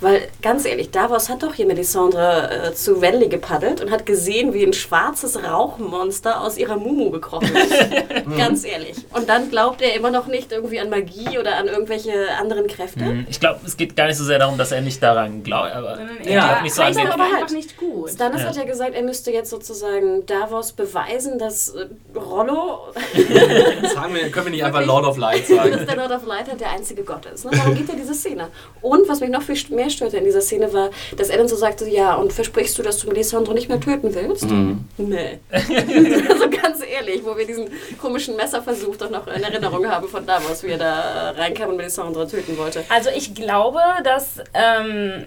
Weil, 0.00 0.28
ganz 0.42 0.64
ehrlich, 0.64 0.90
Davos 0.90 1.28
hat 1.28 1.42
doch 1.42 1.54
hier 1.54 1.66
Melisandre 1.66 2.68
äh, 2.68 2.74
zu 2.74 2.94
Renly 2.94 3.28
gepaddelt 3.28 3.80
und 3.80 3.90
hat 3.90 4.06
gesehen, 4.06 4.54
wie 4.54 4.64
ein 4.64 4.72
schwarzes 4.72 5.42
Rauchmonster 5.42 6.40
aus 6.40 6.56
ihrer 6.56 6.76
Mumu 6.76 7.10
gekrochen 7.10 7.50
ist. 7.56 7.74
ganz 8.36 8.64
ehrlich. 8.64 8.96
Und 9.12 9.28
dann 9.28 9.50
glaubt 9.50 9.82
er 9.82 9.94
immer 9.94 10.10
noch 10.10 10.28
nicht 10.28 10.52
irgendwie 10.52 10.78
an 10.78 10.88
Magie 10.88 11.38
oder 11.38 11.56
an 11.56 11.66
irgendwelche 11.66 12.28
anderen 12.38 12.68
Kräfte. 12.68 13.00
Mhm. 13.00 13.26
Ich 13.28 13.40
glaube, 13.40 13.60
es 13.66 13.76
geht 13.76 13.96
gar 13.96 14.06
nicht 14.06 14.16
so 14.18 14.24
sehr 14.24 14.38
darum, 14.38 14.56
dass 14.56 14.70
er 14.70 14.82
nicht 14.82 15.02
daran 15.02 15.42
glaubt, 15.42 15.72
aber 15.72 15.98
ja, 16.24 16.30
ja. 16.30 16.62
nicht 16.62 16.74
so 16.74 16.82
aber 16.82 17.32
halt 17.32 17.50
nicht 17.50 17.76
gut. 17.76 18.10
Stannis 18.10 18.42
ja. 18.42 18.48
hat 18.48 18.56
ja 18.56 18.64
gesagt, 18.64 18.94
er 18.94 19.02
müsste 19.02 19.32
jetzt 19.32 19.50
sozusagen 19.50 20.24
Davos 20.26 20.72
beweisen, 20.72 21.38
dass 21.38 21.70
äh, 21.70 21.86
Rollo... 22.16 22.92
sagen 23.94 24.14
wir, 24.14 24.30
können 24.30 24.46
wir 24.46 24.50
nicht 24.52 24.64
einfach 24.68 24.84
Lord 24.86 25.06
of 25.06 25.16
Light 25.16 25.46
sagen. 25.48 25.72
dass 25.72 25.86
der 25.86 25.96
Lord 25.96 26.12
of 26.12 26.24
Light 26.24 26.48
halt 26.48 26.60
der 26.60 26.70
einzige 26.70 27.02
Gott 27.02 27.26
ist. 27.32 27.44
Ne? 27.44 27.52
Darum 27.52 27.74
geht 27.74 27.88
ja 27.88 27.94
diese 27.94 28.14
Szene. 28.14 28.48
Und 28.80 29.08
was 29.08 29.20
mich 29.20 29.30
noch 29.30 29.42
viel 29.42 29.56
mehr 29.70 29.90
störte 29.90 30.16
in 30.16 30.24
dieser 30.24 30.40
Szene 30.40 30.72
war, 30.72 30.90
dass 31.16 31.28
er 31.28 31.38
dann 31.38 31.48
so 31.48 31.56
sagte, 31.56 31.88
ja, 31.88 32.14
und 32.14 32.32
versprichst 32.32 32.78
du, 32.78 32.82
dass 32.82 32.98
du 32.98 33.08
Melisandre 33.08 33.54
nicht 33.54 33.68
mehr 33.68 33.80
töten 33.80 34.14
willst? 34.14 34.50
Mhm. 34.50 34.84
Nee. 34.96 35.38
also 35.50 36.50
ganz 36.50 36.82
ehrlich, 36.88 37.22
wo 37.24 37.36
wir 37.36 37.46
diesen 37.46 37.68
komischen 38.00 38.36
Messerversuch 38.36 38.96
doch 38.96 39.10
noch 39.10 39.26
in 39.26 39.42
Erinnerung 39.42 39.86
haben 39.86 40.08
von 40.08 40.24
Davos, 40.26 40.62
wie 40.62 40.68
er 40.68 40.78
da 40.78 41.30
reinkam 41.30 41.70
und 41.70 41.76
Melisandre 41.76 42.26
töten 42.28 42.56
wollte. 42.58 42.84
Also 42.88 43.10
ich 43.16 43.34
glaube, 43.34 43.80
dass... 44.04 44.38
Ähm 44.54 45.26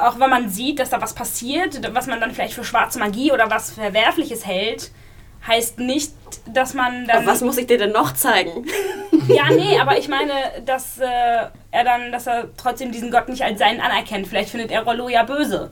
auch 0.00 0.18
wenn 0.18 0.30
man 0.30 0.48
sieht, 0.48 0.78
dass 0.78 0.88
da 0.88 1.02
was 1.02 1.14
passiert, 1.14 1.78
was 1.94 2.06
man 2.06 2.18
dann 2.18 2.30
vielleicht 2.30 2.54
für 2.54 2.64
schwarze 2.64 2.98
Magie 2.98 3.30
oder 3.30 3.50
was 3.50 3.72
Verwerfliches 3.72 4.46
hält, 4.46 4.90
heißt 5.46 5.78
nicht, 5.78 6.12
dass 6.52 6.74
man 6.74 7.06
dann. 7.06 7.18
Aber 7.18 7.26
was 7.26 7.40
muss 7.40 7.56
ich 7.58 7.66
dir 7.66 7.78
denn 7.78 7.92
noch 7.92 8.14
zeigen? 8.14 8.66
Ja, 9.28 9.50
nee, 9.50 9.78
aber 9.78 9.98
ich 9.98 10.08
meine, 10.08 10.32
dass 10.66 10.98
äh, 10.98 11.06
er 11.70 11.84
dann, 11.84 12.12
dass 12.12 12.26
er 12.26 12.48
trotzdem 12.56 12.92
diesen 12.92 13.10
Gott 13.10 13.28
nicht 13.28 13.42
als 13.42 13.58
seinen 13.58 13.80
anerkennt. 13.80 14.26
Vielleicht 14.26 14.50
findet 14.50 14.70
er 14.70 14.82
Rollo 14.82 15.08
ja 15.08 15.22
böse. 15.22 15.70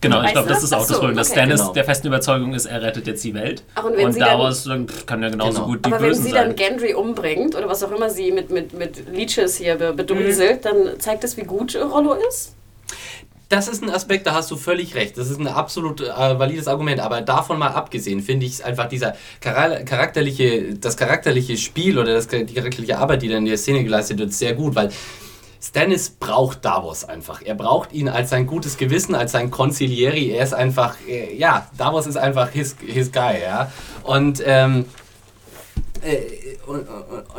Genau, 0.00 0.22
ich 0.22 0.32
glaube, 0.32 0.48
das 0.48 0.62
ist 0.62 0.72
auch 0.72 0.82
so, 0.82 0.88
das 0.88 0.98
Problem, 0.98 1.16
dass 1.16 1.30
okay, 1.30 1.40
Stannis 1.40 1.60
genau. 1.60 1.72
der 1.72 1.84
festen 1.84 2.06
Überzeugung 2.06 2.54
ist, 2.54 2.66
er 2.66 2.82
rettet 2.82 3.08
jetzt 3.08 3.24
die 3.24 3.34
Welt. 3.34 3.64
Ach, 3.74 3.84
und, 3.84 3.96
und 3.96 4.20
daraus 4.20 4.64
dann, 4.64 4.88
pff, 4.88 5.06
kann 5.06 5.22
er 5.22 5.30
genauso 5.30 5.54
genau. 5.54 5.66
gut 5.66 5.84
die 5.84 5.92
Aber 5.92 5.98
Bösen 5.98 6.24
wenn 6.24 6.30
sie 6.30 6.36
sein. 6.36 6.46
dann 6.48 6.56
Gendry 6.56 6.94
umbringt 6.94 7.56
oder 7.56 7.68
was 7.68 7.82
auch 7.82 7.90
immer 7.90 8.08
sie 8.08 8.30
mit, 8.30 8.50
mit, 8.50 8.74
mit 8.74 9.08
Leeches 9.12 9.56
hier 9.56 9.74
bedumselt, 9.74 10.64
mhm. 10.64 10.68
dann 10.68 11.00
zeigt 11.00 11.24
das, 11.24 11.36
wie 11.36 11.42
gut 11.42 11.76
Rollo 11.76 12.14
ist? 12.28 12.54
Das 13.48 13.66
ist 13.66 13.82
ein 13.82 13.88
Aspekt, 13.88 14.26
da 14.26 14.34
hast 14.34 14.50
du 14.50 14.56
völlig 14.56 14.94
recht. 14.94 15.16
Das 15.16 15.30
ist 15.30 15.40
ein 15.40 15.46
absolut 15.46 16.02
äh, 16.02 16.38
valides 16.38 16.68
Argument. 16.68 17.00
Aber 17.00 17.22
davon 17.22 17.58
mal 17.58 17.70
abgesehen, 17.70 18.20
finde 18.20 18.44
ich 18.44 18.52
es 18.52 18.60
einfach 18.60 18.88
dieser 18.88 19.14
charakterliche, 19.40 20.74
das 20.74 20.98
charakterliche 20.98 21.56
Spiel 21.56 21.98
oder 21.98 22.12
das, 22.12 22.28
die 22.28 22.44
charakterliche 22.44 22.98
Arbeit, 22.98 23.22
die 23.22 23.28
dann 23.28 23.38
in 23.38 23.46
der 23.46 23.56
Szene 23.56 23.84
geleistet 23.84 24.18
wird, 24.18 24.34
sehr 24.34 24.54
gut, 24.54 24.74
weil 24.74 24.90
Stannis 25.60 26.10
braucht 26.10 26.64
Davos 26.64 27.04
einfach. 27.04 27.42
Er 27.42 27.54
braucht 27.54 27.92
ihn 27.92 28.08
als 28.08 28.30
sein 28.30 28.46
gutes 28.46 28.76
Gewissen, 28.76 29.14
als 29.14 29.32
sein 29.32 29.50
Consiglieri. 29.50 30.30
Er 30.30 30.44
ist 30.44 30.54
einfach, 30.54 30.96
äh, 31.08 31.34
ja, 31.34 31.68
Davos 31.76 32.06
ist 32.06 32.16
einfach 32.16 32.50
his, 32.50 32.76
his 32.86 33.10
guy, 33.10 33.40
ja. 33.42 33.72
Und 34.04 34.42
ähm, 34.44 34.84
äh, 36.02 36.16
und, 36.68 36.86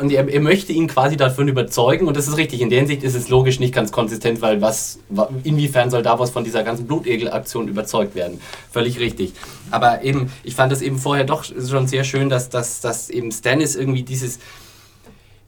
und 0.00 0.12
er, 0.12 0.28
er, 0.28 0.40
möchte 0.40 0.72
ihn 0.72 0.88
quasi 0.88 1.16
davon 1.16 1.46
überzeugen 1.46 2.08
und 2.08 2.16
das 2.16 2.26
ist 2.26 2.36
richtig. 2.36 2.60
In 2.60 2.68
der 2.68 2.80
Hinsicht 2.80 3.04
ist 3.04 3.14
es 3.14 3.28
logisch 3.28 3.60
nicht 3.60 3.72
ganz 3.72 3.92
konsistent, 3.92 4.42
weil 4.42 4.60
was, 4.60 4.98
inwiefern 5.44 5.90
soll 5.90 6.02
Davos 6.02 6.30
von 6.30 6.42
dieser 6.42 6.64
ganzen 6.64 6.86
Blutegel-Aktion 6.86 7.68
überzeugt 7.68 8.14
werden? 8.14 8.40
Völlig 8.72 8.98
richtig. 8.98 9.32
Aber 9.70 10.02
eben, 10.02 10.32
ich 10.42 10.56
fand 10.56 10.72
das 10.72 10.82
eben 10.82 10.98
vorher 10.98 11.24
doch 11.24 11.44
schon 11.44 11.86
sehr 11.86 12.04
schön, 12.04 12.28
dass, 12.28 12.48
dass, 12.48 12.80
dass 12.80 13.08
eben 13.08 13.30
Stannis 13.30 13.76
irgendwie 13.76 14.02
dieses 14.02 14.40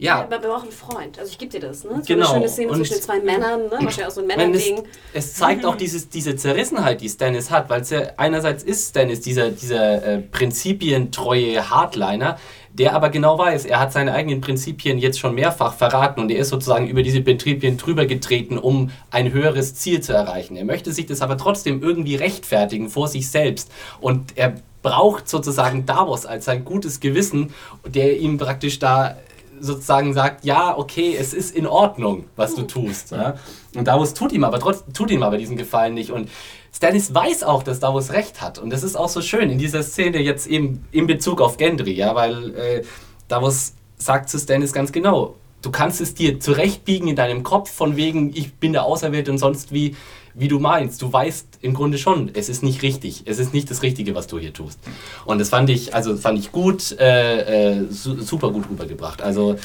ja. 0.02 0.22
ja. 0.22 0.26
Man 0.28 0.40
braucht 0.40 0.64
einen 0.64 0.72
Freund. 0.72 1.18
Also 1.18 1.30
ich 1.30 1.38
gebe 1.38 1.52
dir 1.52 1.60
das. 1.60 1.84
Ne? 1.84 1.90
So 1.90 2.02
genau. 2.02 2.26
eine 2.26 2.34
schöne 2.34 2.48
Szene 2.48 2.72
und 2.72 2.76
zwischen 2.78 3.00
zwei 3.00 3.20
Männern, 3.20 3.62
ne? 3.62 3.70
wahrscheinlich 3.70 4.06
auch 4.06 4.10
so 4.10 4.20
ein 4.20 4.26
Männerding. 4.26 4.82
Es, 5.12 5.26
es 5.26 5.34
zeigt 5.34 5.64
auch 5.64 5.76
dieses, 5.76 6.08
diese 6.08 6.34
Zerrissenheit, 6.34 7.00
die 7.00 7.08
Stannis 7.08 7.52
hat, 7.52 7.70
weil 7.70 7.84
ja 7.84 8.00
einerseits 8.16 8.64
ist 8.64 8.90
Stannis 8.90 9.20
dieser, 9.20 9.50
dieser 9.50 10.04
äh, 10.04 10.18
prinzipientreue 10.18 11.70
Hardliner, 11.70 12.36
der 12.74 12.94
aber 12.94 13.10
genau 13.10 13.38
weiß, 13.38 13.66
er 13.66 13.80
hat 13.80 13.92
seine 13.92 14.12
eigenen 14.14 14.40
Prinzipien 14.40 14.98
jetzt 14.98 15.18
schon 15.18 15.34
mehrfach 15.34 15.74
verraten 15.74 16.20
und 16.20 16.30
er 16.30 16.38
ist 16.38 16.48
sozusagen 16.48 16.86
über 16.86 17.02
diese 17.02 17.20
Prinzipien 17.20 17.76
drüber 17.76 18.06
getreten, 18.06 18.58
um 18.58 18.90
ein 19.10 19.32
höheres 19.32 19.74
Ziel 19.74 20.00
zu 20.00 20.12
erreichen. 20.12 20.56
Er 20.56 20.64
möchte 20.64 20.92
sich 20.92 21.06
das 21.06 21.20
aber 21.20 21.36
trotzdem 21.36 21.82
irgendwie 21.82 22.16
rechtfertigen 22.16 22.88
vor 22.88 23.08
sich 23.08 23.28
selbst 23.28 23.70
und 24.00 24.36
er 24.36 24.54
braucht 24.82 25.28
sozusagen 25.28 25.86
Davos 25.86 26.26
als 26.26 26.46
sein 26.46 26.64
gutes 26.64 27.00
Gewissen, 27.00 27.54
der 27.86 28.18
ihm 28.18 28.38
praktisch 28.38 28.78
da 28.78 29.16
sozusagen 29.60 30.12
sagt, 30.12 30.44
ja, 30.44 30.76
okay, 30.76 31.16
es 31.16 31.32
ist 31.32 31.54
in 31.54 31.66
Ordnung, 31.66 32.24
was 32.34 32.56
du 32.56 32.62
tust. 32.62 33.12
Ja? 33.12 33.36
Und 33.76 33.86
Davos 33.86 34.12
tut 34.12 34.32
ihm 34.32 34.42
aber 34.42 34.58
trotzdem, 34.58 34.92
tut 34.92 35.10
ihm 35.12 35.22
aber 35.22 35.38
diesen 35.38 35.56
Gefallen 35.56 35.94
nicht. 35.94 36.10
Und 36.10 36.28
Stannis 36.74 37.14
weiß 37.14 37.42
auch, 37.42 37.62
dass 37.62 37.80
Davos 37.80 38.12
recht 38.12 38.40
hat. 38.40 38.58
Und 38.58 38.70
das 38.70 38.82
ist 38.82 38.96
auch 38.96 39.08
so 39.08 39.20
schön 39.20 39.50
in 39.50 39.58
dieser 39.58 39.82
Szene 39.82 40.20
jetzt 40.20 40.46
eben 40.46 40.84
in 40.90 41.06
Bezug 41.06 41.40
auf 41.40 41.56
Gendry, 41.56 41.92
ja, 41.92 42.14
weil 42.14 42.54
äh, 42.56 42.82
Davos 43.28 43.74
sagt 43.98 44.28
zu 44.30 44.38
Stannis 44.38 44.72
ganz 44.72 44.90
genau, 44.90 45.36
du 45.60 45.70
kannst 45.70 46.00
es 46.00 46.14
dir 46.14 46.40
zurechtbiegen 46.40 47.08
in 47.08 47.16
deinem 47.16 47.42
Kopf, 47.42 47.70
von 47.70 47.96
wegen, 47.96 48.30
ich 48.34 48.54
bin 48.54 48.72
der 48.72 48.84
Auserwählte 48.84 49.30
und 49.30 49.38
sonst 49.38 49.72
wie. 49.72 49.94
wie 50.34 50.48
du 50.48 50.58
meinst. 50.58 51.02
Du 51.02 51.12
weißt 51.12 51.58
im 51.60 51.74
Grunde 51.74 51.98
schon, 51.98 52.30
es 52.32 52.48
ist 52.48 52.62
nicht 52.62 52.80
richtig. 52.80 53.24
Es 53.26 53.38
ist 53.38 53.52
nicht 53.52 53.70
das 53.70 53.82
Richtige, 53.82 54.14
was 54.14 54.28
du 54.28 54.38
hier 54.38 54.54
tust. 54.54 54.78
Und 55.26 55.38
das 55.38 55.50
fand 55.50 55.68
ich, 55.68 55.94
also 55.94 56.16
fand 56.16 56.38
ich 56.38 56.52
gut, 56.52 56.96
äh, 56.98 57.80
äh, 57.80 57.86
su 57.90 58.18
super 58.22 58.50
gut 58.50 58.64
rübergebracht. 58.70 59.20
Also 59.20 59.56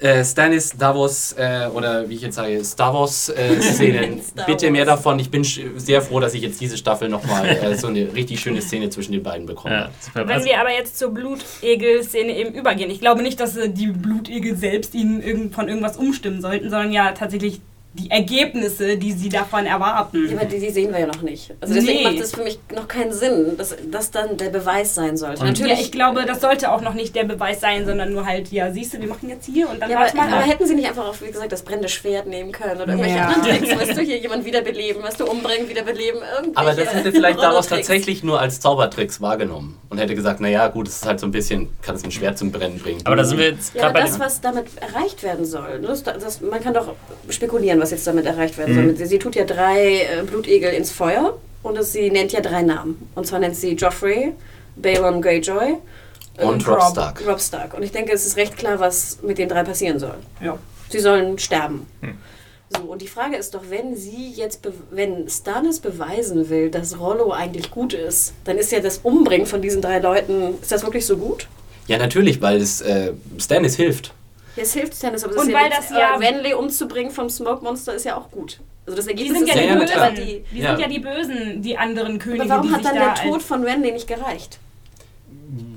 äh, 0.00 0.24
Stannis, 0.24 0.70
Davos 0.76 1.32
äh, 1.38 1.68
oder 1.72 2.08
wie 2.08 2.14
ich 2.14 2.22
jetzt 2.22 2.36
sage, 2.36 2.64
Star 2.64 2.92
Wars 2.94 3.28
äh, 3.28 3.60
Szenen. 3.60 4.22
Star 4.22 4.46
Bitte 4.46 4.70
mehr 4.70 4.84
davon. 4.84 5.18
Ich 5.18 5.30
bin 5.30 5.44
sehr 5.44 6.02
froh, 6.02 6.20
dass 6.20 6.34
ich 6.34 6.42
jetzt 6.42 6.60
diese 6.60 6.76
Staffel 6.76 7.08
nochmal 7.08 7.46
äh, 7.46 7.74
so 7.76 7.88
eine 7.88 8.12
richtig 8.14 8.40
schöne 8.40 8.60
Szene 8.60 8.90
zwischen 8.90 9.12
den 9.12 9.22
beiden 9.22 9.46
bekomme. 9.46 9.74
Ja. 9.74 9.90
Wenn 10.14 10.30
Also, 10.30 10.46
wir 10.46 10.60
aber 10.60 10.72
jetzt 10.72 10.98
zur 10.98 11.10
Blutegel-Szene 11.10 12.36
eben 12.36 12.54
übergehen, 12.54 12.90
ich 12.90 13.00
glaube 13.00 13.22
nicht, 13.22 13.40
dass 13.40 13.56
äh, 13.56 13.68
die 13.68 13.88
Blutegel 13.88 14.56
selbst 14.56 14.94
ihnen 14.94 15.22
irgend, 15.22 15.54
von 15.54 15.68
irgendwas 15.68 15.96
umstimmen 15.96 16.40
sollten, 16.40 16.70
sondern 16.70 16.92
ja 16.92 17.12
tatsächlich 17.12 17.60
die 17.98 18.10
Ergebnisse, 18.10 18.96
die 18.98 19.12
sie 19.12 19.28
davon 19.28 19.64
erwarten. 19.66 20.28
Ja, 20.28 20.36
aber 20.36 20.44
die, 20.44 20.60
die 20.60 20.70
sehen 20.70 20.92
wir 20.92 21.00
ja 21.00 21.06
noch 21.06 21.22
nicht. 21.22 21.52
Also 21.60 21.74
deswegen 21.74 21.98
Nee. 21.98 22.04
macht 22.04 22.20
es 22.20 22.34
für 22.34 22.42
mich 22.42 22.58
noch 22.74 22.86
keinen 22.88 23.12
Sinn, 23.12 23.56
dass 23.56 23.74
das 23.90 24.10
dann 24.10 24.36
der 24.36 24.50
Beweis 24.50 24.94
sein 24.94 25.16
sollte. 25.16 25.40
Und- 25.40 25.46
Ja, 25.46 25.52
Natürlich, 25.66 25.80
ich 25.86 25.92
glaube, 25.92 26.24
das 26.26 26.40
sollte 26.40 26.70
auch 26.70 26.80
noch 26.82 26.94
nicht 26.94 27.16
der 27.16 27.24
Beweis 27.24 27.60
sein, 27.60 27.86
sondern 27.86 28.12
nur 28.12 28.26
halt, 28.26 28.52
ja, 28.52 28.70
siehst 28.70 28.94
du, 28.94 29.00
wir 29.00 29.08
machen 29.08 29.28
jetzt 29.30 29.46
hier 29.46 29.68
und 29.70 29.80
dann 29.80 29.90
Ja, 29.90 29.98
warte 30.00 30.12
aber, 30.18 30.28
mal 30.28 30.32
aber 30.34 30.42
ab. 30.44 30.50
hätten 30.50 30.66
sie 30.66 30.74
nicht 30.74 30.88
einfach 30.88 31.06
auch, 31.08 31.14
wie 31.20 31.30
gesagt, 31.32 31.52
das 31.52 31.62
brennende 31.62 31.88
Schwert 31.88 32.26
nehmen 32.26 32.52
können 32.52 32.76
oder 32.80 32.88
irgendwelche 32.88 33.16
Ja. 33.16 33.28
anderen 33.28 33.58
Tricks, 33.58 33.80
weißt 33.80 33.96
du, 33.98 34.02
hier 34.02 34.18
jemand 34.18 34.44
wiederbeleben, 34.44 35.02
weißt 35.02 35.20
du, 35.20 35.24
umbringen, 35.26 35.68
wiederbeleben, 35.68 36.20
irgendwelche 36.20 36.56
Aber 36.56 36.74
das 36.74 36.94
hätte 36.94 37.12
vielleicht 37.12 37.38
daraus 37.40 37.68
tatsächlich 37.68 38.22
nur 38.22 38.40
als 38.40 38.60
Zaubertricks 38.60 39.20
wahrgenommen 39.20 39.78
und 39.88 39.98
hätte 39.98 40.14
gesagt, 40.14 40.40
naja, 40.40 40.68
gut, 40.68 40.88
es 40.88 40.96
ist 40.96 41.06
halt 41.06 41.18
so 41.20 41.26
ein 41.26 41.30
bisschen, 41.32 41.68
kann 41.82 41.94
es 41.96 42.04
ein 42.04 42.10
Schwert 42.10 42.36
zum 42.38 42.52
Brennen 42.52 42.78
bringen. 42.78 43.00
aber 43.04 43.16
da 43.16 43.24
sind 43.24 43.38
wir 43.38 43.50
jetzt 43.50 43.74
Ja, 43.74 43.82
gerade 43.82 43.94
bei 43.94 44.00
das, 44.02 44.20
was 44.20 44.40
damit 44.40 44.66
erreicht 44.80 45.22
werden 45.22 45.44
soll, 45.46 45.80
ne, 45.80 45.88
das, 45.88 46.02
das, 46.02 46.40
man 46.40 46.62
kann 46.62 46.74
doch 46.74 46.92
spekulieren, 47.30 47.80
was 47.80 47.85
jetzt 47.90 48.06
damit 48.06 48.26
erreicht 48.26 48.56
werden 48.58 48.74
Mhm. 48.76 48.86
soll. 48.88 48.96
Sie, 48.96 49.06
sie 49.06 49.18
tut 49.18 49.34
ja 49.36 49.44
drei 49.44 50.02
äh, 50.02 50.22
Blutegel 50.26 50.72
ins 50.72 50.90
Feuer 50.92 51.36
und 51.62 51.76
es, 51.78 51.92
sie 51.92 52.10
nennt 52.10 52.32
ja 52.32 52.40
drei 52.40 52.62
Namen. 52.62 53.08
Und 53.14 53.26
zwar 53.26 53.38
nennt 53.38 53.56
sie 53.56 53.72
Joffrey, 53.72 54.32
Balon 54.76 55.22
Greyjoy 55.22 55.76
Und 56.38 56.68
Rob 56.68 56.82
Stark. 56.90 57.22
Rob 57.26 57.40
Stark. 57.40 57.74
Und 57.74 57.82
ich 57.82 57.92
denke, 57.92 58.12
es 58.12 58.26
ist 58.26 58.36
recht 58.36 58.56
klar, 58.56 58.78
was 58.78 59.18
mit 59.22 59.38
den 59.38 59.48
drei 59.48 59.62
passieren 59.64 59.98
soll. 59.98 60.16
Ja. 60.40 60.58
Sie 60.88 61.00
sollen 61.00 61.38
sterben. 61.38 61.86
Hm. 62.02 62.14
So, 62.70 62.82
und 62.82 63.00
die 63.00 63.06
Frage 63.08 63.36
ist 63.36 63.54
doch, 63.54 63.62
wenn 63.70 63.96
sie 63.96 64.32
jetzt, 64.34 64.60
be 64.62 64.72
wenn 64.90 65.28
Stannis 65.28 65.78
beweisen 65.78 66.50
will, 66.50 66.68
dass 66.68 66.98
Rollo 66.98 67.30
eigentlich 67.32 67.70
gut 67.70 67.92
ist, 67.94 68.34
dann 68.44 68.58
ist 68.58 68.72
ja 68.72 68.80
das 68.80 68.98
Umbringen 68.98 69.46
von 69.46 69.62
diesen 69.62 69.80
drei 69.80 70.00
Leuten, 70.00 70.54
ist 70.60 70.72
das 70.72 70.82
wirklich 70.82 71.06
so 71.06 71.16
gut? 71.16 71.46
Ja, 71.86 71.96
natürlich, 71.98 72.42
weil 72.42 72.56
es 72.60 72.80
äh, 72.80 73.12
Stannis 73.38 73.76
hilft. 73.76 74.12
Ja, 74.56 74.62
es 74.62 74.72
hilft 74.72 74.94
Stannis, 74.94 75.22
aber 75.24 75.34
es 75.34 75.42
Und 75.42 75.48
ist 75.48 75.54
weil 75.54 75.70
ja, 75.70 75.76
das 75.76 75.90
ja- 75.90 76.14
äh, 76.14 76.16
Renly 76.18 76.54
umzubringen 76.54 77.10
vom 77.12 77.28
Smoke 77.30 77.62
Monster 77.62 77.94
ist 77.94 78.04
ja 78.04 78.16
auch 78.16 78.30
gut. 78.30 78.60
Also 78.86 78.96
das 78.96 79.06
Die 79.06 79.12
Ergebnis 79.12 79.38
sind 79.38 79.48
ja 79.48 79.54
die 79.54 79.60
Ja, 79.60 79.66
ja, 79.66 79.78
gut, 79.78 79.86
Bösen. 79.88 80.14
die... 80.26 80.44
Die 80.52 80.58
Ja. 80.60 80.70
sind 80.70 80.80
ja 80.80 80.88
die 80.88 80.98
Bösen, 81.00 81.62
die 81.62 81.76
anderen 81.76 82.18
Könige. 82.18 82.42
Aber 82.44 82.50
warum 82.54 82.68
die 82.68 82.72
hat 82.74 82.82
sich 82.82 82.90
dann 82.92 83.00
da 83.00 83.14
der 83.14 83.30
Tod 83.30 83.42
von 83.42 83.64
Renly 83.64 83.92
nicht 83.92 84.06
gereicht? 84.06 84.58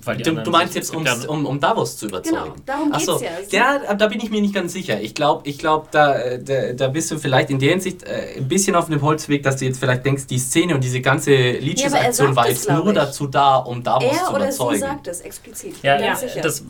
Weil 0.04 0.18
die 0.18 0.24
Du, 0.24 0.34
du 0.36 0.52
meinst 0.52 0.76
jetzt, 0.76 0.94
ums, 0.94 1.24
ja- 1.24 1.30
um, 1.30 1.46
um 1.46 1.60
Davos 1.60 1.98
zu 1.98 2.08
überzeugen? 2.08 2.38
Genau, 2.44 2.56
darum 2.66 2.90
Ach 2.94 3.00
so. 3.00 3.18
geht's 3.20 3.52
ja. 3.52 3.80
Ja, 3.86 3.94
da 3.94 4.08
bin 4.08 4.20
ich 4.20 4.30
mir 4.30 4.42
nicht 4.42 4.54
ganz 4.54 4.74
sicher. 4.74 5.00
Ich 5.02 5.14
glaube, 5.16 5.48
ich 5.48 5.58
glaub, 5.58 5.92
da, 5.92 6.38
da, 6.38 6.74
da 6.74 6.88
bist 6.88 7.12
du 7.12 7.18
vielleicht 7.18 7.50
in 7.50 7.60
der 7.60 7.70
Hinsicht 7.72 8.04
äh, 8.04 8.38
ein 8.38 8.48
bisschen 8.48 8.76
auf 8.76 8.88
dem 8.88 9.02
Holzweg, 9.02 9.44
dass 9.44 9.58
du 9.58 9.66
jetzt 9.66 9.80
vielleicht 9.80 10.06
denkst, 10.06 10.28
die 10.28 10.40
Szene 10.40 10.76
und 10.76 10.84
diese 10.84 11.02
ganze 11.02 11.32
Ja, 11.32 11.38
er 11.38 11.62
Leeches-Aktion 11.62 12.28
sagt 12.28 12.36
war 12.36 12.50
jetzt 12.50 12.70
nur 12.70 12.88
ich. 12.88 12.94
dazu 12.94 13.28
da, 13.28 13.58
um 13.58 13.84
Davos 13.84 14.04
Er 14.12 14.26
zu 14.26 14.30
oder 14.34 14.40
sie 14.52 14.58
überzeugen. 14.58 14.80
sagt 14.80 15.08
es 15.08 15.22
explizit. 15.22 15.76
Ja, 15.84 15.96
Bin 15.96 16.04
ja 16.06 16.10
ganz 16.12 16.22
sicher. 16.22 16.42
das, 16.42 16.64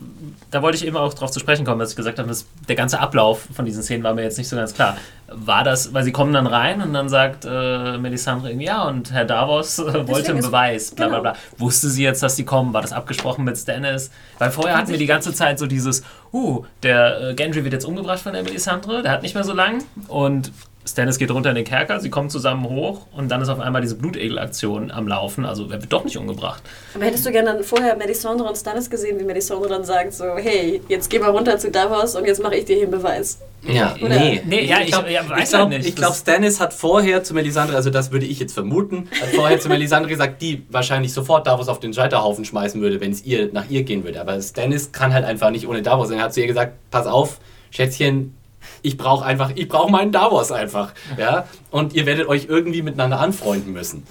da 0.51 0.61
wollte 0.61 0.77
ich 0.77 0.85
eben 0.85 0.97
auch 0.97 1.13
drauf 1.13 1.31
zu 1.31 1.39
sprechen 1.39 1.65
kommen, 1.65 1.79
dass 1.79 1.91
ich 1.91 1.95
gesagt 1.95 2.19
habe, 2.19 2.27
dass 2.27 2.45
der 2.67 2.75
ganze 2.75 2.99
Ablauf 2.99 3.47
von 3.53 3.65
diesen 3.65 3.83
Szenen 3.83 4.03
war 4.03 4.13
mir 4.13 4.23
jetzt 4.23 4.37
nicht 4.37 4.47
so 4.49 4.55
ganz 4.55 4.73
klar. 4.73 4.97
War 5.31 5.63
das, 5.63 5.93
weil 5.93 6.03
sie 6.03 6.11
kommen 6.11 6.33
dann 6.33 6.47
rein 6.47 6.81
und 6.81 6.93
dann 6.93 7.09
sagt 7.09 7.45
äh, 7.45 7.97
Melisandre 7.97 8.49
irgendwie, 8.49 8.65
ja, 8.65 8.83
und 8.83 9.11
Herr 9.11 9.25
Davos 9.25 9.79
äh, 9.79 10.07
wollte 10.07 10.31
einen 10.31 10.41
Beweis, 10.41 10.91
bla 10.91 11.07
bla 11.07 11.19
genau. 11.19 11.31
bla. 11.31 11.41
Wusste 11.57 11.89
sie 11.89 12.03
jetzt, 12.03 12.23
dass 12.23 12.35
die 12.35 12.45
kommen? 12.45 12.73
War 12.73 12.81
das 12.81 12.93
abgesprochen 12.93 13.43
mit 13.43 13.57
Stannis? 13.57 14.11
Weil 14.37 14.51
vorher 14.51 14.77
hatten 14.77 14.89
wir 14.89 14.97
die 14.97 15.05
ganze 15.05 15.33
Zeit 15.33 15.59
so 15.59 15.67
dieses, 15.67 16.03
uh, 16.33 16.65
der 16.83 17.29
äh, 17.29 17.33
Gendry 17.35 17.63
wird 17.63 17.73
jetzt 17.73 17.85
umgebracht 17.85 18.19
von 18.19 18.33
der 18.33 18.43
Melisandre, 18.43 19.01
der 19.03 19.11
hat 19.11 19.21
nicht 19.21 19.35
mehr 19.35 19.43
so 19.43 19.53
lang 19.53 19.83
und 20.07 20.51
Stannis 20.91 21.17
geht 21.17 21.31
runter 21.31 21.49
in 21.49 21.55
den 21.55 21.65
Kerker, 21.65 21.99
sie 21.99 22.09
kommen 22.09 22.29
zusammen 22.29 22.67
hoch 22.67 23.05
und 23.11 23.29
dann 23.29 23.41
ist 23.41 23.49
auf 23.49 23.59
einmal 23.59 23.81
diese 23.81 23.95
Blutegel-Aktion 23.95 24.91
am 24.91 25.07
Laufen, 25.07 25.45
also 25.45 25.63
er 25.65 25.81
wird 25.81 25.91
doch 25.91 26.03
nicht 26.03 26.17
umgebracht. 26.17 26.61
Aber 26.95 27.05
hättest 27.05 27.25
du 27.25 27.31
gerne 27.31 27.53
dann 27.53 27.63
vorher 27.63 27.95
Melisandre 27.95 28.47
und 28.47 28.55
Stannis 28.57 28.89
gesehen, 28.89 29.19
wie 29.19 29.23
Melisandre 29.23 29.69
dann 29.69 29.83
sagt 29.83 30.13
so, 30.13 30.23
hey, 30.37 30.81
jetzt 30.87 31.09
geh 31.09 31.19
mal 31.19 31.29
runter 31.31 31.57
zu 31.57 31.71
Davos 31.71 32.15
und 32.15 32.25
jetzt 32.25 32.41
mache 32.41 32.55
ich 32.55 32.65
dir 32.65 32.75
hier 32.75 32.83
einen 32.83 32.91
Beweis. 32.91 33.39
Ja, 33.67 33.93
Oder- 34.01 34.15
nee. 34.19 34.41
Nee, 34.45 34.65
ja, 34.65 34.79
ich- 34.79 34.87
glaub- 34.87 35.09
ja, 35.09 35.27
weiß 35.29 35.43
ich 35.43 35.49
glaube, 35.49 35.63
halt 35.65 35.69
nicht. 35.79 35.89
ich 35.89 35.95
glaub, 35.95 36.09
Das- 36.11 36.19
Stannis 36.19 36.59
hat 36.61 36.73
vorher 36.73 37.23
zu 37.23 37.33
Melisandre, 37.33 37.75
also 37.75 37.89
das 37.89 38.11
würde 38.11 38.25
ich 38.25 38.39
jetzt 38.39 38.53
vermuten, 38.53 39.09
hat 39.21 39.29
vorher 39.35 39.59
zu 39.59 39.67
Melisandre 39.67 40.09
gesagt, 40.09 40.41
die 40.41 40.63
wahrscheinlich 40.69 41.13
sofort 41.13 41.45
Davos 41.45 41.67
auf 41.67 41.79
den 41.81 41.93
Scheiterhaufen 41.93 42.45
schmeißen 42.45 42.79
würde, 42.81 43.01
wenn 43.01 43.11
es 43.11 43.25
ihr 43.25 43.49
nach 43.51 43.69
ihr 43.69 43.83
gehen 43.83 44.03
würde. 44.05 44.21
Aber 44.21 44.41
Stannis 44.41 44.91
kann 44.93 45.13
halt 45.13 45.25
einfach 45.25 45.49
nicht 45.51 45.67
ohne 45.67 45.81
Davos. 45.81 46.09
Und 46.09 46.15
er 46.17 46.23
hat 46.23 46.33
zu 46.33 46.39
ihr 46.41 46.47
gesagt, 46.47 46.73
pass 46.89 47.05
auf, 47.05 47.39
Schätzchen, 47.71 48.33
ich 48.81 48.97
brauche 48.97 49.25
einfach, 49.25 49.51
ich 49.55 49.67
brauche 49.67 49.91
meinen 49.91 50.11
Davos 50.11 50.51
einfach. 50.51 50.93
Ja? 51.17 51.45
Und 51.71 51.93
ihr 51.93 52.05
werdet 52.05 52.27
euch 52.27 52.45
irgendwie 52.49 52.81
miteinander 52.81 53.19
anfreunden 53.19 53.73
müssen. 53.73 54.03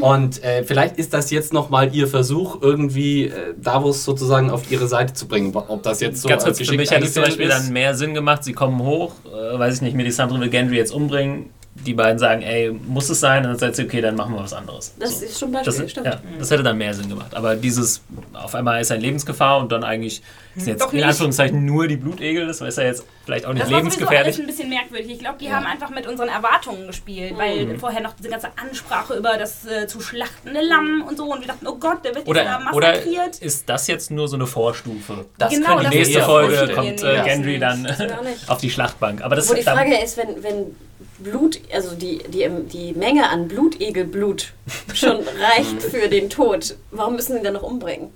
Und 0.00 0.42
äh, 0.44 0.62
vielleicht 0.62 0.98
ist 0.98 1.14
das 1.14 1.30
jetzt 1.30 1.52
nochmal 1.52 1.94
ihr 1.94 2.06
Versuch, 2.06 2.62
irgendwie 2.62 3.24
äh, 3.24 3.54
Davos 3.60 4.04
sozusagen 4.04 4.50
auf 4.50 4.70
ihre 4.70 4.86
Seite 4.86 5.14
zu 5.14 5.26
bringen. 5.26 5.54
Ob 5.54 5.82
das 5.82 6.00
jetzt 6.00 6.22
so 6.22 6.28
Ganz 6.28 6.44
kurz, 6.44 6.60
für 6.60 6.76
mich 6.76 6.90
hätte 6.90 7.04
es 7.06 7.14
zum 7.14 7.24
Beispiel 7.24 7.46
ist. 7.46 7.54
dann 7.54 7.72
mehr 7.72 7.94
Sinn 7.94 8.14
gemacht. 8.14 8.44
Sie 8.44 8.52
kommen 8.52 8.80
hoch, 8.82 9.12
äh, 9.26 9.58
weiß 9.58 9.76
ich 9.76 9.82
nicht, 9.82 9.96
Melisandre 9.96 10.38
will 10.38 10.48
Gendry 10.48 10.76
jetzt 10.76 10.92
umbringen. 10.92 11.50
Die 11.76 11.92
beiden 11.92 12.20
sagen, 12.20 12.42
ey, 12.42 12.70
muss 12.70 13.10
es 13.10 13.18
sein? 13.18 13.38
Und 13.44 13.50
dann 13.50 13.58
sagt 13.58 13.74
sie, 13.76 13.84
okay, 13.84 14.00
dann 14.00 14.14
machen 14.14 14.32
wir 14.34 14.40
was 14.42 14.52
anderes. 14.52 14.94
Das 14.98 15.18
So. 15.18 15.26
ist 15.26 15.38
schon 15.40 15.52
Das, 15.52 15.64
Beispiel, 15.66 15.88
stimmt. 15.88 16.06
ja, 16.06 16.20
das 16.38 16.50
hätte 16.50 16.62
dann 16.62 16.78
mehr 16.78 16.94
Sinn 16.94 17.08
gemacht. 17.08 17.34
Aber 17.34 17.56
dieses, 17.56 18.00
auf 18.32 18.54
einmal 18.54 18.80
ist 18.80 18.90
er 18.90 18.96
in 18.96 19.02
Lebensgefahr 19.02 19.58
und 19.58 19.72
dann 19.72 19.82
eigentlich 19.82 20.22
sind 20.54 20.68
jetzt 20.68 20.82
Doch 20.82 20.92
in 20.92 20.98
nicht. 20.98 21.06
Anführungszeichen 21.08 21.64
nur 21.64 21.88
die 21.88 21.96
Blutegel. 21.96 22.46
Das 22.46 22.60
ist 22.60 22.78
ja 22.78 22.84
jetzt 22.84 23.04
vielleicht 23.24 23.44
auch 23.44 23.52
nicht 23.52 23.64
Das 23.64 23.72
war 23.72 23.80
sowieso 23.80 23.96
alles 23.96 23.96
lebensgefährlich. 23.98 24.38
ein 24.38 24.46
bisschen 24.46 24.68
merkwürdig. 24.68 25.10
Ich 25.10 25.18
glaube, 25.18 25.38
die 25.40 25.46
Ja. 25.46 25.56
haben 25.56 25.66
einfach 25.66 25.90
mit 25.90 26.06
unseren 26.06 26.28
Erwartungen 26.28 26.86
gespielt, 26.86 27.36
weil 27.36 27.66
Mhm. 27.66 27.80
vorher 27.80 28.00
noch 28.02 28.12
diese 28.14 28.28
ganze 28.28 28.48
Ansprache 28.56 29.14
über 29.14 29.36
das 29.36 29.66
äh, 29.66 29.88
zu 29.88 30.00
schlachtende 30.00 30.60
Lamm 30.62 31.02
und 31.08 31.16
so 31.18 31.24
und 31.32 31.40
wir 31.40 31.48
dachten, 31.48 31.66
oh 31.66 31.74
Gott, 31.74 32.04
der 32.04 32.14
wird 32.14 32.28
jetzt 32.28 32.36
da 32.36 32.58
Oder, 32.60 32.70
oder 32.76 32.88
massakriert. 32.92 33.38
ist 33.40 33.68
das 33.68 33.88
jetzt 33.88 34.12
nur 34.12 34.28
so 34.28 34.36
eine 34.36 34.46
Vorstufe? 34.46 35.24
Das 35.38 35.52
Genau, 35.52 35.80
das 35.80 35.90
Die 35.90 35.98
ich 35.98 36.06
nächste 36.08 36.22
Folge 36.22 36.72
kommt 36.72 37.02
äh, 37.02 37.22
Gendry 37.24 37.58
dann 37.58 37.82
Das 37.82 37.98
nicht. 37.98 38.14
auf 38.48 38.58
die 38.58 38.70
Schlachtbank. 38.70 39.22
Aber 39.24 39.34
das 39.34 39.50
Wo 39.50 39.54
die 39.54 39.64
da- 39.64 39.72
Frage 39.74 39.96
ist, 40.00 40.16
wenn, 40.16 40.40
wenn 40.42 40.76
Blut, 41.24 41.58
also 41.72 41.94
die, 41.96 42.18
die, 42.28 42.48
die 42.72 42.92
Menge 42.92 43.28
an 43.28 43.48
Blutegelblut 43.48 44.52
schon 44.94 45.16
reicht 45.56 45.82
für 45.82 46.08
den 46.08 46.30
Tod, 46.30 46.76
warum 46.92 47.16
müssen 47.16 47.32
sie 47.32 47.38
ihn 47.38 47.44
dann 47.44 47.54
noch 47.54 47.62
umbringen? 47.62 48.12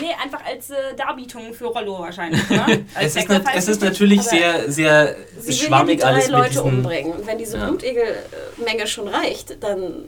Nee, 0.00 0.08
einfach 0.22 0.44
als 0.44 0.70
äh, 0.70 0.74
Darbietung 0.96 1.54
für 1.54 1.66
Rollo 1.66 1.98
wahrscheinlich. 2.00 2.42
Ne? 2.50 2.84
Als 2.94 3.16
Es 3.16 3.24
ist, 3.24 3.40
es 3.54 3.68
ist 3.68 3.82
natürlich 3.82 4.22
sehr, 4.22 4.70
sehr 4.70 5.16
Sie 5.38 5.48
will 5.48 5.54
ja 5.54 5.60
die 5.60 5.66
schwammig 5.66 6.00
drei 6.00 6.08
alles 6.08 6.28
Leute 6.28 6.48
diesen... 6.50 6.64
umbringen. 6.64 7.12
Und 7.12 7.26
wenn 7.26 7.38
diese 7.38 7.56
Ja. 7.58 7.66
Blutegelmenge 7.66 8.86
schon 8.86 9.08
reicht, 9.08 9.62
dann 9.62 10.04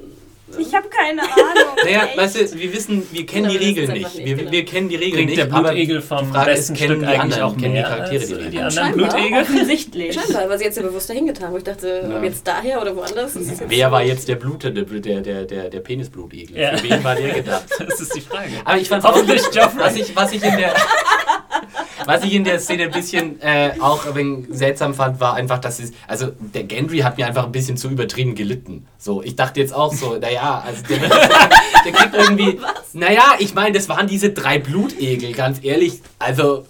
Ich 0.59 0.75
habe 0.75 0.89
keine 0.89 1.23
Ahnung. 1.23 1.35
Naja, 1.85 2.05
echt. 2.07 2.17
weißt 2.17 2.37
du, 2.55 2.59
wir 2.59 2.73
wissen, 2.73 3.07
wir 3.13 3.25
kennen 3.27 3.47
Oder 3.51 3.59
die 3.59 3.65
Regeln 3.67 3.93
nicht. 3.93 4.15
nicht, 4.15 4.27
Wir, 4.27 4.37
genau. 4.37 4.51
wir 4.51 4.65
kennen 4.65 4.89
die 4.89 4.97
Regeln 4.97 5.13
Bringt 5.27 5.29
nicht. 5.31 5.39
der 5.39 5.45
Blutegel 5.47 6.01
vom 6.01 6.19
die 6.27 6.33
Frage 6.33 6.51
ist, 6.51 6.57
besten 6.59 6.75
kennen 6.75 6.91
Stück 6.91 7.01
die 7.01 7.07
eigentlich 7.07 7.23
anderen, 7.23 7.43
auch 7.43 7.53
kennen 7.57 7.63
die 7.63 7.69
mehr 7.81 7.83
Charaktere 7.83 8.27
die 8.27 8.33
äh, 8.33 8.37
die 8.39 8.45
Regeln? 8.45 8.65
anderen. 8.65 8.93
Blutegel? 8.93 9.43
Offensichtlich. 9.43 10.15
scheinbar, 10.15 10.49
weil 10.49 10.59
sie 10.59 10.65
jetzt 10.65 10.77
ja 10.77 10.83
bewusst 10.83 11.11
dahin 11.11 11.27
getan 11.27 11.49
haben. 11.49 11.57
Ich 11.59 11.65
dachte, 11.65 12.09
Ja. 12.11 12.17
ob 12.17 12.23
jetzt 12.25 12.47
daher 12.47 12.81
oder 12.83 12.97
woanders. 12.97 13.37
Ist 13.37 13.63
Wer 13.69 13.93
war 13.93 14.03
jetzt 14.03 14.27
der 14.29 14.37
Blutende, 14.37 14.85
der, 14.85 15.21
der, 15.21 15.45
der, 15.45 15.71
der 15.71 15.81
Penisblutegel? 15.81 16.57
Ja. 16.59 16.77
Für 16.77 16.91
wen 16.91 17.05
war 17.05 17.15
der 17.15 17.35
gedacht? 17.35 17.65
Das 17.79 18.01
ist 18.01 18.15
die 18.17 18.21
Frage. 18.21 18.51
Aber 18.65 18.79
ich 18.79 18.89
fand 18.89 19.05
Hoffentlich 19.05 19.43
Joffrey. 19.53 19.79
was 19.81 19.97
ich, 19.97 20.15
was 20.17 20.33
ich 20.33 20.43
in 20.43 20.57
der 20.57 20.75
was 22.05 22.25
ich 22.25 22.35
in 22.35 22.45
der 22.45 22.59
Szene 22.61 22.85
ein 22.85 22.91
bisschen 22.91 23.41
äh, 23.41 23.73
auch 23.81 24.07
ein 24.07 24.15
wenig 24.15 24.47
seltsam 24.51 24.95
fand, 24.95 25.21
war 25.21 25.35
einfach, 25.35 25.59
dass 25.59 25.79
es 25.79 25.93
also 26.07 26.33
der 26.39 26.65
Gendry 26.65 26.99
hat 26.99 27.19
mir 27.19 27.27
einfach 27.27 27.45
ein 27.45 27.53
bisschen 27.53 27.77
zu 27.77 27.89
übertrieben 27.89 28.35
gelitten. 28.35 28.87
So, 28.99 29.23
ich 29.23 29.37
dachte 29.37 29.61
jetzt 29.61 29.75
auch 29.75 29.93
so, 29.93 30.17
naja, 30.19 30.63
also 30.65 30.83
der, 30.89 30.99
der 31.85 31.93
kriegt 31.93 32.15
irgendwie, 32.15 32.61
naja, 32.93 33.35
ich 33.39 33.55
meine, 33.55 33.73
das 33.73 33.89
waren 33.89 34.07
diese 34.07 34.31
drei 34.31 34.59
Blutegel, 34.59 35.33
ganz 35.33 35.59
ehrlich, 35.63 36.01
also 36.19 36.65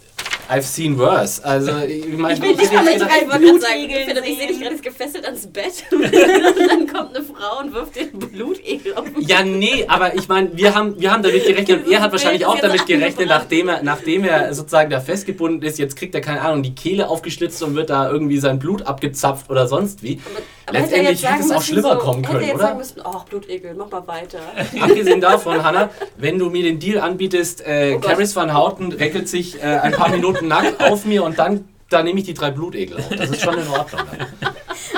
I've 0.49 0.63
seen 0.63 0.99
worse. 0.99 1.45
Also 1.45 1.73
ich 1.87 2.07
meine, 2.17 2.35
Ich 2.35 2.41
will 2.41 2.55
nicht 2.57 2.73
mal 2.73 2.87
ich 2.89 2.99
drei 2.99 3.25
gerade 3.25 3.61
sagen, 3.61 3.91
Philipp, 4.07 4.25
ich 4.27 4.39
sehe 4.39 4.47
dich 4.47 4.61
gerade 4.61 4.77
gefesselt 4.77 5.25
ans 5.27 5.47
Bett 5.47 5.85
und 5.93 6.03
dann 6.03 6.87
kommt 6.87 7.15
eine 7.15 7.25
Frau 7.25 7.61
und 7.61 7.75
wirft 7.75 7.97
den 7.97 8.19
Blutegel 8.19 8.95
auf 8.95 9.05
den 9.05 9.21
Ja, 9.23 9.43
nee, 9.43 9.85
aber 9.87 10.15
ich 10.15 10.27
meine, 10.29 10.57
wir 10.57 10.75
haben, 10.75 10.99
wir 10.99 11.13
haben 11.13 11.23
damit 11.23 11.47
gerechnet 11.47 11.85
und 11.85 11.93
er 11.93 12.01
hat 12.01 12.13
wahrscheinlich 12.13 12.47
auch 12.47 12.59
damit 12.59 12.87
gerechnet, 12.87 13.29
nachdem 13.29 13.69
er, 13.69 13.83
nachdem 13.83 14.25
er 14.25 14.55
sozusagen 14.55 14.91
da 14.91 15.01
festgebunden 15.01 15.63
ist, 15.63 15.79
jetzt 15.79 15.97
kriegt 15.97 16.15
er, 16.15 16.23
keine 16.23 16.41
Ahnung, 16.41 16.63
die 16.63 16.75
Kehle 16.75 17.09
aufgeschlitzt 17.09 17.63
und 17.63 17.75
wird 17.75 17.91
da 17.91 18.11
irgendwie 18.11 18.39
sein 18.39 18.59
Blut 18.59 18.83
abgezapft 18.83 19.51
oder 19.51 19.67
sonst 19.67 20.03
wie. 20.03 20.21
Aber 20.25 20.43
hätte 20.75 20.97
er 20.97 21.03
Letztendlich 21.13 21.21
sagen 21.21 21.35
hätte 21.35 21.45
es 21.47 21.53
auch 21.53 21.63
schlimmer 21.63 21.93
so, 21.95 21.99
kommen 21.99 22.19
hätte 22.25 22.29
können, 22.29 22.41
er 22.43 22.47
jetzt 22.49 22.55
oder? 22.57 22.65
sagen 22.65 22.79
müssen, 22.79 23.01
ach, 23.05 23.25
Blutegel, 23.25 23.75
mach 23.75 23.91
mal 23.91 24.07
weiter. 24.07 24.39
Abgesehen 24.81 25.21
davon, 25.21 25.63
Hannah, 25.63 25.91
wenn 26.17 26.39
du 26.39 26.51
mir 26.51 26.63
den 26.63 26.79
Deal 26.79 26.99
anbietest, 27.01 27.61
äh, 27.67 27.95
Oh. 27.97 28.01
Caris 28.01 28.35
van 28.37 28.55
Houten 28.57 28.93
reckelt 28.93 29.29
sich 29.29 29.63
äh, 29.63 29.67
ein 29.67 29.93
paar 29.93 30.11
Minuten 30.11 30.49
nackt 30.49 30.81
auf 30.83 31.05
mir 31.05 31.25
und 31.25 31.39
dann, 31.39 31.69
dann 31.91 32.05
nehme 32.05 32.21
ich 32.21 32.27
die 32.27 32.35
drei 32.35 32.51
Blutegel 32.51 32.99
auf. 32.99 33.09
Das 33.17 33.31
ist 33.31 33.41
schon 33.41 33.59
in 33.59 33.69
Ordnung. 33.69 34.01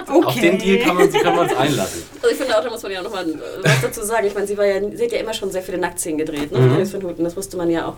Okay. 0.08 0.26
Auf 0.26 0.34
den 0.34 0.58
Deal 0.58 0.78
kann 0.78 0.96
man, 0.96 1.10
können 1.10 1.36
wir 1.36 1.42
uns 1.42 1.54
einlassen. 1.54 2.02
Also 2.20 2.32
ich 2.32 2.36
finde 2.36 2.58
auch, 2.58 2.62
da 2.64 2.70
muss 2.70 2.82
man 2.82 2.92
ja 2.92 3.02
nochmal 3.02 3.26
was 3.62 3.80
dazu 3.80 4.02
sagen. 4.02 4.26
Ich 4.26 4.34
meine, 4.34 4.46
sie 4.46 4.58
war 4.58 4.66
ja, 4.66 4.80
sie 4.92 5.04
hat 5.04 5.12
ja 5.12 5.18
immer 5.18 5.32
schon 5.32 5.50
sehr 5.52 5.62
viele 5.62 5.78
Nacktszenen 5.78 6.18
gedreht, 6.18 6.50
ne? 6.50 6.58
Mhm. 6.58 7.24
Das 7.24 7.36
wusste 7.36 7.56
man 7.56 7.70
ja 7.70 7.86
auch. 7.86 7.96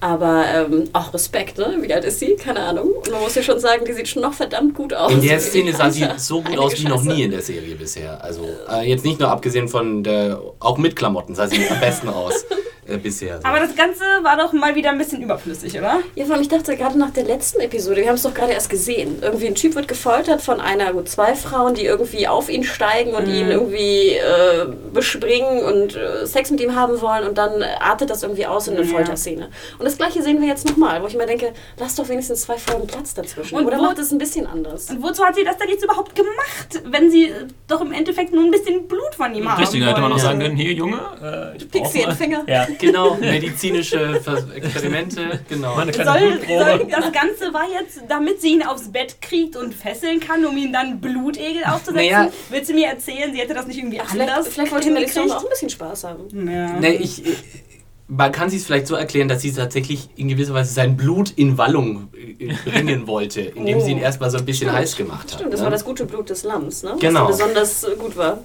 Aber 0.00 0.44
ähm, 0.54 0.84
auch 0.92 1.14
Respekt, 1.14 1.58
ne? 1.58 1.78
Wie 1.80 1.92
alt 1.92 2.04
ist 2.04 2.18
sie? 2.18 2.34
Keine 2.34 2.60
Ahnung. 2.60 2.88
Und 2.96 3.10
man 3.10 3.20
muss 3.20 3.34
ja 3.34 3.42
schon 3.42 3.60
sagen, 3.60 3.84
die 3.86 3.92
sieht 3.92 4.08
schon 4.08 4.22
noch 4.22 4.34
verdammt 4.34 4.74
gut 4.74 4.92
aus. 4.92 5.12
In 5.12 5.22
der 5.22 5.38
Szene 5.38 5.72
sah 5.72 5.90
sie 5.90 6.06
so 6.16 6.42
gut 6.42 6.58
aus 6.58 6.78
wie 6.78 6.88
noch 6.88 7.02
nie 7.02 7.22
in 7.22 7.30
der 7.30 7.42
Serie 7.42 7.76
bisher. 7.76 8.22
Also 8.22 8.44
äh, 8.70 8.88
jetzt 8.88 9.04
nicht 9.04 9.20
nur 9.20 9.28
abgesehen 9.28 9.68
von 9.68 10.02
der, 10.02 10.40
auch 10.58 10.78
mit 10.78 10.96
Klamotten 10.96 11.34
sah 11.34 11.46
sie 11.46 11.64
am 11.68 11.80
besten 11.80 12.08
aus 12.08 12.44
äh, 12.86 12.96
bisher. 12.96 13.40
So. 13.40 13.44
Aber 13.46 13.60
das 13.60 13.74
Ganze 13.76 14.02
war 14.22 14.36
doch 14.36 14.52
mal 14.52 14.74
wieder 14.74 14.90
ein 14.90 14.98
bisschen 14.98 15.22
überflüssig, 15.22 15.78
oder? 15.78 16.00
Ja, 16.14 16.24
vor 16.24 16.34
allem, 16.34 16.42
ich 16.42 16.48
dachte 16.48 16.76
gerade 16.76 16.98
nach 16.98 17.10
der 17.10 17.24
letzten 17.24 17.60
Episode, 17.60 17.96
wir 18.02 18.08
haben 18.08 18.16
es 18.16 18.22
doch 18.22 18.34
gerade 18.34 18.52
erst 18.52 18.70
gesehen. 18.70 19.18
Irgendwie 19.22 19.46
ein 19.46 19.54
Typ 19.54 19.74
wird 19.74 19.88
gefoltert 19.88 20.42
von 20.42 20.60
einer, 20.60 20.92
gut, 20.92 21.08
zwei 21.08 21.34
Frauen, 21.34 21.74
die 21.74 21.84
irgendwie 21.84 22.26
auf 22.28 22.48
ihn 22.48 22.64
steigen 22.64 23.14
und 23.14 23.26
ihn 23.28 23.48
irgendwie 23.50 24.10
äh, 24.16 24.66
bespringen 24.92 25.62
und 25.64 25.96
äh, 25.96 26.26
Sex 26.26 26.50
mit 26.50 26.60
ihm 26.60 26.74
haben 26.74 27.00
wollen 27.00 27.26
und 27.28 27.38
dann 27.38 27.62
artet 27.62 28.10
das 28.10 28.22
irgendwie 28.22 28.46
aus 28.46 28.68
in 28.68 28.76
eine 28.76 28.84
Ja. 28.84 28.92
Folterszene. 28.92 29.48
Und 29.78 29.84
das 29.84 29.96
gleiche 29.96 30.22
sehen 30.22 30.40
wir 30.40 30.48
jetzt 30.48 30.68
nochmal, 30.68 31.02
wo 31.02 31.06
ich 31.06 31.16
mir 31.16 31.26
denke, 31.26 31.52
lass 31.78 31.94
doch 31.94 32.08
wenigstens 32.08 32.42
zwei 32.42 32.56
Folgen 32.58 32.86
Platz 32.86 33.14
dazwischen. 33.14 33.56
Und 33.58 33.66
Oder 33.66 33.78
wo- 33.78 33.82
macht 33.82 33.98
es 33.98 34.10
ein 34.12 34.18
bisschen 34.18 34.46
anders. 34.46 34.90
Und 34.90 35.02
wozu 35.02 35.24
hat 35.24 35.34
sie 35.34 35.44
das 35.44 35.56
denn 35.58 35.68
jetzt 35.68 35.84
überhaupt 35.84 36.14
gemacht, 36.14 36.82
wenn 36.84 37.10
sie 37.10 37.32
doch 37.68 37.80
im 37.80 37.92
Endeffekt 37.92 38.32
nur 38.32 38.44
ein 38.44 38.50
bisschen 38.50 38.86
Blut 38.88 39.14
von 39.16 39.34
ihm 39.34 39.48
haben 39.50 39.60
Richtig, 39.60 39.84
hätte 39.84 40.00
man 40.00 40.10
noch 40.10 40.18
sagen 40.18 40.40
können, 40.40 40.56
hier 40.56 40.72
Junge, 40.72 40.98
äh, 41.22 41.56
ich 41.56 42.16
Finger. 42.16 42.42
Ja, 42.46 42.66
Genau, 42.78 43.14
medizinische 43.16 44.20
Vers- 44.22 44.46
Experimente, 44.54 45.40
genau. 45.48 45.76
meine 45.76 45.92
kleine 45.92 46.38
Soll, 46.38 46.40
soll, 46.46 46.86
das 46.90 47.12
Ganze 47.12 47.52
war 47.52 47.64
jetzt, 47.70 48.00
damit 48.08 48.40
sie 48.40 48.52
ihn 48.54 48.62
aufs 48.62 48.88
Bett 48.90 49.20
kriegt 49.20 49.56
und 49.56 49.74
fesseln 49.74 50.20
kann, 50.20 50.44
um 50.44 50.56
ihm 50.56 50.72
dann 50.72 51.00
Blutegel 51.00 51.64
aufzusetzen. 51.64 51.94
Naja. 51.96 52.28
Willst 52.50 52.70
du 52.70 52.74
mir 52.74 52.88
erzählen, 52.88 53.32
sie 53.32 53.38
hätte 53.40 53.54
das 53.54 53.66
nicht 53.66 53.78
irgendwie 53.78 54.00
Vielleicht, 54.04 54.30
anders 54.30 54.48
vielleicht 54.48 54.72
wollte 54.72 54.90
Melissa 54.90 55.20
hingekriegt? 55.20 55.40
auch 55.40 55.44
ein 55.46 55.50
bisschen 55.50 55.70
Spaß 55.70 56.04
haben. 56.04 56.48
Ja. 56.48 56.72
Ne, 56.78 56.94
ich, 56.94 57.22
man 58.08 58.30
kann 58.30 58.50
sich 58.50 58.62
vielleicht 58.62 58.86
so 58.88 58.94
erklären, 58.94 59.28
dass 59.28 59.40
sie 59.40 59.52
tatsächlich 59.52 60.08
in 60.16 60.28
gewisser 60.28 60.52
Weise 60.52 60.74
sein 60.74 60.96
Blut 60.96 61.30
in 61.36 61.56
Wallung 61.56 62.08
äh, 62.38 62.52
bringen 62.70 63.06
wollte, 63.06 63.40
indem 63.40 63.80
sie 63.80 63.92
ihn 63.92 63.98
Oh. 63.98 64.02
erstmal 64.02 64.30
so 64.30 64.38
ein 64.38 64.44
bisschen 64.44 64.70
heiß 64.70 64.96
gemacht 64.96 65.32
hat. 65.32 65.40
Stimmt, 65.40 65.52
das 65.52 65.60
ne? 65.60 65.64
war 65.64 65.70
das 65.70 65.84
gute 65.84 66.04
Blut 66.04 66.28
des 66.28 66.42
Lamms, 66.44 66.82
ne? 66.82 66.96
Genau. 67.00 67.28
Was 67.28 67.38
besonders 67.38 67.86
gut 67.98 68.16
war. 68.16 68.38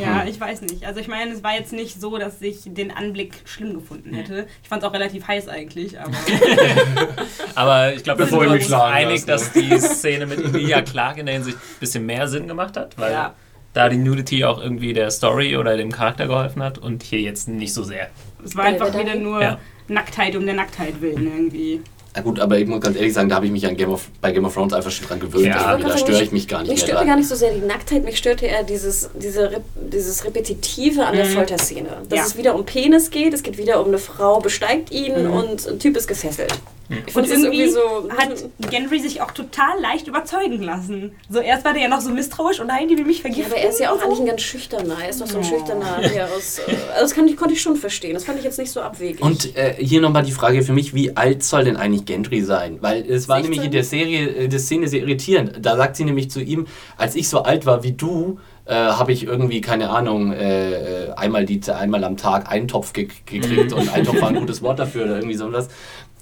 Ja, 0.00 0.24
ich 0.26 0.40
weiß 0.40 0.62
nicht. 0.62 0.84
Also 0.86 1.00
ich 1.00 1.08
meine, 1.08 1.32
es 1.32 1.42
war 1.42 1.54
jetzt 1.54 1.72
nicht 1.72 2.00
so, 2.00 2.16
dass 2.18 2.40
ich 2.40 2.60
den 2.64 2.90
Anblick 2.90 3.34
schlimm 3.44 3.74
gefunden 3.74 4.14
hätte. 4.14 4.46
Ich 4.62 4.68
fand 4.68 4.82
es 4.82 4.88
auch 4.88 4.92
relativ 4.94 5.26
heiß 5.26 5.48
eigentlich, 5.48 5.98
aber 6.00 6.12
Aber 7.54 7.94
ich 7.94 8.02
glaube, 8.04 8.20
wir 8.20 8.26
Bevor 8.26 8.44
sind 8.44 8.56
ich 8.60 8.68
mich 8.68 8.76
einig, 8.76 9.24
dass 9.26 9.52
die 9.52 9.78
Szene 9.78 10.26
mit 10.26 10.44
Emilia 10.44 10.82
Clarke 10.82 11.20
in 11.20 11.26
der 11.26 11.34
Hinsicht 11.36 11.56
ein 11.56 11.80
bisschen 11.80 12.06
mehr 12.06 12.28
Sinn 12.28 12.46
gemacht 12.48 12.76
hat, 12.76 12.98
weil 12.98 13.12
Ja. 13.12 13.34
da 13.72 13.88
die 13.88 13.96
Nudity 13.96 14.44
auch 14.44 14.60
irgendwie 14.62 14.92
der 14.92 15.10
Story 15.10 15.56
oder 15.56 15.76
dem 15.76 15.90
Charakter 15.92 16.26
geholfen 16.26 16.62
hat 16.62 16.78
und 16.78 17.02
hier 17.02 17.20
jetzt 17.20 17.48
nicht 17.48 17.72
so 17.74 17.82
sehr. 17.82 18.08
es 18.44 18.54
war 18.56 18.64
einfach 18.64 18.96
wieder 18.98 19.14
nur 19.14 19.42
Ja. 19.42 19.58
Nacktheit 19.88 20.34
um 20.36 20.44
der 20.46 20.54
Nacktheit 20.54 21.00
willen 21.00 21.26
irgendwie. 21.26 21.80
Na 22.16 22.22
gut, 22.22 22.40
aber 22.40 22.58
ich 22.58 22.66
muss 22.66 22.80
ganz 22.80 22.96
ehrlich 22.96 23.12
sagen, 23.12 23.28
da 23.28 23.34
habe 23.36 23.44
ich 23.44 23.52
mich 23.52 23.66
an 23.66 23.76
Game 23.76 23.90
of, 23.90 24.08
bei 24.22 24.32
Game 24.32 24.46
of 24.46 24.54
Thrones 24.54 24.72
einfach 24.72 24.90
schon 24.90 25.06
dran 25.06 25.20
gewöhnt. 25.20 25.44
Ja, 25.44 25.66
Also, 25.66 25.86
da 25.86 25.98
störe 25.98 26.22
ich 26.22 26.32
mich 26.32 26.48
gar 26.48 26.60
nicht 26.62 26.70
Mich 26.70 26.78
mehr 26.78 26.86
störte 26.86 26.98
dran. 27.00 27.06
gar 27.08 27.16
nicht 27.16 27.28
so 27.28 27.34
sehr 27.34 27.52
die 27.52 27.60
Nacktheit, 27.60 28.04
mich 28.04 28.16
störte 28.16 28.46
eher 28.46 28.62
dieses, 28.62 29.10
diese, 29.20 29.60
dieses 29.92 30.24
Repetitive 30.24 31.04
an 31.04 31.14
der 31.14 31.26
Folterszene. 31.26 31.88
Dass 32.08 32.18
Ja. 32.18 32.24
es 32.24 32.36
wieder 32.38 32.54
um 32.54 32.64
Penis 32.64 33.10
geht, 33.10 33.34
es 33.34 33.42
geht 33.42 33.58
wieder 33.58 33.80
um 33.82 33.88
eine 33.88 33.98
Frau 33.98 34.40
besteigt 34.40 34.90
ihn 34.92 35.26
und 35.26 35.68
ein 35.68 35.78
Typ 35.78 35.94
ist 35.96 36.08
gefesselt. 36.08 36.54
Ich 36.88 37.16
Und 37.16 37.26
irgendwie 37.28 37.62
irgendwie 37.62 37.68
so. 37.68 38.08
hat 38.16 38.44
Gendry 38.70 39.00
sich 39.00 39.20
auch 39.20 39.32
total 39.32 39.80
leicht 39.80 40.06
überzeugen 40.06 40.62
lassen. 40.62 41.12
So 41.28 41.40
erst 41.40 41.64
war 41.64 41.72
der 41.72 41.82
ja 41.82 41.88
noch 41.88 42.00
so 42.00 42.10
misstrauisch 42.10 42.60
und 42.60 42.68
nein, 42.68 42.88
die 42.88 42.96
will 42.96 43.04
mich 43.04 43.18
ja, 43.18 43.22
vergiften. 43.22 43.52
aber 43.52 43.60
er 43.60 43.70
ist 43.70 43.80
ja 43.80 43.90
auch 43.92 43.98
so. 43.98 44.04
eigentlich 44.04 44.20
ein 44.20 44.26
ganz 44.26 44.42
schüchterner. 44.42 44.96
Er 45.02 45.08
ist 45.08 45.20
doch 45.20 45.26
so 45.26 45.38
ein 45.38 45.44
Oh. 45.44 45.48
schüchterner 45.48 45.98
hier 46.08 46.28
aus. 46.36 46.58
äh, 46.60 46.62
Also 46.92 47.00
das 47.02 47.14
kann 47.14 47.26
ich, 47.28 47.36
konnte 47.36 47.54
ich 47.54 47.60
schon 47.62 47.76
verstehen. 47.76 48.14
Das 48.14 48.24
fand 48.24 48.38
ich 48.38 48.44
jetzt 48.44 48.58
nicht 48.58 48.70
so 48.70 48.80
abwegig. 48.80 49.20
Und 49.20 49.56
äh, 49.56 49.74
hier 49.78 50.00
nochmal 50.00 50.22
die 50.22 50.32
Frage 50.32 50.62
für 50.62 50.72
mich, 50.72 50.94
wie 50.94 51.16
alt 51.16 51.42
soll 51.42 51.64
denn 51.64 51.76
eigentlich 51.76 52.04
Gendry 52.04 52.42
sein? 52.42 52.78
Weil 52.80 53.00
es 53.08 53.28
war 53.28 53.36
16? 53.38 53.42
nämlich 53.50 53.64
in 53.66 53.72
der 53.72 53.84
Serie, 53.84 54.28
äh, 54.28 54.48
der 54.48 54.58
Szene 54.60 54.86
sehr 54.88 55.00
irritierend. 55.00 55.58
Da 55.60 55.76
sagt 55.76 55.96
sie 55.96 56.04
nämlich 56.04 56.30
zu 56.30 56.40
ihm, 56.40 56.66
als 56.96 57.16
ich 57.16 57.28
so 57.28 57.42
alt 57.42 57.66
war 57.66 57.82
wie 57.82 57.92
du, 57.92 58.38
äh, 58.68 58.74
habe 58.74 59.12
ich 59.12 59.22
irgendwie, 59.22 59.60
keine 59.60 59.90
Ahnung, 59.90 60.32
äh, 60.32 61.04
äh, 61.06 61.10
einmal, 61.12 61.44
die, 61.44 61.60
einmal 61.72 62.02
am 62.02 62.16
Tag 62.16 62.50
einen 62.50 62.66
Topf 62.66 62.92
ge 62.92 63.06
gekriegt 63.24 63.72
und 63.72 63.92
ein 63.94 64.02
Topf 64.04 64.20
war 64.20 64.28
ein 64.30 64.34
gutes 64.40 64.60
Wort 64.60 64.80
dafür 64.80 65.04
oder 65.04 65.16
irgendwie 65.18 65.36
sowas. 65.36 65.68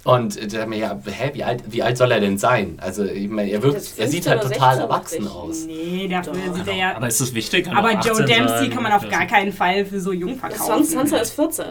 Und 0.05 0.37
äh, 0.37 0.47
da 0.47 0.59
hab 0.59 0.65
ich 0.65 0.69
mir 0.69 0.79
ja, 0.79 0.99
hä, 1.05 1.31
wie 1.33 1.45
alt, 1.45 1.63
wie 1.67 1.83
alt 1.83 1.97
soll 1.97 2.13
er 2.13 2.21
denn 2.21 2.37
sein? 2.39 2.77
Also, 2.81 3.05
ich 3.05 3.29
meine, 3.29 3.51
er 3.51 3.63
wirkt, 3.63 3.77
er 3.77 4.09
sieht 4.09 4.25
15 4.25 4.31
halt 4.33 4.43
total 4.43 4.77
16 4.77 4.83
erwachsen 4.83 5.25
dachte 5.25 5.29
ich. 5.29 5.35
aus. 5.35 5.67
Nee, 5.67 6.09
dafür 6.09 6.55
sieht 6.55 6.69
er 6.69 6.75
ja. 6.75 6.97
Aber 6.97 7.09
ist 7.09 7.21
das 7.21 7.35
wichtig? 7.35 7.65
Kann 7.65 7.77
Aber 7.77 7.93
Joe 7.93 8.13
18 8.13 8.27
Dempsey 8.27 8.59
sein. 8.59 8.71
kann 8.71 8.83
man 8.83 8.93
auf 8.93 9.09
gar 9.09 9.27
keinen 9.27 9.53
Fall 9.53 9.87
für 9.87 10.01
so 10.01 10.13
jung 10.13 10.37
verkaufen. 10.37 10.67
Sonst 10.67 10.91
Sansa 10.93 11.17
ist 11.19 11.33
14. 11.33 11.65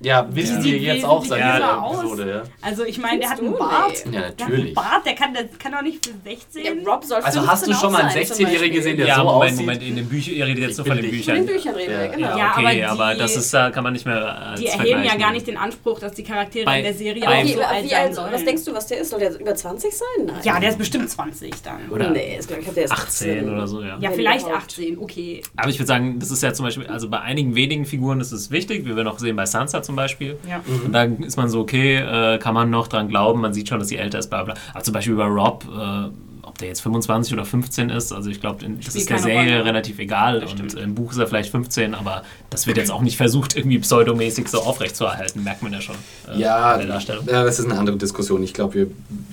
Ja, 0.00 0.28
wissen 0.30 0.62
wir 0.62 0.78
jetzt 0.78 1.04
auch 1.04 1.24
seit 1.24 1.40
jünger 1.40 1.54
dieser 1.56 1.82
aus. 1.82 1.98
Episode. 1.98 2.30
Ja. 2.30 2.42
Also 2.62 2.84
ich 2.84 2.98
meine, 2.98 3.18
der 3.20 3.30
hat 3.30 3.40
einen? 3.40 3.58
Bart. 3.58 4.04
Ja, 4.04 4.10
Der 4.12 4.20
hat 4.20 4.40
einen 4.42 4.50
natürlich. 4.50 4.74
Bart, 4.74 5.04
der 5.06 5.14
kann, 5.14 5.34
der 5.34 5.44
kann 5.58 5.72
doch 5.72 5.82
nicht 5.82 6.06
für 6.06 6.12
16. 6.24 6.64
Ja, 6.64 6.72
Rob 6.92 7.04
soll 7.04 7.18
Also 7.20 7.40
hast 7.46 7.62
du 7.66 7.72
15 7.72 7.74
schon 7.74 7.92
mal 7.92 7.98
einen 8.02 8.08
auch 8.08 8.12
sein, 8.14 8.26
zum 8.26 8.36
16-Jährigen 8.36 8.58
Beispiel. 8.60 8.72
gesehen, 8.76 8.96
der 8.98 9.06
Ja, 9.08 9.16
so 9.16 9.24
Moment, 9.24 9.42
aussieht? 9.52 9.60
Moment, 9.66 9.82
in 9.82 9.96
den 9.96 10.08
Büchern, 10.08 10.34
ihr 10.34 10.46
redet 10.46 10.64
jetzt 10.68 10.78
nur 10.78 10.86
Ich 10.86 10.92
von 10.92 11.02
den 11.02 11.10
dich. 11.10 11.24
Von 11.24 11.34
den 11.34 11.46
Büchern. 11.46 11.74
Büchern 11.74 11.74
reden 11.74 11.92
Ja. 11.92 12.00
wir, 12.02 12.08
genau. 12.10 12.28
Ja, 12.28 12.38
Ja, 12.38 12.52
okay, 12.56 12.84
aber 12.84 13.04
aber, 13.04 13.14
die- 13.14 13.18
das 13.20 13.36
ist, 13.36 13.52
da 13.54 13.70
kann 13.70 13.82
man 13.84 13.92
nicht 13.92 14.06
mehr 14.06 14.38
als 14.48 14.60
Die 14.60 14.66
erheben 14.68 15.02
ja 15.02 15.16
gar 15.16 15.32
nicht 15.32 15.46
den 15.48 15.56
Anspruch, 15.56 15.98
dass 15.98 16.12
die 16.12 16.22
Charaktere 16.22 16.64
Bei- 16.64 16.78
in 16.78 16.84
der 16.84 16.94
Serie 16.94 17.24
bei- 17.24 17.42
auch 17.42 17.46
so 17.48 17.60
alt 17.62 17.90
sein 17.90 18.14
sollen. 18.14 18.32
was 18.32 18.44
denkst 18.44 18.64
du, 18.64 18.74
was 18.74 18.86
der 18.86 18.98
ist? 18.98 19.10
Soll 19.10 19.18
der 19.20 19.40
über 19.40 19.54
20 19.54 19.92
sein? 19.92 20.06
Nein. 20.26 20.36
Ja, 20.44 20.60
der 20.60 20.68
ist 20.70 20.78
bestimmt 20.78 21.10
20 21.10 21.60
dann. 21.64 21.88
Oder 21.90 22.10
nee, 22.10 22.36
ist, 22.38 22.46
glaub 22.46 22.60
ich, 22.60 22.68
der 22.68 22.84
ist 22.84 22.92
18 22.92 23.50
oder 23.50 23.66
so, 23.66 23.82
ja. 23.82 23.98
Ja, 24.00 24.10
vielleicht 24.12 24.42
überhaupt. 24.46 24.62
18, 24.64 24.96
okay. 24.98 25.42
Aber 25.56 25.70
ich 25.70 25.78
würde 25.78 25.88
sagen, 25.88 26.18
das 26.20 26.30
ist 26.30 26.42
ja 26.42 26.52
zum 26.52 26.66
Beispiel, 26.66 26.86
also 26.86 27.08
bei 27.10 27.20
einigen 27.20 27.54
wenigen 27.56 27.84
Figuren 27.84 28.20
ist 28.20 28.30
es 28.32 28.50
wichtig, 28.52 28.84
wie 28.86 28.94
wir 28.94 29.02
noch 29.04 29.18
sehen 29.18 29.34
bei 29.34 29.46
Sansa 29.46 29.82
zum 29.88 29.96
Beispiel. 29.96 30.36
Ja. 30.46 30.60
Und 30.84 30.92
dann 30.92 31.22
ist 31.22 31.38
man 31.38 31.48
so, 31.48 31.60
okay, 31.60 31.96
äh, 31.96 32.38
kann 32.38 32.52
man 32.52 32.68
noch 32.68 32.88
dran 32.88 33.08
glauben, 33.08 33.40
man 33.40 33.54
sieht 33.54 33.68
schon, 33.70 33.78
dass 33.78 33.88
sie 33.88 33.96
älter 33.96 34.18
ist, 34.18 34.28
bla 34.28 34.44
bla. 34.44 34.54
Aber 34.74 34.82
zum 34.84 34.92
Beispiel 34.92 35.14
bei 35.16 35.24
Rob, 35.24 35.64
äh, 35.64 36.10
ob 36.42 36.58
der 36.58 36.68
jetzt 36.68 36.80
25 36.82 37.32
oder 37.32 37.44
15 37.46 37.88
ist, 37.88 38.12
also 38.12 38.28
ich 38.28 38.40
glaube, 38.40 38.64
das 38.84 38.94
ist 38.94 39.08
der 39.08 39.18
Serie 39.18 39.52
Rolle. 39.58 39.64
relativ 39.64 39.98
egal. 39.98 40.42
Und 40.44 40.74
im 40.74 40.94
Buch 40.94 41.12
ist 41.12 41.16
er 41.18 41.26
vielleicht 41.26 41.50
15, 41.50 41.94
aber 41.94 42.22
das 42.50 42.66
wird 42.66 42.76
jetzt 42.76 42.90
auch 42.90 43.00
nicht 43.00 43.16
versucht, 43.16 43.56
irgendwie 43.56 43.78
pseudomäßig 43.78 44.48
so 44.48 44.60
aufrechtzuerhalten, 44.60 45.42
merkt 45.42 45.62
man 45.62 45.72
ja 45.72 45.80
schon. 45.80 45.94
äh, 46.34 46.38
Ja, 46.38 46.74
in 46.74 46.80
der 46.80 46.88
Darstellung. 46.88 47.24
ja, 47.26 47.44
das 47.44 47.58
ist 47.58 47.64
eine 47.70 47.78
andere 47.78 47.96
Diskussion. 47.96 48.42
Ich 48.42 48.52
glaube, 48.52 48.74
wir, 48.74 48.86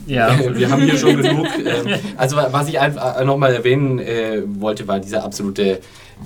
Ja. 0.08 0.38
wir 0.56 0.70
haben 0.70 0.82
hier 0.84 0.98
schon 0.98 1.18
genug. 1.22 1.48
Ähm, 1.60 2.00
also, 2.16 2.38
was 2.38 2.68
ich 2.70 2.80
einfach 2.80 3.24
nochmal 3.26 3.54
erwähnen 3.54 4.00
äh, 4.00 4.42
wollte, 4.46 4.88
war 4.88 5.00
dieser 5.00 5.24
absolute 5.24 5.80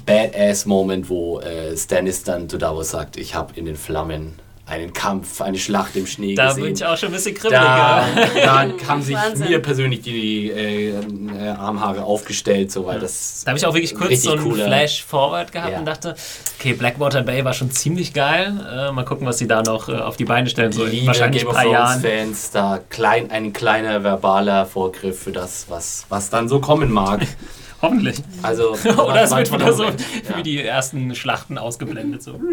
Badass-Moment, 0.05 1.09
wo 1.09 1.39
äh, 1.39 1.75
Stannis 1.77 2.23
dann 2.23 2.49
zu 2.49 2.57
Davos 2.57 2.89
sagt: 2.91 3.17
Ich 3.17 3.35
habe 3.35 3.53
in 3.55 3.65
den 3.65 3.75
Flammen 3.75 4.35
einen 4.65 4.93
Kampf, 4.93 5.41
eine 5.41 5.57
Schlacht 5.57 5.95
im 5.95 6.05
Schnee 6.05 6.35
Da 6.35 6.49
gesehen. 6.49 6.63
bin 6.65 6.73
ich 6.75 6.85
auch 6.85 6.95
schon 6.95 7.09
ein 7.09 7.13
bisschen 7.13 7.33
kribbelig. 7.33 7.59
da, 7.59 8.05
da 8.45 8.67
haben 8.87 9.01
sich 9.01 9.15
Wahnsinn. 9.15 9.47
mir 9.49 9.59
persönlich 9.63 10.01
die 10.01 10.51
äh, 10.51 10.89
äh, 10.91 11.47
Armhaare 11.57 12.03
aufgestellt, 12.03 12.71
so, 12.71 12.85
weil 12.85 12.99
das. 12.99 13.41
Da 13.45 13.49
habe 13.49 13.57
ich 13.57 13.65
auch 13.65 13.73
wirklich 13.73 13.95
kurz 13.95 14.21
so 14.21 14.33
einen 14.33 14.43
cooler- 14.43 14.65
Flash-Forward 14.65 15.51
gehabt 15.51 15.71
Ja. 15.71 15.79
und 15.79 15.85
dachte, 15.85 16.13
okay, 16.59 16.73
Blackwater 16.73 17.23
Bay 17.23 17.43
war 17.43 17.53
schon 17.53 17.71
ziemlich 17.71 18.13
geil. 18.13 18.53
Äh, 18.71 18.91
mal 18.91 19.05
gucken, 19.05 19.25
was 19.25 19.39
sie 19.39 19.47
da 19.47 19.63
noch 19.63 19.89
äh, 19.89 19.93
auf 19.93 20.17
die 20.17 20.25
Beine 20.25 20.47
stellen, 20.51 20.71
so 20.71 20.85
in 20.85 20.91
Liebe 20.91 21.07
wahrscheinlich 21.07 21.41
Game 21.41 21.49
ein 21.49 21.55
paar 21.55 21.65
Jahren. 21.71 22.01
Thrones-Fans, 22.03 22.51
da 22.51 22.79
klein, 22.89 23.31
ein 23.31 23.53
kleiner 23.53 24.03
verbaler 24.03 24.67
Vorgriff 24.67 25.17
für 25.23 25.31
das, 25.31 25.65
was, 25.69 26.05
was 26.09 26.29
dann 26.29 26.47
so 26.47 26.59
kommen 26.59 26.91
mag. 26.91 27.25
Hoffentlich. 27.81 28.17
Also, 28.41 28.71
Oder 29.05 29.23
es 29.23 29.31
wird 29.35 29.51
wieder 29.53 29.73
so 29.73 29.83
Ja. 29.83 29.91
wie 30.37 30.43
die 30.43 30.61
ersten 30.63 31.15
Schlachten 31.15 31.57
ausgeblendet. 31.57 32.21
So. 32.23 32.33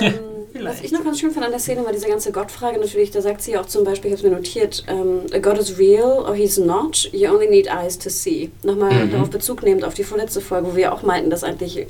Ähm, 0.00 0.64
was 0.66 0.82
ich 0.82 0.92
noch 0.92 1.02
ganz 1.02 1.18
schön 1.18 1.30
fand 1.30 1.46
an 1.46 1.50
der 1.50 1.60
Szene 1.60 1.82
war 1.84 1.92
diese 1.92 2.08
ganze 2.08 2.30
Gottfrage 2.30 2.78
natürlich, 2.78 3.10
da 3.10 3.22
sagt 3.22 3.40
sie 3.40 3.52
ja 3.52 3.60
auch 3.62 3.66
zum 3.66 3.84
Beispiel, 3.84 4.12
ich 4.12 4.18
habe 4.18 4.28
mir 4.28 4.36
notiert, 4.36 4.84
ähm, 4.86 5.20
a 5.32 5.38
God 5.38 5.56
is 5.58 5.78
real 5.78 6.24
or 6.26 6.34
he's 6.34 6.58
not, 6.58 7.08
you 7.12 7.30
only 7.32 7.48
need 7.48 7.68
eyes 7.68 7.98
to 7.98 8.10
see. 8.10 8.50
Nochmal 8.62 9.06
Mhm. 9.06 9.12
darauf 9.12 9.30
Bezug 9.30 9.62
nehmend 9.62 9.84
auf 9.84 9.94
die 9.94 10.04
vorletzte 10.04 10.40
Folge, 10.42 10.68
wo 10.72 10.76
wir 10.76 10.92
auch 10.92 11.02
meinten, 11.02 11.30
dass 11.30 11.42
eigentlich 11.42 11.78
äh, 11.78 11.84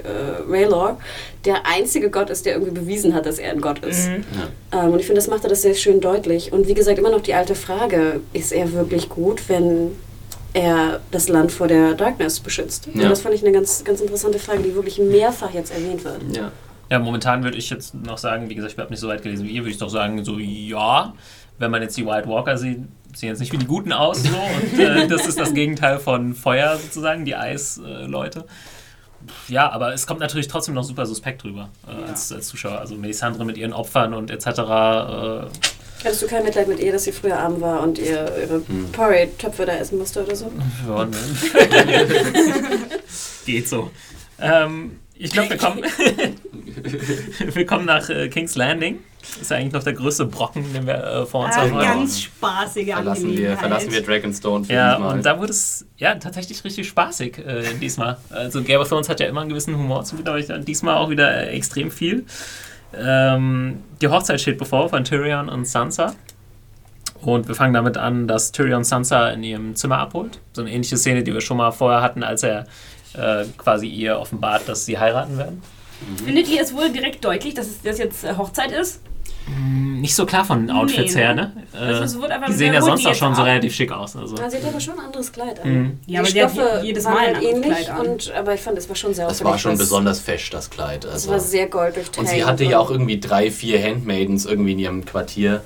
Raylor 0.49 0.99
der 1.45 1.66
einzige 1.66 2.09
Gott 2.09 2.30
ist, 2.30 2.47
der 2.47 2.53
irgendwie 2.55 2.72
bewiesen 2.72 3.14
hat, 3.14 3.26
dass 3.26 3.38
er 3.40 3.51
ein 3.51 3.61
Gott 3.61 3.80
ist. 3.84 4.09
Mhm. 4.09 4.24
Ähm, 4.72 4.93
und 4.93 5.01
ich 5.01 5.07
finde, 5.07 5.20
das 5.20 5.28
macht 5.28 5.43
er 5.45 5.51
das 5.51 5.62
sehr 5.62 5.74
schön 5.74 6.01
deutlich. 6.01 6.53
Und 6.53 6.68
wie 6.68 6.74
gesagt, 6.74 6.99
immer 7.01 7.11
noch 7.11 7.22
die 7.22 7.34
alte 7.34 7.57
Frage, 7.57 8.20
ist 8.32 8.53
er 8.53 8.72
wirklich 8.72 9.09
gut, 9.09 9.49
wenn 9.49 9.90
er 10.55 11.00
das 11.11 11.28
Land 11.28 11.53
vor 11.53 11.68
der 11.68 11.94
Darkness 11.94 12.40
beschützt? 12.40 12.88
Ja. 12.94 13.05
Und 13.05 13.11
das 13.11 13.20
fand 13.22 13.34
ich 13.34 13.42
eine 13.42 13.53
ganz, 13.53 13.84
ganz 13.84 14.00
interessante 14.00 14.38
Frage, 14.38 14.62
die 14.62 14.74
wirklich 14.74 14.98
mehrfach 14.98 15.53
jetzt 15.53 15.72
erwähnt 15.72 16.05
wird. 16.05 16.20
Ja. 16.36 16.53
Ja, 16.90 16.98
momentan 16.98 17.42
würde 17.42 17.57
ich 17.57 17.70
jetzt 17.70 17.94
noch 17.94 18.18
sagen, 18.18 18.50
wie 18.50 18.55
gesagt, 18.55 18.74
ich 18.74 18.78
habe 18.78 18.90
nicht 18.90 19.00
so 19.00 19.09
weit 19.09 19.22
gelesen 19.22 19.46
wie 19.46 19.53
ihr, 19.53 19.62
würde 19.62 19.70
ich 19.70 19.78
doch 19.78 19.88
sagen, 19.88 20.22
so 20.24 20.38
ja, 20.38 21.14
wenn 21.59 21.70
man 21.70 21.80
jetzt 21.80 21.96
die 21.96 22.05
White 22.05 22.28
Walker 22.28 22.59
sieht, 22.59 22.80
sehen 23.14 23.30
jetzt 23.30 23.38
nicht 23.40 23.50
wie 23.53 23.57
die 23.57 23.66
Guten 23.66 23.92
aus. 23.92 24.22
So, 24.22 24.28
und 24.72 24.78
äh, 24.78 25.07
das 25.09 25.26
ist 25.26 25.40
das 25.40 25.55
Gegenteil 25.55 25.98
von 25.98 26.34
Feuer 26.34 26.76
sozusagen, 26.76 27.24
die 27.24 27.34
Eisleute. 27.34 28.44
Ja, 29.48 29.70
aber 29.70 29.94
es 29.94 30.07
kommt 30.07 30.20
natürlich 30.20 30.48
trotzdem 30.48 30.74
noch 30.74 30.84
super 30.84 31.07
suspekt 31.07 31.44
drüber 31.44 31.70
äh, 31.86 32.11
als, 32.11 32.32
als 32.32 32.48
Zuschauer. 32.48 32.78
Also 32.78 32.94
Melisandre 32.96 33.44
mit 33.44 33.57
ihren 33.57 33.72
Opfern 33.72 34.14
und 34.14 34.30
etc. 34.30 34.46
Äh, 34.46 35.46
Hattest 36.05 36.22
du 36.22 36.26
kein 36.26 36.42
Mitleid 36.44 36.68
mit 36.68 36.80
ihr, 36.80 36.92
dass 36.92 37.05
sie 37.05 37.12
früher 37.12 37.38
arm 37.38 37.61
war 37.61 37.82
und 37.82 37.98
ihr 37.98 38.32
ihre 38.40 38.62
Hm. 38.66 38.90
Porridge-Töpfe 38.92 39.66
da 39.66 39.74
essen 39.76 39.98
musste 39.98 40.24
oder 40.24 40.34
so? 40.34 40.50
Ja, 40.88 41.05
ne? 41.05 41.16
Geht 43.46 43.68
so. 43.68 43.90
Ähm, 44.40 44.98
ich 45.14 45.30
glaube, 45.32 45.50
wir 45.50 45.57
kommen, 45.57 45.84
wir 47.55 47.66
kommen 47.66 47.84
nach 47.84 48.09
äh, 48.09 48.28
King's 48.28 48.57
Landing. 48.57 48.98
Ist 49.40 49.53
ja 49.53 49.57
eigentlich 49.59 49.72
noch 49.72 49.84
der 49.84 49.92
größte 49.92 50.24
Brocken, 50.26 50.72
den 50.72 50.84
wir 50.84 50.94
äh, 50.94 51.26
vor 51.26 51.44
uns 51.44 51.55
Ah, 51.55 51.61
haben. 51.61 51.78
ganz 51.78 52.22
spaßige 52.22 52.88
Verlassen 52.92 53.36
wir, 53.36 53.57
verlassen 53.57 53.92
wir 53.92 54.03
Dragonstone 54.03 54.64
für 54.64 54.72
Ja, 54.72 54.96
diesmal. 54.96 55.16
und 55.16 55.24
da 55.24 55.38
wurde 55.38 55.53
es 55.53 55.86
ja 55.96 56.16
tatsächlich 56.16 56.64
richtig 56.64 56.88
spaßig 56.88 57.38
äh, 57.38 57.62
diesmal. 57.80 58.16
Also 58.30 58.62
Game 58.62 58.80
of 58.80 58.88
Thrones 58.88 59.09
hat 59.09 59.20
ja 59.20 59.26
immer 59.28 59.42
einen 59.42 59.50
gewissen 59.50 59.76
Humor 59.76 60.03
zu 60.05 60.16
aber 60.24 60.38
ich 60.40 60.46
dann 60.46 60.64
diesmal 60.64 60.96
auch 60.96 61.09
wieder 61.09 61.32
äh, 61.46 61.50
extrem 61.55 61.92
viel. 61.92 62.26
Ähm, 62.97 63.82
die 64.01 64.09
Hochzeit 64.09 64.40
steht 64.40 64.59
bevor 64.59 64.88
von 64.88 65.05
Tyrion 65.05 65.49
und 65.49 65.66
Sansa. 65.66 66.14
Und 67.20 67.47
wir 67.47 67.55
fangen 67.55 67.72
damit 67.72 67.97
an, 67.97 68.26
dass 68.26 68.51
Tyrion 68.53 68.84
Sansa 68.84 69.30
in 69.30 69.45
ihrem 69.45 69.76
Zimmer 69.76 69.99
abholt. 69.99 70.40
So 70.53 70.62
eine 70.62 70.72
ähnliche 70.72 70.97
Szene, 70.97 71.22
die 71.22 71.32
wir 71.32 71.40
schon 71.40 71.57
mal 71.57 71.70
vorher 71.70 72.03
hatten, 72.03 72.22
als 72.22 72.43
er 72.43 72.66
äh, 73.14 73.45
quasi 73.57 73.86
ihr 73.86 74.18
offenbart, 74.18 74.68
dass 74.68 74.84
sie 74.86 74.99
heiraten 74.99 75.38
werden. 75.38 75.62
Findet 76.24 76.49
ihr 76.49 76.61
es 76.61 76.74
wohl 76.74 76.90
direkt 76.90 77.24
deutlich, 77.24 77.55
dass 77.55 77.66
es 77.66 77.82
das 77.82 77.99
jetzt 77.99 78.24
äh, 78.24 78.34
Hochzeit 78.36 78.72
ist? 78.72 79.01
Nicht 79.49 80.14
so 80.14 80.24
klar 80.26 80.45
von 80.45 80.66
den 80.66 80.70
Outfits 80.76 81.14
Nee, 81.14 81.20
her, 81.20 81.34
ne? 81.34 81.53
ne? 81.55 81.78
Also 81.78 82.01
Äh, 82.03 82.05
es 82.05 82.47
die 82.49 82.53
sehen 82.55 82.74
ja 82.74 82.82
sonst 82.82 83.07
auch 83.07 83.14
schon 83.14 83.34
so 83.34 83.43
relativ 83.43 83.74
schick 83.74 83.90
aus. 83.93 84.16
Also. 84.16 84.36
Ah, 84.36 84.49
sie 84.49 84.57
hat 84.59 84.64
aber 84.64 84.80
schon 84.80 84.95
ein 84.99 85.07
anderes 85.07 85.32
Kleid 85.32 85.61
an. 85.62 85.70
Mhm. 85.72 85.99
Ja, 86.07 86.20
aber 86.20 86.28
die 86.28 86.38
Stoffe 86.38 86.78
je- 86.80 86.86
jedes 86.86 87.05
waren 87.05 87.14
Mal 87.14 87.20
ein 87.20 87.26
halt 87.36 87.36
anderes 87.47 87.55
ähnlich, 87.64 87.84
Kleid 87.86 87.90
an. 87.90 88.07
und, 88.07 88.32
aber 88.32 88.55
ich 88.55 88.61
fand, 88.61 88.78
es 88.78 88.88
war 88.88 88.97
schon 88.97 89.14
sehr 89.14 89.26
das 89.26 89.34
auffällig, 89.36 89.53
war 89.53 89.59
schon 89.59 89.78
besonders 89.78 90.20
fesch, 90.20 90.51
das 90.51 90.70
Kleid. 90.70 91.05
Es 91.05 91.12
Also. 91.12 91.30
war 91.30 91.40
sehr 91.40 91.66
gold 91.68 91.97
durchträgt. 91.97 92.18
Und 92.18 92.28
sie 92.28 92.45
hatte 92.45 92.64
ja 92.64 92.78
auch 92.78 92.90
irgendwie 92.90 93.18
drei, 93.20 93.51
vier 93.51 93.82
Handmaidens 93.82 94.45
irgendwie 94.47 94.72
in 94.72 94.78
ihrem 94.78 95.05
Quartier, 95.05 95.62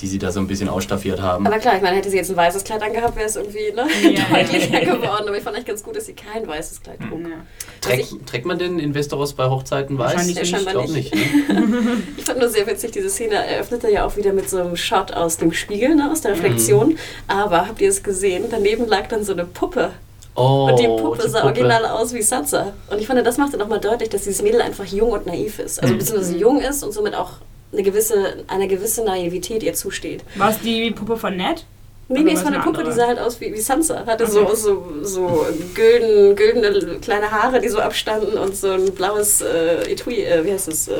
die 0.00 0.06
sie 0.08 0.18
da 0.18 0.32
so 0.32 0.40
ein 0.40 0.46
bisschen 0.48 0.68
ausstaffiert 0.68 1.22
haben. 1.22 1.46
Aber 1.46 1.58
klar, 1.58 1.76
ich 1.76 1.82
meine, 1.82 1.96
hätte 1.96 2.10
sie 2.10 2.16
jetzt 2.16 2.30
ein 2.30 2.36
weißes 2.36 2.64
Kleid 2.64 2.82
angehabt, 2.82 3.14
wäre 3.16 3.26
es 3.26 3.36
irgendwie 3.36 3.72
ne, 3.72 3.86
Ja. 4.12 4.24
deutlicher 4.36 4.80
geworden. 4.80 5.24
Aber 5.28 5.36
ich 5.36 5.42
fand 5.42 5.54
eigentlich 5.56 5.66
ganz 5.66 5.82
gut, 5.84 5.96
dass 5.96 6.06
sie 6.06 6.14
kein 6.14 6.46
weißes 6.46 6.82
Kleid 6.82 6.98
trug. 7.08 7.20
Ja. 7.22 7.36
Trägt, 7.80 8.26
trägt 8.26 8.44
man 8.46 8.58
denn 8.58 8.78
in 8.78 8.94
Westeros 8.94 9.34
bei 9.34 9.48
Hochzeiten 9.48 9.96
weiß? 9.98 10.12
Wahrscheinlich 10.14 10.36
Ja, 10.36 10.42
nicht. 10.42 10.50
scheinbar 10.50 10.84
Ich 10.84 10.90
glaube 10.90 10.92
nicht. 10.92 11.14
nicht. 11.14 11.48
ne? 11.48 11.96
Ich 12.16 12.24
fand 12.24 12.40
nur 12.40 12.48
sehr 12.48 12.66
witzig, 12.66 12.90
diese 12.92 13.08
Szene 13.10 13.34
eröffnete 13.36 13.90
ja 13.90 14.04
auch 14.04 14.16
wieder 14.16 14.32
mit 14.32 14.48
so 14.50 14.58
einem 14.60 14.76
Shot 14.76 15.12
aus 15.12 15.36
dem 15.36 15.52
Spiegel, 15.52 15.94
ne, 15.94 16.10
aus 16.10 16.20
der 16.22 16.32
Reflexion. 16.32 16.98
Aber 17.28 17.68
habt 17.68 17.80
ihr 17.80 17.88
es 17.88 18.02
gesehen? 18.02 18.44
Daneben 18.50 18.86
lag 18.88 19.06
dann 19.08 19.22
so 19.24 19.32
eine 19.32 19.44
Puppe. 19.44 19.90
Oh, 20.36 20.68
Und 20.68 20.80
die 20.80 20.86
Puppe 20.88 21.22
die 21.24 21.28
sah 21.30 21.42
Puppe. 21.42 21.52
original 21.60 21.86
aus 21.86 22.12
wie 22.12 22.20
Sansa. 22.22 22.72
Und 22.90 22.98
ich 23.00 23.06
fand, 23.06 23.24
das 23.24 23.38
machte 23.38 23.56
nochmal 23.56 23.78
deutlich, 23.78 24.08
dass 24.08 24.22
dieses 24.22 24.42
Mädel 24.42 24.60
einfach 24.62 24.84
jung 24.84 25.12
und 25.12 25.26
naiv 25.26 25.60
ist. 25.60 25.80
Also 25.80 25.94
beziehungsweise 25.94 26.36
jung 26.36 26.60
ist 26.60 26.82
und 26.82 26.90
somit 26.92 27.14
auch 27.14 27.34
eine 27.74 27.82
gewisse, 27.82 28.44
eine 28.48 28.68
gewisse 28.68 29.04
Naivität 29.04 29.62
ihr 29.62 29.74
zusteht. 29.74 30.24
War 30.36 30.50
es 30.50 30.60
die 30.60 30.90
Puppe 30.90 31.16
von 31.16 31.36
Ned? 31.36 31.64
Nee, 32.06 32.20
nee, 32.20 32.32
es 32.32 32.40
war 32.40 32.48
eine 32.48 32.56
eine 32.56 32.64
Puppe, 32.64 32.82
die 32.84 32.90
andere? 32.90 32.96
sah 33.00 33.06
halt 33.06 33.18
aus 33.18 33.40
wie, 33.40 33.50
wie 33.54 33.60
Sansa. 33.60 34.04
Hatte 34.04 34.24
Okay. 34.24 34.32
so, 34.32 34.54
so, 34.54 34.86
so 35.02 35.46
gülden, 35.74 36.36
güldene 36.36 36.98
kleine 37.00 37.30
Haare, 37.30 37.62
die 37.62 37.68
so 37.70 37.78
abstanden 37.80 38.36
und 38.36 38.54
so 38.54 38.72
ein 38.72 38.92
blaues 38.94 39.40
äh, 39.40 39.90
Etui, 39.90 40.22
äh, 40.22 40.44
wie 40.44 40.52
heißt 40.52 40.68
das, 40.68 40.88
äh, 40.88 40.92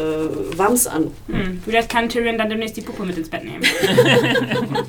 Wams 0.56 0.86
an. 0.86 1.10
Hm. 1.28 1.60
Vielleicht 1.62 1.90
kann 1.90 2.08
Tyrion 2.08 2.38
dann 2.38 2.48
demnächst 2.48 2.78
die 2.78 2.80
Puppe 2.80 3.04
mit 3.04 3.18
ins 3.18 3.28
Bett 3.28 3.44
nehmen. 3.44 3.62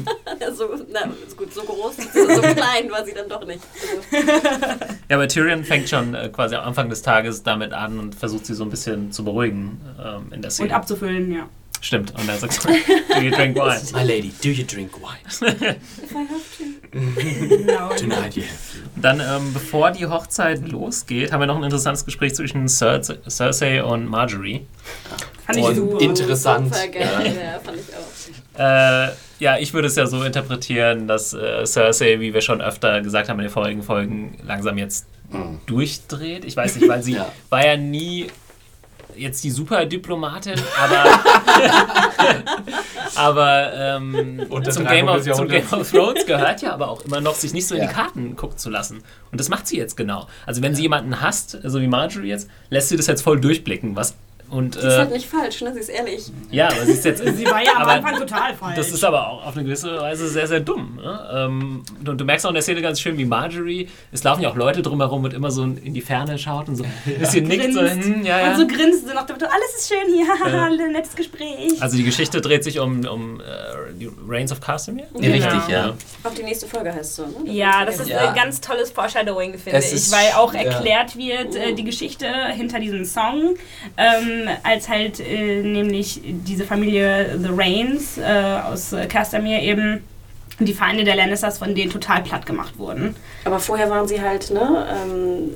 Also, 0.45 0.69
na, 0.91 1.09
ist 1.25 1.37
gut, 1.37 1.53
so 1.53 1.61
groß, 1.63 1.95
so, 2.13 2.19
so 2.35 2.41
klein 2.41 2.91
war 2.91 3.03
sie 3.05 3.13
dann 3.13 3.27
doch 3.29 3.45
nicht. 3.47 3.61
Also, 4.11 4.27
Ja, 5.09 5.15
aber 5.15 5.27
Tyrion 5.27 5.63
fängt 5.63 5.89
schon 5.89 6.13
äh, 6.13 6.29
quasi 6.29 6.55
am 6.55 6.65
Anfang 6.65 6.89
des 6.89 7.01
Tages 7.01 7.41
damit 7.43 7.73
an 7.73 7.99
und 7.99 8.15
versucht 8.15 8.45
sie 8.45 8.53
so 8.53 8.63
ein 8.63 8.69
bisschen 8.69 9.11
zu 9.11 9.23
beruhigen 9.23 9.79
ähm, 9.99 10.25
in 10.33 10.41
der 10.41 10.49
Und 10.49 10.51
Szene. 10.51 10.75
abzufüllen, 10.75 11.31
ja. 11.33 11.47
Stimmt. 11.81 12.13
Und 12.19 12.27
dann 12.27 12.39
sagt 12.39 12.65
er, 12.65 13.15
do 13.19 13.21
you 13.21 13.31
drink 13.31 13.55
wine? 13.55 13.81
My 13.93 14.03
lady, 14.03 14.31
do 14.43 14.49
you 14.49 14.63
drink 14.65 14.91
wine? 14.99 15.19
if 16.03 16.11
I 16.11 16.15
have 16.15 16.41
to. 16.57 17.95
Tonight 17.97 18.35
you 18.35 18.43
have 18.43 18.73
to. 18.73 19.01
Dann, 19.01 19.19
ähm, 19.19 19.53
bevor 19.53 19.91
die 19.91 20.05
Hochzeit 20.07 20.67
losgeht, 20.67 21.31
haben 21.31 21.41
wir 21.41 21.47
noch 21.47 21.57
ein 21.57 21.63
interessantes 21.63 22.05
Gespräch 22.05 22.33
zwischen 22.35 22.67
Cersei, 22.67 23.17
Cersei 23.29 23.83
und 23.83 24.07
Marjorie. 24.07 24.65
Fand 25.45 25.57
ich 25.59 25.63
Und 25.65 25.75
super. 25.75 26.01
interessant. 26.01 26.73
Super 26.73 26.87
geil, 26.87 27.37
ja, 27.43 27.59
fand 27.59 27.77
ich 27.77 27.95
auch. 27.95 28.59
Äh, 28.59 29.11
ja, 29.39 29.57
ich 29.59 29.73
würde 29.73 29.87
es 29.89 29.95
ja 29.95 30.07
so 30.07 30.23
interpretieren, 30.23 31.07
dass 31.07 31.33
äh, 31.33 31.65
Cersei, 31.65 32.19
wie 32.19 32.33
wir 32.33 32.41
schon 32.41 32.61
öfter 32.61 33.01
gesagt 33.01 33.27
haben 33.29 33.39
in 33.39 33.45
den 33.45 33.51
vorigen 33.51 33.83
Folgen, 33.83 34.37
langsam 34.45 34.77
jetzt 34.77 35.05
Mhm. 35.31 35.59
durchdreht. 35.65 36.45
Ich 36.45 36.55
weiß 36.55 36.75
nicht, 36.75 36.87
weil 36.87 37.01
sie 37.01 37.13
Ja. 37.15 37.31
war 37.49 37.65
ja 37.65 37.75
nie 37.75 38.27
jetzt 39.17 39.43
die 39.43 39.51
Superdiplomatin, 39.51 40.59
aber, 40.79 41.19
aber 43.15 43.73
ähm, 43.73 44.45
zum, 44.49 44.85
300 44.85 44.89
Game 44.89 45.07
of, 45.07 45.23
zum. 45.37 45.47
Game 45.47 45.67
of 45.71 45.89
Thrones 45.89 46.25
gehört 46.25 46.61
ja 46.61 46.73
aber 46.73 46.89
auch 46.89 47.01
immer 47.05 47.21
noch, 47.21 47.35
sich 47.35 47.53
nicht 47.53 47.67
so 47.67 47.75
in 47.75 47.81
Ja. 47.81 47.87
die 47.87 47.93
Karten 47.93 48.35
gucken 48.35 48.57
zu 48.57 48.69
lassen. 48.69 49.03
Und 49.31 49.39
das 49.39 49.49
macht 49.49 49.67
sie 49.67 49.77
jetzt 49.77 49.95
genau. 49.95 50.27
Also 50.45 50.61
wenn 50.61 50.75
sie 50.75 50.83
jemanden 50.83 51.21
hasst, 51.21 51.57
so 51.63 51.81
wie 51.81 51.87
Marjorie 51.87 52.29
jetzt, 52.29 52.49
lässt 52.69 52.89
sie 52.89 52.97
das 52.97 53.07
jetzt 53.07 53.21
voll 53.21 53.39
durchblicken. 53.39 53.95
Was, 53.95 54.15
und, 54.49 54.75
Sie 54.75 54.79
ist 54.79 54.93
äh, 54.93 54.97
halt 54.97 55.11
nicht 55.11 55.27
falsch, 55.27 55.61
ne? 55.61 55.73
Sie 55.73 55.79
ist 55.79 55.89
ehrlich. 55.89 56.25
ja, 56.51 56.67
aber 56.67 56.85
sie 56.85 56.91
ist 56.93 57.05
jetzt... 57.05 57.23
Sie 57.25 57.45
war 57.45 57.63
ja 57.63 57.71
am 57.75 57.81
aber 57.83 57.91
Anfang 57.93 58.19
total 58.19 58.53
falsch. 58.53 58.75
Das 58.75 58.91
ist 58.91 59.03
aber 59.03 59.27
auch 59.29 59.45
auf 59.45 59.55
eine 59.55 59.63
gewisse 59.65 59.97
Weise 59.99 60.27
sehr, 60.27 60.47
sehr 60.47 60.59
dumm. 60.59 60.97
Ne? 61.01 61.29
Ähm, 61.33 61.83
und 62.07 62.17
du 62.21 62.25
merkst 62.25 62.45
auch 62.45 62.49
in 62.51 62.55
der 62.55 62.63
Szene 62.63 62.81
ganz 62.81 62.99
schön, 62.99 63.17
wie 63.17 63.25
Marjorie, 63.25 63.89
es 64.11 64.23
laufen 64.23 64.41
ja 64.41 64.49
auch 64.49 64.55
Leute 64.55 64.81
drumherum 64.81 65.23
und 65.23 65.33
immer 65.33 65.51
so 65.51 65.63
in 65.63 65.93
die 65.93 66.01
Ferne 66.01 66.37
schaut 66.37 66.67
und 66.69 66.75
so 66.75 66.83
ein 66.83 67.19
bisschen 67.19 67.47
nickt. 67.47 67.73
So, 67.73 67.79
Grinst. 67.81 68.07
hm, 68.07 68.25
ja, 68.25 68.39
ja. 68.39 68.51
Und 68.53 68.57
so 68.59 68.67
grinst 68.67 69.07
sie 69.07 69.13
nach 69.13 69.25
dem 69.25 69.35
Motto, 69.35 69.45
alles 69.45 69.75
ist 69.77 69.87
schön 69.89 70.13
hier, 70.13 70.25
haha, 70.27 70.49
Ja. 70.49 70.65
ein 70.65 70.91
nettes 70.91 71.15
Gespräch. 71.15 71.81
Also 71.81 71.97
die 71.97 72.03
Geschichte 72.03 72.39
dreht 72.41 72.63
sich 72.63 72.79
um, 72.79 73.05
um 73.05 73.39
äh, 73.41 73.43
die 73.99 74.09
Reigns 74.27 74.51
of 74.51 74.61
Castamere. 74.61 75.07
Ja, 75.19 75.31
richtig, 75.31 75.51
Genau. 75.67 75.69
ja. 75.69 75.93
Auch 76.23 76.33
die 76.33 76.43
nächste 76.43 76.67
Folge 76.67 76.93
heißt 76.93 77.15
so, 77.15 77.23
ne? 77.23 77.51
Ja, 77.51 77.85
das 77.85 77.99
ist 77.99 78.09
Ja. 78.09 78.29
ein 78.29 78.35
ganz 78.35 78.61
tolles 78.61 78.91
Foreshadowing, 78.91 79.57
finde 79.57 79.77
Es 79.79 79.91
ich, 79.91 80.11
weil 80.11 80.33
auch 80.35 80.53
ja. 80.53 80.61
erklärt 80.61 81.17
wird 81.17 81.55
äh, 81.55 81.73
die 81.73 81.83
Geschichte 81.83 82.27
hinter 82.55 82.79
diesem 82.79 83.05
Song, 83.05 83.55
ähm, 83.97 84.34
als 84.63 84.89
halt 84.89 85.19
äh, 85.19 85.61
nämlich 85.61 86.21
diese 86.23 86.65
Familie 86.65 87.37
The 87.39 87.49
Rains 87.51 88.17
äh, 88.17 88.23
aus 88.23 88.93
äh, 88.93 89.05
Castamere 89.07 89.61
eben 89.61 90.01
die 90.59 90.73
Feinde 90.73 91.03
der 91.03 91.15
Lannisters 91.15 91.57
von 91.57 91.75
denen 91.75 91.91
total 91.91 92.23
platt 92.23 92.45
gemacht 92.45 92.77
wurden. 92.79 93.15
Aber 93.43 93.59
vorher 93.59 93.89
waren 93.89 94.07
sie 94.07 94.21
halt, 94.21 94.51
ne? 94.51 94.87
Ähm, 94.89 95.49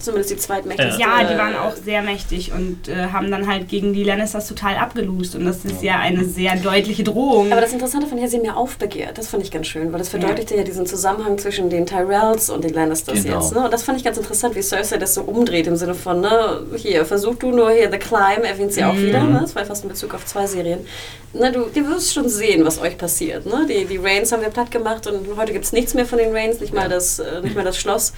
zumindest 0.00 0.30
die 0.32 0.36
zweitmächtigste. 0.36 1.00
Ja, 1.00 1.22
die 1.22 1.38
waren 1.38 1.54
auch 1.56 1.74
sehr 1.76 2.02
mächtig 2.02 2.50
und 2.52 2.88
äh, 2.88 3.08
haben 3.12 3.30
dann 3.30 3.46
halt 3.46 3.68
gegen 3.68 3.92
die 3.92 4.02
Lannisters 4.02 4.48
total 4.48 4.76
abgelost 4.76 5.36
und 5.36 5.44
das 5.44 5.64
ist 5.64 5.82
ja 5.82 5.98
eine 6.00 6.24
sehr 6.24 6.56
deutliche 6.56 7.04
Drohung. 7.04 7.52
Aber 7.52 7.60
das 7.60 7.72
Interessante 7.72 8.08
fand 8.08 8.20
ich, 8.22 8.30
sie 8.30 8.38
haben 8.38 8.44
ja 8.44 8.54
aufbegehrt. 8.54 9.18
Das 9.18 9.28
fand 9.28 9.42
ich 9.44 9.50
ganz 9.52 9.68
schön, 9.68 9.92
weil 9.92 9.98
das 10.00 10.08
verdeutlichte 10.08 10.56
ja, 10.56 10.64
diesen 10.64 10.84
Zusammenhang 10.86 11.38
zwischen 11.38 11.70
den 11.70 11.86
Tyrells 11.86 12.50
und 12.50 12.64
den 12.64 12.74
Lannisters 12.74 13.22
Genau. 13.22 13.38
jetzt. 13.40 13.54
Ne? 13.54 13.64
Und 13.64 13.72
das 13.72 13.84
fand 13.84 13.98
ich 13.98 14.04
ganz 14.04 14.16
interessant, 14.18 14.56
wie 14.56 14.62
Cersei 14.62 14.96
das 14.96 15.14
so 15.14 15.22
umdreht 15.22 15.66
im 15.68 15.76
Sinne 15.76 15.94
von, 15.94 16.20
ne, 16.20 16.62
hier, 16.76 17.04
versuch 17.04 17.36
du 17.36 17.50
nur 17.52 17.70
hier 17.70 17.90
The 17.90 17.98
Climb, 17.98 18.44
erwähnt 18.44 18.72
sie 18.72 18.82
auch 18.82 18.94
Mhm. 18.94 19.06
wieder. 19.06 19.22
Ne? 19.22 19.38
Das 19.42 19.54
war 19.54 19.64
fast 19.64 19.84
in 19.84 19.90
Bezug 19.90 20.12
auf 20.14 20.26
zwei 20.26 20.46
Serien. 20.46 20.80
Ne, 21.32 21.52
du, 21.52 21.66
du 21.72 21.88
wirst 21.88 22.12
schon 22.12 22.28
sehen, 22.28 22.64
was 22.64 22.80
euch 22.80 22.98
passiert. 22.98 23.46
Ne? 23.46 23.64
Die, 23.68 23.84
die 23.84 23.98
Rains 23.98 24.32
haben 24.32 24.39
wir 24.40 24.48
platt 24.50 24.70
gemacht 24.70 25.06
und 25.06 25.36
heute 25.36 25.52
gibt 25.52 25.64
es 25.64 25.72
nichts 25.72 25.94
mehr 25.94 26.06
von 26.06 26.18
den 26.18 26.32
Rains, 26.34 26.60
nicht 26.60 26.72
mal 26.74 26.88
das, 26.88 27.18
äh, 27.18 27.40
nicht 27.42 27.54
mal 27.56 27.64
das 27.64 27.78
Schloss. 27.78 28.12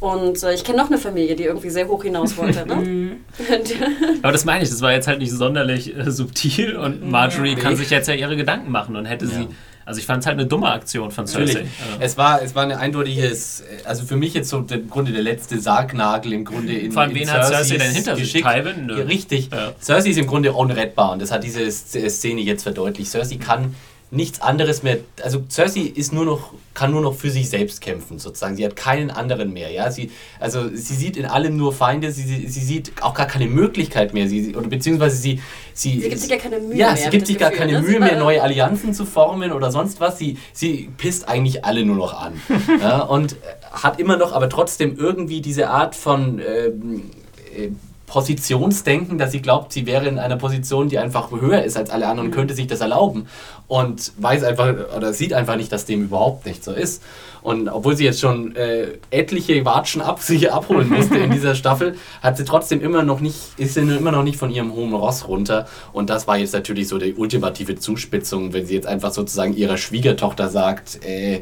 Und 0.00 0.42
äh, 0.42 0.52
ich 0.54 0.64
kenne 0.64 0.78
noch 0.78 0.88
eine 0.88 0.98
Familie, 0.98 1.36
die 1.36 1.44
irgendwie 1.44 1.70
sehr 1.70 1.86
hoch 1.86 2.02
hinaus 2.02 2.36
wollte. 2.36 2.66
Ne? 2.66 3.18
Aber 4.22 4.32
das 4.32 4.44
meine 4.44 4.64
ich, 4.64 4.70
das 4.70 4.80
war 4.80 4.92
jetzt 4.92 5.06
halt 5.06 5.18
nicht 5.20 5.30
sonderlich 5.32 5.96
äh, 5.96 6.10
subtil 6.10 6.76
und 6.76 7.08
Marjorie 7.08 7.50
Ja. 7.54 7.58
kann 7.58 7.76
sich 7.76 7.90
jetzt 7.90 8.08
ja 8.08 8.14
ihre 8.14 8.36
Gedanken 8.36 8.70
machen 8.70 8.96
und 8.96 9.04
hätte 9.06 9.26
sie. 9.26 9.46
Also 9.84 9.98
ich 9.98 10.06
fand 10.06 10.20
es 10.20 10.26
halt 10.28 10.38
eine 10.38 10.46
dumme 10.46 10.68
Aktion 10.70 11.10
von 11.10 11.24
Natürlich. 11.24 11.52
Cersei. 11.54 11.66
Ja. 11.98 12.04
Es 12.04 12.16
war, 12.16 12.40
es 12.40 12.54
war 12.54 12.62
ein 12.62 12.70
eindeutiges, 12.70 13.64
also 13.84 14.04
für 14.04 14.14
mich 14.16 14.32
jetzt 14.32 14.48
so 14.48 14.58
im 14.70 14.88
Grunde 14.88 15.10
der 15.10 15.22
letzte 15.22 15.58
Sargnagel 15.60 16.32
im 16.34 16.44
Grunde 16.44 16.72
in 16.72 16.92
Vor 16.92 17.02
allem, 17.02 17.10
in 17.10 17.16
wen 17.18 17.30
hat 17.32 17.46
Cersei 17.46 17.78
denn 17.78 17.92
hinter 17.92 18.14
sich? 18.14 18.32
Geschick. 18.32 18.44
Tywin? 18.44 18.86
Nö. 18.86 19.02
Richtig. 19.02 19.50
Ja. 19.52 19.72
Cersei 19.80 20.10
ist 20.10 20.18
im 20.18 20.28
Grunde 20.28 20.52
unrettbar 20.52 21.10
und 21.12 21.20
das 21.20 21.32
hat 21.32 21.42
diese 21.42 21.62
Sz- 21.62 22.08
Szene 22.10 22.42
jetzt 22.42 22.62
verdeutlicht. 22.62 23.10
Cersei 23.10 23.36
kann 23.36 23.74
nichts 24.12 24.42
anderes 24.42 24.82
mehr, 24.82 24.98
also 25.22 25.42
Cersei 25.48 25.80
ist 25.80 26.12
nur 26.12 26.26
noch, 26.26 26.52
kann 26.74 26.90
nur 26.90 27.00
noch 27.00 27.14
für 27.14 27.30
sich 27.30 27.48
selbst 27.48 27.80
kämpfen 27.80 28.18
sozusagen. 28.18 28.56
Sie 28.56 28.64
hat 28.64 28.76
keinen 28.76 29.10
anderen 29.10 29.54
mehr, 29.54 29.70
ja. 29.70 29.90
Sie, 29.90 30.10
also 30.38 30.68
sie 30.68 30.94
sieht 30.94 31.16
in 31.16 31.24
allem 31.24 31.56
nur 31.56 31.72
Feinde, 31.72 32.12
sie, 32.12 32.24
sie, 32.24 32.46
sie 32.46 32.60
sieht 32.60 32.92
auch 33.00 33.14
gar 33.14 33.26
keine 33.26 33.46
Möglichkeit 33.46 34.12
mehr, 34.12 34.28
sie, 34.28 34.54
oder 34.54 34.68
beziehungsweise 34.68 35.16
sie, 35.16 35.40
sie, 35.72 35.98
sie 35.98 36.08
gibt 36.10 36.20
sich 36.20 36.30
ja 36.30 36.36
keine 36.36 36.58
Mühe 36.58 36.76
ja, 36.76 36.88
mehr. 36.88 36.96
sie 36.98 37.04
hab 37.04 37.10
gibt 37.10 37.22
ich 37.22 37.28
sich 37.28 37.36
das 37.38 37.40
gar 37.40 37.50
Gefühl, 37.52 37.66
keine 37.66 37.80
ne? 37.80 37.86
Mühe 37.86 37.92
Sie 37.94 37.98
mehr, 38.00 38.18
neue 38.18 38.42
Allianzen 38.42 38.92
zu 38.92 39.06
formen 39.06 39.50
oder 39.50 39.72
sonst 39.72 39.98
was. 39.98 40.18
Sie, 40.18 40.36
sie 40.52 40.90
pisst 40.98 41.26
eigentlich 41.26 41.64
alle 41.64 41.82
nur 41.82 41.96
noch 41.96 42.12
an. 42.12 42.34
ja, 42.82 43.00
und 43.00 43.32
äh, 43.32 43.36
hat 43.72 43.98
immer 43.98 44.18
noch 44.18 44.32
aber 44.32 44.50
trotzdem 44.50 44.98
irgendwie 44.98 45.40
diese 45.40 45.70
Art 45.70 45.94
von 45.94 46.38
ähm, 46.38 47.10
äh, 47.56 47.70
Positionsdenken, 48.12 49.16
dass 49.16 49.32
sie 49.32 49.40
glaubt, 49.40 49.72
sie 49.72 49.86
wäre 49.86 50.06
in 50.06 50.18
einer 50.18 50.36
Position, 50.36 50.90
die 50.90 50.98
einfach 50.98 51.30
höher 51.30 51.64
ist 51.64 51.78
als 51.78 51.88
alle 51.88 52.06
anderen 52.08 52.28
und 52.28 52.34
könnte 52.34 52.52
sich 52.52 52.66
das 52.66 52.82
erlauben 52.82 53.26
und 53.68 54.12
weiß 54.18 54.44
einfach 54.44 54.74
oder 54.94 55.14
sieht 55.14 55.32
einfach 55.32 55.56
nicht, 55.56 55.72
dass 55.72 55.86
dem 55.86 56.02
überhaupt 56.02 56.44
nicht 56.44 56.62
so 56.62 56.72
ist. 56.72 57.02
Und 57.40 57.70
obwohl 57.70 57.96
sie 57.96 58.04
jetzt 58.04 58.20
schon 58.20 58.54
äh, 58.54 58.98
etliche 59.08 59.64
Watschen 59.64 60.02
ab 60.02 60.20
sich 60.20 60.52
abholen 60.52 60.88
musste 60.94 61.16
in 61.16 61.30
dieser 61.30 61.54
Staffel, 61.54 61.96
hat 62.20 62.36
sie 62.36 62.44
trotzdem 62.44 62.82
immer 62.82 63.02
noch 63.02 63.20
nicht, 63.20 63.38
ist 63.56 63.72
sie 63.72 63.80
immer 63.80 64.12
noch 64.12 64.24
nicht 64.24 64.36
von 64.36 64.50
ihrem 64.50 64.74
hohen 64.74 64.92
Ross 64.92 65.26
runter. 65.26 65.66
Und 65.94 66.10
das 66.10 66.26
war 66.26 66.36
jetzt 66.36 66.52
natürlich 66.52 66.88
so 66.88 66.98
die 66.98 67.14
ultimative 67.14 67.76
Zuspitzung, 67.76 68.52
wenn 68.52 68.66
sie 68.66 68.74
jetzt 68.74 68.86
einfach 68.86 69.12
sozusagen 69.12 69.56
ihrer 69.56 69.78
Schwiegertochter 69.78 70.50
sagt, 70.50 71.02
äh, 71.02 71.40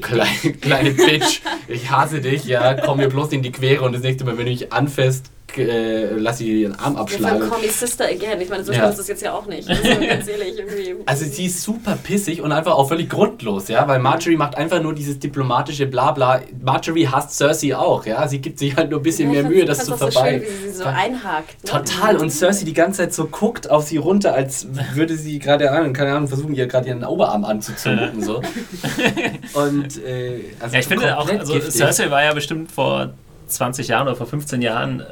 Kleine, 0.00 0.54
kleine 0.60 0.90
Bitch, 0.92 1.42
ich 1.68 1.90
hasse 1.90 2.20
dich, 2.20 2.46
ja, 2.46 2.74
komm 2.74 2.96
mir 2.96 3.08
bloß 3.08 3.30
in 3.32 3.42
die 3.42 3.52
Quere 3.52 3.82
und 3.82 3.92
das 3.92 4.02
nächste 4.02 4.24
Mal, 4.24 4.36
wenn 4.38 4.46
du 4.46 4.50
mich 4.50 4.72
anfasst, 4.72 5.30
äh, 5.58 6.14
lass 6.16 6.38
sie 6.38 6.62
ihren 6.62 6.78
Arm 6.78 6.96
abschlagen. 6.96 7.42
Ja, 7.42 7.48
call 7.48 7.60
me 7.60 7.68
sister 7.68 8.04
again. 8.04 8.40
Ich 8.40 8.48
meine, 8.48 8.64
so 8.64 8.72
ja. 8.72 8.88
ist 8.88 8.98
das 8.98 9.08
jetzt 9.08 9.22
ja 9.22 9.32
auch 9.32 9.46
nicht. 9.46 9.68
Also, 9.68 9.82
ganz 9.82 10.28
ehrlich, 10.28 10.58
irgendwie. 10.58 10.96
Also 11.06 11.24
sie 11.24 11.46
ist 11.46 11.62
super 11.62 11.96
pissig 12.02 12.40
und 12.40 12.52
einfach 12.52 12.72
auch 12.72 12.88
völlig 12.88 13.08
grundlos, 13.08 13.68
ja, 13.68 13.86
weil 13.88 13.98
Marjorie 13.98 14.36
macht 14.36 14.56
einfach 14.56 14.82
nur 14.82 14.94
dieses 14.94 15.18
diplomatische 15.18 15.86
Blabla. 15.86 16.42
Marjorie 16.62 17.08
hasst 17.08 17.36
Cersei 17.36 17.76
auch, 17.76 18.06
ja. 18.06 18.26
Sie 18.28 18.40
gibt 18.40 18.58
sich 18.58 18.76
halt 18.76 18.90
nur 18.90 19.00
ein 19.00 19.02
bisschen 19.02 19.32
ja, 19.32 19.42
mehr 19.42 19.50
Mühe, 19.50 19.64
das 19.64 19.84
zu 19.84 19.96
vorbei. 19.96 20.10
So 20.10 20.20
schön, 20.20 20.42
wie 20.42 20.68
sie 20.68 20.76
so 20.76 20.84
einhakt. 20.84 21.64
Ne? 21.64 21.70
Total. 21.70 22.16
Und 22.16 22.30
Cersei 22.30 22.64
die 22.64 22.74
ganze 22.74 22.98
Zeit 22.98 23.14
so 23.14 23.26
guckt 23.26 23.70
auf 23.70 23.84
sie 23.84 23.96
runter, 23.96 24.34
als 24.34 24.66
würde 24.94 25.16
sie 25.16 25.38
gerade, 25.38 25.64
keine 25.92 26.14
Ahnung, 26.14 26.28
versuchen, 26.28 26.54
ihr 26.54 26.66
gerade 26.66 26.88
ihren 26.88 27.04
Oberarm 27.04 27.44
anzuzünden. 27.44 28.22
so. 28.22 28.36
Und 29.54 30.04
äh, 30.04 30.40
also 30.60 30.74
ja, 30.74 30.80
ich 30.80 30.86
finde 30.86 31.18
auch, 31.18 31.28
also 31.28 31.52
giftig. 31.52 31.74
Cersei 31.74 32.10
war 32.10 32.22
ja 32.24 32.32
bestimmt 32.32 32.70
vor 32.70 33.14
20 33.48 33.88
Jahren 33.88 34.08
oder 34.08 34.16
vor 34.16 34.26
15 34.26 34.62
Jahren 34.62 35.00
äh, 35.00 35.04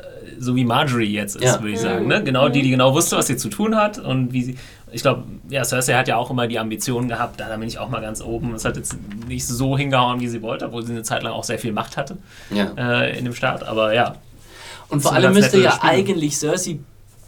so 0.43 0.57
wie 0.57 0.65
Marjorie 0.65 1.13
jetzt 1.13 1.37
ist, 1.37 1.45
ja. 1.45 1.61
würde 1.61 1.73
ich 1.73 1.81
sagen. 1.81 2.09
Ne? 2.09 2.23
Genau 2.25 2.49
die, 2.49 2.63
die 2.63 2.71
genau 2.71 2.93
wusste, 2.95 3.17
was 3.17 3.29
sie 3.29 3.37
zu 3.37 3.49
tun 3.49 3.77
hat 3.77 3.99
und 3.99 4.33
wie 4.33 4.43
sie. 4.43 4.59
Ich 4.91 5.01
glaube, 5.01 5.23
ja, 5.49 5.65
Cersei 5.65 5.95
hat 5.95 6.09
ja 6.09 6.17
auch 6.17 6.31
immer 6.31 6.47
die 6.47 6.59
Ambition 6.59 7.09
gehabt, 7.09 7.41
da 7.41 7.57
bin 7.57 7.67
ich 7.67 7.79
auch 7.79 7.89
mal 7.89 8.03
ganz 8.03 8.21
oben. 8.21 8.55
Es 8.55 8.65
hat 8.65 8.77
jetzt 8.77 8.97
nicht 9.27 9.47
so 9.47 9.79
hingehauen, 9.79 10.21
wie 10.21 10.29
sie 10.29 10.43
wollte, 10.43 10.67
obwohl 10.67 10.85
sie 10.85 10.93
eine 10.93 11.03
Zeit 11.03 11.23
lang 11.23 11.33
auch 11.33 11.45
sehr 11.45 11.59
viel 11.59 11.73
Macht 11.73 11.97
hatte 11.97 12.19
ja. 12.51 12.73
äh, 12.77 13.17
in 13.17 13.25
dem 13.25 13.35
Staat. 13.35 13.63
Aber 13.67 13.95
ja. 13.95 14.17
Und 14.91 15.01
vor 15.01 15.15
allem 15.15 15.33
müsste 15.33 15.59
ja 15.59 15.73
Spiel. 15.73 15.89
eigentlich 15.89 16.37
Cersei 16.37 16.81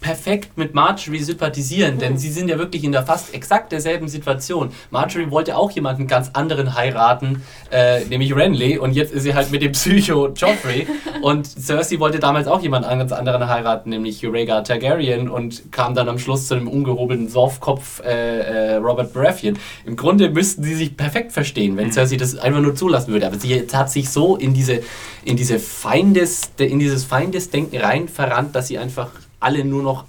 perfekt 0.04 0.58
mit 0.58 0.74
Marjorie 0.74 1.22
sympathisieren, 1.22 1.98
denn 1.98 2.12
mhm. 2.12 2.18
sie 2.18 2.30
sind 2.30 2.48
ja 2.50 2.58
wirklich 2.58 2.84
in 2.84 2.92
der 2.92 3.04
fast 3.04 3.32
exakt 3.32 3.72
derselben 3.72 4.06
Situation. 4.06 4.68
Marjorie 4.90 5.30
wollte 5.30 5.56
auch 5.56 5.70
jemanden 5.70 6.06
ganz 6.06 6.28
anderen 6.34 6.74
heiraten, 6.74 7.42
äh, 7.72 8.04
nämlich 8.04 8.36
Renly, 8.36 8.76
und 8.76 8.92
jetzt 8.92 9.14
ist 9.14 9.22
sie 9.22 9.34
halt 9.34 9.50
mit 9.50 9.62
dem 9.62 9.72
Psycho 9.72 10.28
Joffrey. 10.28 10.86
und 11.22 11.46
Cersei 11.46 12.00
wollte 12.00 12.18
damals 12.18 12.48
auch 12.48 12.60
jemanden 12.60 12.98
ganz 12.98 13.12
anderen 13.12 13.48
heiraten, 13.48 13.88
nämlich 13.88 14.22
Rhaegar 14.22 14.62
Targaryen, 14.62 15.30
und 15.30 15.72
kam 15.72 15.94
dann 15.94 16.10
am 16.10 16.18
Schluss 16.18 16.48
zu 16.48 16.54
einem 16.54 16.68
ungehobelten 16.68 17.30
Sorfkopf 17.30 18.00
äh, 18.00 18.72
äh, 18.72 18.74
Robert 18.74 19.14
Baratheon. 19.14 19.58
Im 19.86 19.96
Grunde 19.96 20.28
müssten 20.28 20.64
sie 20.64 20.74
sich 20.74 20.98
perfekt 20.98 21.32
verstehen, 21.32 21.78
wenn 21.78 21.86
mhm. 21.86 21.92
Cersei 21.92 22.16
das 22.16 22.36
einfach 22.36 22.60
nur 22.60 22.74
zulassen 22.74 23.10
würde. 23.10 23.26
Aber 23.26 23.38
sie 23.38 23.66
hat 23.72 23.90
sich 23.90 24.10
so 24.10 24.36
in 24.36 24.52
diese 24.52 24.82
in 25.24 25.38
diese 25.38 25.58
Feindes, 25.58 26.50
in 26.58 26.78
dieses 26.78 27.04
Feindesdenken 27.04 27.80
rein 27.80 28.08
verrannt, 28.08 28.54
dass 28.54 28.68
sie 28.68 28.76
einfach 28.76 29.08
alle 29.44 29.64
nur 29.64 29.82
noch, 29.82 30.04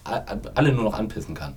alle 0.55 0.71
nur 0.71 0.83
noch 0.83 0.97
anpissen 0.97 1.35
kann. 1.35 1.55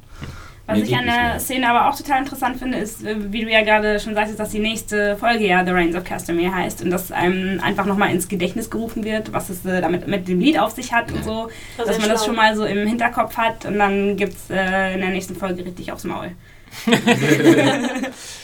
Was 0.67 0.77
Mir 0.77 0.85
ich 0.85 0.97
an 0.97 1.07
der 1.07 1.41
Szene 1.41 1.67
aber 1.71 1.89
auch 1.89 1.97
total 1.97 2.19
interessant 2.19 2.59
finde, 2.59 2.77
ist, 2.77 3.03
äh, 3.03 3.33
wie 3.33 3.43
du 3.43 3.51
ja 3.51 3.63
gerade 3.63 3.99
schon 3.99 4.15
sagtest, 4.15 4.39
dass 4.39 4.51
die 4.51 4.59
nächste 4.59 5.17
Folge 5.17 5.47
ja 5.47 5.65
The 5.65 5.71
Reigns 5.71 5.97
of 5.97 6.05
Castamere 6.05 6.55
heißt 6.55 6.83
und 6.83 6.91
dass 6.91 7.11
einem 7.11 7.59
einfach 7.61 7.87
nochmal 7.87 8.11
ins 8.11 8.29
Gedächtnis 8.29 8.69
gerufen 8.69 9.03
wird, 9.03 9.33
was 9.33 9.49
es 9.49 9.65
äh, 9.65 9.81
damit 9.81 10.07
mit 10.09 10.29
dem 10.29 10.41
Lied 10.41 10.59
auf 10.59 10.73
sich 10.73 10.93
hat 10.93 11.11
und 11.11 11.25
so, 11.25 11.49
das 11.79 11.87
dass 11.87 11.97
man 11.97 12.05
schlau. 12.05 12.15
das 12.15 12.27
schon 12.27 12.37
mal 12.37 12.55
so 12.55 12.67
im 12.67 12.87
Hinterkopf 12.87 13.39
hat 13.39 13.65
und 13.65 13.79
dann 13.79 14.19
gibt 14.19 14.35
es 14.35 14.51
äh, 14.51 14.93
in 14.93 15.01
der 15.01 15.09
nächsten 15.09 15.37
Folge 15.37 15.65
richtig 15.65 15.91
aufs 15.91 16.05
Maul. 16.05 16.33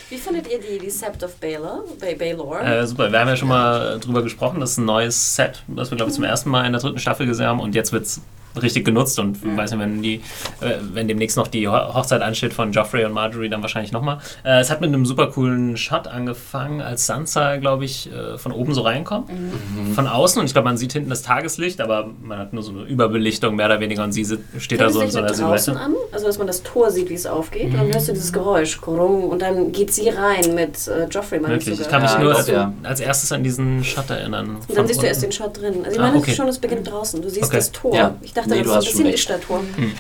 Wie 0.09 0.17
findet 0.17 0.51
ihr 0.51 0.61
die, 0.61 0.79
die 0.79 0.89
Sept 0.91 1.23
of 1.23 1.37
Baylor? 1.37 1.85
Bay 2.01 2.15
Baylor? 2.15 2.63
Äh, 2.63 2.87
super, 2.87 3.13
wir 3.13 3.21
haben 3.21 3.29
ja 3.29 3.37
schon 3.37 3.49
mal 3.49 4.01
drüber 4.01 4.23
gesprochen, 4.23 4.61
das 4.61 4.71
ist 4.71 4.79
ein 4.79 4.87
neues 4.87 5.37
Set, 5.37 5.63
das 5.69 5.91
wir 5.91 5.97
glaube 5.97 6.09
ich 6.09 6.15
zum 6.15 6.25
ersten 6.25 6.49
Mal 6.49 6.65
in 6.65 6.73
der 6.73 6.81
dritten 6.81 6.99
Staffel 6.99 7.27
gesehen 7.27 7.49
haben 7.49 7.61
und 7.61 7.75
jetzt 7.75 7.93
wird 7.93 8.05
es 8.05 8.23
richtig 8.61 8.85
genutzt 8.85 9.19
und 9.19 9.45
mhm. 9.45 9.57
weiß 9.57 9.73
nicht, 9.73 9.81
wenn 9.81 10.03
die, 10.03 10.15
äh, 10.61 10.77
wenn 10.93 11.09
demnächst 11.09 11.37
noch 11.37 11.49
die 11.49 11.69
Hochzeit 11.69 12.23
ansteht 12.23 12.53
von 12.53 12.73
Joffrey 12.73 13.05
und 13.05 13.13
Marjorie, 13.13 13.49
dann 13.49 13.63
wahrscheinlich 13.63 13.93
nochmal. 13.93 14.19
Äh, 14.45 14.61
es 14.61 14.71
hat 14.71 14.81
mit 14.81 14.89
einem 14.89 15.07
super 15.07 15.29
coolen 15.29 15.77
Shot 15.77 16.07
angefangen, 16.07 16.81
als 16.81 17.07
Sansa, 17.07 17.57
glaube 17.57 17.85
ich, 17.85 18.11
äh, 18.13 18.39
von 18.39 18.53
oben 18.53 18.75
so 18.75 18.83
reinkommt. 18.83 19.29
Mhm. 19.31 19.95
Von 19.95 20.07
außen 20.07 20.41
und 20.41 20.47
ich 20.47 20.53
glaube, 20.53 20.69
man 20.69 20.77
sieht 20.77 20.93
hinten 20.93 21.11
das 21.11 21.23
Tageslicht, 21.23 21.81
aber 21.81 22.11
man 22.23 22.39
hat 22.39 22.53
nur 22.53 22.63
so 22.63 22.73
eine 22.73 22.83
Überbelichtung 22.83 23.57
mehr 23.57 23.67
oder 23.67 23.81
weniger 23.81 24.05
und 24.05 24.13
sie 24.13 24.25
steht 24.59 24.81
da 24.81 24.91
so 24.91 25.01
in 25.01 25.11
so 25.11 25.19
einer 25.19 25.35
Silhouette. 25.35 25.73
an, 25.79 25.95
also 26.13 26.27
dass 26.27 26.39
man 26.39 26.47
das 26.47 26.63
Tor 26.63 26.91
sieht, 26.91 27.11
wie 27.11 27.15
es 27.15 27.27
aufgeht 27.27 27.69
mhm. 27.69 27.75
und 27.75 27.81
dann 27.81 27.93
hörst 27.93 28.09
du 28.09 28.13
dieses 28.13 28.33
Geräusch, 28.33 28.79
und 28.87 29.43
dann 29.43 29.73
geht 29.73 29.93
sie 29.93 30.09
rein 30.09 30.55
mit 30.55 30.89
äh, 30.89 31.07
Joffrey, 31.07 31.41
meine 31.41 31.57
ich 31.57 31.69
Ich 31.69 31.89
kann 31.89 32.03
mich 32.03 32.13
ja, 32.13 32.19
nur 32.19 32.37
als, 32.37 32.49
ja. 32.49 32.73
als, 32.83 33.01
erstes 33.01 33.33
an 33.33 33.43
diesen 33.43 33.83
Shot 33.83 34.11
erinnern. 34.11 34.57
Und 34.57 34.77
dann 34.77 34.87
siehst 34.87 34.99
unten. 34.99 35.01
du 35.01 35.07
erst 35.07 35.23
den 35.23 35.33
Shot 35.33 35.61
drin. 35.61 35.75
Also 35.85 35.93
ich 35.93 35.99
ah, 35.99 36.07
meine, 36.07 36.19
okay. 36.19 36.35
schon, 36.35 36.49
es 36.49 36.59
beginnt 36.59 36.91
draußen. 36.91 37.21
Du 37.21 37.29
siehst 37.29 37.47
okay. 37.47 37.57
das 37.57 37.73
Tor. 37.73 37.95
Ja. 37.95 38.15
Ich 38.21 38.33
dachte, 38.33 38.44
nee, 38.47 38.63
das 38.63 38.67
ist 38.67 38.75
ein 38.75 38.81
bisschen 38.81 39.07
Lichtstatur. 39.07 39.61
Hm. 39.77 39.93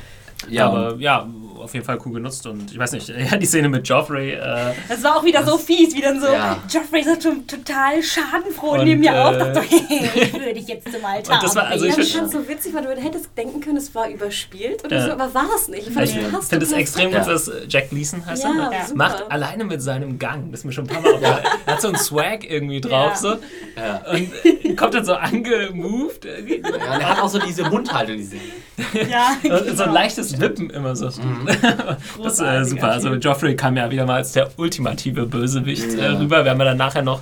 Ja, 0.48 0.66
aber 0.68 0.96
ja, 0.98 1.26
auf 1.64 1.74
jeden 1.74 1.84
Fall 1.84 1.98
cool 2.04 2.12
genutzt 2.12 2.46
und 2.46 2.70
ich 2.70 2.78
weiß 2.78 2.92
nicht, 2.92 3.08
ja, 3.30 3.36
die 3.36 3.46
Szene 3.46 3.68
mit 3.68 3.88
Joffrey. 3.88 4.32
Äh, 4.32 4.74
das 4.88 5.02
war 5.02 5.16
auch 5.16 5.24
wieder 5.24 5.44
so 5.44 5.58
fies, 5.58 5.94
wie 5.94 6.00
dann 6.00 6.20
so, 6.20 6.26
ja. 6.26 6.62
Joffrey 6.70 7.00
ist 7.00 7.22
schon 7.22 7.46
total 7.46 8.02
schadenfroh 8.02 8.72
und, 8.72 8.84
neben 8.84 9.00
mir 9.00 9.12
äh, 9.12 9.18
auf, 9.18 9.38
dachte 9.38 9.54
so, 9.54 9.76
ich 10.14 10.32
würde 10.32 10.54
dich 10.54 10.68
jetzt 10.68 10.92
zum 10.92 11.04
Altar 11.04 11.40
das 11.40 11.56
war, 11.56 11.66
also 11.66 11.86
ich, 11.86 11.98
ich 11.98 12.16
fand 12.16 12.30
so 12.30 12.46
witzig, 12.46 12.74
weil 12.74 12.82
du 12.82 13.00
hättest 13.00 13.30
denken 13.36 13.60
können, 13.60 13.78
es 13.78 13.94
war 13.94 14.08
überspielt 14.08 14.84
oder 14.84 14.96
ja. 14.96 15.06
so, 15.06 15.12
aber 15.12 15.34
war 15.34 15.48
es 15.56 15.68
nicht. 15.68 15.88
Ich, 15.88 15.96
ich 15.96 16.10
finde 16.46 16.64
es 16.64 16.72
extrem 16.72 17.10
gut, 17.10 17.26
dass 17.26 17.50
Jack 17.68 17.90
Leeson 17.90 18.24
heißt 18.24 18.44
ja, 18.44 18.70
er, 18.70 18.94
macht 18.94 19.30
alleine 19.30 19.64
mit 19.64 19.82
seinem 19.82 20.18
Gang, 20.18 20.50
das 20.50 20.60
ist 20.60 20.64
mir 20.66 20.72
schon 20.72 20.84
ein 20.84 20.94
paar 20.94 21.00
Mal 21.00 21.14
aufgefallen. 21.14 21.44
Er 21.66 21.72
hat 21.72 21.80
so 21.80 21.88
einen 21.88 21.96
Swag 21.96 22.48
irgendwie 22.48 22.80
drauf 22.80 23.16
so 23.16 23.32
und 23.32 24.76
kommt 24.76 24.94
dann 24.94 25.04
so 25.04 25.14
angemoved. 25.14 26.24
Ja, 26.24 26.32
und 26.38 27.00
er 27.00 27.08
hat 27.08 27.20
auch 27.20 27.28
so 27.28 27.38
diese 27.38 27.64
Mundhaltung, 27.64 28.16
diese. 28.16 28.36
Ja, 29.08 29.36
genau. 29.42 29.54
So 29.74 29.84
ein 29.84 29.92
leichtes 29.92 30.40
Wippen 30.40 30.70
immer 30.70 30.94
so. 30.94 31.06
Mhm. 31.06 31.48
das 32.22 32.34
ist 32.34 32.40
äh, 32.40 32.64
super. 32.64 32.90
Also 32.90 33.14
Joffrey 33.14 33.56
kam 33.56 33.76
ja 33.76 33.90
wieder 33.90 34.06
mal 34.06 34.16
als 34.16 34.32
der 34.32 34.50
ultimative 34.56 35.26
Bösewicht 35.26 35.94
äh, 35.94 35.98
ja. 35.98 36.04
äh, 36.04 36.16
rüber. 36.16 36.44
Wir 36.44 36.52
haben 36.52 36.58
ja 36.58 36.66
dann 36.66 36.78
nachher 36.78 37.02
noch 37.02 37.20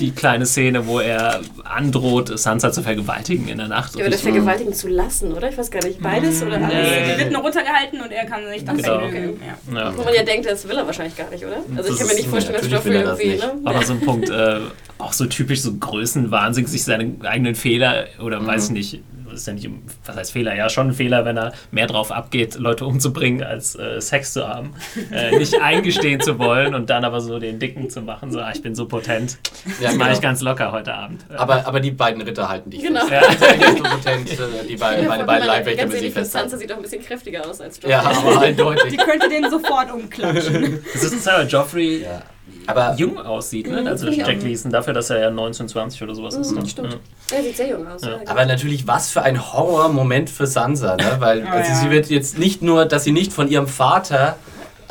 die 0.00 0.10
kleine 0.10 0.46
Szene, 0.46 0.86
wo 0.86 1.00
er 1.00 1.40
androht, 1.64 2.38
Sansa 2.38 2.72
zu 2.72 2.82
vergewaltigen 2.82 3.48
in 3.48 3.58
der 3.58 3.68
Nacht. 3.68 3.94
Ja, 3.96 4.06
oder 4.06 4.16
vergewaltigen 4.16 4.72
zu 4.72 4.88
lassen, 4.88 5.32
oder? 5.32 5.50
Ich 5.50 5.58
weiß 5.58 5.70
gar 5.70 5.84
nicht, 5.84 6.00
beides 6.00 6.40
mm, 6.40 6.46
oder 6.46 6.56
alles? 6.56 6.68
Nee. 6.70 7.12
Die 7.12 7.18
wird 7.20 7.32
nur 7.32 7.42
runtergehalten 7.42 8.00
und 8.00 8.10
er 8.10 8.24
kann 8.24 8.48
sich 8.48 8.64
dann 8.64 8.76
genau. 8.76 8.96
okay. 8.96 9.34
ja. 9.70 9.78
ja. 9.78 9.96
Wo 9.96 10.02
man 10.02 10.14
ja 10.14 10.22
denkt, 10.22 10.46
das 10.46 10.66
will 10.66 10.76
er 10.76 10.86
wahrscheinlich 10.86 11.16
gar 11.16 11.28
nicht, 11.30 11.44
oder? 11.44 11.56
Also 11.76 11.76
das 11.76 11.90
ich 11.90 11.98
kann 11.98 12.06
mir 12.06 12.14
nicht 12.14 12.28
vorstellen, 12.28 12.58
dass 12.58 12.70
Joffrey 12.70 12.94
irgendwie... 12.94 13.36
Ne? 13.36 13.52
Aber 13.64 13.82
so 13.82 13.92
ein 13.92 14.00
Punkt, 14.00 14.30
äh, 14.30 14.60
auch 14.98 15.12
so 15.12 15.26
typisch 15.26 15.60
so 15.60 15.74
Größenwahnsinn, 15.74 16.66
sich 16.66 16.84
seine 16.84 17.14
eigenen 17.24 17.54
Fehler 17.54 18.06
oder 18.18 18.40
mhm. 18.40 18.46
weiß 18.46 18.70
nicht, 18.70 19.02
ist 19.32 19.46
ja 19.46 19.52
nicht, 19.52 19.68
was 20.04 20.16
heißt 20.16 20.32
Fehler? 20.32 20.54
Ja, 20.54 20.68
schon 20.68 20.88
ein 20.88 20.92
Fehler, 20.92 21.24
wenn 21.24 21.36
er 21.36 21.52
mehr 21.70 21.86
drauf 21.86 22.12
abgeht, 22.12 22.56
Leute 22.56 22.86
umzubringen, 22.86 23.42
als 23.42 23.76
äh, 23.76 24.00
Sex 24.00 24.32
zu 24.32 24.48
haben. 24.48 24.74
Äh, 25.10 25.36
nicht 25.36 25.60
eingestehen 25.60 26.20
zu 26.20 26.38
wollen 26.38 26.74
und 26.74 26.88
dann 26.88 27.04
aber 27.04 27.20
so 27.20 27.38
den 27.38 27.58
Dicken 27.58 27.90
zu 27.90 28.00
machen, 28.00 28.30
so, 28.30 28.40
ah, 28.40 28.50
ich 28.54 28.62
bin 28.62 28.74
so 28.74 28.86
potent. 28.86 29.38
Das 29.64 29.80
ja, 29.80 29.88
mache 29.90 29.98
genau. 29.98 30.12
ich 30.12 30.20
ganz 30.20 30.40
locker 30.40 30.72
heute 30.72 30.94
Abend. 30.94 31.24
Aber, 31.36 31.66
aber 31.66 31.80
die 31.80 31.90
beiden 31.90 32.22
Ritter 32.22 32.48
halten 32.48 32.70
dich 32.70 32.82
genau. 32.82 33.04
fest. 33.06 33.40
Ja. 33.40 33.52
Ich 33.52 33.58
bin 33.58 33.76
so 33.76 33.82
potent, 33.82 34.30
äh, 34.30 34.66
die 34.68 34.76
beiden, 34.76 35.06
meine 35.08 35.24
beiden 35.24 35.46
Leibwächter 35.46 35.86
müssen 35.86 36.00
sie 36.00 36.10
fest 36.10 36.32
Sansa 36.32 36.56
sieht 36.56 36.70
doch 36.70 36.76
ein 36.76 36.82
bisschen 36.82 37.02
kräftiger 37.02 37.46
aus 37.46 37.60
als 37.60 37.76
Joffrey. 37.76 37.90
Ja, 37.90 38.00
aber 38.00 38.40
eindeutig. 38.40 38.90
Die 38.90 38.96
könnte 38.96 39.28
den 39.28 39.50
sofort 39.50 39.92
umklatschen. 39.92 40.84
Das 40.92 41.04
ist 41.04 41.28
ein 41.28 41.48
Joffrey... 41.48 42.02
Ja 42.02 42.22
aber 42.66 42.94
jung 42.96 43.18
aussieht, 43.18 43.68
ne? 43.68 43.80
Mhm, 43.80 43.86
also 43.86 44.08
Jack 44.08 44.42
Leeson, 44.42 44.70
dafür, 44.70 44.92
dass 44.92 45.10
er 45.10 45.20
ja 45.20 45.30
19, 45.30 45.68
20 45.68 46.02
oder 46.02 46.14
sowas 46.14 46.34
ist. 46.34 46.52
Mhm, 46.52 46.58
ne? 46.58 46.68
Stimmt. 46.68 46.92
Ja. 46.92 47.36
Er 47.36 47.42
sieht 47.42 47.56
sehr 47.56 47.68
jung 47.70 47.86
aus. 47.86 48.02
Ja. 48.02 48.20
Aber 48.26 48.46
natürlich, 48.46 48.86
was 48.86 49.10
für 49.10 49.22
ein 49.22 49.52
Horrormoment 49.52 50.30
für 50.30 50.46
Sansa, 50.46 50.96
ne? 50.96 51.16
Weil 51.18 51.42
oh, 51.46 51.48
also 51.48 51.70
ja. 51.70 51.76
sie 51.76 51.90
wird 51.90 52.06
jetzt 52.06 52.38
nicht 52.38 52.62
nur, 52.62 52.84
dass 52.84 53.04
sie 53.04 53.12
nicht 53.12 53.32
von 53.32 53.48
ihrem 53.48 53.66
Vater 53.66 54.36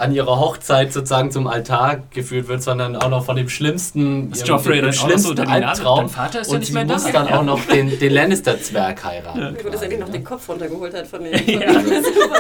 an 0.02 0.12
ihrer 0.14 0.40
Hochzeit 0.40 0.92
sozusagen 0.92 1.32
zum 1.32 1.48
Altar 1.48 2.02
geführt 2.10 2.48
wird, 2.48 2.64
sondern 2.64 2.96
auch 2.96 3.10
noch 3.10 3.24
von 3.24 3.36
dem 3.36 3.50
schlimmsten, 3.50 4.32
ist 4.32 4.48
Joffrey 4.48 4.82
dem 4.82 4.92
schlimmsten 4.92 5.38
so 5.38 5.44
Albtraum. 5.44 6.10
Vater 6.10 6.42
ist 6.42 6.52
und 6.52 6.66
sie 6.66 6.74
muss 6.74 7.12
dann 7.12 7.28
auch 7.28 7.44
noch 7.44 7.64
den, 7.66 8.00
den 8.00 8.12
Lannister-Zwerg 8.12 9.04
heiraten. 9.04 9.40
Ja. 9.40 9.52
Gut, 9.52 9.74
dass 9.74 9.82
er 9.84 9.98
noch 10.00 10.10
den 10.10 10.24
Kopf 10.24 10.50
runtergeholt 10.50 10.94
hat 10.94 11.08
von 11.08 11.24
dem. 11.24 11.34
ja. 11.48 11.72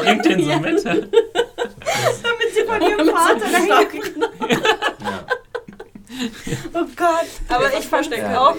Bringt 0.01 0.25
den 0.25 0.43
so 0.43 0.59
mit. 0.59 0.83
Damit 0.85 2.49
sie 2.53 2.63
von 2.65 2.81
ihrem 2.81 3.07
Vater 3.07 3.45
dahin 3.51 3.67
ja. 3.69 4.57
Gott. 7.01 7.27
Aber 7.49 7.73
ich 7.73 7.87
verstehe 7.87 8.39
auch, 8.39 8.55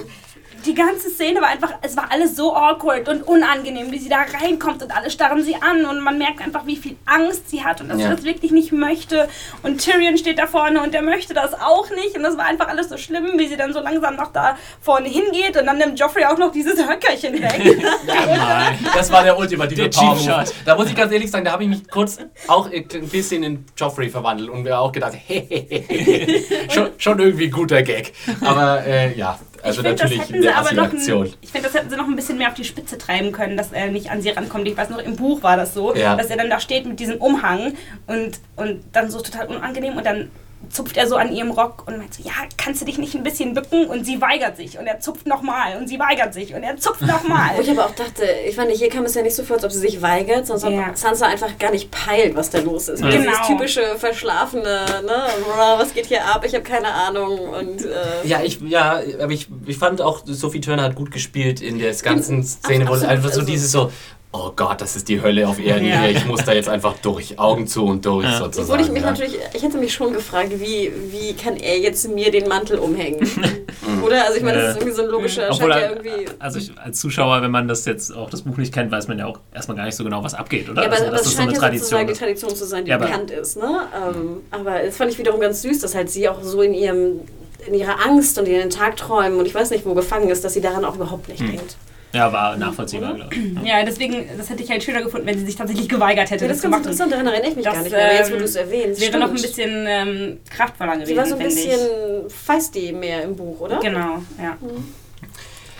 die 0.64 0.74
ganze 0.74 1.10
Szene 1.10 1.40
war 1.40 1.48
einfach, 1.48 1.74
es 1.82 1.96
war 1.96 2.06
alles 2.10 2.36
so 2.36 2.54
awkward 2.54 3.08
und 3.08 3.22
unangenehm, 3.22 3.90
wie 3.90 3.98
sie 3.98 4.08
da 4.08 4.18
reinkommt 4.40 4.82
und 4.82 4.94
alle 4.96 5.10
starren 5.10 5.42
sie 5.42 5.56
an 5.56 5.84
und 5.86 6.00
man 6.00 6.18
merkt 6.18 6.40
einfach, 6.40 6.66
wie 6.66 6.76
viel 6.76 6.96
Angst 7.06 7.50
sie 7.50 7.64
hat 7.64 7.80
und 7.80 7.88
dass 7.88 7.98
Ja. 8.00 8.08
sie 8.10 8.16
das 8.16 8.24
wirklich 8.24 8.52
nicht 8.52 8.72
möchte. 8.72 9.28
Und 9.62 9.80
Tyrion 9.82 10.16
steht 10.18 10.38
da 10.38 10.46
vorne 10.46 10.82
und 10.82 10.94
der 10.94 11.02
möchte 11.02 11.34
das 11.34 11.54
auch 11.54 11.90
nicht 11.90 12.16
und 12.16 12.22
das 12.22 12.36
war 12.36 12.44
einfach 12.46 12.68
alles 12.68 12.88
so 12.88 12.96
schlimm, 12.96 13.32
wie 13.38 13.48
sie 13.48 13.56
dann 13.56 13.72
so 13.72 13.80
langsam 13.80 14.16
noch 14.16 14.32
da 14.32 14.56
vorne 14.80 15.08
hingeht 15.08 15.56
und 15.56 15.66
dann 15.66 15.78
nimmt 15.78 15.98
Joffrey 15.98 16.24
auch 16.24 16.38
noch 16.38 16.52
dieses 16.52 16.78
Höckerchen 16.78 17.34
weg. 17.34 17.82
Das 18.94 19.10
war 19.10 19.22
der 19.22 19.36
ultimative 19.38 19.88
Der 19.88 19.98
Power. 19.98 20.44
Da 20.64 20.76
muss 20.76 20.88
ich 20.88 20.94
ganz 20.96 21.12
ehrlich 21.12 21.30
sagen, 21.30 21.44
da 21.44 21.52
habe 21.52 21.64
ich 21.64 21.68
mich 21.68 21.88
kurz 21.90 22.18
auch 22.48 22.70
ein 22.70 23.08
bisschen 23.08 23.42
in 23.42 23.64
Joffrey 23.76 24.08
verwandelt 24.10 24.50
und 24.50 24.62
mir 24.62 24.78
auch 24.78 24.92
gedacht, 24.92 25.14
hehehe, 25.26 26.42
schon, 26.70 26.90
schon 26.98 27.18
irgendwie 27.18 27.46
ein 27.46 27.50
guter 27.50 27.82
Gag. 27.82 28.12
Aber 28.40 28.84
äh, 28.86 29.16
ja, 29.16 29.38
also 29.62 29.80
ich 29.80 29.86
finde, 29.86 29.90
das 30.02 30.10
natürlich 30.10 30.22
hätten 30.28 30.42
sie 30.42 30.48
eine 30.48 30.56
aber 30.58 30.72
noch, 30.74 30.84
Assi-Aktion. 30.86 31.26
ein, 31.26 31.32
ich 31.40 31.50
finde, 31.50 31.68
das 31.68 31.76
hätten 31.76 31.90
sie 31.90 31.96
noch 31.96 32.06
ein 32.06 32.16
bisschen 32.16 32.38
mehr 32.38 32.48
auf 32.48 32.54
die 32.54 32.64
Spitze 32.64 32.98
treiben 32.98 33.32
können, 33.32 33.56
dass 33.56 33.72
er 33.72 33.88
nicht 33.88 34.10
an 34.10 34.20
sie 34.22 34.30
rankommt. 34.30 34.66
Ich 34.68 34.76
weiß 34.76 34.90
noch, 34.90 34.98
im 34.98 35.16
Buch 35.16 35.42
war 35.42 35.56
das 35.56 35.74
so, 35.74 35.94
Ja. 35.94 36.16
dass 36.16 36.26
er 36.28 36.36
dann 36.36 36.50
da 36.50 36.60
steht 36.60 36.86
mit 36.86 36.98
diesem 37.00 37.16
Umhang 37.18 37.74
und, 38.06 38.40
und 38.56 38.82
dann 38.92 39.10
so 39.10 39.20
total 39.20 39.46
unangenehm 39.46 39.96
und 39.96 40.04
dann 40.06 40.30
zupft 40.70 40.96
er 40.96 41.06
so 41.06 41.16
an 41.16 41.32
ihrem 41.32 41.50
Rock 41.50 41.84
und 41.86 41.98
meint 41.98 42.14
so, 42.14 42.22
ja, 42.22 42.32
kannst 42.56 42.80
du 42.80 42.84
dich 42.86 42.98
nicht 42.98 43.14
ein 43.14 43.22
bisschen 43.22 43.54
bücken? 43.54 43.86
Und 43.86 44.04
sie 44.04 44.20
weigert 44.20 44.56
sich 44.56 44.78
und 44.78 44.86
er 44.86 45.00
zupft 45.00 45.26
nochmal 45.26 45.76
und 45.76 45.88
sie 45.88 45.98
weigert 45.98 46.32
sich 46.34 46.54
und 46.54 46.62
er 46.62 46.76
zupft 46.76 47.02
nochmal. 47.02 47.50
Wo 47.56 47.60
ich 47.60 47.70
aber 47.70 47.86
auch 47.86 47.94
dachte, 47.94 48.24
ich 48.48 48.54
fand, 48.54 48.70
hier 48.70 48.88
kam 48.88 49.04
es 49.04 49.14
ja 49.14 49.22
nicht 49.22 49.34
so 49.36 49.42
vor, 49.42 49.56
als 49.56 49.64
ob 49.64 49.72
sie 49.72 49.80
sich 49.80 50.00
weigert, 50.02 50.46
sondern 50.46 50.72
Ja. 50.74 50.88
ob 50.90 50.96
Sansa 50.96 51.26
einfach 51.26 51.58
gar 51.58 51.70
nicht 51.70 51.90
peilt, 51.90 52.34
was 52.36 52.50
da 52.50 52.58
los 52.60 52.88
ist. 52.88 53.00
Wieder 53.02 53.10
Genau. 53.18 53.30
Dieses 53.32 53.46
typische 53.46 53.96
verschlafene, 53.98 54.62
ne, 55.04 55.22
"Bra, 55.44 55.78
was 55.78 55.92
geht 55.94 56.06
hier 56.06 56.24
ab, 56.24 56.44
ich 56.46 56.54
habe 56.54 56.64
keine 56.64 56.88
Ahnung 56.88 57.38
und 57.38 57.84
äh, 57.84 58.26
Ja, 58.26 58.40
ich, 58.42 58.60
ja, 58.60 59.00
aber 59.20 59.32
ich, 59.32 59.48
ich 59.66 59.76
fand 59.78 60.00
auch, 60.00 60.22
Sophie 60.24 60.60
Turner 60.60 60.84
hat 60.84 60.94
gut 60.94 61.10
gespielt 61.10 61.60
in 61.60 61.78
der 61.78 61.92
ganzen 61.94 62.42
Szene, 62.44 62.86
wo 62.88 62.92
einfach 62.92 63.30
so 63.30 63.40
also- 63.40 63.42
dieses 63.42 63.70
so, 63.72 63.90
oh 64.34 64.50
Gott, 64.56 64.80
das 64.80 64.96
ist 64.96 65.08
die 65.08 65.20
Hölle 65.20 65.46
auf 65.46 65.58
Erden 65.58 65.86
Ja. 65.86 66.00
hier, 66.02 66.10
ich 66.16 66.24
muss 66.26 66.42
da 66.44 66.52
jetzt 66.52 66.68
einfach 66.68 66.94
durch, 67.02 67.38
Augen 67.38 67.66
zu 67.66 67.84
und 67.84 68.04
durch 68.06 68.24
Ja. 68.24 68.38
sozusagen. 68.38 68.70
Obwohl 68.70 68.80
ich 68.86 68.90
mich 68.92 69.02
ja. 69.02 69.10
natürlich, 69.10 69.38
ich 69.52 69.62
hätte 69.62 69.76
mich 69.78 69.92
schon 69.92 70.12
gefragt, 70.14 70.50
wie, 70.58 70.90
wie 71.10 71.34
kann 71.34 71.56
er 71.56 71.78
jetzt 71.78 72.08
mir 72.08 72.30
den 72.30 72.48
Mantel 72.48 72.78
umhängen? 72.78 73.20
Oder? 74.04 74.24
Also 74.24 74.38
ich 74.38 74.42
meine, 74.42 74.58
das 74.62 74.70
ist 74.70 74.76
irgendwie 74.76 74.94
so 74.96 75.02
ein 75.02 75.08
logischer, 75.08 75.48
Obwohl, 75.50 75.70
scheint 75.72 75.82
ja 75.82 75.88
er- 75.88 75.96
irgendwie... 76.04 76.32
also 76.38 76.58
ich, 76.58 76.72
als 76.78 76.98
Zuschauer, 77.00 77.42
wenn 77.42 77.50
man 77.50 77.68
das 77.68 77.84
jetzt 77.84 78.14
auch 78.14 78.30
das 78.30 78.42
Buch 78.42 78.56
nicht 78.56 78.72
kennt, 78.72 78.90
weiß 78.90 79.06
man 79.08 79.18
ja 79.18 79.26
auch 79.26 79.38
erstmal 79.52 79.76
gar 79.76 79.84
nicht 79.84 79.96
so 79.96 80.04
genau, 80.04 80.24
was 80.24 80.34
abgeht, 80.34 80.68
oder? 80.70 80.82
Ja, 80.82 80.88
aber, 80.88 80.96
also, 80.96 81.06
aber 81.08 81.16
es 81.16 81.22
das 81.22 81.30
so 81.32 81.36
scheint 81.36 81.48
eine 81.50 81.54
ja 81.56 81.60
Tradition 81.60 81.82
sozusagen 81.88 82.06
die. 82.08 82.14
Tradition 82.14 82.56
zu 82.56 82.64
sein, 82.64 82.84
die 82.86 82.90
bekannt 82.92 83.30
ist. 83.30 83.56
Ne? 83.58 83.80
Ähm, 83.94 84.40
aber 84.50 84.82
das 84.84 84.96
fand 84.96 85.10
ich 85.12 85.18
wiederum 85.18 85.40
ganz 85.40 85.60
süß, 85.62 85.80
dass 85.80 85.94
halt 85.94 86.10
sie 86.10 86.28
auch 86.28 86.42
so 86.42 86.62
in 86.62 86.72
ihrem 86.74 87.20
in 87.66 87.74
ihrer 87.74 88.04
Angst 88.04 88.38
und 88.38 88.46
in 88.48 88.54
den 88.54 88.70
Tagträumen 88.70 89.38
und 89.38 89.46
ich 89.46 89.54
weiß 89.54 89.70
nicht 89.70 89.86
wo 89.86 89.94
gefangen 89.94 90.28
ist, 90.30 90.42
dass 90.44 90.54
sie 90.54 90.60
daran 90.60 90.84
auch 90.84 90.96
überhaupt 90.96 91.28
nicht 91.28 91.38
Hm. 91.40 91.48
denkt. 91.52 91.76
Ja, 92.12 92.30
war 92.32 92.56
nachvollziehbar, 92.56 93.14
glaube 93.14 93.34
ich. 93.34 93.66
ja, 93.66 93.82
deswegen, 93.84 94.26
das 94.36 94.50
hätte 94.50 94.62
ich 94.62 94.70
halt 94.70 94.82
schöner 94.82 95.02
gefunden, 95.02 95.26
wenn 95.26 95.38
sie 95.38 95.46
sich 95.46 95.56
tatsächlich 95.56 95.88
geweigert 95.88 96.30
hätte, 96.30 96.44
Ja, 96.44 96.48
das 96.48 96.58
das 96.58 96.64
ist 96.66 96.70
ganz 96.70 96.76
interessant, 96.86 97.12
daran 97.12 97.26
erinnere 97.26 97.48
ich 97.50 97.56
mich 97.56 97.64
Das, 97.64 97.74
gar 97.74 97.82
nicht 97.82 97.92
mehr. 97.92 98.04
Aber 98.04 98.14
jetzt, 98.14 98.30
wo 98.30 98.34
ähm, 98.34 98.38
du 98.40 98.44
es 98.44 98.54
erwähnst, 98.56 99.00
Wäre 99.00 99.18
noch 99.18 99.30
ein 99.30 99.38
stimmt. 99.38 99.56
bisschen 99.56 99.84
ähm, 99.88 100.38
kraftvoller 100.50 100.92
gewesen, 100.96 101.08
Sie 101.08 101.16
war 101.16 101.26
so 101.26 101.34
ein 101.36 101.42
bisschen 101.42 101.80
ich. 102.26 102.32
feisty 102.32 102.92
mehr 102.92 103.22
im 103.22 103.34
Buch, 103.34 103.60
oder? 103.60 103.78
Genau, 103.80 104.18
ja. 104.38 104.56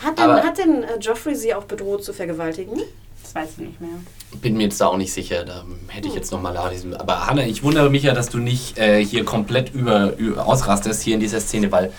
Hat 0.03 0.17
denn, 0.17 0.25
Aber- 0.25 0.43
hat 0.43 0.57
denn 0.57 0.83
äh, 0.83 0.97
Joffrey 0.99 1.35
sie 1.35 1.53
auch 1.53 1.63
bedroht 1.65 2.03
zu 2.03 2.13
vergewaltigen? 2.13 2.81
Das 3.21 3.35
weiß 3.35 3.49
ich 3.51 3.57
nicht 3.67 3.79
mehr. 3.81 3.89
Bin 4.41 4.57
mir 4.57 4.63
jetzt 4.63 4.81
da 4.81 4.87
auch 4.87 4.97
nicht 4.97 5.13
sicher, 5.13 5.45
da 5.45 5.63
hätte 5.87 6.07
ich 6.07 6.15
jetzt 6.15 6.31
nochmal 6.31 6.53
nachlesen. 6.53 6.93
Aber 6.95 7.27
Hanna, 7.27 7.45
ich 7.45 7.63
wundere 7.63 7.89
mich 7.89 8.03
ja, 8.03 8.13
dass 8.13 8.27
du 8.29 8.39
nicht 8.39 8.77
äh, 8.77 9.03
hier 9.05 9.23
komplett 9.23 9.73
über, 9.73 10.13
über 10.17 10.45
ausrastest 10.45 11.03
hier 11.03 11.13
in 11.13 11.19
dieser 11.19 11.39
Szene, 11.39 11.71
weil 11.71 11.93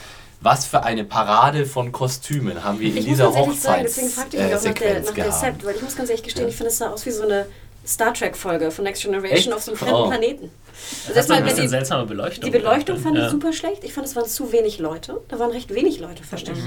was 0.44 0.66
für 0.66 0.82
eine 0.84 1.04
Parade 1.04 1.64
von 1.64 1.90
Kostümen 1.90 2.62
haben 2.62 2.78
wir 2.78 2.88
in 2.88 2.98
Ich 2.98 3.06
muss 3.06 3.16
dieser 3.18 3.32
sagen, 3.32 3.80
deswegen 3.82 4.08
fragte 4.10 4.36
ich 4.36 4.42
mich 4.42 4.54
auch 4.54 4.62
nach 4.62 4.74
der, 4.74 5.00
nach 5.00 5.10
der. 5.12 5.32
Sept, 5.32 5.64
weil 5.64 5.74
ich 5.74 5.82
muss 5.82 5.96
ganz 5.96 6.10
ehrlich 6.10 6.22
gestehen, 6.22 6.44
Ja. 6.44 6.48
ich 6.50 6.56
finde, 6.56 6.70
es 6.70 6.78
sah 6.78 6.90
aus 6.90 7.06
wie 7.06 7.10
so 7.10 7.22
eine 7.22 7.46
Star 7.86 8.14
Trek-Folge 8.14 8.70
von 8.70 8.84
Next 8.84 9.02
Generation 9.02 9.36
Echt? 9.36 9.52
auf 9.52 9.62
so 9.62 9.70
einem 9.72 9.78
fremden 9.78 9.94
Oh. 9.94 10.08
Planeten. 10.08 10.50
Also 10.74 10.74
Das 10.74 11.08
ist 11.10 11.16
erstmal, 11.16 11.38
ein 11.38 11.44
wenn 11.44 11.50
bisschen 11.50 11.62
die, 11.64 11.68
seltsame 11.68 12.04
Beleuchtung. 12.06 12.44
die 12.44 12.50
Beleuchtung 12.50 12.98
fand 12.98 13.16
ja. 13.16 13.24
ich 13.26 13.30
super 13.30 13.52
schlecht. 13.52 13.84
Ich 13.84 13.92
fand, 13.92 14.06
es 14.06 14.16
waren 14.16 14.26
zu 14.26 14.50
wenig 14.52 14.78
Leute. 14.80 15.20
Da 15.28 15.38
waren 15.38 15.50
recht 15.50 15.72
wenig 15.72 16.00
Leute 16.00 16.24
versteckt. 16.24 16.58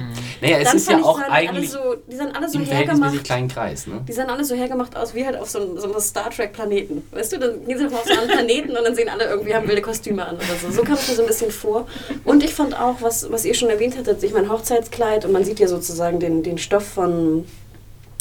Naja, 0.42 0.58
es 0.60 0.64
Dann 0.70 0.78
ist 0.78 0.90
ja 0.90 0.98
ich, 1.00 1.04
auch 1.04 1.20
eigentlich 1.20 1.70
so, 1.70 1.80
die 2.10 2.16
sahen 2.16 2.34
alle 2.36 2.50
so 2.50 2.60
hergemacht. 2.60 3.24
kleinen 3.26 3.48
Kreis. 3.50 3.86
Ne? 3.86 4.02
Die 4.08 4.14
sahen 4.14 4.30
alle 4.30 4.46
so 4.46 4.56
hergemacht 4.56 4.96
aus 4.96 5.14
wie 5.14 5.26
halt 5.26 5.36
auf 5.38 5.50
so 5.50 5.60
einem, 5.60 5.78
so 5.78 5.92
einem 5.92 6.00
Star 6.00 6.30
Trek 6.30 6.54
Planeten. 6.54 7.04
Weißt 7.12 7.34
du, 7.34 7.38
dann 7.40 7.66
gehen 7.66 7.78
sie 7.78 7.86
auf 7.88 8.04
so 8.06 8.18
einen 8.20 8.28
Planeten 8.30 8.70
und 8.78 8.84
dann 8.86 8.96
sehen 8.96 9.10
alle 9.10 9.26
irgendwie, 9.26 9.54
haben 9.54 9.68
wilde 9.68 9.82
Kostüme 9.82 10.26
an 10.26 10.36
oder 10.38 10.46
so. 10.62 10.72
So 10.72 10.84
kam 10.84 10.94
es 10.94 11.08
mir 11.10 11.16
so 11.16 11.22
ein 11.24 11.28
bisschen 11.28 11.52
vor. 11.52 11.88
Und 12.24 12.44
ich 12.44 12.54
fand 12.54 12.80
auch, 12.80 12.96
was, 13.02 13.30
was 13.32 13.44
ihr 13.44 13.54
schon 13.56 13.70
erwähnt 13.70 13.98
hattet, 13.98 14.24
ich 14.24 14.34
mein 14.34 14.50
Hochzeitskleid 14.50 15.26
und 15.26 15.34
man 15.34 15.44
sieht 15.44 15.60
ja 15.60 15.68
sozusagen 15.68 16.20
den, 16.20 16.44
den 16.44 16.58
Stoff 16.58 16.88
von, 16.88 17.46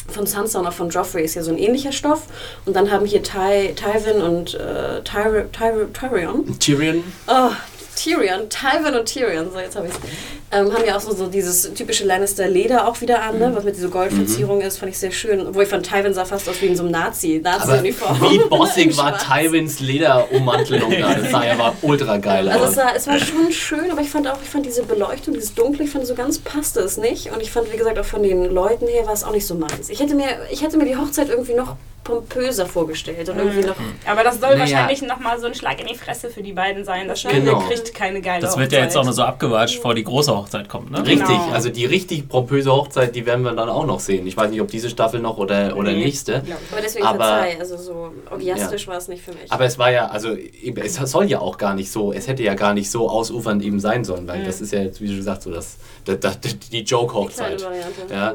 von 0.09 0.27
Sansa 0.27 0.59
und 0.59 0.66
auch 0.66 0.73
von 0.73 0.91
Joffrey 0.91 1.24
ist 1.24 1.35
ja 1.35 1.43
so 1.43 1.51
ein 1.51 1.59
ähnlicher 1.59 1.93
Stoff. 1.93 2.23
Und 2.65 2.77
dann 2.77 2.91
haben 2.91 3.07
hier 3.07 3.23
Ty, 3.23 3.74
Tywin 3.74 4.23
und 4.23 4.55
äh, 4.55 5.03
Tyri, 5.03 5.45
Tyri, 5.53 5.87
Tyrion 5.93 6.59
Tyrion? 6.59 7.05
Oh, 7.27 7.51
Tyrion, 7.97 8.48
Tywin 8.48 8.94
und 8.94 9.06
Tyrion, 9.06 9.51
so 9.52 9.59
jetzt 9.59 9.74
habe 9.77 9.86
ich 9.89 9.93
es. 9.93 9.98
Ähm, 10.52 10.73
haben 10.73 10.85
ja 10.86 10.97
auch 10.97 11.01
so, 11.01 11.12
so 11.12 11.27
dieses 11.27 11.74
typische 11.74 12.05
Lannister-Leder 12.05 12.86
auch 12.86 13.01
wieder 13.01 13.23
an, 13.23 13.39
ne? 13.40 13.51
was 13.52 13.64
mit 13.64 13.74
dieser 13.77 13.89
Goldverzierung 13.89 14.60
ist, 14.60 14.78
fand 14.78 14.93
ich 14.93 14.98
sehr 14.98 15.10
schön. 15.10 15.52
Wo 15.55 15.60
ich 15.60 15.68
von 15.68 15.82
Tywin 15.82 16.14
sah 16.14 16.24
fast 16.24 16.48
aus 16.48 16.62
wie 16.62 16.66
in 16.66 16.77
so 16.77 16.85
einem 16.85 16.93
Nazi, 16.93 17.40
Nazi-Uniform. 17.43 18.20
wie 18.31 18.39
bossig 18.39 18.97
war. 18.97 19.18
Tywins 19.18 19.81
Lederummantelung 19.81 20.90
da? 21.01 21.14
Das 21.14 21.31
sah 21.32 21.44
ja 21.44 21.59
war 21.59 21.74
ultra 21.82 22.18
geil 22.18 22.48
Also 22.48 22.62
es, 22.64 22.68
aus. 22.70 22.74
sah, 22.77 22.90
es 22.94 23.06
war 23.09 23.18
schon 23.18 23.51
schön, 23.51 23.90
aber 23.90 24.02
ich 24.02 24.10
fand 24.10 24.28
auch, 24.28 24.39
ich 24.40 24.48
fand 24.48 24.64
diese 24.66 24.85
Beleuchtung, 24.85 25.35
dieses 25.35 25.55
Dunkle, 25.55 25.85
ich 25.85 25.90
fand 25.90 26.06
so 26.06 26.14
ganz 26.14 26.39
passte 26.39 26.81
es 26.81 26.97
nicht. 26.97 27.32
Und 27.32 27.43
ich 27.43 27.51
fand, 27.51 27.73
wie 27.73 27.77
gesagt, 27.77 27.98
auch 27.98 28.05
von 28.05 28.23
den 28.23 28.44
Leuten 28.44 28.86
her 28.86 29.05
war 29.06 29.14
es 29.14 29.24
auch 29.24 29.32
nicht 29.32 29.47
so 29.47 29.55
meins. 29.56 29.89
Ich 29.89 29.98
hätte 29.98 30.14
mir, 30.14 30.28
ich 30.52 30.62
hätte 30.62 30.77
mir 30.77 30.85
die 30.85 30.97
Hochzeit 30.97 31.28
irgendwie 31.28 31.55
noch 31.55 31.77
pompöser 32.07 32.66
vorgestellt 32.66 33.28
und 33.28 33.39
irgendwie 33.39 33.66
noch. 33.66 33.74
Aber 34.07 34.23
das 34.23 34.41
soll 34.41 34.51
Naja. 34.57 34.61
wahrscheinlich 34.61 35.03
nochmal 35.03 35.39
so 35.41 35.47
ein 35.47 35.55
Schlag 35.55 35.81
in 35.81 35.87
die 35.87 35.95
Fresse 35.95 36.31
für 36.31 36.43
die 36.43 36.53
beiden 36.53 36.85
sein. 36.85 37.09
Das 37.09 37.23
Genau. 37.23 37.59
Kriegt 37.61 37.93
keine 37.95 38.20
geile 38.20 38.41
Das 38.43 38.57
wird 38.57 38.73
ja 38.73 38.81
jetzt 38.81 38.97
auch 38.97 39.03
nur 39.03 39.11
Hochzeit. 39.12 39.16
so 39.16 39.23
abgewatscht, 39.24 39.81
vor 39.83 39.95
die 39.95 40.05
große 40.05 40.35
Hochzeit 40.37 40.69
kommt, 40.69 40.91
ne? 40.91 40.99
Richtig, 41.05 41.27
Genau. 41.27 41.51
also 41.53 41.69
die 41.69 41.85
richtig 41.85 42.28
pompöse 42.28 42.70
Hochzeit, 42.73 43.15
die 43.15 43.27
werden 43.27 43.43
wir 43.43 43.53
dann 43.53 43.69
auch 43.69 43.87
noch 43.87 44.01
sehen. 44.01 44.27
Ich 44.27 44.37
weiß 44.37 44.51
nicht, 44.51 44.61
ob 44.61 44.69
diese 44.69 44.89
Staffel 44.91 45.20
noch 45.20 45.39
oder, 45.39 45.77
oder 45.77 45.93
Nee. 45.93 46.05
nächste. 46.05 46.37
Aber 46.70 46.81
deswegen 46.83 47.05
Aber- 47.07 47.24
verzeih, 47.24 47.59
also 47.59 47.77
so 47.77 48.12
orgiastisch 48.31 48.87
war 48.89 48.97
es 48.99 49.09
nicht 49.09 49.23
für 49.24 49.33
mich. 49.33 49.51
Aber 49.51 49.65
es 49.65 49.78
war 49.78 49.91
ja, 49.91 50.07
also 50.07 50.35
eben, 50.37 50.81
es 50.83 50.95
soll 50.95 51.24
ja 51.31 51.41
auch 51.41 51.59
gar 51.59 51.74
nicht 51.74 51.91
so, 51.91 52.12
es 52.12 52.28
hätte 52.28 52.43
ja 52.43 52.55
gar 52.55 52.74
nicht 52.74 52.91
so 52.91 53.09
ausufernd 53.11 53.62
eben 53.62 53.81
sein 53.81 54.05
sollen, 54.05 54.27
weil 54.28 54.45
das 54.45 54.61
ist 54.61 54.73
ja 54.73 54.81
jetzt, 54.81 55.01
wie 55.01 55.09
du 55.15 55.23
sagst, 55.23 55.43
so 55.43 55.51
das, 55.51 55.77
das, 56.05 56.19
das, 56.20 56.41
die 56.70 56.81
Joke-Hochzeit. 56.83 57.66
Ja. 58.11 58.35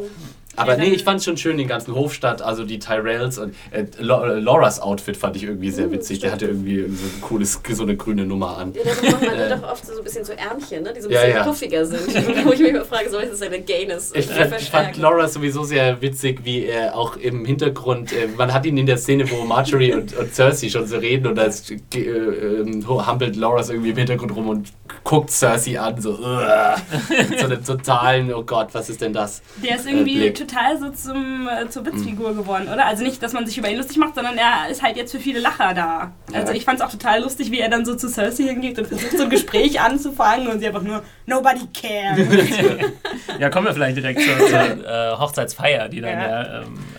Aber 0.58 0.74
Ja, 0.74 0.80
nee, 0.80 0.90
ich 0.90 1.04
fand 1.04 1.20
es 1.20 1.26
schon 1.26 1.38
schön, 1.38 1.58
den 1.58 1.68
ganzen 1.68 1.96
Hofstadt, 1.96 2.42
also 2.42 2.66
die 2.66 2.78
Tyrells 2.80 3.38
und 3.38 3.56
äh, 3.72 3.86
Lo- 4.00 4.24
äh, 4.26 4.40
Lauras 4.40 4.80
Outfit 4.82 5.16
fand 5.16 5.36
ich 5.38 5.44
irgendwie 5.44 5.72
sehr 5.72 5.90
witzig. 5.92 6.20
Der 6.20 6.32
hatte 6.34 6.46
irgendwie 6.48 6.82
so 6.82 7.06
ein 7.06 7.22
cooles, 7.22 7.60
so 7.72 7.84
eine 7.84 7.96
grüne 7.96 8.26
Nummer 8.26 8.58
an. 8.58 8.74
Ja, 8.74 8.82
da 8.84 9.12
macht 9.12 9.22
man 9.26 9.38
dann 9.38 9.62
doch 9.62 9.72
oft 9.72 9.86
so 9.86 9.98
ein 9.98 10.04
bisschen 10.04 10.26
so 10.26 10.34
Ärmchen, 10.34 10.84
ne? 10.84 10.94
die 10.94 11.02
so 11.02 11.08
ein 11.08 11.14
Ja, 11.14 11.22
bisschen 11.22 11.36
ja. 11.38 11.44
puffiger 11.44 11.86
sind. 11.86 12.46
Wo 12.46 12.52
ich 12.52 12.60
mich 12.60 12.70
immer 12.70 12.84
frage, 12.86 13.10
soll 13.10 13.26
das 13.28 13.42
eine 13.42 13.62
Gayness 13.62 14.12
Ich 14.14 14.26
fand, 14.28 14.54
fand 14.62 14.98
Laura 14.98 15.28
sowieso 15.28 15.64
sehr 15.64 16.02
witzig, 16.02 16.42
wie 16.44 16.66
er 16.66 16.96
auch 16.98 17.16
im 17.16 17.46
Hintergrund, 17.46 18.12
äh, 18.12 18.28
man 18.36 18.54
hat 18.54 18.66
ihn 18.66 18.78
in 18.78 18.86
der 18.86 18.98
Szene, 18.98 19.30
wo 19.32 19.44
Marjorie 19.46 19.94
und, 19.94 20.16
und 20.18 20.34
Cersei 20.36 20.68
schon 20.70 20.86
so 20.86 20.98
reden 20.98 21.28
und 21.28 21.36
da 21.36 21.44
ist, 21.44 21.72
äh, 21.72 22.00
äh, 22.00 22.84
hampelt 22.88 23.36
Laura 23.36 23.64
so 23.64 23.72
irgendwie 23.74 23.92
im 23.92 23.98
Hintergrund 23.98 24.36
rum 24.36 24.50
und 24.50 24.70
guckt 25.04 25.32
Cersei 25.32 25.80
an, 25.80 26.00
so, 26.02 26.12
mit 27.30 27.40
so 27.40 27.46
einem 27.46 27.64
totalen, 27.64 28.34
oh 28.34 28.44
Gott, 28.44 28.70
was 28.74 28.90
ist 28.90 29.02
denn 29.02 29.14
das? 29.14 29.42
Der 29.64 29.76
ist 29.78 29.88
irgendwie 29.88 30.16
Blick. 30.18 30.36
Total 30.48 30.78
so 30.80 30.90
zum, 30.90 31.48
äh, 31.48 31.70
zur 31.70 31.86
Witzfigur 31.86 32.36
geworden, 32.36 32.68
oder? 32.72 32.86
Also 32.86 33.04
nicht, 33.04 33.22
dass 33.24 33.34
man 33.34 33.46
sich 33.46 33.58
über 33.58 33.70
ihn 33.70 33.78
lustig 33.78 33.98
macht, 33.98 34.16
sondern 34.16 34.38
er 34.38 34.70
ist 34.70 34.82
halt 34.84 34.98
jetzt 34.98 35.12
für 35.12 35.20
viele 35.20 35.40
Lacher 35.40 35.74
da. 35.74 36.12
Also 36.34 36.52
Ja. 36.52 36.58
ich 36.58 36.66
fand 36.66 36.80
es 36.80 36.86
auch 36.86 36.92
total 36.92 37.22
lustig, 37.22 37.52
wie 37.52 37.60
er 37.60 37.70
dann 37.70 37.86
so 37.86 37.96
zu 37.96 38.08
Cersei 38.10 38.44
hingeht 38.44 38.78
und 38.80 38.88
versucht, 38.88 39.18
so 39.18 39.24
ein 39.24 39.30
Gespräch 39.30 39.80
anzufangen 39.82 40.48
und 40.48 40.60
sie 40.60 40.68
einfach 40.68 40.82
nur, 40.84 41.04
nobody 41.26 41.62
cares. 41.74 42.28
Ja, 43.40 43.50
kommen 43.50 43.66
wir 43.66 43.74
vielleicht 43.74 43.98
direkt 43.98 44.22
zur, 44.22 44.38
zur 44.48 44.86
äh, 44.86 45.12
Hochzeitsfeier, 45.18 45.90
die 45.90 46.02
dann 46.02 46.20
Ja. 46.20 46.30
ja, 46.44 46.62
ähm, 46.62 46.74
äh, 46.76 46.91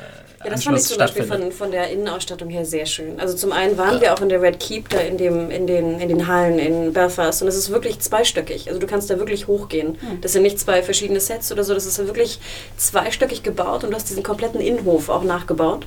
Ja, 0.44 0.50
das 0.50 0.64
fand 0.64 0.78
ich 0.78 0.84
zum 0.84 0.98
Beispiel 0.98 1.24
von, 1.24 1.52
von 1.52 1.70
der 1.70 1.90
Innenausstattung 1.90 2.48
her 2.48 2.64
sehr 2.64 2.86
schön. 2.86 3.20
Also 3.20 3.36
zum 3.36 3.52
einen 3.52 3.78
waren 3.78 4.00
wir 4.00 4.12
auch 4.12 4.20
in 4.20 4.28
der 4.28 4.42
Red 4.42 4.58
Keep, 4.58 4.88
da 4.88 4.98
in, 4.98 5.16
dem, 5.16 5.50
in, 5.50 5.66
den, 5.66 6.00
in 6.00 6.08
den 6.08 6.26
Hallen 6.26 6.58
in 6.58 6.92
Belfast 6.92 7.42
und 7.42 7.48
es 7.48 7.56
ist 7.56 7.70
wirklich 7.70 8.00
zweistöckig. 8.00 8.68
Also 8.68 8.80
du 8.80 8.86
kannst 8.86 9.08
da 9.10 9.18
wirklich 9.18 9.46
hochgehen. 9.46 9.98
Das 10.20 10.32
sind 10.32 10.42
nicht 10.42 10.58
zwei 10.58 10.82
verschiedene 10.82 11.20
Sets 11.20 11.52
oder 11.52 11.62
so, 11.64 11.74
das 11.74 11.86
ist 11.86 11.98
wirklich 11.98 12.40
zweistöckig 12.76 13.42
gebaut 13.42 13.84
und 13.84 13.90
du 13.90 13.96
hast 13.96 14.10
diesen 14.10 14.22
kompletten 14.22 14.60
Innenhof 14.60 15.08
auch 15.08 15.22
nachgebaut. 15.22 15.86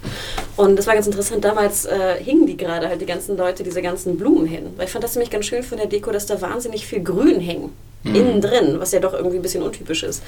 Und 0.55 0.77
das 0.77 0.87
war 0.87 0.93
ganz 0.93 1.07
interessant, 1.07 1.43
damals 1.43 1.85
äh, 1.85 2.15
hingen 2.23 2.47
die 2.47 2.57
gerade 2.57 2.87
halt 2.87 3.01
die 3.01 3.05
ganzen 3.05 3.37
Leute 3.37 3.63
diese 3.63 3.81
ganzen 3.81 4.17
Blumen 4.17 4.45
hin. 4.45 4.67
Weil 4.77 4.85
ich 4.85 4.91
fand 4.91 5.03
das 5.03 5.15
nämlich 5.15 5.31
ganz 5.31 5.45
schön 5.45 5.63
von 5.63 5.77
der 5.77 5.87
Deko, 5.87 6.11
dass 6.11 6.25
da 6.25 6.39
wahnsinnig 6.41 6.85
viel 6.87 7.03
Grün 7.03 7.39
hing. 7.39 7.71
Innen 8.13 8.41
drin, 8.41 8.75
was 8.79 8.91
ja 8.91 8.99
doch 8.99 9.13
irgendwie 9.13 9.37
ein 9.37 9.41
bisschen 9.41 9.63
untypisch 9.63 10.03
ist. 10.03 10.23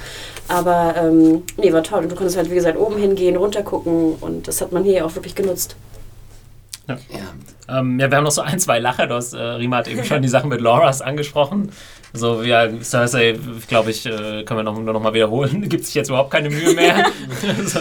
Aber 0.48 0.94
ähm, 0.96 1.42
nee, 1.56 1.72
war 1.72 1.82
toll. 1.82 2.02
Und 2.02 2.10
du 2.10 2.16
konntest 2.16 2.36
halt, 2.36 2.50
wie 2.50 2.54
gesagt, 2.54 2.78
oben 2.78 2.96
hingehen, 2.96 3.36
runter 3.36 3.62
gucken 3.62 4.14
und 4.20 4.48
das 4.48 4.60
hat 4.60 4.72
man 4.72 4.84
hier 4.84 5.06
auch 5.06 5.14
wirklich 5.14 5.34
genutzt. 5.34 5.76
Ja. 6.88 6.96
Ähm, 7.78 8.00
ja, 8.00 8.10
wir 8.10 8.16
haben 8.16 8.24
noch 8.24 8.30
so 8.30 8.40
ein, 8.40 8.58
zwei 8.58 8.78
Lacher. 8.78 9.06
Du 9.06 9.14
hast, 9.14 9.34
äh, 9.34 9.38
Rima 9.38 9.78
hat 9.78 9.88
eben 9.88 10.04
schon 10.04 10.22
die 10.22 10.28
Sachen 10.28 10.48
mit 10.48 10.60
Loras 10.60 11.02
angesprochen. 11.02 11.70
So, 12.18 12.42
ja, 12.42 12.68
Cersei, 12.82 13.38
glaube 13.68 13.90
ich, 13.92 14.04
äh, 14.04 14.42
können 14.44 14.58
wir 14.58 14.62
noch, 14.64 14.78
noch 14.78 15.00
mal 15.00 15.14
wiederholen. 15.14 15.66
Gibt 15.68 15.84
sich 15.86 15.94
jetzt 15.94 16.08
überhaupt 16.08 16.30
keine 16.30 16.50
Mühe 16.50 16.74
mehr. 16.74 17.06
so, 17.66 17.80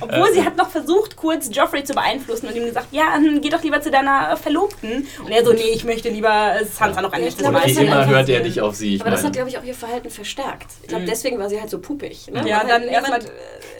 Obwohl 0.00 0.28
Äh, 0.28 0.32
sie 0.32 0.44
hat 0.44 0.56
noch 0.56 0.70
versucht, 0.70 1.16
kurz 1.16 1.48
Joffrey 1.54 1.84
zu 1.84 1.92
beeinflussen 1.94 2.46
und 2.48 2.56
ihm 2.56 2.64
gesagt, 2.64 2.88
ja, 2.92 3.18
geh 3.40 3.48
doch 3.50 3.62
lieber 3.62 3.80
zu 3.80 3.90
deiner 3.90 4.36
Verlobten. 4.36 5.06
Und 5.24 5.30
er 5.30 5.44
so, 5.44 5.52
nee, 5.52 5.72
ich 5.74 5.84
möchte 5.84 6.08
lieber 6.08 6.54
äh, 6.60 6.64
Sansa 6.64 7.02
noch 7.02 7.12
ein 7.12 7.20
Ich 7.20 7.26
letztes 7.26 7.42
glaube, 7.42 7.54
Mal 7.54 7.58
Aber 7.60 7.68
das 7.68 7.76
wie 7.76 7.80
hat 7.80 7.86
immer 7.86 8.06
hört 8.06 8.28
er 8.28 8.40
nicht 8.42 8.60
auf 8.60 8.74
sie. 8.74 8.94
Ich 8.94 9.00
Aber 9.00 9.10
das 9.10 9.20
hat, 9.20 9.24
meine, 9.24 9.36
glaube 9.36 9.50
ich, 9.50 9.58
auch 9.58 9.64
ihr 9.64 9.74
Verhalten 9.74 10.10
verstärkt. 10.10 10.66
Ich 10.82 10.88
glaube, 10.88 11.02
Mhm. 11.04 11.08
deswegen 11.08 11.38
war 11.38 11.48
sie 11.48 11.60
halt 11.60 11.70
so 11.70 11.78
pupig. 11.78 12.28
Ne? 12.32 12.48
Ja, 12.48 12.60
dann 12.60 12.82
halt 12.82 12.90
erstmal 12.90 13.20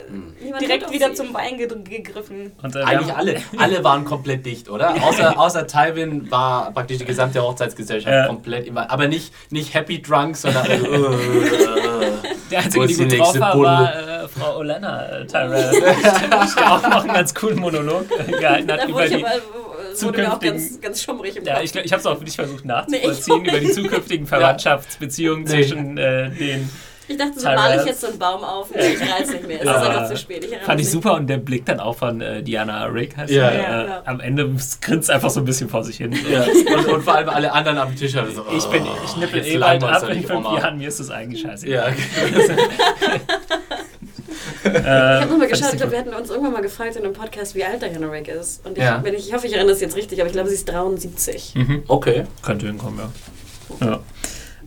äh, 0.07 0.43
niemand 0.43 0.61
direkt 0.61 0.91
wieder 0.91 1.09
sie. 1.09 1.15
zum 1.15 1.33
Wein 1.33 1.57
ge 1.57 1.67
gegriffen. 1.67 2.51
und, 2.61 2.75
äh, 2.75 2.79
eigentlich 2.83 3.13
alle. 3.15 3.35
Alle 3.57 3.83
waren 3.83 4.05
komplett 4.05 4.45
dicht, 4.45 4.69
oder? 4.69 4.95
Außer, 5.03 5.39
außer 5.39 5.67
Tywin 5.67 6.29
war 6.31 6.71
praktisch 6.71 6.97
die 6.99 7.05
gesamte 7.05 7.41
Hochzeitsgesellschaft 7.41 8.13
Ja. 8.13 8.27
komplett 8.27 8.67
immer. 8.67 8.89
Aber 8.91 9.07
nicht, 9.07 9.33
nicht 9.51 9.73
happy 9.73 10.01
drunk, 10.01 10.35
sondern. 10.37 10.65
äh, 10.65 10.75
äh, 10.77 12.11
Der 12.51 12.59
einzige, 12.59 12.87
die 12.87 12.93
die 12.95 13.07
gut 13.17 13.19
drauf 13.19 13.39
war, 13.39 13.57
war 13.63 13.95
äh, 14.23 14.27
Frau 14.27 14.57
Olenna 14.59 15.19
äh, 15.19 15.25
Tyrell, 15.27 15.71
die 15.81 16.61
auch 16.61 16.81
noch 16.83 17.03
einen 17.03 17.13
ganz 17.13 17.33
coolen 17.33 17.59
Monolog 17.59 18.05
äh, 18.11 18.31
gehalten 18.31 18.71
hat 18.71 18.79
Da 18.81 18.85
über 18.85 18.93
wurde, 18.95 19.05
ich 19.05 19.15
die. 19.17 19.25
aber, 19.25 19.33
wurde 20.01 20.17
mir 20.21 20.33
auch 20.33 20.39
zukünftigen- 20.39 20.39
ganz, 20.57 20.81
ganz 20.81 21.03
schummrig 21.03 21.35
im 21.37 21.43
Ja, 21.45 21.55
Kopf. 21.55 21.63
ich, 21.65 21.75
ich 21.75 21.91
habe 21.93 21.99
es 21.99 22.05
auch 22.05 22.17
für 22.17 22.25
dich 22.25 22.35
versucht 22.35 22.65
Nee, 22.65 22.71
nachzuvollziehen, 22.71 23.33
auch 23.33 23.39
über 23.47 23.59
die 23.59 23.71
zukünftigen 23.71 24.27
Verwandtschaftsbeziehungen 24.27 25.43
Nee. 25.43 25.49
zwischen 25.49 25.97
äh, 25.97 26.29
den. 26.31 26.69
Ich 27.07 27.17
dachte, 27.17 27.37
so 27.39 27.45
male 27.47 27.81
ich 27.81 27.85
jetzt 27.87 28.01
so 28.01 28.07
einen 28.07 28.17
Baum 28.19 28.43
auf. 28.43 28.69
Nee, 28.73 28.93
ich 28.93 29.01
reiz 29.01 29.29
nicht 29.29 29.45
mehr. 29.47 29.57
Es 29.57 29.63
ist 29.63 29.67
Ja. 29.67 29.81
einfach 29.81 30.07
zu 30.07 30.17
spät. 30.17 30.45
Ich 30.45 30.57
Fand 30.65 30.79
ich 30.79 30.89
super 30.89 31.15
und 31.15 31.27
der 31.27 31.37
Blick 31.37 31.65
dann 31.65 31.79
auch 31.79 31.97
von 31.97 32.21
äh, 32.21 32.41
Diana 32.41 32.85
Rick 32.85 33.17
heißt 33.17 33.31
Ja. 33.31 33.49
sie, 33.51 33.57
Ja, 33.57 33.81
äh, 33.83 33.87
ja. 33.87 34.01
Am 34.05 34.19
Ende 34.21 34.49
grinst 34.81 35.09
einfach 35.11 35.29
so 35.29 35.41
ein 35.41 35.45
bisschen 35.45 35.69
vor 35.69 35.83
sich 35.83 35.97
hin. 35.97 36.15
ja. 36.31 36.43
und, 36.77 36.85
und 36.87 37.03
vor 37.03 37.15
allem 37.15 37.29
alle 37.29 37.51
anderen 37.51 37.77
am 37.77 37.95
Tisch 37.95 38.15
haben 38.15 38.33
so. 38.33 38.45
Ich 38.55 38.65
bin, 38.67 38.83
oh, 38.83 38.97
ich 39.05 39.17
nippel 39.17 39.39
jetzt 39.39 39.49
eh 39.49 39.57
bald 39.57 39.83
ab 39.83 40.07
in 40.09 40.23
fünf. 40.23 40.45
Jahren, 40.45 40.77
mir 40.77 40.87
ist 40.87 40.99
das 40.99 41.09
eigentlich 41.09 41.41
scheiße. 41.41 41.67
Ja, 41.67 41.87
Äh, 44.65 44.69
Ich 44.69 44.75
habe 44.77 45.21
nochmal 45.25 45.39
fand 45.39 45.49
geschaut, 45.51 45.69
ich 45.73 45.77
glaube, 45.77 45.91
wir 45.91 45.99
hatten 45.99 46.13
uns 46.13 46.29
irgendwann 46.29 46.53
mal 46.53 46.61
gefragt 46.61 46.95
in 46.95 47.03
einem 47.03 47.13
Podcast, 47.13 47.53
wie 47.53 47.63
alt 47.65 47.81
Diana 47.81 48.07
Rick 48.07 48.29
ist. 48.29 48.65
Und 48.65 48.77
ich, 48.77 48.83
Ja. 48.83 48.99
wenn 49.03 49.13
ich, 49.13 49.27
ich 49.27 49.33
hoffe, 49.33 49.45
ich 49.47 49.53
erinnere 49.53 49.73
das 49.73 49.81
jetzt 49.81 49.95
richtig, 49.97 50.19
aber 50.19 50.27
ich 50.27 50.33
glaube, 50.33 50.47
sie 50.49 50.55
ist 50.55 50.67
73. 50.69 51.53
Mhm. 51.55 51.83
okay. 51.87 52.23
Könnte 52.41 52.67
hinkommen, 52.67 52.99
ja. 53.79 53.85
ja. 53.87 53.99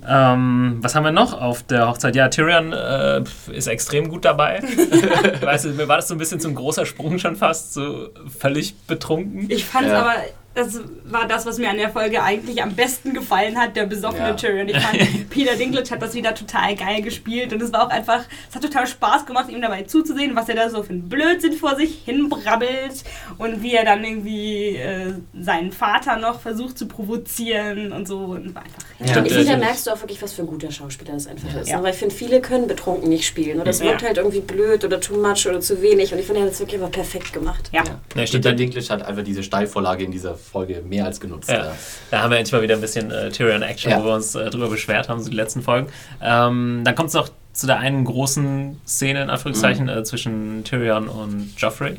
Ähm, 0.09 0.79
was 0.81 0.95
haben 0.95 1.05
wir 1.05 1.11
noch 1.13 1.41
auf 1.41 1.63
der 1.65 1.89
Hochzeit? 1.89 2.15
Ja, 2.17 2.29
Tyrion 2.29 2.73
äh, 2.73 3.23
ist 3.53 3.67
extrem 3.67 4.09
gut 4.09 4.25
dabei. 4.25 4.63
weißt 5.41 5.65
du, 5.67 5.69
mir 5.71 5.89
war 5.89 5.97
das 5.97 6.09
so 6.09 6.15
ein 6.15 6.19
bisschen 6.19 6.41
zum 6.41 6.55
großer 6.55 6.87
Sprung 6.87 7.19
schon 7.19 7.37
fast, 7.37 7.75
so 7.75 8.09
völlig 8.39 8.77
betrunken. 8.87 9.47
Ich 9.51 9.65
fand 9.65 9.89
Ja. 9.89 10.01
aber, 10.03 10.15
das 10.57 10.81
war 11.05 11.29
das, 11.29 11.47
was 11.47 11.59
mir 11.59 11.71
an 11.71 11.77
der 11.77 11.91
Folge 11.91 12.23
eigentlich 12.23 12.63
am 12.63 12.75
besten 12.75 13.15
gefallen 13.15 13.57
hat, 13.59 13.77
der 13.77 13.87
besoffene 13.87 14.29
Ja. 14.31 14.35
Tyrion. 14.35 14.69
Ich 14.69 14.77
fand, 14.79 15.31
Peter 15.31 15.55
Dinklage 15.55 15.91
hat 15.91 16.03
das 16.03 16.15
wieder 16.15 16.35
total 16.35 16.75
geil 16.75 17.03
gespielt 17.03 17.53
und 17.53 17.63
es 17.63 17.73
war 17.73 17.87
auch 17.87 17.91
einfach, 17.91 18.25
es 18.49 18.55
hat 18.57 18.63
total 18.63 18.87
Spaß 18.87 19.27
gemacht, 19.27 19.49
ihm 19.51 19.61
dabei 19.63 19.83
zuzusehen, 19.83 20.35
was 20.35 20.49
er 20.49 20.57
da 20.57 20.69
so 20.71 20.83
für 20.83 20.91
einen 20.91 21.09
Blödsinn 21.09 21.53
vor 21.53 21.77
sich 21.77 22.01
hinbrabbelt 22.05 23.05
und 23.39 23.63
wie 23.63 23.75
er 23.75 23.85
dann 23.85 24.03
irgendwie 24.03 24.77
äh, 24.77 25.13
seinen 25.39 25.71
Vater 25.73 26.17
noch 26.17 26.41
versucht 26.41 26.79
zu 26.79 26.89
provozieren 26.89 27.93
und 27.93 28.09
so. 28.09 28.19
Und 28.19 28.55
war 28.55 28.63
einfach 28.65 28.83
Ja. 28.99 29.09
Stimmt, 29.09 29.27
ich 29.29 29.33
finde, 29.35 29.47
da 29.53 29.57
das- 29.59 29.65
merkst 29.65 29.87
du 29.87 29.91
auch 29.93 30.01
wirklich, 30.01 30.23
was 30.23 30.33
für 30.33 30.43
ein 30.43 30.49
guter 30.49 30.71
Schauspieler 30.71 31.13
das 31.13 31.27
einfach 31.27 31.55
ist. 31.61 31.69
Ja. 31.69 31.77
Ne? 31.79 31.83
Weil 31.85 31.93
ich 31.93 31.99
finde, 31.99 32.15
viele 32.15 32.41
können 32.41 32.67
betrunken 32.67 33.09
nicht 33.09 33.27
spielen. 33.27 33.61
Oder 33.61 33.71
es 33.71 33.81
Ja. 33.81 33.87
wirkt 33.87 34.03
halt 34.03 34.17
irgendwie 34.17 34.41
blöd 34.41 34.85
oder 34.85 35.01
too 35.01 35.17
much 35.21 35.47
oder 35.47 35.61
zu 35.61 35.83
wenig. 35.83 36.13
Und 36.13 36.19
ich 36.19 36.27
finde, 36.27 36.41
er 36.41 36.47
hat 36.47 36.53
es 36.55 36.61
wirklich 36.61 36.81
aber 36.81 36.91
perfekt 36.91 37.33
gemacht. 37.33 37.69
Ja. 37.73 37.83
Ja, 38.15 38.27
stimmt. 38.27 38.45
Peter 38.45 38.57
Dinklage 38.57 38.89
hat 38.89 39.03
einfach 39.03 39.23
diese 39.23 39.43
Steilvorlage 39.43 40.05
in 40.05 40.11
dieser 40.11 40.35
Folge 40.47 40.83
mehr 40.89 41.05
als 41.05 41.21
genutzt. 41.21 41.51
Ja. 41.51 41.73
Da 42.11 42.23
haben 42.23 42.31
wir 42.31 42.39
endlich 42.39 42.53
mal 42.53 42.63
wieder 42.63 42.75
ein 42.75 42.81
bisschen 42.81 43.11
äh, 43.11 43.31
Tyrion-Action, 43.31 43.91
Ja. 43.91 44.01
wo 44.01 44.05
wir 44.07 44.15
uns 44.15 44.35
äh, 44.35 44.49
drüber 44.51 44.69
beschwert 44.69 45.09
haben, 45.09 45.21
so 45.23 45.31
die 45.31 45.37
letzten 45.37 45.63
Folgen. 45.63 45.89
Ähm, 46.23 46.83
dann 46.85 46.95
kommt 46.95 47.09
es 47.09 47.15
noch 47.15 47.29
zu 47.53 47.67
der 47.67 47.79
einen 47.79 48.05
großen 48.05 48.81
Szene, 48.87 49.23
in 49.23 49.31
Anführungszeichen, 49.31 49.89
äh, 49.89 50.05
zwischen 50.05 50.63
Tyrion 50.65 51.09
und 51.09 51.53
Joffrey, 51.57 51.97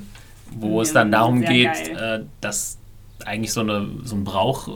wo 0.52 0.82
es 0.82 0.90
Ja, 0.90 0.94
dann 0.96 1.12
darum 1.12 1.42
geht, 1.42 1.90
äh, 1.90 2.22
dass 2.42 2.78
eigentlich 3.26 3.52
so, 3.52 3.62
eine, 3.62 3.88
so 4.04 4.16
ein 4.16 4.24
Brauch 4.24 4.68
äh, 4.68 4.72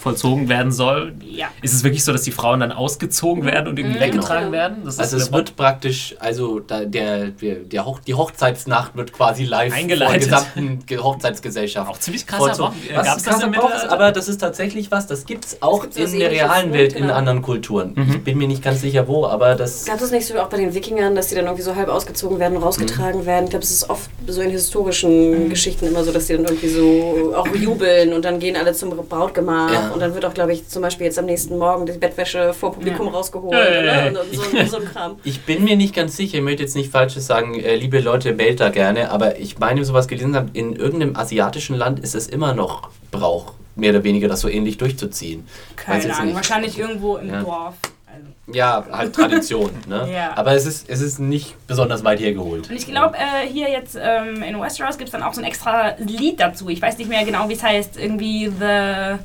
vollzogen 0.00 0.48
werden 0.48 0.72
soll. 0.72 1.12
Ja. 1.20 1.48
Ist 1.62 1.74
es 1.74 1.84
wirklich 1.84 2.04
so, 2.04 2.12
dass 2.12 2.22
die 2.22 2.30
Frauen 2.32 2.60
dann 2.60 2.72
ausgezogen 2.72 3.44
werden 3.44 3.68
und 3.68 3.78
irgendwie 3.78 3.98
Mhm. 3.98 4.02
weggetragen 4.02 4.44
Genau. 4.46 4.52
werden? 4.52 4.76
Das 4.84 4.98
Also 4.98 5.16
es 5.18 5.30
wird 5.32 5.56
praktisch, 5.56 6.14
also 6.18 6.60
da, 6.60 6.84
der, 6.84 7.26
der, 7.28 7.56
der 7.56 7.84
Hoch, 7.84 8.00
die 8.06 8.14
Hochzeitsnacht 8.14 8.96
wird 8.96 9.12
quasi 9.12 9.44
live 9.44 9.74
Eingeleitet. 9.74 10.24
vor 10.24 10.38
der 10.38 10.38
gesamten 10.54 10.86
Ge- 10.86 10.98
Hochzeitsgesellschaft. 10.98 11.90
auch 11.90 11.98
ziemlich 11.98 12.26
krasser. 12.26 12.50
Brauch. 12.56 12.72
Was 12.94 13.06
Gab's 13.06 13.22
das 13.22 13.24
krasser 13.24 13.44
ist, 13.46 13.50
Mittelalter? 13.50 13.92
aber 13.92 14.12
das 14.12 14.28
ist 14.28 14.38
tatsächlich 14.38 14.90
was, 14.90 15.06
das 15.06 15.26
gibt 15.26 15.44
es 15.44 15.62
auch 15.62 15.84
in 15.94 16.18
der 16.18 16.30
realen? 16.30 16.72
Welt 16.72 16.92
in 16.94 17.02
Genau. 17.02 17.14
anderen 17.14 17.42
Kulturen. 17.42 17.92
Mhm. 17.94 18.10
Ich 18.12 18.24
bin 18.24 18.38
mir 18.38 18.48
nicht 18.48 18.62
ganz 18.62 18.80
sicher 18.80 19.06
wo, 19.08 19.26
aber 19.26 19.54
das... 19.54 19.84
Gab 19.84 20.00
es 20.00 20.10
nicht 20.10 20.26
so 20.26 20.38
auch 20.38 20.48
bei 20.48 20.56
den 20.56 20.74
Wikingern, 20.74 21.14
dass 21.14 21.28
die 21.28 21.34
dann 21.34 21.44
irgendwie 21.44 21.62
so 21.62 21.74
halb 21.76 21.88
ausgezogen 21.88 22.38
werden, 22.38 22.56
rausgetragen 22.56 23.26
werden? 23.26 23.44
Ich 23.44 23.50
glaube, 23.50 23.64
es 23.64 23.70
ist 23.70 23.90
oft 23.90 24.08
so 24.26 24.40
in 24.40 24.50
historischen 24.50 25.48
Geschichten 25.50 25.86
immer 25.86 26.04
so, 26.04 26.12
dass 26.12 26.26
die 26.26 26.34
dann 26.34 26.44
irgendwie 26.44 26.68
so 26.68 27.34
auch 27.36 27.46
jubeln 27.54 28.12
und 28.12 28.24
dann 28.24 28.38
gehen 28.38 28.56
alle 28.56 28.72
zum 28.72 28.90
Brautgemach 28.90 29.72
Ja. 29.72 29.89
Und 29.92 30.00
dann 30.00 30.14
wird 30.14 30.24
auch, 30.24 30.34
glaube 30.34 30.52
ich, 30.52 30.68
zum 30.68 30.82
Beispiel 30.82 31.06
jetzt 31.06 31.18
am 31.18 31.26
nächsten 31.26 31.58
Morgen 31.58 31.86
die 31.86 31.92
Bettwäsche 31.92 32.52
vor 32.54 32.72
Publikum 32.72 33.06
Ja. 33.06 33.12
rausgeholt 33.12 33.52
Ja, 33.52 33.64
ja, 33.72 33.82
ja. 34.04 34.10
oder? 34.10 34.20
Und, 34.22 34.28
und 34.28 34.34
so, 34.34 34.64
so 34.66 34.76
ein 34.78 34.84
Kram. 34.92 35.16
Ich 35.24 35.40
bin 35.42 35.64
mir 35.64 35.76
nicht 35.76 35.94
ganz 35.94 36.16
sicher, 36.16 36.38
ich 36.38 36.44
möchte 36.44 36.62
jetzt 36.62 36.76
nicht 36.76 36.90
Falsches 36.90 37.26
sagen, 37.26 37.58
äh, 37.60 37.74
liebe 37.76 38.00
Leute, 38.00 38.32
meldet 38.34 38.60
da 38.60 38.68
gerne, 38.70 39.10
aber 39.10 39.38
ich 39.38 39.58
meine, 39.58 39.84
sowas 39.84 40.08
gelesen 40.08 40.34
habe, 40.36 40.50
in 40.52 40.74
irgendeinem 40.74 41.16
asiatischen 41.16 41.76
Land 41.76 42.00
ist 42.00 42.14
es 42.14 42.26
immer 42.26 42.54
noch 42.54 42.88
Brauch, 43.10 43.54
mehr 43.76 43.90
oder 43.90 44.04
weniger 44.04 44.28
das 44.28 44.40
so 44.40 44.48
ähnlich 44.48 44.78
durchzuziehen. 44.78 45.46
Keine 45.76 46.12
Ahnung, 46.14 46.26
nicht. 46.26 46.36
wahrscheinlich 46.36 46.78
irgendwo 46.78 47.16
im 47.16 47.28
Ja. 47.28 47.42
Dorf. 47.42 47.74
Also. 48.06 48.26
Ja, 48.58 48.84
halt 48.90 49.14
Tradition, 49.14 49.70
ne? 49.88 50.08
Ja. 50.12 50.32
Aber 50.36 50.52
es 50.54 50.66
ist, 50.66 50.90
es 50.90 51.00
ist 51.00 51.20
nicht 51.20 51.54
besonders 51.68 52.02
weit 52.04 52.18
hergeholt. 52.20 52.68
Und 52.68 52.74
ich 52.76 52.86
glaube, 52.86 53.16
äh, 53.16 53.46
hier 53.48 53.70
jetzt 53.70 53.96
ähm, 54.00 54.42
in 54.42 54.60
Westeros 54.60 54.98
gibt 54.98 55.08
es 55.08 55.12
dann 55.12 55.22
auch 55.22 55.32
so 55.32 55.40
ein 55.40 55.46
extra 55.46 55.94
Lied 55.98 56.40
dazu. 56.40 56.68
Ich 56.68 56.82
weiß 56.82 56.98
nicht 56.98 57.08
mehr 57.08 57.24
genau, 57.24 57.48
wie 57.48 57.52
es 57.54 57.62
heißt. 57.62 57.96
Irgendwie 57.96 58.46
The 58.48 59.18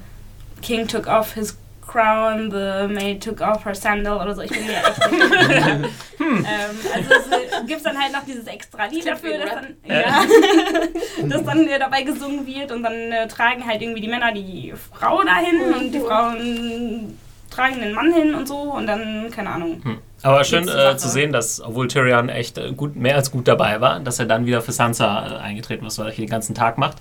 King 0.62 0.88
took 0.88 1.08
off 1.08 1.34
his 1.34 1.58
crown, 1.82 2.50
the 2.50 2.88
maid 2.90 3.22
took 3.22 3.42
off 3.42 3.64
her 3.64 3.76
sandal 3.76 4.20
oder 4.20 4.34
so. 4.34 4.42
Ich 4.42 4.52
bin 4.52 4.66
mir 4.66 4.74
echt 4.74 5.12
nicht 5.12 5.24
sicher. 5.24 5.68
ähm, 6.20 6.46
Also 6.94 7.10
es 7.14 7.68
gibt 7.68 7.86
dann 7.86 7.98
halt 8.02 8.12
noch 8.12 8.26
dieses 8.26 8.48
extra 8.48 8.86
Lied 8.86 9.06
dafür, 9.08 9.30
wie 9.30 9.34
ein 9.36 9.42
das 9.42 9.52
Rap. 9.52 9.62
dann, 9.88 9.96
ja, 9.96 11.28
das 11.30 11.44
dann 11.44 11.68
äh, 11.68 11.80
dabei 11.80 12.02
gesungen 12.02 12.46
wird 12.48 12.72
und 12.72 12.84
dann 12.84 12.94
äh, 12.94 13.28
tragen 13.28 13.66
halt 13.66 13.82
irgendwie 13.82 14.02
die 14.02 14.08
Männer 14.08 14.32
die 14.34 14.74
Frau 14.94 15.24
dahin 15.24 15.74
und 15.74 15.92
die 15.92 16.00
Frauen 16.00 17.18
tragen 17.50 17.80
den 17.80 17.94
Mann 17.94 18.14
hin 18.14 18.36
und 18.36 18.48
so 18.48 18.58
und 18.58 18.88
dann, 18.88 19.30
keine 19.32 19.50
Ahnung. 19.52 19.82
Hm. 19.84 19.98
Aber 20.24 20.44
schön 20.44 20.68
äh, 20.68 20.98
zu 20.98 21.08
sehen, 21.08 21.32
dass, 21.32 21.62
obwohl 21.62 21.88
Tyrion 21.88 22.30
echt 22.30 22.58
äh, 22.58 22.72
gut, 22.72 22.96
mehr 22.96 23.16
als 23.16 23.32
gut 23.32 23.48
dabei 23.48 23.80
war, 23.80 24.00
dass 24.00 24.18
er 24.18 24.26
dann 24.26 24.46
wieder 24.48 24.62
für 24.62 24.72
Sansa 24.72 25.28
äh, 25.28 25.38
eingetreten 25.38 25.86
ist, 25.86 26.00
was 26.00 26.08
er 26.08 26.12
hier 26.12 26.26
den 26.26 26.32
ganzen 26.32 26.56
Tag 26.56 26.78
macht 26.80 26.98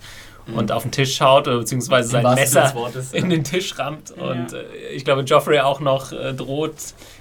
und 0.55 0.73
auf 0.73 0.83
den 0.83 0.93
Tisch 0.93 1.17
schaut, 1.17 1.45
beziehungsweise 1.45 2.09
sein 2.11 2.25
Mhm. 2.25 2.35
Messer 2.35 2.75
Wortes, 2.75 3.13
ja. 3.13 3.19
in 3.19 3.31
den 3.31 3.45
Tisch 3.45 3.79
rammt. 3.79 4.13
Ja. 4.17 4.23
Und 4.25 4.53
äh, 4.53 4.63
ich 4.93 5.05
glaube, 5.05 5.23
Joffrey 5.23 5.61
auch 5.61 5.81
noch 5.81 6.13
äh, 6.13 6.33
droht, 6.35 6.75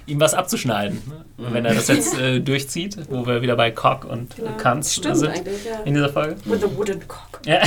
ihm 0.06 0.20
was 0.20 0.34
abzuschneiden, 0.34 1.02
ne? 1.08 1.26
Mhm. 1.50 1.54
wenn 1.54 1.66
er 1.66 1.74
das 1.76 1.88
jetzt 1.88 2.18
äh, 2.20 2.40
durchzieht, 2.42 2.98
wo 3.10 3.26
wir 3.26 3.42
wieder 3.42 3.56
bei 3.56 3.72
Cock 3.72 4.06
und 4.06 4.36
Genau. 4.36 4.52
Kanz 4.58 4.94
Stimmt 4.96 5.18
sind 5.18 5.30
eigentlich, 5.30 5.64
ja. 5.66 5.80
in 5.86 5.94
dieser 5.94 6.10
Folge. 6.10 6.36
With 6.46 6.64
a 6.64 6.68
wooden 6.76 7.08
cock. 7.08 7.40
Ja. 7.46 7.62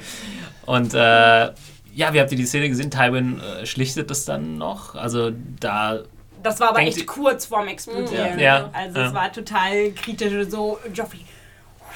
und 0.66 0.94
äh, 0.94 0.98
ja, 0.98 2.12
wie 2.12 2.20
habt 2.20 2.30
ihr 2.32 2.36
die 2.38 2.46
Szene 2.46 2.68
gesehen? 2.68 2.90
Tywin 2.90 3.40
äh, 3.40 3.66
schlichtet 3.66 4.10
das 4.10 4.24
dann 4.24 4.58
noch. 4.58 4.94
Also 4.94 5.30
da 5.60 6.00
Das 6.42 6.60
war 6.60 6.70
aber 6.70 6.80
echt 6.80 7.06
kurz 7.06 7.46
vorm 7.46 7.68
Explodieren. 7.68 8.38
Ja. 8.38 8.58
Ja. 8.58 8.70
Also 8.72 8.98
Ja. 9.00 9.06
es 9.08 9.14
war 9.14 9.32
total 9.32 9.90
kritisch. 9.92 10.48
So, 10.50 10.78
Joffrey, 10.94 11.20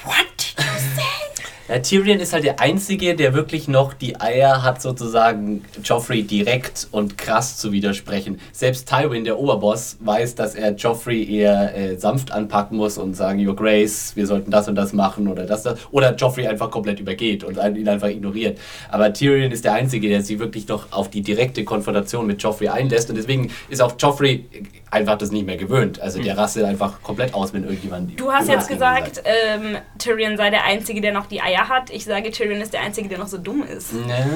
what 0.05 0.15
did 0.39 0.55
you 0.59 0.73
say? 0.97 1.03
Ja, 1.71 1.79
Tyrion 1.79 2.19
ist 2.19 2.33
halt 2.33 2.43
der 2.43 2.59
Einzige, 2.59 3.15
der 3.15 3.33
wirklich 3.33 3.69
noch 3.69 3.95
die 3.95 4.21
Eier 4.21 4.65
hat, 4.65 4.83
sozusagen 4.83 5.63
Joffrey 5.85 6.25
direkt 6.25 6.89
und 6.91 7.17
krass 7.17 7.59
zu 7.59 7.71
widersprechen. 7.71 8.41
Selbst 8.51 8.89
Tywin, 8.89 9.23
der 9.23 9.39
Oberboss, 9.39 9.97
weiß, 10.01 10.35
dass 10.35 10.57
er 10.57 10.75
Joffrey 10.75 11.33
eher 11.33 11.77
äh, 11.77 11.97
sanft 11.97 12.33
anpacken 12.33 12.77
muss 12.77 12.99
und 12.99 13.15
sagen, 13.15 13.47
Your 13.47 13.55
Grace, 13.55 14.17
wir 14.17 14.27
sollten 14.27 14.51
das 14.51 14.67
und 14.67 14.75
das 14.75 14.93
machen 14.93 15.29
oder 15.29 15.47
das, 15.47 15.63
das. 15.63 15.79
Oder 15.93 16.17
Joffrey 16.17 16.49
einfach 16.49 16.73
komplett 16.73 16.99
übergeht 16.99 17.45
und 17.45 17.57
ihn 17.57 17.89
einfach 17.89 18.09
ignoriert. 18.09 18.59
Aber 18.91 19.13
Tyrion 19.13 19.53
ist 19.53 19.65
der 19.65 19.75
Einzige, 19.75 20.09
der 20.09 20.23
sich 20.23 20.41
wirklich 20.41 20.67
noch 20.67 20.91
auf 20.91 21.09
die 21.09 21.23
direkte 21.23 21.63
Konfrontation 21.63 22.27
mit 22.27 22.43
Joffrey 22.43 22.67
einlässt 22.67 23.11
und 23.11 23.15
deswegen 23.17 23.53
ist 23.69 23.81
auch 23.81 23.95
Joffrey 23.97 24.45
einfach 24.91 25.17
das 25.19 25.31
nicht 25.31 25.47
mehr 25.47 25.57
gewöhnt. 25.57 26.01
Also 26.01 26.21
der 26.21 26.37
rastet 26.37 26.65
einfach 26.65 27.03
komplett 27.03 27.33
aus, 27.35 27.53
wenn 27.53 27.63
irgendjemand... 27.65 28.19
Du 28.19 28.33
hast 28.33 28.49
jetzt 28.49 28.69
gesagt, 28.69 29.23
ähm, 29.25 29.77
Tyrion 29.99 30.37
sei 30.37 30.51
der 30.51 30.65
Einzige, 30.65 31.01
der 31.01 31.13
noch 31.13 31.27
die 31.27 31.41
Eier 31.41 31.69
hat. 31.69 31.91
Ich 31.91 32.05
sage, 32.05 32.31
Tyrion 32.31 32.61
ist 32.61 32.73
der 32.73 32.81
Einzige, 32.81 33.09
der 33.09 33.19
noch 33.19 33.29
so 33.29 33.39
dumm 33.39 33.63
ist. 33.63 33.93
Ne? 33.93 34.27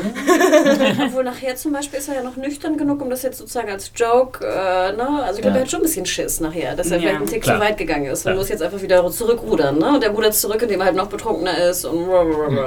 Obwohl 1.06 1.24
nachher 1.24 1.56
zum 1.56 1.72
Beispiel 1.72 1.98
ist 1.98 2.08
er 2.08 2.16
ja 2.16 2.22
noch 2.22 2.36
nüchtern 2.36 2.76
genug, 2.76 3.02
um 3.02 3.10
das 3.10 3.22
jetzt 3.22 3.38
sozusagen 3.38 3.70
als 3.70 3.90
Joke, 3.96 4.44
äh, 4.44 4.92
ne? 4.92 5.22
Also 5.24 5.36
ich 5.38 5.42
glaube, 5.42 5.48
Ja. 5.48 5.54
er 5.56 5.60
hat 5.62 5.70
schon 5.70 5.80
ein 5.80 5.84
bisschen 5.84 6.06
Schiss 6.06 6.40
nachher, 6.40 6.76
dass 6.76 6.90
er 6.90 6.96
Ja. 6.98 7.00
vielleicht 7.02 7.16
einen 7.16 7.26
Tick 7.26 7.42
Klar. 7.42 7.56
zu 7.58 7.62
weit 7.64 7.76
gegangen 7.78 8.06
ist 8.06 8.20
und 8.20 8.22
Klar. 8.30 8.36
muss 8.36 8.48
jetzt 8.48 8.62
einfach 8.62 8.80
wieder 8.80 9.10
zurückrudern, 9.10 9.78
ne? 9.78 9.88
Und 9.94 10.02
der 10.02 10.10
rudert 10.10 10.34
zurück, 10.34 10.62
indem 10.62 10.80
er 10.80 10.86
halt 10.86 10.96
noch 10.96 11.08
betrunkener 11.08 11.56
ist 11.68 11.84
und 11.84 12.02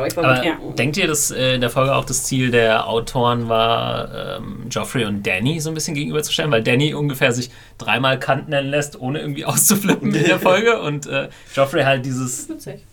ich 0.07 0.15
war 0.17 0.25
Aber 0.25 0.43
denkt 0.77 0.97
ihr, 0.97 1.07
dass 1.07 1.31
äh, 1.31 1.55
in 1.55 1.61
der 1.61 1.69
Folge 1.69 1.95
auch 1.95 2.05
das 2.05 2.23
Ziel 2.25 2.51
der 2.51 2.87
Autoren 2.87 3.49
war, 3.49 4.37
ähm, 4.37 4.65
Joffrey 4.69 5.05
und 5.05 5.25
Danny 5.25 5.59
so 5.59 5.69
ein 5.69 5.73
bisschen 5.73 5.95
gegenüberzustellen? 5.95 6.51
Weil 6.51 6.63
Danny 6.63 6.93
ungefähr 6.93 7.31
sich 7.31 7.49
dreimal 7.77 8.19
Kant 8.19 8.49
nennen 8.49 8.69
lässt, 8.69 8.99
ohne 8.99 9.19
irgendwie 9.19 9.45
auszuflippen 9.45 10.13
in 10.13 10.25
der 10.25 10.39
Folge. 10.39 10.79
Und 10.81 11.05
äh, 11.07 11.29
Joffrey 11.55 11.83
halt 11.83 12.05
dieses. 12.05 12.47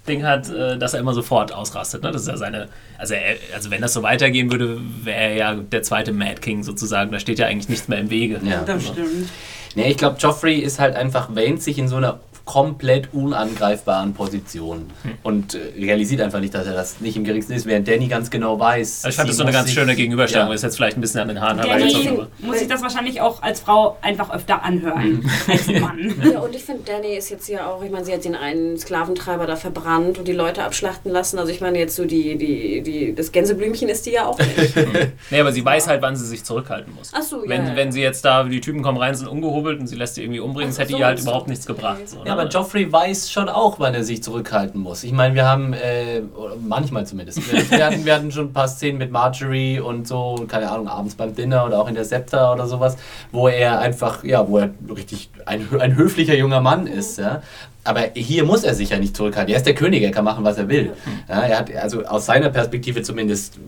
Ding 0.07 0.25
hat, 0.25 0.51
äh, 0.51 0.79
dass 0.79 0.95
er 0.95 1.01
immer 1.01 1.15
sofort 1.15 1.53
ausrastet. 1.53 2.03
Ne? 2.03 2.11
Das 2.11 2.23
ist 2.23 2.29
ja 2.29 2.37
seine. 2.37 2.69
Also, 2.99 3.15
er, 3.15 3.37
also, 3.55 3.71
wenn 3.71 3.81
das 3.81 3.93
so 3.93 4.03
weitergehen 4.03 4.51
würde, 4.51 4.79
wäre 5.03 5.19
er 5.19 5.35
ja 5.35 5.55
der 5.55 5.83
zweite 5.83 6.13
Mad 6.13 6.41
King 6.41 6.63
sozusagen. 6.63 7.11
Da 7.11 7.19
steht 7.19 7.39
ja 7.39 7.47
eigentlich 7.47 7.69
nichts 7.69 7.89
mehr 7.89 7.99
im 7.99 8.11
Wege. 8.11 8.41
Ja. 8.45 8.63
Das 8.63 8.87
stimmt. 8.87 9.29
Nee, 9.75 9.91
ich 9.91 9.97
glaube, 9.97 10.17
Joffrey 10.19 10.59
ist 10.59 10.79
halt 10.79 10.95
einfach, 10.95 11.35
wähnt 11.35 11.63
sich 11.63 11.79
in 11.79 11.89
so 11.89 11.97
einer 11.97 12.21
komplett 12.45 13.09
unangreifbaren 13.15 14.13
Position 14.13 14.91
und 15.23 15.55
äh, 15.55 15.59
realisiert 15.81 16.21
einfach 16.21 16.41
nicht, 16.41 16.53
dass 16.55 16.67
er 16.67 16.75
das 16.75 17.01
nicht 17.01 17.17
im 17.17 17.25
geringsten 17.25 17.55
ist, 17.55 17.65
während 17.65 17.89
Danny 17.89 18.07
ganz 18.07 18.31
genau 18.31 18.61
weiß. 18.61 19.05
Also 19.05 19.09
ich 19.09 19.17
fand 19.17 19.27
sie 19.29 19.31
das 19.31 19.37
so 19.39 19.43
eine 19.45 19.53
ganz 19.53 19.67
sich- 19.67 19.75
schöne 19.75 19.97
Gegenüberstellung. 19.97 20.49
Ja. 20.49 20.55
Ist 20.55 20.63
jetzt 20.63 20.77
vielleicht 20.77 20.99
ein 20.99 21.01
bisschen 21.01 21.21
an 21.21 21.29
den 21.29 21.41
Haaren 21.41 21.59
aber- 21.61 22.29
muss 22.41 22.59
sich 22.59 22.69
das 22.69 22.83
wahrscheinlich 22.83 23.21
auch 23.23 23.43
als 23.43 23.61
Frau 23.61 23.97
einfach 24.03 24.31
öfter 24.31 24.63
anhören 24.63 25.29
als 25.49 25.67
Mann. 25.69 26.15
Ja, 26.35 26.41
und 26.41 26.55
ich 26.55 26.65
finde, 26.65 26.83
Danny 26.85 27.17
ist 27.17 27.31
jetzt 27.31 27.49
ja 27.49 27.67
auch, 27.71 27.83
ich 27.83 27.91
meine, 27.91 28.05
sie 28.05 28.13
hat 28.13 28.25
den 28.25 28.35
einen 28.35 28.79
Sklaventreiber 28.79 29.47
da 29.47 29.57
verbrannt 29.57 30.19
und 30.19 30.29
die 30.29 30.33
Leute 30.33 30.63
abschlachten 30.65 31.11
lassen. 31.11 31.39
Also 31.39 31.51
ich 31.51 31.61
meine, 31.61 31.79
jetzt 31.79 31.97
so 31.97 32.05
die, 32.05 32.37
die, 32.37 32.83
die, 32.83 33.15
das 33.15 33.33
Gänseblümchen 33.33 33.89
ist 33.89 34.07
die 34.07 34.11
ja 34.13 34.27
auch 34.27 34.39
nicht. 34.39 34.75
Nee, 35.31 35.41
aber 35.41 35.53
sie 35.53 35.65
weiß 35.65 35.89
halt, 35.89 36.03
wann 36.03 36.17
sie 36.17 36.27
sich 36.27 36.45
zurückhalten 36.45 36.95
muss. 36.95 37.11
Ach 37.15 37.23
so, 37.23 37.43
ja, 37.43 37.49
wenn, 37.49 37.67
ja. 37.69 37.77
wenn 37.77 37.93
sie 37.93 38.01
jetzt 38.03 38.25
da, 38.25 38.45
die 38.45 38.61
Typen 38.61 38.83
kommen 38.83 38.99
rein, 38.99 39.15
sind 39.15 39.29
ungehobelt 39.29 39.81
und 39.81 39.87
sie 39.87 39.97
lässt 39.97 40.17
die 40.17 40.23
irgendwie 40.23 40.41
umbringen, 40.41 40.71
das 40.71 40.79
hätte 40.79 40.93
so, 40.93 40.99
ihr 40.99 41.07
halt 41.07 41.19
du? 41.19 41.23
überhaupt 41.23 41.49
nichts 41.49 41.67
gebracht. 41.67 42.09
So, 42.09 42.19
Ja, 42.25 42.34
ne? 42.34 42.34
Aber 42.35 42.49
Joffrey 42.49 42.91
weiß 42.91 43.31
schon 43.31 43.49
auch, 43.49 43.79
wann 43.79 43.95
er 43.95 44.05
sich 44.05 44.23
zurückhalten 44.23 44.81
muss. 44.81 45.05
Ich 45.05 45.13
meine, 45.13 45.35
wir 45.35 45.47
haben, 45.47 45.73
äh, 45.73 46.23
manchmal 46.61 47.07
zumindest, 47.07 47.51
wir, 47.51 47.71
wir, 47.71 47.87
hatten, 47.87 48.05
wir 48.05 48.15
hatten 48.15 48.33
schon 48.33 48.47
ein 48.47 48.53
paar 48.53 48.69
Szenen 48.69 48.99
mit 48.99 49.11
Marjorie 49.11 49.79
und 49.79 50.09
so, 50.09 50.45
keine 50.49 50.71
Ahnung, 50.71 50.89
abends 50.89 51.15
beim 51.15 51.35
Dinner 51.35 51.65
oder 51.65 51.81
auch 51.81 51.89
in 51.89 51.95
der 51.95 52.05
Septa 52.05 52.53
oder 52.53 52.67
sowas, 52.67 52.97
wo 53.33 53.49
er 53.49 53.79
einfach, 53.79 54.25
ja, 54.25 54.49
wo 54.49 54.59
er 54.59 54.71
richtig 54.95 55.31
ein, 55.47 55.69
ein 55.79 55.97
höflicher 55.97 56.35
junger 56.35 56.61
Mann 56.61 56.87
ist, 56.87 57.19
ja. 57.19 57.43
Aber 57.85 58.01
hier 58.15 58.45
muss 58.45 58.65
er 58.65 58.75
sich 58.75 58.91
ja 58.91 58.99
nicht 58.99 59.15
zurückhalten. 59.17 59.53
Er 59.53 59.59
ist 59.59 59.67
der 59.67 59.75
König, 59.75 60.03
er 60.03 60.11
kann 60.11 60.25
machen, 60.25 60.43
was 60.43 60.57
er 60.57 60.69
will. 60.69 60.93
Ja, 61.29 61.43
er 61.43 61.59
hat, 61.59 61.75
also 61.77 62.05
aus 62.05 62.27
seiner 62.27 62.49
Perspektive 62.49 63.03
zumindest, 63.03 63.59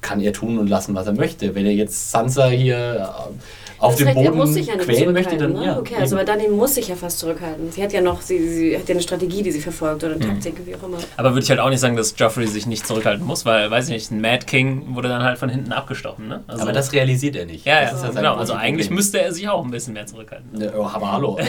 kann 0.00 0.20
er 0.20 0.32
tun 0.32 0.58
und 0.58 0.68
lassen, 0.68 0.94
was 0.94 1.06
er 1.06 1.12
möchte. 1.12 1.54
Wenn 1.54 1.66
er 1.66 1.72
jetzt 1.72 2.10
Sansa 2.10 2.46
hier 2.46 2.76
äh, 2.76 3.32
auf 3.78 3.96
dem 3.96 4.08
er 4.08 4.14
Boden 4.14 4.36
muss 4.36 4.54
sich 4.54 4.66
ja 4.66 4.74
nicht 4.76 4.84
quälen 4.86 5.12
möchte, 5.12 5.30
zurückhalten, 5.36 5.54
dann 5.54 5.62
ne? 5.62 5.66
ja. 5.72 5.78
Okay, 5.78 5.94
also 5.98 6.16
eben. 6.16 6.28
aber 6.28 6.38
Danny 6.38 6.48
muss 6.48 6.74
sich 6.74 6.88
ja 6.88 6.96
fast 6.96 7.18
zurückhalten. 7.18 7.70
Sie 7.70 7.82
hat 7.82 7.92
ja 7.92 8.00
noch, 8.00 8.20
sie, 8.20 8.48
sie 8.48 8.76
hat 8.78 8.88
ja 8.88 8.94
eine 8.94 9.02
Strategie, 9.02 9.42
die 9.42 9.50
sie 9.52 9.60
verfolgt 9.60 10.04
oder 10.04 10.14
eine 10.14 10.24
Mhm. 10.24 10.30
Taktik, 10.30 10.66
wie 10.66 10.74
auch 10.74 10.82
immer. 10.82 10.98
aber 11.16 11.30
würde 11.30 11.42
ich 11.44 11.50
halt 11.50 11.60
auch 11.60 11.70
nicht 11.70 11.80
sagen, 11.80 11.96
dass 11.96 12.14
Joffrey 12.16 12.46
sich 12.46 12.66
nicht 12.66 12.86
zurückhalten 12.86 13.24
muss, 13.26 13.44
weil, 13.46 13.70
weiß 13.70 13.86
ich 13.88 13.94
nicht, 13.94 14.10
ein 14.10 14.20
Mad 14.20 14.46
King 14.46 14.94
wurde 14.94 15.08
dann 15.08 15.22
halt 15.22 15.38
von 15.38 15.48
hinten 15.48 15.72
abgestochen. 15.72 16.28
Ne? 16.28 16.42
Also, 16.46 16.62
aber 16.62 16.72
das 16.72 16.92
realisiert 16.92 17.36
er 17.36 17.46
nicht. 17.46 17.64
ja, 17.64 17.80
Das 17.82 17.90
ja, 17.90 17.96
ist 17.96 18.02
ja 18.02 18.12
sein 18.12 18.22
genau. 18.22 18.34
Also 18.36 18.54
eigentlich 18.54 18.90
müsste 18.90 19.20
er 19.20 19.32
sich 19.32 19.48
auch 19.48 19.64
ein 19.64 19.70
bisschen 19.70 19.94
mehr 19.94 20.06
zurückhalten. 20.06 20.60
Ja, 20.60 20.70
oh, 20.76 20.84
aber 20.86 21.12
hallo. 21.12 21.38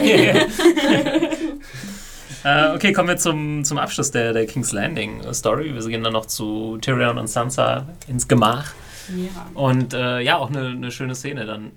Äh, 2.42 2.74
okay, 2.74 2.92
kommen 2.92 3.08
wir 3.08 3.18
zum, 3.18 3.64
zum 3.64 3.76
Abschluss 3.76 4.12
der, 4.12 4.32
der 4.32 4.46
King's 4.46 4.72
Landing 4.72 5.20
Story. 5.34 5.74
Wir 5.74 5.86
gehen 5.88 6.02
dann 6.02 6.14
noch 6.14 6.24
zu 6.24 6.78
Tyrion 6.80 7.18
und 7.18 7.26
Sansa 7.28 7.86
ins 8.08 8.28
Gemach. 8.28 8.72
Ja. 9.14 9.46
Und 9.52 9.92
äh, 9.92 10.20
ja, 10.20 10.38
auch 10.38 10.48
eine, 10.48 10.68
eine 10.68 10.90
schöne 10.90 11.14
Szene 11.14 11.44
dann. 11.44 11.72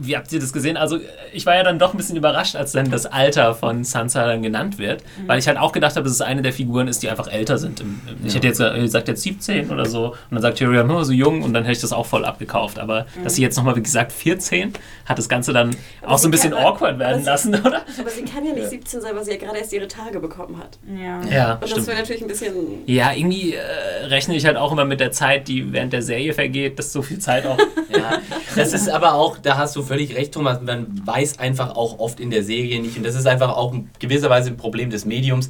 Wie 0.00 0.16
habt 0.16 0.32
ihr 0.32 0.40
das 0.40 0.52
gesehen? 0.52 0.76
Also, 0.76 0.98
ich 1.32 1.46
war 1.46 1.54
ja 1.54 1.62
dann 1.62 1.78
doch 1.78 1.92
ein 1.94 1.96
bisschen 1.96 2.16
überrascht, 2.16 2.56
als 2.56 2.72
dann 2.72 2.90
das 2.90 3.06
Alter 3.06 3.54
von 3.54 3.84
Sansa 3.84 4.26
dann 4.26 4.42
genannt 4.42 4.78
wird, 4.78 5.02
weil 5.26 5.38
ich 5.38 5.46
halt 5.46 5.58
auch 5.58 5.72
gedacht 5.72 5.96
habe, 5.96 6.04
dass 6.04 6.12
es 6.12 6.20
eine 6.20 6.42
der 6.42 6.52
Figuren 6.52 6.88
ist, 6.88 7.02
die 7.02 7.08
einfach 7.10 7.28
älter 7.30 7.58
sind. 7.58 7.80
Im, 7.80 8.00
im, 8.08 8.26
Ich 8.26 8.34
hätte 8.34 8.46
jetzt 8.46 8.58
gesagt, 8.58 9.08
jetzt 9.08 9.22
17 9.22 9.70
oder 9.70 9.86
so, 9.86 10.06
und 10.10 10.16
dann 10.32 10.42
sagt 10.42 10.58
Tyrion, 10.58 10.90
oh, 10.90 11.02
so 11.02 11.12
jung, 11.12 11.42
und 11.42 11.52
dann 11.54 11.64
hätte 11.64 11.72
ich 11.74 11.80
das 11.80 11.92
auch 11.92 12.06
voll 12.06 12.24
abgekauft. 12.24 12.78
Aber 12.78 13.06
dass 13.22 13.34
sie 13.36 13.42
jetzt 13.42 13.56
nochmal, 13.56 13.76
wie 13.76 13.82
gesagt, 13.82 14.12
14, 14.12 14.72
hat 15.06 15.18
das 15.18 15.28
Ganze 15.28 15.52
dann 15.52 15.76
auch 16.04 16.18
so 16.18 16.28
ein 16.28 16.30
bisschen 16.30 16.52
kann- 16.52 16.64
awkward 16.64 16.98
werden 16.98 17.26
aber 17.26 17.38
sie- 17.38 17.50
lassen, 17.50 17.54
oder? 17.66 17.82
Aber 17.98 18.10
sie 18.10 18.22
kann 18.24 18.44
ja 18.44 18.52
nicht 18.54 18.68
17 18.68 19.00
sein, 19.00 19.14
weil 19.14 19.24
sie 19.24 19.32
ja 19.32 19.36
gerade 19.36 19.58
erst 19.58 19.72
ihre 19.72 19.88
Tage 19.88 20.20
bekommen 20.20 20.58
hat. 20.58 20.78
Ja. 20.86 21.20
Ja, 21.30 21.52
Und 21.54 21.62
das 21.62 21.70
stimmt. 21.70 21.86
wäre 21.88 21.98
natürlich 21.98 22.22
ein 22.22 22.28
bisschen. 22.28 22.52
Ja, 22.86 23.12
irgendwie 23.12 23.54
äh, 23.54 24.06
rechne 24.06 24.34
ich 24.36 24.46
halt 24.46 24.56
auch 24.56 24.72
immer 24.72 24.84
mit 24.84 25.00
der 25.00 25.12
Zeit, 25.12 25.48
die 25.48 25.72
während 25.72 25.92
der 25.92 26.02
Serie 26.02 26.32
vergeht, 26.32 26.78
dass 26.78 26.92
so 26.92 27.02
viel 27.02 27.18
Zeit 27.18 27.46
auch. 27.46 27.58
Ja, 27.90 28.18
das 28.54 28.72
ist 28.72 28.88
aber 28.88 29.14
auch, 29.14 29.36
da 29.38 29.56
hast 29.58 29.74
du 29.74 29.82
völlig 29.90 30.14
recht, 30.14 30.32
Thomas, 30.32 30.60
man 30.64 30.86
weiß 31.04 31.40
einfach 31.40 31.74
auch 31.74 31.98
oft 31.98 32.20
in 32.20 32.30
der 32.30 32.44
Serie 32.44 32.80
nicht, 32.80 32.96
und 32.96 33.04
das 33.04 33.16
ist 33.16 33.26
einfach 33.26 33.56
auch 33.56 33.72
in 33.74 33.90
gewisser 33.98 34.30
Weise 34.30 34.50
ein 34.50 34.56
Problem 34.56 34.88
des 34.88 35.04
Mediums, 35.04 35.48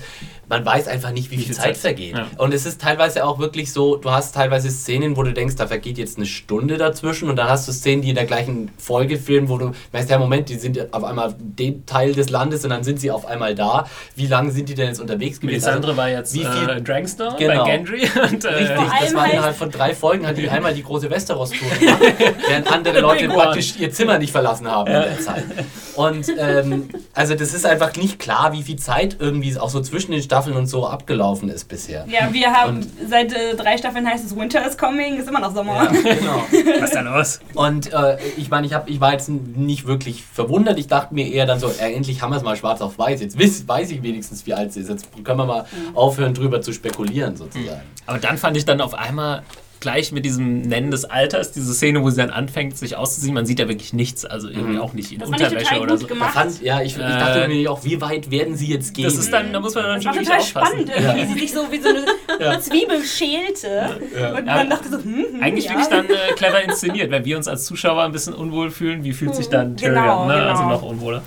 man 0.48 0.64
weiß 0.64 0.88
einfach 0.88 1.12
nicht, 1.12 1.30
wie, 1.30 1.36
viel 1.36 1.44
viel 1.44 1.54
Zeit, 1.54 1.64
Zeit. 1.66 1.76
vergeht. 1.76 2.16
Ja. 2.16 2.26
Und 2.38 2.54
es 2.54 2.64
ist 2.64 2.80
teilweise 2.80 3.24
auch 3.26 3.38
wirklich 3.38 3.70
so, 3.72 3.96
du 3.96 4.10
hast 4.10 4.34
teilweise 4.34 4.70
Szenen, 4.70 5.16
wo 5.16 5.22
du 5.22 5.32
denkst, 5.34 5.56
da 5.56 5.66
vergeht 5.66 5.98
jetzt 5.98 6.16
eine 6.16 6.24
Stunde 6.26 6.78
dazwischen, 6.78 7.28
und 7.28 7.36
dann 7.36 7.48
hast 7.50 7.68
du 7.68 7.72
Szenen, 7.72 8.00
die 8.00 8.08
in 8.08 8.14
der 8.14 8.24
gleichen 8.24 8.70
Folge 8.78 9.18
filmen, 9.18 9.48
wo 9.50 9.58
du 9.58 9.72
weißt, 9.92 10.08
ja, 10.08 10.18
Moment, 10.18 10.48
die 10.48 10.54
sind 10.56 10.92
auf 10.94 11.04
einmal 11.04 11.34
dem 11.38 11.84
Teil 11.84 12.14
des 12.14 12.30
Landes 12.30 12.64
und 12.64 12.70
dann 12.70 12.82
sind 12.82 12.98
sie 12.98 13.10
auf 13.10 13.26
einmal 13.26 13.54
da. 13.54 13.86
Wie 14.16 14.26
lange 14.26 14.50
sind 14.52 14.70
die 14.70 14.74
denn 14.74 14.88
jetzt 14.88 15.00
unterwegs 15.00 15.38
gewesen? 15.38 15.52
Melisandre 15.60 15.96
war 15.98 16.08
jetzt 16.08 16.32
wie 16.34 16.38
viel- 16.46 16.68
äh, 16.68 16.80
Drangstar 16.80 17.36
Genau. 17.36 17.64
bei 17.64 17.70
Gendry. 17.76 18.00
Und, 18.30 18.44
äh, 18.44 18.48
Richtig, 18.48 18.76
das 19.00 19.14
war 19.14 19.30
innerhalb 19.30 19.56
von 19.56 19.70
drei 19.70 19.94
Folgen, 19.94 20.26
hat 20.26 20.36
die 20.38 20.48
einmal 20.48 20.72
die 20.74 20.82
große 20.82 21.10
Westeros-Tour 21.10 21.68
gemacht, 21.78 22.00
während 22.48 22.72
andere 22.72 23.00
Leute 23.00 23.28
praktisch 23.28 23.74
ihr 23.78 23.92
Zimmer 23.92 24.18
nicht 24.18 24.29
verlassen 24.30 24.68
haben 24.70 24.86
in 24.88 24.92
der 25.02 25.20
Zeit. 25.20 25.44
Und 25.96 26.26
ähm, 26.38 26.88
also 27.14 27.34
das 27.34 27.52
ist 27.54 27.66
einfach 27.66 27.94
nicht 27.96 28.18
klar, 28.18 28.52
wie 28.52 28.62
viel 28.62 28.76
Zeit 28.76 29.16
irgendwie 29.18 29.56
auch 29.58 29.70
so 29.70 29.80
zwischen 29.80 30.12
den 30.12 30.22
Staffeln 30.22 30.56
und 30.56 30.66
so 30.66 30.86
abgelaufen 30.86 31.48
ist 31.48 31.64
bisher. 31.68 32.06
Ja, 32.08 32.32
wir 32.32 32.52
haben 32.52 32.78
Und- 32.78 32.86
seit 33.08 33.32
äh, 33.32 33.54
drei 33.56 33.76
Staffeln 33.78 34.06
heißt 34.06 34.24
es 34.24 34.36
Winter 34.36 34.66
is 34.66 34.76
coming, 34.78 35.18
ist 35.18 35.28
immer 35.28 35.40
noch 35.40 35.54
Sommer. 35.54 35.86
Genau. 35.88 36.44
was 36.80 36.90
ist 36.90 36.94
da 36.94 37.00
los? 37.00 37.40
Und 37.54 37.92
äh, 37.92 38.16
ich 38.36 38.50
meine, 38.50 38.66
ich, 38.66 38.74
hab- 38.74 38.88
ich 38.88 39.00
war 39.00 39.12
jetzt 39.12 39.28
nicht 39.28 39.86
wirklich 39.86 40.22
verwundert. 40.24 40.78
Ich 40.78 40.86
dachte 40.88 41.14
mir 41.14 41.26
eher 41.28 41.46
dann 41.46 41.58
so, 41.60 41.68
äh, 41.68 41.92
endlich 41.94 42.22
haben 42.22 42.30
wir 42.30 42.36
es 42.36 42.42
mal 42.42 42.56
schwarz 42.56 42.80
auf 42.80 42.98
weiß. 42.98 43.20
Jetzt 43.20 43.38
weiß, 43.38 43.66
weiß 43.68 43.90
ich 43.90 44.02
wenigstens, 44.02 44.46
wie 44.46 44.54
alt 44.54 44.72
sie 44.72 44.80
ist. 44.80 44.88
Jetzt 44.88 45.08
können 45.24 45.38
wir 45.38 45.46
mal 45.46 45.64
aufhören, 45.94 46.34
drüber 46.34 46.60
zu 46.62 46.72
spekulieren, 46.72 47.36
sozusagen. 47.36 47.80
Aber 48.06 48.18
dann 48.18 48.38
fand 48.38 48.56
ich 48.56 48.64
dann 48.64 48.80
auf 48.80 48.94
einmal 48.94 49.42
gleich 49.80 50.12
mit 50.12 50.24
diesem 50.26 50.60
Nennen 50.60 50.90
des 50.90 51.04
Alters, 51.06 51.52
diese 51.52 51.72
Szene, 51.74 52.02
wo 52.02 52.10
sie 52.10 52.18
dann 52.18 52.30
anfängt, 52.30 52.76
sich 52.76 52.96
auszuziehen, 52.96 53.32
man 53.34 53.46
sieht 53.46 53.58
ja 53.58 53.66
wirklich 53.68 53.92
nichts, 53.92 54.24
also 54.24 54.48
irgendwie 54.48 54.74
Mhm. 54.74 54.80
auch 54.82 54.92
nicht 54.92 55.10
in 55.12 55.18
Das 55.18 55.30
fand 55.30 55.40
ich 55.40 55.46
Unterwäsche 55.48 55.70
total 55.70 55.82
oder 55.82 55.96
gut 55.96 56.08
so. 56.10 56.14
Fand, 56.16 56.62
ja, 56.62 56.82
ich, 56.82 56.92
ich 56.96 56.98
dachte 57.02 57.40
Äh, 57.44 57.48
mir 57.48 57.70
auch, 57.72 57.82
wie 57.84 58.00
weit 58.00 58.30
werden 58.30 58.56
sie 58.56 58.66
jetzt 58.66 58.92
gehen? 58.94 59.04
Das 59.06 59.16
ist 59.16 59.32
dann, 59.32 59.52
da 59.52 59.60
muss 59.60 59.74
man 59.74 59.84
dann 59.84 59.94
Das 59.94 60.04
schon 60.04 60.14
war 60.16 60.22
total 60.22 60.38
aufpassen. 60.38 60.66
spannend, 60.86 60.92
irgendwie, 60.96 61.22
wie 61.22 61.32
sie 61.34 61.40
sich 61.40 61.52
so 61.52 61.72
wie 61.72 61.80
so 61.80 61.88
eine 61.88 62.60
Zwiebel 62.60 63.02
schälte. 63.04 63.98
Und 64.38 64.46
Ja. 64.46 64.54
man 64.56 64.70
dachte 64.70 64.88
so, 64.90 64.98
hm, 64.98 65.24
hm, 65.32 65.42
Eigentlich 65.42 65.64
ja. 65.64 65.70
wirklich 65.70 65.88
dann 65.88 66.06
äh, 66.06 66.32
clever 66.36 66.62
inszeniert, 66.62 67.10
wenn 67.10 67.24
wir 67.24 67.36
uns 67.36 67.48
als 67.48 67.64
Zuschauer 67.64 68.02
ein 68.04 68.12
bisschen 68.12 68.34
unwohl 68.34 68.70
fühlen, 68.70 69.02
wie 69.04 69.12
fühlt 69.12 69.34
sich 69.34 69.48
dann 69.48 69.76
Tyrion, 69.76 69.94
Genau, 70.02 70.26
ne? 70.26 70.34
genau. 70.34 70.46
also 70.50 70.62
noch 70.64 70.82
unwohler. 70.82 71.22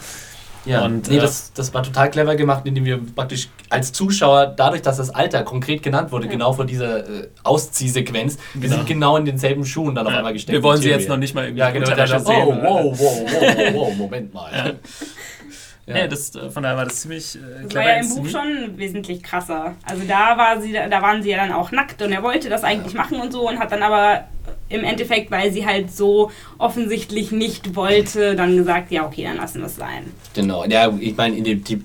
Ja, 0.65 0.85
Und, 0.85 1.09
nee, 1.09 1.17
äh, 1.17 1.19
das, 1.19 1.51
das 1.53 1.73
war 1.73 1.83
total 1.83 2.09
clever 2.09 2.35
gemacht, 2.35 2.61
indem 2.65 2.85
wir 2.85 2.99
praktisch 3.15 3.49
als 3.69 3.91
Zuschauer, 3.91 4.47
dadurch, 4.47 4.81
dass 4.81 4.97
das 4.97 5.09
Alter 5.09 5.43
konkret 5.43 5.83
genannt 5.83 6.11
wurde, 6.11 6.27
genau 6.27 6.53
vor 6.53 6.65
dieser 6.65 6.99
äh, 6.99 7.27
Ausziehsequenz, 7.43 8.37
wir 8.53 8.61
Genau. 8.61 8.75
sind 8.77 8.87
genau 8.87 9.17
in 9.17 9.25
denselben 9.25 9.65
Schuhen 9.65 9.93
dann 9.95 10.05
auf 10.07 10.13
Ja. 10.13 10.19
einmal 10.19 10.33
gesteckt. 10.33 10.53
Wir 10.53 10.63
wollen 10.63 10.81
sie 10.81 10.89
jetzt 10.89 11.09
noch 11.09 11.17
nicht 11.17 11.35
mal 11.35 11.43
irgendwie 11.45 11.59
Ja, 11.59 11.71
genau. 11.71 11.89
Dann, 11.89 12.07
sehen. 12.07 12.21
oh, 12.25 12.55
wow, 12.61 12.99
wow, 12.99 12.99
wow, 12.99 13.41
wow, 13.41 13.73
wow, 13.73 13.95
Moment 13.97 14.33
mal. 14.33 14.51
Ja. 14.53 14.71
Nee, 15.85 16.07
das, 16.07 16.33
äh, 16.35 16.49
von 16.49 16.63
daher 16.63 16.77
war 16.77 16.85
das 16.85 17.01
ziemlich 17.01 17.35
äh, 17.35 17.39
Das 17.63 17.69
clever 17.69 17.85
war 17.85 17.91
ja 17.95 17.99
im 18.01 18.09
Buch 18.09 18.27
schon 18.29 18.77
wesentlich 18.77 19.21
krasser. 19.21 19.75
Also 19.83 20.03
da 20.07 20.37
war 20.37 20.61
sie, 20.61 20.71
da 20.71 21.01
waren 21.01 21.21
sie 21.21 21.31
ja 21.31 21.37
dann 21.37 21.51
auch 21.51 21.71
nackt 21.71 22.01
und 22.01 22.13
er 22.13 22.23
wollte 22.23 22.47
das 22.47 22.63
eigentlich 22.63 22.93
machen 22.93 23.19
und 23.19 23.33
so 23.33 23.49
und 23.49 23.59
hat 23.59 23.69
dann 23.71 23.83
aber 23.83 24.23
im 24.73 24.83
Endeffekt, 24.83 25.29
weil 25.29 25.51
sie 25.51 25.65
halt 25.65 25.91
so 25.95 26.31
offensichtlich 26.57 27.31
nicht 27.31 27.75
wollte, 27.75 28.35
dann 28.35 28.57
gesagt, 28.57 28.91
ja 28.91 29.05
okay, 29.05 29.23
dann 29.23 29.37
lassen 29.37 29.59
wir 29.59 29.67
es 29.67 29.75
sein. 29.75 30.05
Genau, 30.33 30.65
ja, 30.65 30.91
ich 30.99 31.15
meine, 31.15 31.37
in 31.37 31.43
dem, 31.43 31.63
die, 31.63 31.81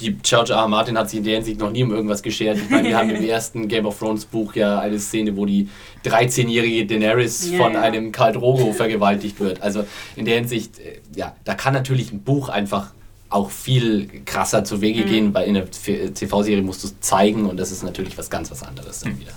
die 0.00 0.16
George 0.22 0.52
R. 0.52 0.60
R. 0.60 0.68
Martin 0.68 0.98
hat 0.98 1.08
sich 1.10 1.18
in 1.18 1.24
der 1.24 1.36
Hinsicht 1.36 1.60
noch 1.60 1.70
nie 1.70 1.84
um 1.84 1.92
irgendwas 1.92 2.22
geschert. 2.22 2.58
Ich 2.58 2.68
meine, 2.68 2.88
wir 2.88 2.98
haben 2.98 3.10
im 3.10 3.24
ersten 3.28 3.68
Game 3.68 3.86
of 3.86 3.98
Thrones 3.98 4.24
Buch 4.24 4.54
ja 4.54 4.80
eine 4.80 4.98
Szene, 4.98 5.36
wo 5.36 5.46
die 5.46 5.68
13-jährige 6.04 6.86
Daenerys 6.86 7.50
Ja, 7.50 7.58
von 7.58 7.74
ja. 7.74 7.82
einem 7.82 8.10
Khal 8.10 8.32
Drogo 8.32 8.72
vergewaltigt 8.72 9.38
wird. 9.38 9.62
Also 9.62 9.84
in 10.16 10.24
der 10.24 10.34
Hinsicht, 10.34 10.80
äh, 10.80 11.00
ja, 11.14 11.36
da 11.44 11.54
kann 11.54 11.72
natürlich 11.72 12.12
ein 12.12 12.22
Buch 12.22 12.48
einfach 12.48 12.92
auch 13.30 13.50
viel 13.50 14.08
krasser 14.24 14.64
zu 14.64 14.80
Wege 14.80 15.04
gehen, 15.04 15.34
weil 15.34 15.48
in 15.48 15.54
der 15.54 15.66
TV-Serie 15.70 16.62
musst 16.62 16.84
du 16.84 16.88
es 16.88 17.00
zeigen 17.00 17.46
und 17.46 17.58
das 17.58 17.72
ist 17.72 17.82
natürlich 17.82 18.16
was 18.16 18.30
ganz 18.30 18.50
was 18.50 18.62
anderes 18.62 19.00
dann 19.00 19.18
wieder. 19.18 19.32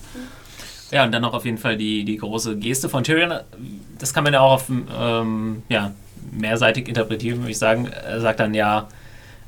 Ja, 0.92 1.04
und 1.04 1.12
dann 1.12 1.22
noch 1.22 1.34
auf 1.34 1.46
jeden 1.46 1.58
Fall 1.58 1.78
die, 1.78 2.06
die 2.06 2.18
große 2.18 2.58
Geste 2.58 2.88
von 2.88 3.04
Tyrion. 3.04 3.34
Das 4.00 4.14
kann 4.14 4.24
man 4.24 4.34
ja 4.34 4.40
auch 4.40 4.54
auf, 4.54 4.70
ähm, 4.70 5.64
ja, 5.68 5.92
mehrseitig 6.32 6.88
interpretieren, 6.88 7.40
würde 7.40 7.52
ich 7.52 7.58
sagen. 7.58 7.88
Er 7.88 8.22
sagt 8.22 8.40
dann 8.40 8.54
ja, 8.54 8.88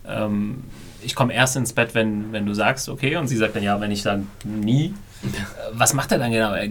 ähm, 0.07 0.63
ich 1.01 1.15
komme 1.15 1.33
erst 1.33 1.55
ins 1.55 1.73
Bett, 1.73 1.95
wenn, 1.95 2.31
wenn 2.31 2.45
du 2.45 2.53
sagst, 2.53 2.89
okay. 2.89 3.15
Und 3.15 3.27
sie 3.27 3.37
sagt 3.37 3.55
dann, 3.55 3.63
ja, 3.63 3.79
wenn 3.79 3.91
ich 3.91 4.03
dann 4.03 4.27
nie. 4.43 4.93
Was 5.73 5.93
macht 5.93 6.11
er 6.11 6.17
dann 6.17 6.31
genau? 6.31 6.53
Er, 6.53 6.69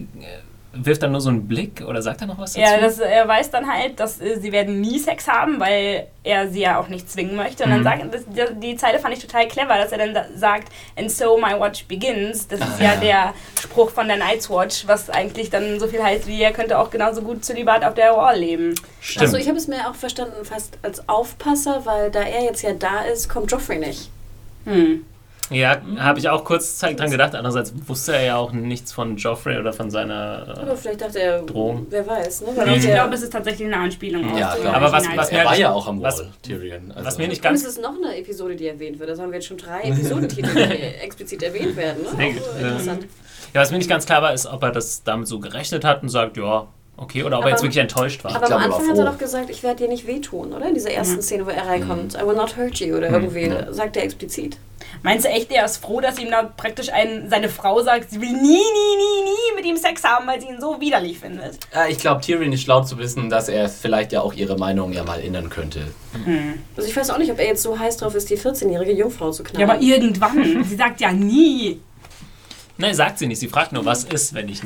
wirft 0.84 1.02
dann 1.02 1.12
nur 1.12 1.20
so 1.20 1.28
einen 1.30 1.46
Blick 1.48 1.82
oder 1.86 2.02
sagt 2.02 2.20
er 2.20 2.26
noch 2.26 2.38
was 2.38 2.52
dazu? 2.52 2.60
Ja, 2.64 2.78
das, 2.80 2.98
er 2.98 3.26
weiß 3.26 3.50
dann 3.50 3.66
halt, 3.72 3.98
dass 4.00 4.20
äh, 4.20 4.38
sie 4.40 4.52
werden 4.52 4.80
nie 4.80 4.98
Sex 4.98 5.26
haben, 5.28 5.58
weil 5.60 6.06
er 6.24 6.48
sie 6.48 6.60
ja 6.60 6.78
auch 6.80 6.88
nicht 6.88 7.10
zwingen 7.10 7.36
möchte. 7.36 7.64
Und 7.64 7.70
Mhm. 7.70 7.84
dann 7.84 7.84
sagt, 7.84 8.14
das, 8.14 8.22
die, 8.26 8.60
die 8.60 8.76
Zeile 8.76 8.98
fand 8.98 9.14
ich 9.16 9.20
total 9.24 9.48
clever, 9.48 9.76
dass 9.76 9.92
er 9.92 9.98
dann 9.98 10.14
da 10.14 10.24
sagt, 10.36 10.68
and 10.96 11.10
so 11.10 11.36
my 11.38 11.58
watch 11.58 11.84
begins. 11.86 12.48
Das 12.48 12.60
ist 12.60 12.66
Ah, 12.80 12.82
ja, 12.82 12.94
ja. 12.94 13.00
der 13.00 13.34
Spruch 13.60 13.90
von 13.90 14.08
der 14.08 14.16
Night's 14.16 14.48
Watch, 14.50 14.86
was 14.86 15.10
eigentlich 15.10 15.50
dann 15.50 15.78
so 15.80 15.86
viel 15.88 16.02
heißt 16.02 16.26
wie, 16.26 16.40
er 16.42 16.52
könnte 16.52 16.78
auch 16.78 16.90
genauso 16.90 17.22
gut 17.22 17.44
Zölibat 17.44 17.84
auf 17.84 17.94
der 17.94 18.16
Wall 18.16 18.38
leben. 18.38 18.74
Stimmt. 19.00 19.22
Also 19.22 19.36
ich 19.36 19.48
habe 19.48 19.58
es 19.58 19.68
mir 19.68 19.88
auch 19.88 19.94
verstanden, 19.94 20.44
fast 20.44 20.78
als 20.82 21.08
Aufpasser, 21.08 21.82
weil 21.86 22.10
da 22.10 22.20
er 22.20 22.44
jetzt 22.44 22.62
ja 22.62 22.72
da 22.72 23.00
ist, 23.02 23.28
kommt 23.28 23.50
Joffrey 23.52 23.78
nicht. 23.78 24.10
Hm. 24.64 25.04
Ja, 25.50 25.80
habe 25.98 26.18
ich 26.18 26.28
auch 26.28 26.44
kurz 26.44 26.76
Zeit 26.78 26.98
dran 27.00 27.10
gedacht. 27.10 27.34
Andererseits 27.34 27.72
wusste 27.86 28.14
er 28.16 28.22
ja 28.24 28.36
auch 28.36 28.52
nichts 28.52 28.92
von 28.92 29.16
Joffrey 29.16 29.58
oder 29.58 29.72
von 29.72 29.90
seiner. 29.90 30.56
Aber 30.60 30.76
vielleicht 30.76 31.00
dachte 31.00 31.20
er, 31.20 31.42
Drohung. 31.42 31.86
wer 31.90 32.06
weiß, 32.06 32.42
ne? 32.42 32.48
Weil 32.54 32.76
Ich 32.76 32.84
er- 32.86 32.94
glaube, 32.94 33.14
es 33.14 33.22
ist 33.22 33.32
tatsächlich 33.32 33.66
eine 33.66 33.76
Anspielung 33.78 34.36
Ja, 34.36 34.54
klar. 34.56 34.74
Aber 34.74 34.92
was- 34.92 35.04
was 35.16 35.30
mir 35.32 35.38
Er 35.38 35.44
war 35.44 35.50
halt- 35.52 35.60
ja 35.60 35.72
auch 35.72 35.86
am 35.88 36.02
was- 36.02 36.18
Wall, 36.18 36.28
Tyrion. 36.42 36.92
Also, 36.92 37.06
was 37.06 37.18
mir 37.18 37.28
nicht 37.28 37.38
Und 37.38 37.44
ganz. 37.44 37.62
es 37.62 37.68
ist 37.68 37.82
noch 37.82 37.94
eine 37.96 38.16
Episode, 38.18 38.56
die 38.56 38.66
erwähnt 38.68 38.98
wird. 38.98 39.08
Also 39.10 39.22
haben 39.22 39.30
wir 39.30 39.36
jetzt 39.38 39.46
schon 39.48 39.56
drei 39.58 39.80
Episodentitel, 39.84 40.54
die 40.54 40.72
explizit 41.02 41.42
erwähnt 41.42 41.76
werden. 41.76 42.02
Ne? 42.02 42.08
Sehr 42.16 42.26
äh, 42.26 42.32
ja. 42.62 42.68
interessant. 42.68 43.06
Ja, 43.54 43.60
was 43.62 43.70
mir 43.70 43.78
nicht 43.78 43.88
ganz 43.90 44.04
klar 44.06 44.20
war, 44.22 44.34
ist, 44.34 44.46
ob 44.46 44.62
er 44.62 44.70
das 44.72 45.02
damit 45.04 45.26
so 45.28 45.40
gerechnet 45.40 45.84
hat 45.84 46.02
und 46.02 46.10
sagt, 46.10 46.36
ja, 46.36 46.66
okay, 46.98 47.22
oder 47.22 47.38
ob 47.38 47.44
er 47.44 47.46
Aber- 47.46 47.50
jetzt 47.50 47.62
wirklich 47.62 47.78
enttäuscht 47.80 48.22
war. 48.24 48.34
Aber 48.36 48.44
am 48.46 48.52
er 48.52 48.58
Anfang 48.66 48.88
hat 48.90 48.98
er 48.98 49.04
doch 49.06 49.18
gesagt, 49.18 49.48
ich 49.48 49.62
werde 49.62 49.84
dir 49.84 49.88
nicht 49.88 50.06
wehtun, 50.06 50.52
oder? 50.52 50.68
In 50.68 50.74
dieser 50.74 50.90
ersten 50.90 51.16
Mhm. 51.16 51.22
Szene, 51.22 51.46
wo 51.46 51.50
er 51.50 51.66
reinkommt. 51.66 52.14
I 52.14 52.26
will 52.26 52.34
not 52.36 52.56
hurt 52.56 52.74
you 52.80 52.96
oder 52.96 53.08
Mhm. 53.08 53.14
irgendwie, 53.34 53.72
sagt 53.72 53.96
er 53.96 54.02
explizit. 54.04 54.58
Meinst 55.02 55.24
du 55.24 55.28
echt, 55.30 55.50
er 55.52 55.64
ist 55.64 55.76
froh, 55.78 56.00
dass 56.00 56.18
ihm 56.18 56.30
da 56.30 56.42
praktisch 56.42 56.90
ein, 56.92 57.28
seine 57.30 57.48
Frau 57.48 57.80
sagt, 57.82 58.10
sie 58.10 58.20
will 58.20 58.32
nie, 58.32 58.40
nie, 58.40 58.96
nie, 58.96 59.22
nie 59.24 59.56
mit 59.56 59.64
ihm 59.64 59.76
Sex 59.76 60.02
haben, 60.04 60.26
weil 60.26 60.40
sie 60.40 60.48
ihn 60.48 60.60
so 60.60 60.80
widerlich 60.80 61.18
findet? 61.18 61.58
Ja, 61.74 61.86
ich 61.86 61.98
glaube, 61.98 62.20
Tyrion 62.20 62.52
ist 62.52 62.62
schlau 62.62 62.82
zu 62.82 62.98
wissen, 62.98 63.30
dass 63.30 63.48
er 63.48 63.68
vielleicht 63.68 64.12
ja 64.12 64.20
auch 64.22 64.32
ihre 64.32 64.56
Meinung 64.58 64.92
ja 64.92 65.04
mal 65.04 65.20
ändern 65.20 65.50
könnte. 65.50 65.86
Also 66.76 66.88
ich 66.88 66.96
weiß 66.96 67.10
auch 67.10 67.18
nicht, 67.18 67.30
ob 67.30 67.38
er 67.38 67.46
jetzt 67.46 67.62
so 67.62 67.78
heiß 67.78 67.98
drauf 67.98 68.14
ist, 68.14 68.28
die 68.30 68.36
14-jährige 68.36 68.92
Jungfrau 68.92 69.30
zu 69.30 69.44
knallen. 69.44 69.68
Ja, 69.68 69.72
aber 69.74 69.82
irgendwann. 69.82 70.64
sie 70.64 70.76
sagt 70.76 71.00
ja 71.00 71.12
nie. 71.12 71.80
Nein, 72.76 72.94
sagt 72.94 73.18
sie 73.18 73.26
nicht. 73.26 73.38
Sie 73.40 73.48
fragt 73.48 73.72
nur, 73.72 73.84
was 73.84 74.04
ist, 74.04 74.34
wenn 74.34 74.48
ich. 74.48 74.60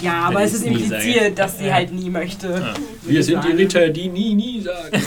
Ja, 0.00 0.24
aber 0.28 0.36
Wenn 0.40 0.44
es 0.46 0.54
ist 0.54 0.64
impliziert, 0.64 1.20
sage. 1.22 1.30
dass 1.32 1.58
sie 1.58 1.66
Ja. 1.66 1.74
halt 1.74 1.92
nie 1.92 2.08
möchte. 2.08 2.74
Wir 3.02 3.22
sind 3.22 3.44
die 3.44 3.50
Ritter, 3.52 3.88
die 3.90 4.08
nie, 4.08 4.34
nie 4.34 4.60
sagen. 4.62 5.02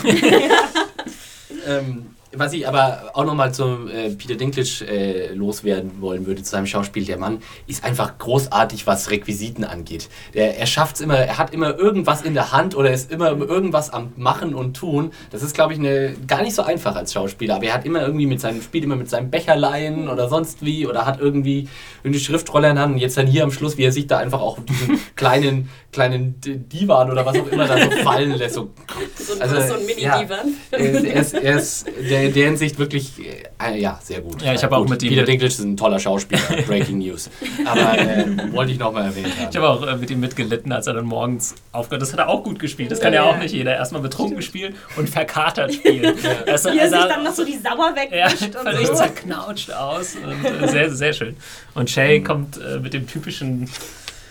ähm, 1.66 2.06
was 2.32 2.52
ich 2.52 2.68
aber 2.68 3.10
auch 3.14 3.24
nochmal 3.24 3.54
zum 3.54 3.88
äh, 3.88 4.10
Peter 4.10 4.34
Dinklage 4.34 4.86
äh, 4.86 5.32
loswerden 5.32 6.00
wollen 6.00 6.26
würde, 6.26 6.42
zu 6.42 6.50
seinem 6.50 6.66
Schauspiel, 6.66 7.04
der 7.04 7.18
Mann 7.18 7.42
ist 7.66 7.84
einfach 7.84 8.18
großartig, 8.18 8.86
was 8.86 9.10
Requisiten 9.10 9.64
angeht. 9.64 10.08
Der, 10.34 10.58
er 10.58 10.66
schafft 10.66 10.96
es 10.96 11.00
immer, 11.00 11.16
er 11.16 11.38
hat 11.38 11.54
immer 11.54 11.78
irgendwas 11.78 12.22
in 12.22 12.34
der 12.34 12.52
Hand 12.52 12.76
oder 12.76 12.92
ist 12.92 13.10
immer 13.10 13.28
irgendwas 13.28 13.90
am 13.90 14.12
Machen 14.16 14.54
und 14.54 14.76
Tun. 14.76 15.12
Das 15.30 15.42
ist, 15.42 15.54
glaube 15.54 15.72
ich, 15.72 15.78
eine, 15.78 16.14
gar 16.26 16.42
nicht 16.42 16.54
so 16.54 16.62
einfach 16.62 16.96
als 16.96 17.12
Schauspieler, 17.12 17.56
aber 17.56 17.64
er 17.64 17.74
hat 17.74 17.86
immer 17.86 18.02
irgendwie 18.02 18.26
mit 18.26 18.40
seinem, 18.40 18.60
spielt 18.62 18.84
immer 18.84 18.96
mit 18.96 19.08
seinem 19.08 19.30
Becherlein 19.30 20.08
oder 20.08 20.28
sonst 20.28 20.64
wie 20.64 20.86
oder 20.86 21.06
hat 21.06 21.20
irgendwie 21.20 21.68
eine 22.04 22.18
Schriftrolle 22.18 22.68
in 22.68 22.74
der 22.74 22.84
Hand 22.84 22.94
und 22.94 23.00
jetzt 23.00 23.16
dann 23.16 23.26
hier 23.26 23.44
am 23.44 23.50
Schluss, 23.50 23.78
wie 23.78 23.84
er 23.84 23.92
sich 23.92 24.06
da 24.06 24.18
einfach 24.18 24.40
auch 24.40 24.58
diesen 24.58 24.98
kleinen, 25.16 25.70
kleinen 25.90 26.38
D- 26.40 26.56
Divan 26.56 27.10
oder 27.10 27.24
was 27.24 27.38
auch 27.38 27.46
immer 27.48 27.66
da 27.66 27.78
so 27.82 27.90
fallen 28.02 28.32
lässt. 28.32 28.54
So 28.56 28.70
So, 29.16 29.40
Also, 29.40 29.54
so 29.60 29.74
ein 29.74 29.86
Mini-Divan. 29.86 30.54
er 30.70 30.78
ist, 30.80 31.04
er 31.04 31.14
ist, 31.20 31.34
er 31.34 31.56
ist 31.56 31.86
der, 32.10 32.22
in 32.24 32.34
der 32.34 32.44
Hinsicht 32.46 32.78
wirklich, 32.78 33.12
äh, 33.58 33.80
ja, 33.80 33.98
sehr 34.02 34.20
gut. 34.20 34.42
Ja, 34.42 34.52
ich 34.52 34.62
habe 34.62 34.74
Äh, 34.74 34.78
auch 34.78 34.86
mit 34.88 35.02
ihm- 35.02 35.08
Peter 35.08 35.24
Dinklage 35.24 35.46
ist 35.52 35.60
ein 35.60 35.76
toller 35.78 35.98
Schauspieler, 35.98 36.42
Breaking 36.66 36.98
News. 36.98 37.30
Aber 37.64 37.98
äh, 37.98 38.26
wollte 38.52 38.72
ich 38.72 38.78
nochmal 38.78 39.06
erwähnt 39.06 39.28
haben. 39.38 39.48
Ich 39.50 39.56
habe 39.56 39.68
auch 39.68 39.86
äh, 39.86 39.96
mit 39.96 40.10
ihm 40.10 40.20
mitgelitten, 40.20 40.70
als 40.72 40.86
er 40.86 40.92
dann 40.94 41.06
morgens 41.06 41.54
aufgehört 41.72 42.02
Das 42.02 42.12
hat 42.12 42.18
er 42.20 42.28
auch 42.28 42.44
gut 42.44 42.58
gespielt. 42.58 42.90
Das 42.90 43.00
kann 43.00 43.14
ja, 43.14 43.24
Ja. 43.24 43.30
auch 43.30 43.38
nicht 43.38 43.54
jeder. 43.54 43.74
Erstmal 43.74 44.02
betrunken 44.02 44.42
spielen 44.42 44.74
und 44.96 45.08
verkatert 45.08 45.72
spielen. 45.72 46.16
Er 46.46 46.54
ist- 46.54 46.64
Wie 46.66 46.78
er 46.78 46.84
er 46.84 46.90
sich 46.90 46.98
dann 47.08 47.24
noch 47.24 47.32
so 47.34 47.44
die 47.44 47.56
Sauer 47.58 47.94
ja, 48.12 48.26
wegwischt 48.30 48.54
und 48.54 48.62
völlig 48.62 48.86
so. 48.88 48.94
zerknautscht 48.94 49.72
aus. 49.72 50.16
Und, 50.16 50.44
äh, 50.44 50.68
sehr, 50.68 50.90
sehr 50.90 51.12
schön. 51.14 51.36
Und 51.74 51.88
Shay 51.90 52.20
kommt 52.22 52.58
äh, 52.58 52.78
mit 52.78 52.92
dem 52.92 53.06
typischen. 53.06 53.68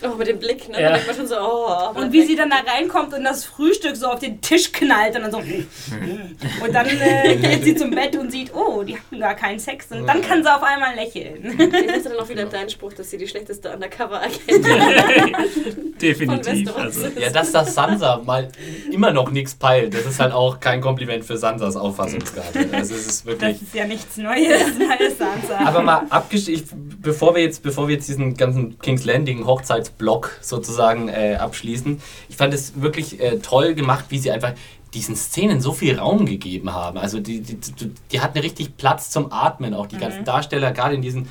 Oh, 0.02 0.14
mit 0.16 0.28
dem 0.28 0.38
Blick, 0.38 0.68
ne? 0.68 0.80
Ja. 0.80 0.88
Da 0.90 0.94
denkt 0.94 1.06
man 1.08 1.16
schon 1.16 1.26
so, 1.26 1.36
oh. 1.38 1.90
Und 1.94 2.12
wie 2.12 2.22
sie 2.24 2.36
dann 2.36 2.50
da 2.50 2.56
reinkommt 2.70 3.12
und 3.14 3.24
das 3.24 3.44
Frühstück 3.44 3.96
so 3.96 4.06
auf 4.06 4.20
den 4.20 4.40
Tisch 4.40 4.72
knallt 4.72 5.16
und 5.16 5.22
dann 5.22 5.30
so. 5.32 5.38
Und 6.64 6.74
dann 6.74 6.86
äh, 6.86 7.36
geht 7.36 7.64
sie 7.64 7.74
zum 7.74 7.90
Bett 7.90 8.16
und 8.16 8.30
sieht, 8.30 8.52
oh, 8.54 8.82
die 8.82 8.96
hatten 8.96 9.18
gar 9.20 9.34
keinen 9.34 9.58
Sex. 9.58 9.86
Und 9.90 10.06
dann 10.06 10.22
kann 10.22 10.42
sie 10.42 10.54
auf 10.54 10.62
einmal 10.62 10.94
lächeln. 10.94 11.56
Ich 11.58 11.92
hatte 11.92 12.08
dann 12.10 12.18
auch 12.18 12.28
wieder 12.28 12.44
deinen 12.46 12.68
Spruch, 12.70 12.92
dass 12.92 13.10
sie 13.10 13.16
die 13.18 13.26
schlechteste 13.28 13.70
Undercover-Agentin 13.72 14.64
Definitiv. 16.00 16.76
Also. 16.76 17.06
Ja, 17.18 17.30
dass 17.30 17.52
das 17.52 17.74
Sansa 17.74 18.20
mal 18.24 18.48
immer 18.90 19.10
noch 19.10 19.30
nichts 19.30 19.54
peilt, 19.54 19.94
das 19.94 20.06
ist 20.06 20.20
halt 20.20 20.32
auch 20.32 20.60
kein 20.60 20.80
Kompliment 20.80 21.24
für 21.24 21.36
Sansas 21.36 21.76
Auffassungsgabe. 21.76 22.68
Also 22.72 22.94
es 22.94 23.06
ist 23.06 23.08
Das 23.08 23.26
wirklich. 23.26 23.62
ist 23.62 23.74
ja 23.74 23.86
nichts 23.86 24.16
Neues, 24.16 24.62
neues 24.78 25.18
Sansa. 25.18 25.58
Aber 25.64 25.82
mal 25.82 26.06
abgeschlossen, 26.10 26.98
bevor 27.02 27.34
wir 27.34 27.42
jetzt, 27.42 27.62
bevor 27.62 27.88
wir 27.88 27.96
jetzt 27.96 28.08
diesen 28.08 28.36
ganzen 28.36 28.78
King's 28.78 29.04
Landing 29.04 29.44
Hochzeitsblock 29.88 30.38
sozusagen 30.40 31.08
äh, 31.08 31.36
abschließen, 31.38 32.00
ich 32.28 32.36
fand 32.36 32.54
es 32.54 32.80
wirklich 32.80 33.20
äh, 33.20 33.38
toll 33.38 33.74
gemacht, 33.74 34.06
wie 34.08 34.18
sie 34.18 34.30
einfach 34.30 34.52
diesen 34.94 35.16
Szenen 35.16 35.60
so 35.60 35.72
viel 35.72 35.98
Raum 35.98 36.24
gegeben 36.24 36.72
haben. 36.72 36.98
Also 36.98 37.20
die, 37.20 37.40
die, 37.40 37.56
die, 37.56 37.92
die 38.10 38.20
hatten 38.20 38.38
richtig 38.38 38.76
Platz 38.76 39.10
zum 39.10 39.32
Atmen, 39.32 39.74
auch 39.74 39.86
die 39.86 39.98
ganzen 39.98 40.24
Darsteller, 40.24 40.72
gerade 40.72 40.94
in 40.94 41.02
diesen 41.02 41.28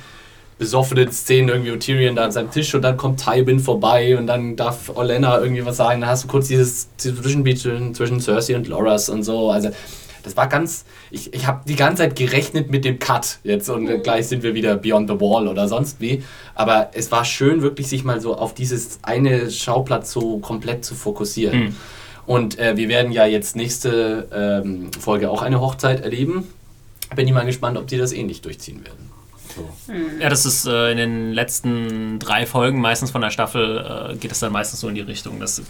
besoffenen 0.58 1.10
Szenen 1.12 1.48
irgendwie 1.48 1.70
und 1.70 1.80
Tyrion 1.80 2.16
da 2.16 2.24
an 2.24 2.32
seinem 2.32 2.50
Tisch 2.50 2.74
und 2.74 2.82
dann 2.82 2.96
kommt 2.96 3.22
Tywin 3.22 3.60
vorbei 3.60 4.16
und 4.18 4.26
dann 4.26 4.56
darf 4.56 4.90
Olenna 4.94 5.38
irgendwie 5.40 5.64
was 5.64 5.76
sagen, 5.76 6.00
dann 6.00 6.10
hast 6.10 6.24
du 6.24 6.28
kurz 6.28 6.48
dieses 6.48 6.88
Zwischenbeat 6.96 7.58
zwischen, 7.58 7.94
zwischen 7.94 8.20
Cersei 8.20 8.56
und 8.56 8.66
Loras 8.66 9.08
und 9.08 9.22
so, 9.22 9.50
also 9.50 9.70
das 10.22 10.36
war 10.36 10.48
ganz, 10.48 10.84
ich, 11.10 11.32
ich 11.34 11.46
habe 11.46 11.62
die 11.66 11.76
ganze 11.76 12.02
Zeit 12.02 12.16
gerechnet 12.16 12.70
mit 12.70 12.84
dem 12.84 12.98
Cut 12.98 13.38
jetzt 13.44 13.68
und 13.68 13.88
äh, 13.88 13.98
gleich 13.98 14.28
sind 14.28 14.42
wir 14.42 14.54
wieder 14.54 14.76
Beyond 14.76 15.08
the 15.08 15.20
Wall 15.20 15.48
oder 15.48 15.68
sonst 15.68 16.00
wie, 16.00 16.22
aber 16.54 16.90
es 16.94 17.10
war 17.12 17.24
schön 17.24 17.62
wirklich 17.62 17.88
sich 17.88 18.04
mal 18.04 18.20
so 18.20 18.36
auf 18.36 18.54
dieses 18.54 18.98
eine 19.02 19.50
Schauplatz 19.50 20.12
so 20.12 20.38
komplett 20.38 20.84
zu 20.84 20.94
fokussieren. 20.94 21.58
Mhm. 21.58 21.76
Und 22.26 22.58
äh, 22.58 22.76
wir 22.76 22.88
werden 22.88 23.10
ja 23.10 23.24
jetzt 23.24 23.56
nächste 23.56 24.28
ähm, 24.32 24.90
Folge 24.92 25.30
auch 25.30 25.40
eine 25.40 25.60
Hochzeit 25.60 26.02
erleben. 26.02 26.46
Bin 27.16 27.26
ich 27.26 27.32
mal 27.32 27.46
gespannt, 27.46 27.78
ob 27.78 27.86
die 27.86 27.96
das 27.96 28.12
ähnlich 28.12 28.42
durchziehen 28.42 28.84
werden. 28.84 29.07
So. 29.54 29.92
ja, 30.20 30.28
das 30.28 30.44
ist 30.46 30.66
äh, 30.66 30.90
in 30.92 30.96
den 30.98 31.32
letzten 31.32 32.18
drei 32.18 32.46
Folgen 32.46 32.80
meistens 32.80 33.10
von 33.10 33.20
der 33.20 33.30
Staffel, 33.30 34.10
äh, 34.12 34.16
geht 34.16 34.32
es 34.32 34.38
dann 34.40 34.52
meistens 34.52 34.80
so 34.80 34.88
in 34.88 34.94
die 34.94 35.00
Richtung, 35.00 35.40
dass 35.40 35.60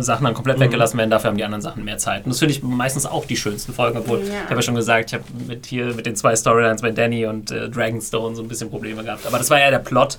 Sachen 0.00 0.24
dann 0.24 0.34
komplett 0.34 0.60
weggelassen 0.60 0.98
werden, 0.98 1.10
dafür 1.10 1.30
haben 1.30 1.36
die 1.36 1.44
anderen 1.44 1.62
Sachen 1.62 1.84
mehr 1.84 1.98
Zeit. 1.98 2.24
Und 2.24 2.30
das 2.30 2.38
finde 2.38 2.54
ich 2.54 2.62
meistens 2.62 3.06
auch 3.06 3.24
die 3.24 3.36
schönsten 3.36 3.72
Folgen, 3.72 3.98
obwohl 3.98 4.20
Ja. 4.20 4.24
ich 4.26 4.44
habe 4.44 4.54
ja 4.56 4.62
schon 4.62 4.74
gesagt, 4.74 5.10
ich 5.10 5.14
habe 5.14 5.24
mit 5.46 5.66
hier 5.66 5.94
mit 5.94 6.06
den 6.06 6.16
zwei 6.16 6.34
Storylines 6.36 6.82
bei 6.82 6.90
Danny 6.90 7.26
und 7.26 7.50
äh, 7.50 7.68
Dragonstone 7.68 8.36
so 8.36 8.42
ein 8.42 8.48
bisschen 8.48 8.70
Probleme 8.70 9.02
gehabt. 9.04 9.26
Aber 9.26 9.38
das 9.38 9.50
war 9.50 9.58
eher 9.58 9.70
der 9.70 9.78
Plot 9.80 10.18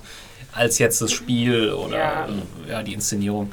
als 0.54 0.78
jetzt 0.78 1.00
das 1.02 1.12
Spiel 1.12 1.72
oder 1.72 1.96
Ja. 1.98 2.26
äh, 2.66 2.70
ja, 2.70 2.82
die 2.82 2.94
Inszenierung. 2.94 3.52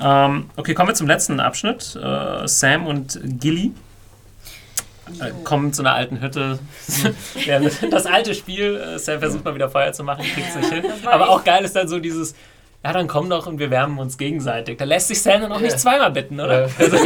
Ähm, 0.00 0.46
okay, 0.56 0.74
kommen 0.74 0.88
wir 0.88 0.94
zum 0.94 1.06
letzten 1.06 1.38
Abschnitt. 1.38 1.96
Äh, 2.02 2.46
Sam 2.48 2.86
und 2.86 3.20
Gilly 3.24 3.72
kommen 5.44 5.72
zu 5.72 5.82
einer 5.82 5.94
alten 5.94 6.20
Hütte. 6.20 6.58
das 7.90 8.06
alte 8.06 8.34
Spiel, 8.34 8.76
äh, 8.76 8.98
Sam 8.98 9.20
versucht 9.20 9.44
mal 9.44 9.54
wieder 9.54 9.70
Feuer 9.70 9.92
zu 9.92 10.04
machen, 10.04 10.24
kriegt 10.24 10.48
es 10.48 10.56
nicht 10.56 10.72
hin. 10.72 10.84
Aber 11.04 11.30
auch 11.30 11.44
geil 11.44 11.64
ist 11.64 11.74
dann 11.76 11.88
so 11.88 11.98
dieses, 11.98 12.34
ja, 12.84 12.92
dann 12.92 13.06
komm 13.06 13.30
doch 13.30 13.46
und 13.46 13.58
wir 13.60 13.70
wärmen 13.70 13.98
uns 13.98 14.18
gegenseitig. 14.18 14.76
Da 14.78 14.84
lässt 14.84 15.08
sich 15.08 15.22
Sam 15.22 15.42
dann 15.42 15.52
auch 15.52 15.60
nicht 15.60 15.78
zweimal 15.78 16.10
bitten, 16.10 16.40
oder? 16.40 16.66
Ja. 16.66 16.68
Also, 16.78 16.96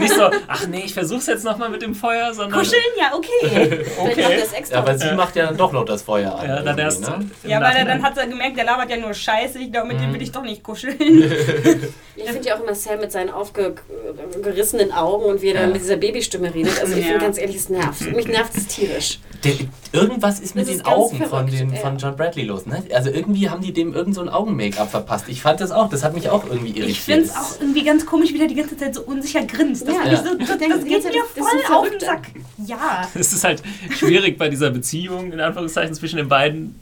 nicht 0.00 0.14
so, 0.14 0.30
ach 0.48 0.66
nee, 0.66 0.82
ich 0.84 0.92
versuch's 0.94 1.26
jetzt 1.26 1.44
nochmal 1.44 1.68
mit 1.68 1.82
dem 1.82 1.94
Feuer, 1.94 2.34
sondern. 2.34 2.58
Kuscheln, 2.58 2.82
ja, 2.98 3.12
okay. 3.14 3.84
Okay. 4.00 4.38
Ja, 4.70 4.78
aber 4.78 4.98
sie 4.98 5.12
macht 5.14 5.36
ja 5.36 5.46
dann 5.46 5.56
doch 5.56 5.72
noch 5.72 5.84
das 5.84 6.02
Feuer 6.02 6.34
an. 6.36 6.48
Ja, 6.48 6.62
dann 6.62 6.78
erst. 6.78 7.02
ne? 7.02 7.30
Ja, 7.44 7.60
weil 7.60 7.76
er 7.76 7.84
dann 7.84 8.02
hat 8.02 8.16
er 8.18 8.26
gemerkt, 8.26 8.56
der 8.56 8.64
labert 8.64 8.90
ja 8.90 8.96
nur 8.96 9.14
Scheiße. 9.14 9.58
Ich 9.60 9.70
glaube, 9.70 9.88
mit 9.88 10.00
dem 10.00 10.12
will 10.12 10.22
ich 10.22 10.32
doch 10.32 10.42
nicht 10.42 10.62
kuscheln. 10.62 10.96
Ich 12.16 12.28
finde 12.30 12.48
ja 12.48 12.56
auch 12.56 12.60
immer 12.62 12.74
Sam 12.74 13.00
mit 13.00 13.10
seinen 13.12 13.30
aufgerissenen 13.30 14.92
Augen 14.92 15.24
und 15.24 15.40
wie 15.40 15.48
er 15.48 15.54
dann 15.54 15.68
Ja. 15.68 15.72
mit 15.72 15.80
dieser 15.82 15.96
Babystimme 15.96 16.52
redet. 16.54 16.78
Also 16.80 16.92
ich 16.94 17.04
Ja. 17.04 17.12
finde 17.12 17.24
ganz 17.24 17.38
ehrlich, 17.38 17.56
es 17.56 17.68
nervt. 17.70 18.12
Mich 18.14 18.26
nervt 18.28 18.54
es 18.56 18.66
tierisch. 18.66 19.18
Der, 19.44 19.54
irgendwas 19.92 20.40
ist 20.40 20.54
mit 20.54 20.64
Das 20.66 20.70
den 20.70 20.80
ist 20.80 20.86
Augen 20.86 21.16
von, 21.18 21.26
verrückt, 21.28 21.52
den, 21.52 21.72
ja. 21.72 21.80
von 21.80 21.96
John 21.98 22.14
Bradley 22.16 22.44
los. 22.44 22.66
Ne? 22.66 22.82
Also 22.94 23.10
irgendwie 23.10 23.48
haben 23.48 23.62
die 23.62 23.72
dem 23.72 23.94
irgend 23.94 24.14
so 24.14 24.20
ein 24.20 24.28
Augen-Make-up 24.28 24.90
verpasst. 24.90 25.24
Ich 25.28 25.40
fand 25.42 25.60
das 25.60 25.70
auch, 25.70 25.88
das 25.88 26.04
hat 26.04 26.14
mich 26.14 26.28
auch 26.28 26.44
irgendwie 26.44 26.70
irritiert. 26.70 26.88
Ich 26.90 27.00
finde 27.00 27.24
es 27.24 27.34
auch 27.36 27.60
irgendwie 27.60 27.84
ganz 27.84 28.04
komisch, 28.06 28.32
wie 28.32 28.38
der 28.38 28.48
die 28.48 28.54
ganze 28.54 28.76
Zeit 28.76 28.94
so 28.94 29.02
unsicher 29.02 29.42
grinst. 29.44 29.86
Das, 29.88 29.94
Ja. 29.94 30.16
so, 30.16 30.34
das, 30.36 30.48
das 30.48 30.58
geht 30.58 30.84
mir 30.84 31.00
Zeit, 31.00 31.14
das 31.36 31.46
ist 31.46 31.66
voll 31.66 31.76
auf 31.76 31.90
den. 31.90 32.00
Sack. 32.00 32.28
Ja. 32.66 33.08
Es 33.14 33.32
ist 33.32 33.44
halt 33.44 33.62
schwierig 33.96 34.36
bei 34.38 34.48
dieser 34.48 34.70
Beziehung, 34.70 35.32
in 35.32 35.40
Anführungszeichen, 35.40 35.94
zwischen 35.94 36.16
den 36.16 36.28
beiden, 36.28 36.74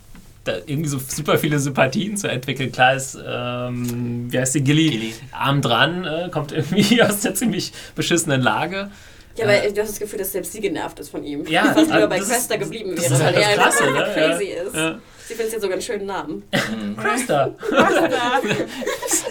da 0.44 0.55
irgendwie 0.66 0.89
so 0.89 0.98
super 0.98 1.39
viele 1.39 1.59
Sympathien 1.59 2.16
zu 2.16 2.28
entwickeln. 2.28 2.72
Klar 2.72 2.94
ist, 2.94 3.18
ähm, 3.26 4.32
wie 4.32 4.39
heißt 4.39 4.55
die, 4.55 4.62
Gilly, 4.62 4.90
Gilly. 4.90 5.14
arm 5.32 5.62
dran, 5.62 6.05
äh, 6.05 6.28
kommt 6.30 6.52
irgendwie 6.52 7.02
aus 7.02 7.20
der 7.20 7.35
ziemlich 7.35 7.72
beschissenen 7.94 8.40
Lage. 8.40 8.90
Ja, 9.39 9.44
aber 9.44 9.70
du 9.70 9.81
hast 9.81 9.90
das 9.90 9.98
Gefühl, 9.98 10.19
dass 10.19 10.32
selbst 10.32 10.52
sie 10.52 10.60
genervt 10.60 10.98
ist 11.01 11.10
von 11.10 11.24
ihm. 11.24 11.47
Ja, 11.47 11.65
Fast 11.73 11.78
lieber 11.86 11.94
also 11.94 12.09
bei 12.09 12.19
Cresta 12.19 12.56
geblieben 12.56 12.94
das 12.97 13.05
wäre, 13.05 13.15
ist 13.15 13.20
weil 13.20 13.27
halt 13.36 13.36
er 13.36 13.56
das 13.65 13.81
einfach 13.81 14.06
ne? 14.06 14.12
crazy 14.15 14.52
Ja. 14.55 14.62
ist. 14.62 14.74
Ja. 14.77 14.98
Sie 15.28 15.35
findet 15.35 15.52
jetzt 15.52 15.60
sogar 15.62 15.74
einen 15.74 15.82
schönen 15.82 16.06
Namen. 16.06 16.43
Krista. 16.97 17.51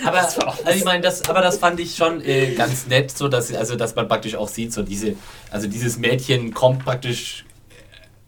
Aber, 0.06 0.18
also 0.20 0.40
ich 0.76 0.84
meine, 0.86 1.02
das, 1.02 1.28
aber 1.30 1.42
das 1.42 1.58
fand 1.58 1.80
ich 1.80 1.96
schon 1.96 2.22
äh, 2.24 2.54
ganz 2.54 2.88
nett, 2.88 3.12
so 3.12 3.28
dass, 3.28 3.54
also, 3.54 3.76
dass 3.76 3.96
man 3.96 4.08
praktisch 4.08 4.36
auch 4.36 4.48
sieht, 4.48 4.74
so 4.74 4.84
diese, 4.84 5.16
also 5.52 5.68
dieses 5.68 5.98
Mädchen 5.98 6.54
kommt 6.54 6.86
praktisch 6.86 7.46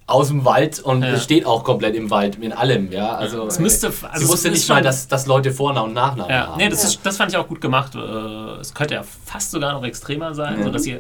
aus 0.08 0.30
dem 0.30 0.44
Wald 0.46 0.80
und 0.80 1.04
Ja. 1.04 1.20
steht 1.20 1.46
auch 1.46 1.64
komplett 1.64 1.94
im 1.96 2.10
Wald, 2.10 2.38
in 2.42 2.52
allem, 2.54 2.92
ja. 2.92 3.16
Also, 3.16 3.46
Es 3.46 3.60
müsste- 3.60 3.88
äh, 3.88 3.92
also 4.08 4.18
sie 4.18 4.24
es 4.26 4.30
wusste 4.32 4.50
nicht 4.50 4.68
mal, 4.68 4.82
dass, 4.82 5.08
dass 5.08 5.28
Leute 5.28 5.52
Vornamen 5.52 5.90
und 5.90 5.94
Nachnamen 5.94 6.32
Ja, 6.32 6.48
haben. 6.48 6.58
nee, 6.58 6.70
das, 6.70 6.84
ist, 6.84 7.00
das 7.04 7.18
fand 7.18 7.32
ich 7.32 7.38
auch 7.38 7.48
gut 7.48 7.62
gemacht. 7.62 7.94
Äh, 7.94 8.00
Es 8.60 8.74
könnte 8.74 8.96
ja 8.96 9.04
fast 9.04 9.52
sogar 9.52 9.74
noch 9.74 9.84
extremer 9.84 10.34
sein, 10.34 10.58
Ja. 10.58 10.64
so 10.66 10.72
dass 10.72 10.86
ihr. 10.88 11.00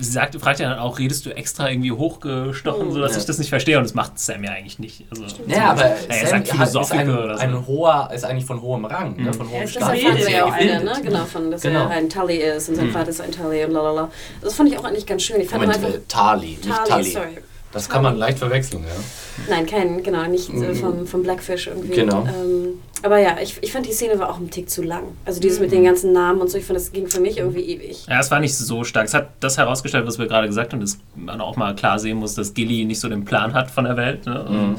Sie 0.00 0.10
sagt, 0.10 0.34
fragt 0.40 0.58
ja 0.60 0.70
dann 0.70 0.78
auch, 0.78 0.98
redest 0.98 1.26
du 1.26 1.30
extra 1.36 1.68
irgendwie 1.70 1.92
hochgestochen, 1.92 2.92
sodass 2.92 3.12
Ja. 3.12 3.18
ich 3.18 3.24
das 3.26 3.38
nicht 3.38 3.50
verstehe? 3.50 3.76
Und 3.78 3.84
das 3.84 3.94
macht 3.94 4.18
Sam 4.18 4.42
ja 4.44 4.50
eigentlich 4.52 4.78
nicht. 4.78 5.04
Also, 5.10 5.24
Ja, 5.46 5.70
aber 5.72 5.82
er 5.84 5.96
Sam 5.96 6.08
sagt 6.08 6.32
hat- 6.32 6.42
ist 6.44 6.50
Philosophiker 6.72 7.00
ein, 7.00 7.10
oder 7.10 7.36
so. 7.36 7.42
ein 7.42 7.66
hoher, 7.66 8.10
ist 8.14 8.24
eigentlich 8.24 8.46
von 8.46 8.60
hohem 8.62 8.84
Rang, 8.84 9.16
ne, 9.22 9.32
von 9.32 9.46
hohem 9.48 9.56
Ja, 9.58 9.62
ist 9.64 9.76
Deshalb 9.76 9.98
Status. 9.98 10.12
fanden 10.16 10.26
wir 10.26 10.36
ja 10.36 10.44
auch 10.44 10.58
Sehr 10.58 10.76
eine, 10.80 10.84
ne? 10.84 10.92
Genau, 11.02 11.24
von, 11.24 11.50
dass 11.50 11.60
Genau. 11.62 11.80
er 11.80 11.90
ein 11.90 12.08
Tully 12.08 12.36
ist 12.38 12.68
und 12.68 12.76
sein 12.76 12.90
Vater 12.90 13.08
ist 13.10 13.20
ein 13.20 13.32
Tully 13.32 13.64
und 13.64 13.72
lalala. 13.72 14.10
Das 14.40 14.54
fand 14.54 14.70
ich 14.72 14.78
auch 14.78 14.84
eigentlich 14.84 15.06
ganz 15.06 15.22
schön. 15.22 15.40
Ich 15.40 15.48
fand 15.50 15.62
Moment, 15.62 15.84
einfach. 15.84 15.96
äh, 15.98 16.02
Tali, 16.08 16.46
nicht 16.48 16.62
Tully, 16.64 16.88
Tully. 16.88 17.10
sorry. 17.10 17.38
Das 17.72 17.88
kann 17.88 18.02
man 18.02 18.16
leicht 18.18 18.38
verwechseln, 18.38 18.84
ja. 18.84 19.44
Nein, 19.48 19.64
kein, 19.66 20.02
genau, 20.02 20.24
nicht 20.26 20.50
äh, 20.50 20.52
Mhm. 20.52 20.74
vom, 20.76 21.06
vom 21.06 21.22
Blackfish 21.22 21.68
irgendwie. 21.68 21.94
Genau. 21.94 22.26
Ähm, 22.26 22.80
aber 23.02 23.18
ja, 23.18 23.36
ich, 23.42 23.56
ich 23.62 23.72
fand 23.72 23.86
die 23.86 23.92
Szene 23.92 24.18
war 24.18 24.30
auch 24.30 24.38
ein 24.38 24.50
Tick 24.50 24.70
zu 24.70 24.82
lang. 24.82 25.04
Also 25.24 25.40
dieses 25.40 25.60
mit 25.60 25.70
Mhm. 25.70 25.74
den 25.76 25.84
ganzen 25.84 26.12
Namen 26.12 26.40
und 26.40 26.50
so, 26.50 26.58
ich 26.58 26.64
fand, 26.64 26.78
das 26.78 26.92
ging 26.92 27.08
für 27.08 27.20
mich 27.20 27.38
irgendwie 27.38 27.60
ewig. 27.60 28.06
Ja, 28.08 28.20
es 28.20 28.30
war 28.30 28.40
nicht 28.40 28.56
so 28.56 28.84
stark. 28.84 29.06
Es 29.06 29.14
hat 29.14 29.30
das 29.40 29.58
herausgestellt, 29.58 30.06
was 30.06 30.18
wir 30.18 30.26
gerade 30.26 30.46
gesagt 30.46 30.72
haben, 30.72 30.80
dass 30.80 30.98
man 31.14 31.40
auch 31.40 31.56
mal 31.56 31.74
klar 31.74 31.98
sehen 31.98 32.18
muss, 32.18 32.34
dass 32.34 32.54
Gilly 32.54 32.84
nicht 32.84 33.00
so 33.00 33.08
den 33.08 33.24
Plan 33.24 33.54
hat 33.54 33.70
von 33.70 33.84
der 33.84 33.96
Welt. 33.96 34.26
Ne? 34.26 34.46
Mhm. 34.48 34.76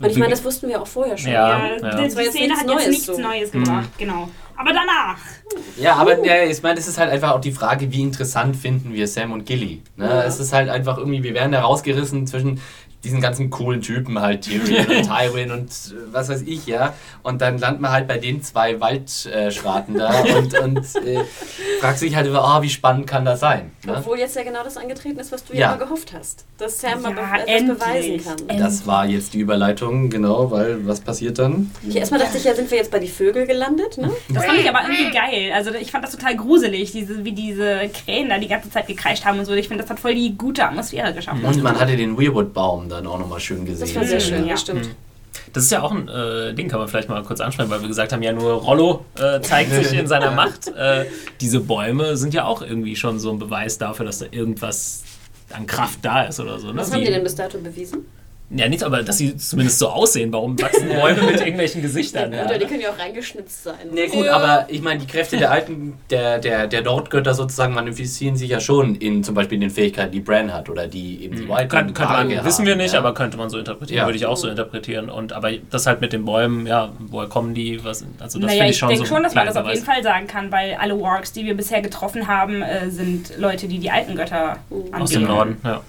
Und 0.00 0.10
ich 0.10 0.16
meine, 0.16 0.30
das 0.30 0.42
wussten 0.44 0.68
wir 0.68 0.80
auch 0.80 0.86
vorher 0.86 1.18
schon. 1.18 1.30
Ja. 1.30 1.58
Ja, 1.58 1.76
ja. 1.82 1.96
die, 2.02 2.10
Szene 2.10 2.54
hat 2.54 2.62
jetzt 2.62 2.66
Neues 2.66 2.88
nichts 2.88 3.06
so. 3.06 3.18
Neues 3.18 3.52
gebracht, 3.52 3.90
genau. 3.98 4.30
Aber 4.56 4.70
danach. 4.70 5.18
Ja, 5.78 5.94
aber 5.96 6.24
ja, 6.24 6.44
ich 6.44 6.62
meine, 6.62 6.78
es 6.78 6.88
ist 6.88 6.98
halt 6.98 7.10
einfach 7.10 7.32
auch 7.32 7.40
die 7.40 7.52
Frage, 7.52 7.90
wie 7.92 8.02
interessant 8.02 8.56
finden 8.56 8.92
wir 8.92 9.06
Sam 9.06 9.32
und 9.32 9.44
Gilly. 9.46 9.82
Ne? 9.96 10.06
Ja. 10.06 10.22
Es 10.22 10.40
ist 10.40 10.52
halt 10.52 10.68
einfach 10.68 10.98
irgendwie, 10.98 11.22
wir 11.22 11.34
werden 11.34 11.52
da 11.52 11.60
rausgerissen 11.60 12.26
zwischen 12.26 12.60
diesen 13.04 13.20
ganzen 13.20 13.50
coolen 13.50 13.80
Typen 13.80 14.20
halt, 14.20 14.42
Tyrion 14.42 14.86
und 14.96 15.02
Tywin 15.04 15.50
und 15.52 15.68
äh, 15.70 16.12
was 16.12 16.28
weiß 16.28 16.42
ich, 16.42 16.66
ja. 16.66 16.92
Und 17.22 17.40
dann 17.40 17.58
landet 17.58 17.80
man 17.80 17.92
halt 17.92 18.06
bei 18.08 18.18
den 18.18 18.42
zwei 18.42 18.78
Waldschraten 18.80 19.94
da 19.96 20.20
und, 20.38 20.58
und 20.58 20.78
äh, 21.06 21.24
fragt 21.80 21.98
sich 21.98 22.14
halt 22.14 22.26
über, 22.26 22.44
oh, 22.44 22.62
wie 22.62 22.68
spannend 22.68 23.06
kann 23.06 23.24
das 23.24 23.40
sein? 23.40 23.70
Ne? 23.86 23.94
Obwohl 23.98 24.18
jetzt 24.18 24.36
ja 24.36 24.42
genau 24.42 24.62
das 24.64 24.76
angetreten 24.76 25.18
ist, 25.18 25.32
was 25.32 25.44
du 25.44 25.54
Ja. 25.54 25.60
ja, 25.60 25.74
immer 25.74 25.84
gehofft 25.84 26.12
hast. 26.12 26.44
Dass 26.58 26.78
Sam 26.80 27.02
Ja, 27.02 27.10
mal 27.10 27.12
be- 27.14 27.20
etwas 27.20 27.46
endlich. 27.46 27.78
beweisen 28.24 28.46
kann. 28.48 28.58
Das 28.58 28.86
war 28.86 29.06
jetzt 29.06 29.32
die 29.34 29.38
Überleitung, 29.40 30.10
genau, 30.10 30.50
weil 30.50 30.86
was 30.86 31.00
passiert 31.00 31.38
dann? 31.38 31.70
Ich, 31.88 31.96
erstmal 31.96 32.20
dachte 32.20 32.36
ich, 32.36 32.44
ja, 32.44 32.54
sind 32.54 32.70
wir 32.70 32.78
jetzt 32.78 32.90
bei 32.90 32.98
die 32.98 33.08
Vögel 33.08 33.46
gelandet, 33.46 33.96
ne? 33.98 34.10
Das 34.28 34.44
fand 34.44 34.58
ich 34.58 34.68
aber 34.68 34.80
irgendwie 34.82 35.10
geil. 35.10 35.52
Also 35.54 35.70
ich 35.72 35.90
fand 35.90 36.04
das 36.04 36.12
total 36.12 36.36
gruselig, 36.36 36.92
diese, 36.92 37.24
wie 37.24 37.32
diese 37.32 37.88
Krähen 38.04 38.28
da 38.28 38.38
die 38.38 38.48
ganze 38.48 38.70
Zeit 38.70 38.86
gekreischt 38.86 39.24
haben 39.24 39.38
und 39.38 39.46
so. 39.46 39.52
Ich 39.54 39.68
finde, 39.68 39.82
das 39.84 39.90
hat 39.90 39.98
voll 40.00 40.14
die 40.14 40.36
gute 40.36 40.64
Atmosphäre 40.66 41.12
geschaffen. 41.14 41.44
Und 41.44 41.62
man 41.62 41.78
hatte 41.80 41.96
den 41.96 42.18
Weirwood-Baum 42.18 42.88
dann 42.90 43.06
auch 43.06 43.18
nochmal 43.18 43.40
schön 43.40 43.64
gesehen. 43.64 43.86
Das 43.86 43.94
war 43.96 44.04
sehr 44.04 44.20
schön, 44.20 44.44
Ja. 44.46 44.52
das 44.52 44.60
stimmt. 44.62 44.88
Das 45.52 45.64
ist 45.64 45.70
ja 45.72 45.82
auch 45.82 45.92
ein 45.92 46.08
äh, 46.08 46.54
Ding, 46.54 46.68
kann 46.68 46.78
man 46.80 46.88
vielleicht 46.88 47.08
mal 47.08 47.22
kurz 47.22 47.40
ansprechen, 47.40 47.70
weil 47.70 47.80
wir 47.80 47.88
gesagt 47.88 48.12
haben, 48.12 48.22
ja 48.22 48.32
nur 48.32 48.52
Rollo 48.52 49.04
äh, 49.18 49.40
zeigt 49.40 49.72
sich 49.72 49.92
in 49.92 50.06
seiner 50.06 50.30
Macht. 50.32 50.68
Äh, 50.68 51.06
diese 51.40 51.60
Bäume 51.60 52.16
sind 52.16 52.34
ja 52.34 52.44
auch 52.44 52.62
irgendwie 52.62 52.94
schon 52.96 53.18
so 53.18 53.30
ein 53.30 53.38
Beweis 53.38 53.78
dafür, 53.78 54.06
dass 54.06 54.18
da 54.18 54.26
irgendwas 54.30 55.02
an 55.52 55.66
Kraft 55.66 56.00
da 56.02 56.24
ist 56.24 56.38
oder 56.40 56.58
so. 56.58 56.68
Ne? 56.72 56.76
Was 56.80 56.92
haben 56.92 57.00
die 57.00 57.06
denn 57.10 57.22
bis 57.24 57.34
dato 57.34 57.58
bewiesen? 57.58 58.06
Ja, 58.52 58.68
nicht, 58.68 58.82
aber 58.82 59.04
dass 59.04 59.18
sie 59.18 59.36
zumindest 59.36 59.78
so 59.78 59.88
aussehen. 59.88 60.32
Warum 60.32 60.60
wachsen 60.60 60.88
Bäume 60.88 61.22
mit 61.22 61.38
irgendwelchen 61.40 61.82
Gesichtern? 61.82 62.30
Oder 62.34 62.54
die 62.58 62.62
Ja? 62.62 62.68
können 62.68 62.80
ja 62.80 62.90
auch 62.90 62.98
reingeschnitzt 62.98 63.62
sein. 63.62 63.76
Nee, 63.92 64.08
gut, 64.08 64.26
aber 64.26 64.66
ich 64.68 64.82
meine, 64.82 64.98
die 64.98 65.06
Kräfte 65.06 65.36
der 65.36 65.52
alten, 65.52 65.94
der, 66.10 66.38
der, 66.40 66.66
der 66.66 66.82
Nordgötter 66.82 67.32
sozusagen 67.32 67.74
manifestieren 67.74 68.36
sich 68.36 68.50
ja 68.50 68.58
schon 68.58 68.96
in 68.96 69.22
zum 69.22 69.36
Beispiel 69.36 69.60
den 69.60 69.70
Fähigkeiten, 69.70 70.10
die 70.10 70.18
Bran 70.20 70.52
hat 70.52 70.68
oder 70.68 70.88
die 70.88 71.22
eben 71.24 71.36
die 71.36 71.48
White 71.48 71.68
Kann, 71.68 71.94
könnte 71.94 72.12
man, 72.12 72.28
Waage 72.28 72.44
wissen 72.44 72.64
wir 72.66 72.72
haben, 72.72 72.78
nicht, 72.78 72.92
ja. 72.92 72.98
aber 72.98 73.14
könnte 73.14 73.36
man 73.36 73.50
so 73.50 73.58
interpretieren, 73.58 73.98
Ja. 73.98 74.06
würde 74.06 74.18
ich 74.18 74.26
auch 74.26 74.36
so 74.36 74.48
interpretieren. 74.48 75.10
Und 75.10 75.32
aber 75.32 75.52
das 75.70 75.86
halt 75.86 76.00
mit 76.00 76.12
den 76.12 76.24
Bäumen, 76.24 76.66
ja, 76.66 76.90
woher 76.98 77.28
kommen 77.28 77.54
die? 77.54 77.84
Was, 77.84 78.04
also 78.18 78.40
das 78.40 78.48
naja, 78.48 78.50
finde 78.50 78.64
ich 78.64 78.70
ich 78.72 78.78
schon 78.78 78.88
denke 78.88 79.04
so 79.06 79.14
schon, 79.14 79.22
dass 79.22 79.34
man 79.34 79.46
das 79.46 79.56
auf 79.56 79.68
jeden 79.68 79.84
Fall 79.84 80.02
sagen 80.02 80.26
kann, 80.26 80.50
weil 80.50 80.74
alle 80.74 81.00
Wargs, 81.00 81.30
die 81.32 81.44
wir 81.44 81.56
bisher 81.56 81.82
getroffen 81.82 82.26
haben, 82.26 82.62
äh, 82.62 82.90
sind 82.90 83.38
Leute, 83.38 83.68
die 83.68 83.78
die 83.78 83.90
alten 83.92 84.16
Götter 84.16 84.56
anbeten. 84.70 84.94
Aus 85.02 85.10
dem 85.10 85.22
Norden, 85.24 85.56
ja. 85.62 85.80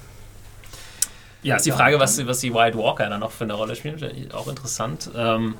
Ja, 1.44 1.56
ist 1.56 1.66
die 1.66 1.72
Frage, 1.72 2.00
was, 2.00 2.26
was 2.28 2.40
die 2.40 2.54
White 2.54 2.78
Walker 2.78 3.10
dann 3.10 3.20
noch 3.20 3.32
für 3.32 3.46
eine 3.46 3.54
Rolle 3.54 3.76
spielen. 3.76 3.98
Auch 4.34 4.48
interessant. 4.48 5.10
Ähm, 5.16 5.56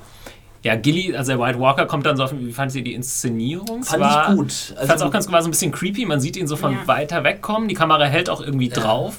ja, 0.62 0.76
Gilly, 0.76 1.16
also 1.16 1.32
der 1.32 1.40
White 1.40 1.58
Walker 1.58 1.86
kommt 1.86 2.06
dann 2.06 2.16
so 2.16 2.22
auf, 2.22 2.32
wie 2.38 2.52
fand 2.52 2.70
sie 2.70 2.82
die 2.84 2.94
Inszenierung? 2.94 3.80
Es 3.80 3.88
Fand 3.88 4.00
war, 4.00 4.30
ich 4.30 4.36
gut. 4.36 4.50
Ich 4.52 4.76
fand 4.76 4.92
es 4.92 5.02
auch 5.02 5.10
ganz 5.10 5.30
war 5.30 5.42
so 5.42 5.48
ein 5.48 5.50
bisschen 5.50 5.72
creepy. 5.72 6.06
Man 6.06 6.20
sieht 6.20 6.36
ihn 6.36 6.46
so 6.46 6.54
von 6.56 6.72
Ja. 6.72 6.86
weiter 6.86 7.24
weg 7.24 7.42
kommen. 7.42 7.66
Die 7.66 7.74
Kamera 7.74 8.04
hält 8.04 8.30
auch 8.30 8.40
irgendwie 8.40 8.68
drauf. 8.68 9.14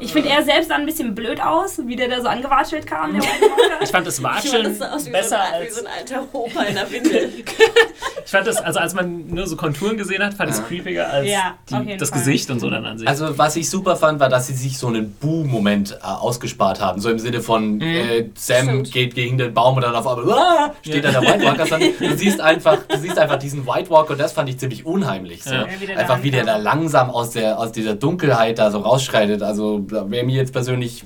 Ich 0.00 0.12
finde, 0.12 0.28
er 0.28 0.42
selbst 0.44 0.68
sah 0.68 0.76
ein 0.76 0.86
bisschen 0.86 1.14
blöd 1.14 1.40
aus, 1.40 1.80
wie 1.86 1.96
der 1.96 2.08
da 2.08 2.20
so 2.20 2.28
angewatschelt 2.28 2.86
kam, 2.86 3.12
der 3.14 3.22
White 3.22 3.40
Walker. 3.42 3.64
Ich 3.84 3.90
fand 3.90 4.06
das 4.06 4.18
Ich 4.18 4.22
fand, 4.24 4.36
Watscheln 4.36 4.64
das 4.64 4.78
sah 4.78 4.92
aus 4.94 5.06
wie, 5.06 5.10
besser 5.10 5.28
so 5.28 5.34
ein, 5.36 5.60
wie 5.62 5.66
als 5.66 5.76
so 5.76 5.84
ein 5.84 5.92
alter 5.98 6.22
Opa 6.32 6.62
in 6.62 6.74
der 6.74 6.90
Windel. 6.90 7.32
Ich 8.24 8.32
fand 8.32 8.46
das, 8.46 8.58
also 8.58 8.78
als 8.78 8.92
man 8.92 9.26
nur 9.28 9.46
so 9.46 9.56
Konturen 9.56 9.96
gesehen 9.96 10.22
hat, 10.22 10.34
fand 10.34 10.50
ich 10.50 10.56
es 10.56 10.60
Ja. 10.60 10.66
creepiger 10.68 11.08
als 11.10 11.26
Ja, 11.26 11.54
die, 11.70 11.96
das 11.96 12.10
Fall. 12.10 12.18
Gesicht 12.18 12.50
und 12.50 12.60
so 12.60 12.68
dann 12.68 12.84
an 12.84 12.98
sich. 12.98 13.08
Also 13.08 13.38
was 13.38 13.56
ich 13.56 13.70
super 13.70 13.96
fand, 13.96 14.20
war, 14.20 14.28
dass 14.28 14.48
sie 14.48 14.52
sich 14.52 14.76
so 14.76 14.88
einen 14.88 15.12
Buh-Moment 15.14 15.92
äh, 15.92 16.04
ausgespart 16.04 16.78
haben. 16.82 17.00
So 17.00 17.08
im 17.08 17.18
Sinne 17.18 17.40
von 17.40 17.76
Mhm. 17.76 17.80
äh, 17.82 18.28
Sam 18.34 18.64
Stimmt. 18.68 18.92
geht 18.92 19.14
gegen 19.14 19.38
den 19.38 19.54
Baum 19.54 19.76
und 19.76 19.82
dann 19.82 19.94
auf 19.94 20.06
einmal 20.06 20.30
ah, 20.38 20.74
steht 20.82 21.04
da 21.04 21.10
der 21.12 21.22
White 21.22 21.42
Walker. 21.44 21.78
Du 21.98 22.16
siehst 22.16 22.40
einfach, 22.40 22.76
du 22.86 22.98
siehst 22.98 23.18
einfach 23.18 23.38
diesen 23.38 23.66
White 23.66 23.88
Walker 23.88 24.10
und 24.10 24.20
das 24.20 24.32
fand 24.34 24.50
ich 24.50 24.58
ziemlich 24.58 24.84
unheimlich. 24.84 25.44
So. 25.44 25.54
Ja. 25.54 25.62
Ja, 25.62 25.68
wie 25.80 25.90
einfach 25.94 26.22
wie 26.22 26.30
der 26.30 26.44
da 26.44 26.56
langsam 26.58 27.08
aus, 27.10 27.30
der, 27.30 27.58
aus 27.58 27.72
dieser 27.72 27.94
Dunkelheit 27.94 28.58
da 28.58 28.70
so 28.70 28.80
rausschreitet. 28.80 29.42
Also 29.42 29.86
wäre 29.90 30.24
mir 30.24 30.34
jetzt 30.36 30.52
persönlich, 30.52 31.04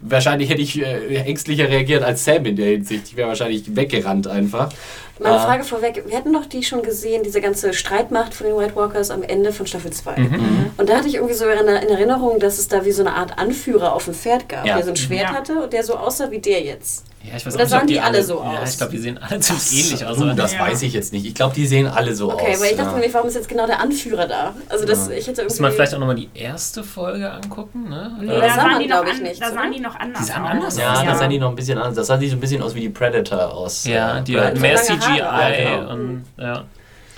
wahrscheinlich 0.00 0.50
hätte 0.50 0.62
ich 0.62 0.80
äh, 0.80 1.16
ängstlicher 1.22 1.68
reagiert 1.68 2.02
als 2.02 2.24
Sam 2.24 2.44
in 2.46 2.56
der 2.56 2.66
Hinsicht. 2.66 3.04
Ich 3.08 3.16
wäre 3.16 3.28
wahrscheinlich 3.28 3.74
weggerannt 3.76 4.26
einfach. 4.26 4.72
Meine 5.20 5.36
Ah. 5.36 5.44
Frage 5.44 5.62
vorweg, 5.64 6.02
wir 6.08 6.16
hatten 6.16 6.32
doch 6.32 6.46
die 6.46 6.62
schon 6.64 6.82
gesehen, 6.82 7.22
diese 7.22 7.40
ganze 7.40 7.72
Streitmacht 7.72 8.34
von 8.34 8.48
den 8.48 8.56
White 8.56 8.74
Walkers 8.74 9.10
am 9.12 9.22
Ende 9.22 9.52
von 9.52 9.66
Staffel 9.66 9.92
2. 9.92 10.16
Mhm. 10.16 10.66
Und 10.76 10.88
da 10.88 10.96
hatte 10.96 11.06
ich 11.08 11.14
irgendwie 11.14 11.34
so 11.34 11.44
in 11.46 11.58
in 11.58 11.68
Erinnerung, 11.88 12.40
dass 12.40 12.58
es 12.58 12.66
da 12.68 12.84
wie 12.84 12.90
so 12.92 13.02
eine 13.02 13.14
Art 13.14 13.38
Anführer 13.38 13.92
auf 13.92 14.06
dem 14.06 14.14
Pferd 14.14 14.48
gab, 14.48 14.66
Ja. 14.66 14.74
der 14.76 14.84
so 14.84 14.90
ein 14.90 14.96
Schwert 14.96 15.30
Ja. 15.30 15.34
hatte 15.34 15.62
und 15.62 15.72
der 15.72 15.84
so 15.84 15.94
aussah 15.96 16.30
wie 16.32 16.40
der 16.40 16.62
jetzt. 16.62 17.04
Ja, 17.26 17.36
ich 17.36 17.46
weiß 17.46 17.54
oder 17.54 17.64
nicht, 17.64 17.70
sahen 17.70 17.80
ob 17.82 17.86
die 17.88 18.00
alle 18.00 18.22
so 18.22 18.34
Ja, 18.42 18.60
aus? 18.60 18.70
ich 18.72 18.76
glaube, 18.76 18.92
die 18.92 18.98
sehen 18.98 19.18
alle 19.18 19.40
ziemlich 19.40 19.72
ähnlich 19.86 20.06
aus. 20.06 20.20
Aber- 20.20 20.34
das 20.34 20.52
Ja. 20.52 20.60
weiß 20.60 20.82
ich 20.82 20.92
jetzt 20.92 21.12
nicht. 21.12 21.24
Ich 21.26 21.34
glaube, 21.34 21.54
die 21.54 21.66
sehen 21.66 21.86
alle 21.86 22.14
so 22.14 22.30
Okay, 22.32 22.52
aus. 22.52 22.60
weil 22.60 22.70
ich 22.72 22.76
dachte 22.76 23.00
ja. 23.00 23.06
mir, 23.06 23.14
warum 23.14 23.28
ist 23.28 23.34
jetzt 23.34 23.48
genau 23.48 23.66
der 23.66 23.80
Anführer 23.80 24.26
da? 24.26 24.54
Also 24.68 24.84
das, 24.84 25.08
ich 25.08 25.26
hätte 25.26 25.42
irgendwie... 25.42 25.44
Muss 25.44 25.60
man 25.60 25.72
vielleicht 25.72 25.94
auch 25.94 25.98
nochmal 25.98 26.16
die 26.16 26.28
erste 26.34 26.84
Folge 26.84 27.30
angucken, 27.32 27.88
ne? 27.88 28.16
Nee, 28.20 28.26
da 28.26 28.40
sah 28.48 28.54
sahen 28.56 28.70
man, 28.72 28.80
die 28.82 28.88
noch, 28.88 29.04
ich, 29.06 29.20
nicht, 29.22 29.42
da 29.42 29.50
sahen 29.52 29.72
die 29.72 29.80
noch 29.80 29.96
anders 29.98 30.20
Die 30.26 30.32
sahen 30.32 30.42
aus. 30.44 30.50
anders 30.50 30.78
Ja, 30.78 30.92
aus, 30.92 30.98
da 30.98 31.04
ja. 31.04 31.14
sahen 31.16 31.30
die 31.30 31.38
noch 31.38 31.48
ein 31.48 31.56
bisschen 31.56 31.78
anders. 31.78 31.94
Das 31.96 32.06
sah 32.08 32.16
die 32.16 32.28
so 32.28 32.36
ein 32.36 32.40
bisschen 32.40 32.62
aus 32.62 32.74
wie 32.74 32.80
die 32.80 32.88
Predator 32.90 33.52
aus. 33.54 33.84
ja, 33.84 34.18
äh, 34.18 34.22
die 34.22 34.38
hatten 34.38 34.60
mehr 34.60 34.76
CGI. 34.76 35.18
Ja, 35.18 35.50
genau. 35.50 35.92
und 35.92 36.24
ja. 36.38 36.64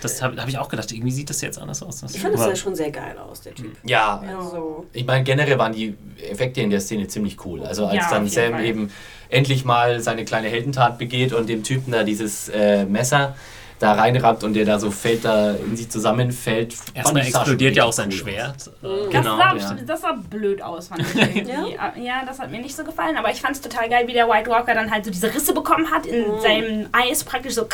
Das 0.02 0.20
habe 0.22 0.40
hab 0.40 0.48
ich 0.48 0.58
auch 0.58 0.68
gedacht, 0.68 0.92
irgendwie 0.92 1.10
sieht 1.10 1.30
das 1.30 1.40
jetzt 1.40 1.58
anders 1.58 1.82
aus. 1.82 2.00
Das 2.00 2.14
Ich 2.14 2.20
fand, 2.20 2.34
das 2.34 2.44
sah 2.44 2.56
schon 2.56 2.74
sehr 2.74 2.90
geil 2.90 3.16
aus, 3.18 3.40
der 3.40 3.54
Typ. 3.54 3.76
Ja, 3.84 4.22
Also, 4.38 4.86
ich 4.92 5.06
meine, 5.06 5.24
generell 5.24 5.58
waren 5.58 5.72
die 5.72 5.94
Effekte 6.30 6.60
in 6.60 6.70
der 6.70 6.80
Szene 6.80 7.08
ziemlich 7.08 7.44
cool. 7.44 7.62
Also 7.62 7.86
als 7.86 7.96
Ja, 7.96 8.10
dann 8.10 8.28
Sam 8.28 8.52
Fall. 8.52 8.64
eben 8.64 8.90
endlich 9.28 9.64
mal 9.64 10.00
seine 10.00 10.24
kleine 10.24 10.48
Heldentat 10.48 10.98
begeht 10.98 11.32
und 11.32 11.48
dem 11.48 11.62
Typen 11.62 11.92
da 11.92 12.04
dieses 12.04 12.48
äh, 12.48 12.84
Messer 12.84 13.34
da 13.78 13.92
reinrammt 13.92 14.42
und 14.42 14.54
der 14.54 14.64
da 14.64 14.78
so 14.78 14.90
fällt, 14.90 15.24
da 15.26 15.50
in 15.52 15.76
sich 15.76 15.90
zusammenfällt. 15.90 16.74
Erstmal 16.94 17.22
explodiert 17.26 17.76
ja 17.76 17.84
auch 17.84 17.92
sein 17.92 18.08
cool 18.08 18.12
Schwert. 18.16 18.54
Das, 18.56 18.70
Genau, 19.10 19.36
sah, 19.36 19.54
ja. 19.54 19.76
das 19.86 20.00
sah 20.00 20.12
blöd 20.30 20.62
aus, 20.62 20.88
fand 20.88 21.02
ich 21.02 21.14
irgendwie. 21.36 21.74
ja? 21.74 21.92
ja, 21.96 22.24
das 22.26 22.38
hat 22.38 22.50
mir 22.50 22.60
nicht 22.60 22.74
so 22.74 22.84
gefallen, 22.84 23.16
aber 23.18 23.30
ich 23.30 23.40
fand 23.42 23.54
es 23.56 23.60
total 23.60 23.88
geil, 23.90 24.08
wie 24.08 24.14
der 24.14 24.28
White 24.28 24.48
Walker 24.48 24.72
dann 24.74 24.90
halt 24.90 25.04
so 25.04 25.10
diese 25.10 25.32
Risse 25.34 25.52
bekommen 25.52 25.90
hat, 25.90 26.06
in 26.06 26.24
seinem 26.40 26.88
Eis 26.92 27.22
praktisch 27.22 27.54
so 27.54 27.66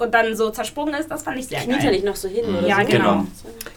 und 0.00 0.12
dann 0.12 0.36
so 0.36 0.50
zersprungen 0.50 0.92
ist. 0.94 1.10
Das 1.10 1.22
fand 1.22 1.38
ich 1.38 1.46
sehr 1.46 1.60
kniet 1.60 1.80
geil. 1.80 1.92
nicht 1.92 2.04
noch 2.04 2.16
so 2.16 2.28
hin 2.28 2.44
oder 2.44 2.66
Ja, 2.66 2.80
so? 2.80 2.86
genau. 2.86 3.12
Genau. 3.12 3.26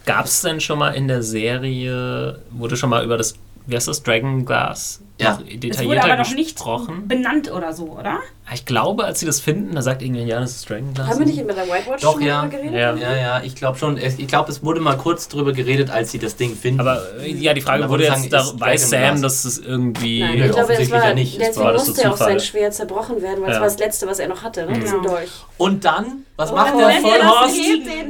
Gab 0.06 0.26
es 0.26 0.42
denn 0.42 0.60
schon 0.60 0.80
mal 0.80 0.96
in 0.96 1.08
der 1.08 1.22
Serie, 1.24 2.40
wurde 2.52 2.76
schon 2.76 2.90
mal 2.90 3.04
über 3.06 3.18
das, 3.18 3.36
wie 3.68 3.76
heißt 3.76 3.88
das, 3.88 4.04
Dragon 4.04 4.46
Glass 4.46 5.00
Ja. 5.20 5.32
noch 5.34 5.40
Es 5.42 5.46
wurde 5.46 5.58
detaillierter 5.60 6.04
aber 6.06 6.16
noch 6.24 6.34
nicht 6.36 6.56
gesprochen? 6.56 7.08
benannt 7.08 7.52
oder 7.52 7.72
so, 7.74 7.98
oder? 7.98 8.20
Ich 8.54 8.66
glaube, 8.66 9.04
als 9.04 9.20
sie 9.20 9.26
das 9.26 9.42
finden, 9.42 9.76
da 9.76 9.82
sagt 9.82 10.02
irgendjemand, 10.02 10.32
ja, 10.32 10.40
das 10.40 10.52
ist 10.52 10.70
Dragonglass. 10.70 11.08
Haben 11.08 11.20
wir 11.20 11.26
nicht 11.26 11.46
mit 11.46 11.58
der 11.58 11.68
White 11.68 11.90
Watch 11.90 12.02
Doch, 12.02 12.14
schon 12.14 12.22
ja. 12.22 12.42
drüber 12.44 12.56
geredet? 12.58 12.74
Ja. 12.80 12.96
Ja, 12.96 13.16
ja, 13.16 13.42
ich 13.44 13.56
glaube 13.56 13.78
schon. 13.78 13.98
Es- 13.98 14.18
Ich 14.18 14.28
glaube, 14.28 14.50
es 14.52 14.64
wurde 14.64 14.80
mal 14.80 14.96
kurz 14.98 15.28
drüber 15.28 15.52
geredet, 15.52 15.90
als 15.90 16.12
sie 16.12 16.20
das 16.20 16.38
Ding 16.38 16.56
finden. 16.56 16.80
Aber 16.80 17.02
äh, 17.22 17.30
ja, 17.30 17.54
die 17.54 17.60
Frage 17.62 17.90
wurde 17.90 18.04
jetzt, 18.06 18.30
sagen, 18.30 18.30
da, 18.30 18.46
weiß. 18.60 18.90
Sam, 18.90 19.22
dass 19.22 19.44
es 19.44 19.60
irgendwie... 19.60 20.22
Nein, 20.22 20.34
ich 20.36 20.38
glaube, 20.44 20.50
es 20.52 20.64
offensichtlich 20.64 20.92
war, 21.02 21.08
ja 21.10 21.14
nicht. 21.14 21.40
deswegen 21.42 21.66
war 21.66 21.74
musste 21.74 22.02
ja 22.02 22.12
auch 22.12 22.18
sein 22.18 22.40
Schwert 22.40 22.74
zerbrochen 22.74 23.22
werden, 23.22 23.42
weil 23.42 23.50
Ja. 23.50 23.56
es 23.56 23.60
war 23.60 23.68
das 23.68 23.80
Letzte, 23.80 24.08
was 24.08 24.20
er 24.20 24.30
noch 24.30 24.42
hatte, 24.44 24.66
ne? 24.66 24.80
diesen 24.80 25.02
Genau. 25.02 25.16
Dolch. 25.16 25.30
Und 25.58 25.84
dann, 25.84 26.24
was 26.38 26.52
Oh, 26.52 26.56
macht 26.56 26.74
der 26.80 26.88
er 26.88 27.02
Vollhorst? 27.02 27.58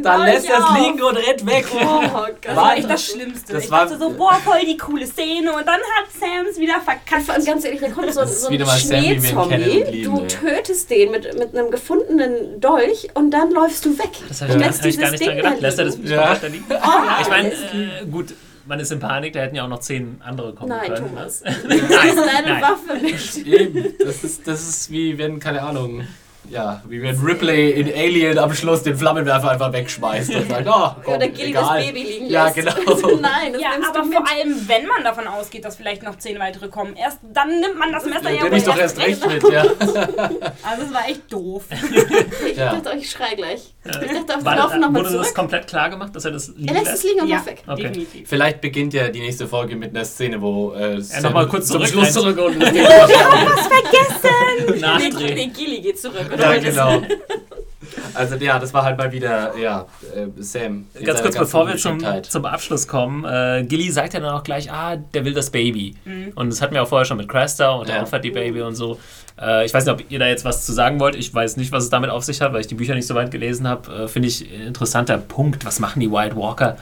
Dann 0.03 0.21
lässt 0.25 0.49
er 0.49 0.59
es 0.59 0.79
liegen 0.79 1.01
und 1.01 1.17
rennt 1.17 1.45
weg. 1.47 1.65
Oh 1.73 2.01
Gott. 2.13 2.33
Das 2.41 2.55
War- 2.55 2.77
echt 2.77 2.89
das 2.89 3.03
Schlimmste. 3.05 3.53
das 3.53 3.63
ich 3.65 3.71
war- 3.71 3.85
dachte 3.85 3.97
so, 3.97 4.09
boah, 4.11 4.35
voll 4.35 4.59
die 4.65 4.77
coole 4.77 5.05
Szene. 5.07 5.51
Und 5.51 5.65
dann 5.65 5.79
hat 5.79 6.05
Sam's 6.19 6.59
wieder 6.59 6.75
verkackt. 6.81 7.37
Und 7.37 7.45
ganz 7.45 7.65
ehrlich, 7.65 7.79
da 7.81 7.89
kommt 7.89 8.13
so, 8.13 8.19
ein 8.21 8.27
wieder 8.51 8.65
und 10.35 10.41
tötest 10.49 10.89
den 10.89 11.11
mit, 11.11 11.37
mit 11.37 11.55
einem 11.55 11.71
gefundenen 11.71 12.59
Dolch 12.61 13.09
und 13.13 13.31
dann 13.31 13.51
läufst 13.51 13.85
du 13.85 13.97
weg. 13.97 14.09
Das 14.27 14.41
habe 14.41 14.53
ich, 14.53 14.59
lässt 14.59 14.79
hab 14.81 14.85
ich 14.87 14.99
gar 14.99 15.11
dieses 15.11 15.19
nicht 15.19 15.27
dran 15.27 15.35
Ding 15.35 15.37
gedacht. 15.37 15.55
da 15.57 15.61
Lässt 15.67 15.79
er 15.79 15.85
das 15.85 15.95
liegen. 15.97 16.07
nicht 16.09 16.15
Ja. 16.17 16.35
da 16.35 16.47
liegen? 16.47 16.65
Oh, 16.69 17.21
Ich 17.21 17.29
meine, 17.29 17.49
äh, 17.51 18.05
gut, 18.11 18.33
man 18.65 18.79
ist 18.79 18.91
in 18.91 18.99
Panik, 18.99 19.33
da 19.33 19.39
hätten 19.39 19.55
ja 19.55 19.63
auch 19.63 19.69
noch 19.69 19.79
zehn 19.79 20.19
andere 20.25 20.53
kommen 20.53 20.69
Nein, 20.69 20.93
können. 20.93 21.09
Thomas. 21.09 21.41
Das- 21.41 21.53
Das 21.63 22.05
ist 22.05 22.17
deine 22.17 22.47
nein. 22.49 22.61
Waffe 22.61 22.99
mit. 23.01 23.47
Eben, 23.47 23.93
das 23.99 24.23
ist, 24.23 24.47
das 24.47 24.67
ist 24.67 24.91
wie 24.91 25.17
wenn, 25.17 25.39
keine 25.39 25.61
Ahnung, 25.63 26.05
ja, 26.49 26.81
wie 26.87 27.01
wenn 27.01 27.15
Ripley 27.19 27.71
in 27.71 27.87
Alien 27.93 28.37
am 28.39 28.53
Schluss 28.53 28.83
den 28.83 28.95
Flammenwerfer 28.97 29.51
einfach 29.51 29.71
wegschmeißt 29.73 30.33
und 30.35 30.49
sagt, 30.49 30.67
oh, 30.71 30.91
komm, 31.03 31.15
Oder 31.15 31.27
Gilly 31.29 31.49
egal. 31.49 31.77
das 31.77 31.85
Baby 31.87 32.03
liegen 32.03 32.25
Ja, 32.27 32.45
lässt. 32.45 32.55
genau. 32.55 32.71
Nein, 33.21 33.53
das 33.53 33.61
Ja, 33.61 33.69
nimmst 33.73 33.89
aber 33.89 33.99
du 34.05 34.11
vor 34.11 34.21
mit. 34.21 34.31
allem, 34.31 34.67
wenn 34.67 34.85
man 34.87 35.03
davon 35.03 35.27
ausgeht, 35.27 35.65
dass 35.65 35.75
vielleicht 35.75 36.03
noch 36.03 36.17
zehn 36.17 36.39
weitere 36.39 36.67
kommen, 36.69 36.95
erst 36.95 37.19
dann 37.33 37.59
nimmt 37.59 37.77
man 37.77 37.91
das 37.91 38.05
Messer 38.05 38.29
ja 38.31 38.43
Nehme 38.43 38.51
wohl 38.51 38.57
ich 38.57 38.63
doch 38.63 38.77
erst 38.77 38.99
recht 38.99 39.27
mit, 39.27 39.43
ja. 39.51 39.63
Also 40.63 40.83
es 40.87 40.93
war 40.93 41.07
echt 41.09 41.31
doof. 41.31 41.65
Ich 42.49 42.57
Ja. 42.57 42.75
dachte, 42.75 42.97
ich 42.97 43.09
schrei 43.09 43.35
gleich. 43.35 43.73
Ich 43.89 44.11
dachte, 44.27 44.43
wir 44.45 44.55
laufen 44.55 44.79
nochmal 44.81 45.05
wurde 45.05 45.17
das 45.17 45.33
komplett 45.33 45.67
klar 45.67 45.89
gemacht, 45.89 46.15
dass 46.15 46.25
er 46.25 46.31
das 46.31 46.49
liegen 46.49 46.67
Er 46.67 46.73
lässt 46.81 46.93
es 46.95 47.03
liegen 47.03 47.21
und 47.21 47.27
ja, 47.27 47.45
weg. 47.45 47.63
Okay. 47.67 47.83
definitiv. 47.83 48.29
Vielleicht 48.29 48.61
beginnt 48.61 48.93
ja 48.93 49.07
die 49.09 49.19
nächste 49.19 49.47
Folge 49.47 49.75
mit 49.75 49.95
einer 49.95 50.05
Szene, 50.05 50.41
wo 50.41 50.73
äh, 50.73 51.01
Sam 51.01 51.23
noch 51.23 51.33
mal 51.33 51.47
kurz 51.47 51.67
zum 51.67 51.77
zurück 51.85 51.89
Schluss 51.89 52.13
zurück 52.13 52.37
und 52.39 52.61
das 52.61 52.71
Ding 52.71 52.83
Nee, 54.69 54.79
Nachdrehen. 54.79 55.35
nee, 55.35 55.47
Gilly 55.47 55.81
geht 55.81 55.99
zurück. 55.99 56.25
Oder 56.33 56.55
Ja, 56.55 56.57
was 56.57 56.63
genau. 56.75 57.01
Also 58.13 58.35
ja, 58.35 58.59
das 58.59 58.73
war 58.73 58.83
halt 58.83 58.97
mal 58.97 59.11
wieder, 59.11 59.55
ja, 59.57 59.85
äh, 60.15 60.27
Sam. 60.41 60.87
Ganz 61.03 61.21
kurz, 61.21 61.37
bevor 61.37 61.67
wir 61.67 61.77
zum, 61.77 61.93
Ungeschicktheit. 61.93 62.25
zum 62.25 62.45
Abschluss 62.45 62.87
kommen, 62.87 63.23
äh, 63.25 63.63
Gilly 63.67 63.91
sagt 63.91 64.13
ja 64.13 64.19
dann 64.19 64.33
auch 64.33 64.43
gleich, 64.43 64.71
ah, 64.71 64.97
der 64.97 65.23
will 65.25 65.33
das 65.33 65.49
Baby. 65.51 65.95
Mhm. 66.03 66.31
Und 66.35 66.49
das 66.51 66.61
hatten 66.61 66.73
wir 66.73 66.83
auch 66.83 66.87
vorher 66.87 67.05
schon 67.05 67.17
mit 67.17 67.27
Cresta 67.27 67.71
und 67.71 67.87
der 67.87 67.97
Ja. 67.97 68.01
opfert 68.03 68.23
die 68.23 68.31
Baby 68.31 68.61
und 68.61 68.75
so. 68.75 68.99
Äh, 69.39 69.65
ich 69.65 69.73
weiß 69.73 69.85
nicht, 69.85 69.93
ob 69.93 70.11
ihr 70.11 70.19
da 70.19 70.27
jetzt 70.27 70.45
was 70.45 70.65
zu 70.65 70.73
sagen 70.73 70.99
wollt. 70.99 71.15
Ich 71.15 71.33
weiß 71.33 71.57
nicht, 71.57 71.71
was 71.71 71.85
es 71.85 71.89
damit 71.89 72.09
auf 72.09 72.23
sich 72.23 72.41
hat, 72.41 72.53
weil 72.53 72.61
ich 72.61 72.67
die 72.67 72.75
Bücher 72.75 72.95
nicht 72.95 73.07
so 73.07 73.15
weit 73.15 73.31
gelesen 73.31 73.67
habe. 73.67 74.03
Äh, 74.03 74.07
Finde 74.07 74.27
ich 74.27 74.41
ein 74.51 74.67
interessanter 74.67 75.17
Punkt. 75.17 75.65
Was 75.65 75.79
machen 75.79 75.99
die 75.99 76.11
White 76.11 76.35
Walker 76.35 76.77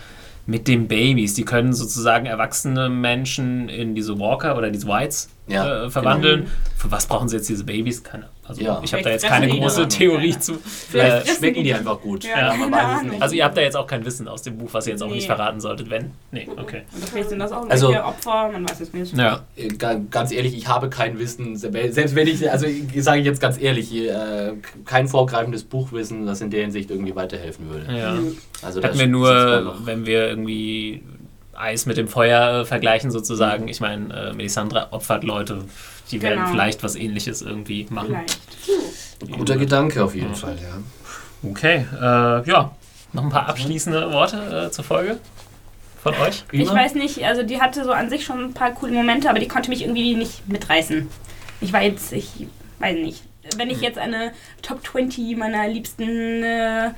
mit 0.45 0.68
den 0.68 0.88
Babys? 0.88 1.34
Die 1.34 1.45
können 1.45 1.73
sozusagen 1.73 2.26
erwachsene 2.26 2.90
Menschen 2.90 3.69
in 3.69 3.95
diese 3.95 4.19
Walker 4.19 4.57
oder 4.57 4.69
diese 4.69 4.88
Whites 4.88 5.30
Ja, 5.48 5.86
äh, 5.86 5.90
verwandeln. 5.90 6.48
Für 6.77 6.91
was 6.91 7.07
brauchen 7.07 7.27
sie 7.27 7.38
jetzt 7.38 7.49
diese 7.49 7.64
Babys? 7.64 8.03
Keine 8.03 8.30
also 8.48 8.62
Ja. 8.62 8.80
ich 8.84 8.94
habe 8.94 9.04
da 9.04 9.10
jetzt 9.10 9.26
keine 9.26 9.48
die 9.48 9.60
große. 9.60 9.88
Theorie 9.88 10.30
Ja. 10.32 10.40
zu. 10.40 10.54
Vielleicht 10.64 11.28
Äh, 11.28 11.36
schmecken 11.36 11.64
die 11.64 11.74
einfach 11.74 12.00
gut. 12.02 12.24
Ja, 12.24 12.54
man 12.54 12.72
keine 12.72 12.72
weiß 12.72 12.98
es 13.06 13.12
nicht. 13.12 13.22
also 13.22 13.36
ihr 13.36 13.44
habt 13.44 13.58
da 13.58 13.62
jetzt 13.62 13.76
auch 13.78 13.88
kein 13.88 14.06
Wissen 14.06 14.28
aus 14.28 14.42
dem 14.44 14.58
Buch, 14.58 14.70
was 14.72 14.86
ihr 14.88 14.92
jetzt 14.94 15.02
auch 15.02 15.08
Nee. 15.08 15.16
nicht 15.16 15.26
verraten 15.26 15.60
solltet, 15.60 15.90
wenn? 15.90 16.12
Nee, 16.32 16.48
okay. 16.58 16.84
Oder 16.98 17.08
vielleicht 17.08 17.30
sind 17.30 17.40
das 17.40 17.52
auch 17.52 17.70
Also- 17.70 17.96
Opfer, 17.96 18.50
man 18.52 18.70
weiß 18.70 18.80
es 18.82 18.94
nicht. 18.94 19.18
Ja. 19.18 19.42
Äh, 19.56 19.68
ga- 19.70 20.00
Ganz 20.12 20.32
ehrlich, 20.32 20.56
ich 20.58 20.68
habe 20.68 20.90
kein 20.90 21.18
Wissen, 21.20 21.56
selbst 21.56 22.16
wenn 22.16 22.28
ich, 22.28 22.50
also 22.52 22.68
sage 22.98 23.20
ich 23.20 23.26
jetzt 23.26 23.42
ganz 23.42 23.60
ehrlich, 23.60 23.94
äh, 23.96 24.54
kein 24.86 25.08
vorgreifendes 25.08 25.64
Buchwissen, 25.64 26.26
das 26.26 26.42
in 26.42 26.50
der 26.52 26.62
Hinsicht 26.62 26.92
irgendwie 26.92 27.16
weiterhelfen 27.16 27.70
würde. 27.70 27.98
ja. 27.98 28.18
Also 28.62 28.80
da 28.80 28.88
Hatten 28.88 29.00
wir 29.00 29.08
nur, 29.08 29.76
wenn 29.86 30.06
wir 30.06 30.28
irgendwie 30.28 31.04
Eis 31.54 31.86
mit 31.86 31.96
dem 31.98 32.08
Feuer 32.08 32.62
äh, 32.62 32.66
vergleichen 32.66 33.12
sozusagen. 33.12 33.68
Ich 33.70 33.80
meine, 33.80 34.14
äh, 34.14 34.34
Melisandre 34.34 34.88
opfert 34.92 35.24
Leute, 35.24 35.60
die 36.11 36.22
werden 36.22 36.40
Genau. 36.40 36.52
vielleicht 36.52 36.84
was 36.84 36.95
ähnliches 36.95 37.41
irgendwie 37.41 37.88
machen. 37.90 38.15
Vielleicht. 39.19 39.38
Guter 39.38 39.57
Gedanke 39.57 40.03
auf 40.03 40.14
jeden 40.15 40.36
Fall, 40.36 40.57
ja. 40.61 41.49
Okay, 41.49 41.86
äh, 41.99 42.49
ja. 42.49 42.72
Noch 43.14 43.23
ein 43.23 43.30
paar 43.30 43.48
abschließende 43.48 44.11
Worte 44.11 44.65
äh, 44.68 44.72
zur 44.72 44.84
Folge 44.84 45.19
von 46.03 46.14
euch? 46.15 46.44
Ich 46.52 46.69
weiß 46.69 46.95
nicht, 46.95 47.23
also 47.23 47.44
die 47.44 47.61
hatte 47.61 47.84
so 47.84 47.91
an 47.91 48.10
sich 48.10 48.26
schon 48.26 48.45
ein 48.45 48.53
paar 48.53 48.72
coole 48.72 48.91
Momente, 48.91 49.30
aber 49.30 49.40
die 49.40 49.48
konnte 49.48 49.69
mich 49.69 49.82
irgendwie 49.84 50.15
nicht 50.15 50.48
mitreißen. 50.49 51.07
Ich 51.61 51.72
war 51.72 51.82
jetzt, 51.82 52.11
ich 52.11 52.30
weiß 52.80 52.95
nicht. 52.98 53.23
Wenn 53.57 53.69
ich 53.69 53.80
jetzt 53.82 53.98
eine 53.98 54.32
Top 54.61 54.86
20 54.86 55.38
meiner 55.38 55.68
liebsten 55.68 56.44
äh, 56.44 56.90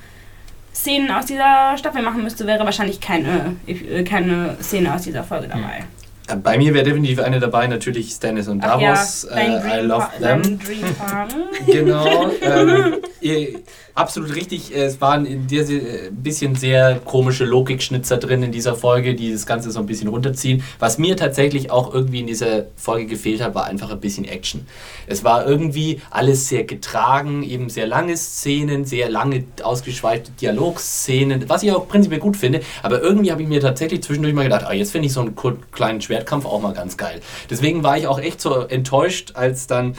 Szenen 0.73 1.11
aus 1.11 1.25
dieser 1.25 1.77
Staffel 1.77 2.01
machen 2.01 2.23
müsste, 2.23 2.47
wäre 2.47 2.65
wahrscheinlich 2.65 2.99
keine, 2.99 3.55
äh, 3.67 4.03
keine 4.03 4.57
Szene 4.61 4.93
aus 4.93 5.03
dieser 5.03 5.23
Folge 5.23 5.47
dabei. 5.49 5.79
Äh, 5.79 5.96
Bei 6.35 6.57
mir 6.57 6.73
wäre 6.73 6.83
definitiv 6.83 7.19
eine 7.19 7.39
dabei, 7.39 7.67
natürlich 7.67 8.11
Stannis 8.11 8.47
und 8.49 8.61
Ach 8.63 8.79
Davos. 8.79 9.27
ja, 9.29 9.35
dein 9.35 9.65
äh, 9.65 9.81
I 9.81 9.85
love 9.85 10.07
them. 10.19 10.59
Genau. 11.65 12.29
ähm, 12.41 12.95
ihr, 13.21 13.59
absolut 13.97 14.35
richtig. 14.35 14.75
Es 14.75 15.01
waren 15.01 15.25
in 15.25 15.47
dieser 15.47 15.73
äh, 15.73 16.09
bisschen 16.11 16.55
sehr 16.55 16.99
komische 17.03 17.45
Logikschnitzer 17.45 18.17
drin 18.17 18.43
in 18.43 18.51
dieser 18.51 18.75
Folge, 18.75 19.15
die 19.15 19.31
das 19.31 19.45
Ganze 19.45 19.71
so 19.71 19.79
ein 19.79 19.85
bisschen 19.85 20.07
runterziehen. 20.07 20.63
Was 20.79 20.97
mir 20.97 21.17
tatsächlich 21.17 21.71
auch 21.71 21.93
irgendwie 21.93 22.19
in 22.19 22.27
dieser 22.27 22.65
Folge 22.75 23.07
gefehlt 23.07 23.41
hat, 23.41 23.55
war 23.55 23.65
einfach 23.65 23.91
ein 23.91 23.99
bisschen 23.99 24.25
Action. 24.25 24.67
Es 25.07 25.23
war 25.23 25.47
irgendwie 25.47 26.01
alles 26.11 26.47
sehr 26.47 26.63
getragen, 26.63 27.43
eben 27.43 27.69
sehr 27.69 27.87
lange 27.87 28.15
Szenen, 28.17 28.85
sehr 28.85 29.09
lange 29.09 29.45
ausgeschweifte 29.63 30.31
Dialogszenen, 30.31 31.49
was 31.49 31.63
ich 31.63 31.71
auch 31.71 31.87
prinzipiell 31.87 32.19
gut 32.19 32.37
finde. 32.37 32.61
Aber 32.83 33.01
irgendwie 33.01 33.31
habe 33.31 33.41
ich 33.41 33.47
mir 33.47 33.61
tatsächlich 33.61 34.03
zwischendurch 34.03 34.35
mal 34.35 34.43
gedacht, 34.43 34.65
ah, 34.67 34.73
jetzt 34.73 34.91
finde 34.91 35.07
ich 35.07 35.13
so 35.13 35.21
einen 35.21 35.35
kleinen 35.71 36.01
Schwertkampf 36.17 36.45
auch 36.45 36.61
mal 36.61 36.73
ganz 36.73 36.97
geil. 36.97 37.21
Deswegen 37.49 37.83
war 37.83 37.97
ich 37.97 38.07
auch 38.07 38.19
echt 38.19 38.41
so 38.41 38.61
enttäuscht, 38.61 39.31
als 39.35 39.67
dann 39.67 39.95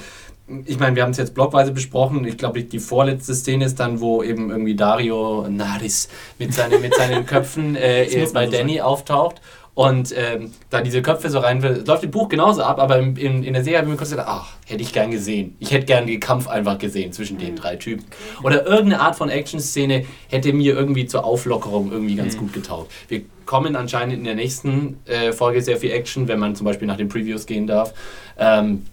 ich 0.65 0.79
meine, 0.79 0.97
wir 0.97 1.03
haben 1.03 1.11
es 1.11 1.19
jetzt 1.19 1.35
blockweise 1.35 1.73
besprochen. 1.73 2.25
Ich 2.25 2.39
glaube, 2.39 2.63
die 2.63 2.79
vorletzte 2.79 3.35
Szene 3.35 3.67
ist 3.67 3.79
dann, 3.81 4.01
wo 4.01 4.23
eben 4.23 4.51
irgendwie 4.51 4.75
Dario 4.75 5.47
Naris 5.47 6.09
mit, 6.39 6.55
seine, 6.55 6.79
mit 6.79 6.95
seinen 6.95 7.27
Köpfen 7.27 7.77
äh, 7.77 8.27
bei 8.33 8.47
Danny 8.47 8.81
auftaucht 8.81 9.43
und 9.79 10.13
ähm, 10.17 10.51
da 10.71 10.81
diese 10.81 11.03
Köpfe 11.03 11.31
so 11.31 11.39
rein. 11.39 11.63
Läuft 11.87 12.03
im 12.03 12.11
Buch 12.11 12.29
genauso 12.29 12.65
ab, 12.65 12.81
aber 12.81 12.99
im, 12.99 13.17
in, 13.17 13.45
in 13.45 13.53
der 13.53 13.63
Serie 13.63 13.79
habe 13.79 13.87
ich 13.87 13.93
mir 13.93 13.97
kurz 13.97 14.11
gedacht, 14.11 14.27
ach, 14.29 14.55
hätte 14.67 14.83
ich 14.83 14.93
gern 14.93 15.13
gesehen. 15.13 15.55
Ich 15.61 15.71
hätte 15.71 15.87
gern 15.87 16.09
den 16.09 16.19
Kampf 16.19 16.49
einfach 16.49 16.79
gesehen 16.79 17.13
zwischen 17.13 17.39
den 17.39 17.55
drei 17.55 17.77
Typen. 17.77 18.05
Oder 18.43 18.67
irgendeine 18.67 19.01
Art 19.01 19.15
von 19.15 19.29
Action-Szene 19.29 20.05
hätte 20.31 20.53
mir 20.53 20.75
irgendwie 20.75 21.07
zur 21.07 21.25
Auflockerung 21.25 21.93
irgendwie 21.93 22.17
ganz 22.17 22.37
gut 22.37 22.53
getaugt. 22.53 22.91
Wir 23.07 23.23
kommen 23.47 23.77
anscheinend 23.77 24.15
in 24.15 24.25
der 24.25 24.35
nächsten 24.35 24.99
äh, 25.05 25.31
Folge 25.31 25.63
sehr 25.63 25.77
viel 25.77 25.93
Action, 25.93 26.27
wenn 26.27 26.41
man 26.41 26.57
zum 26.57 26.65
Beispiel 26.65 26.89
nach 26.89 26.97
den 26.97 27.09
Previews 27.09 27.47
gehen 27.47 27.69
darf. 27.69 27.95
Ähm, 28.37 28.85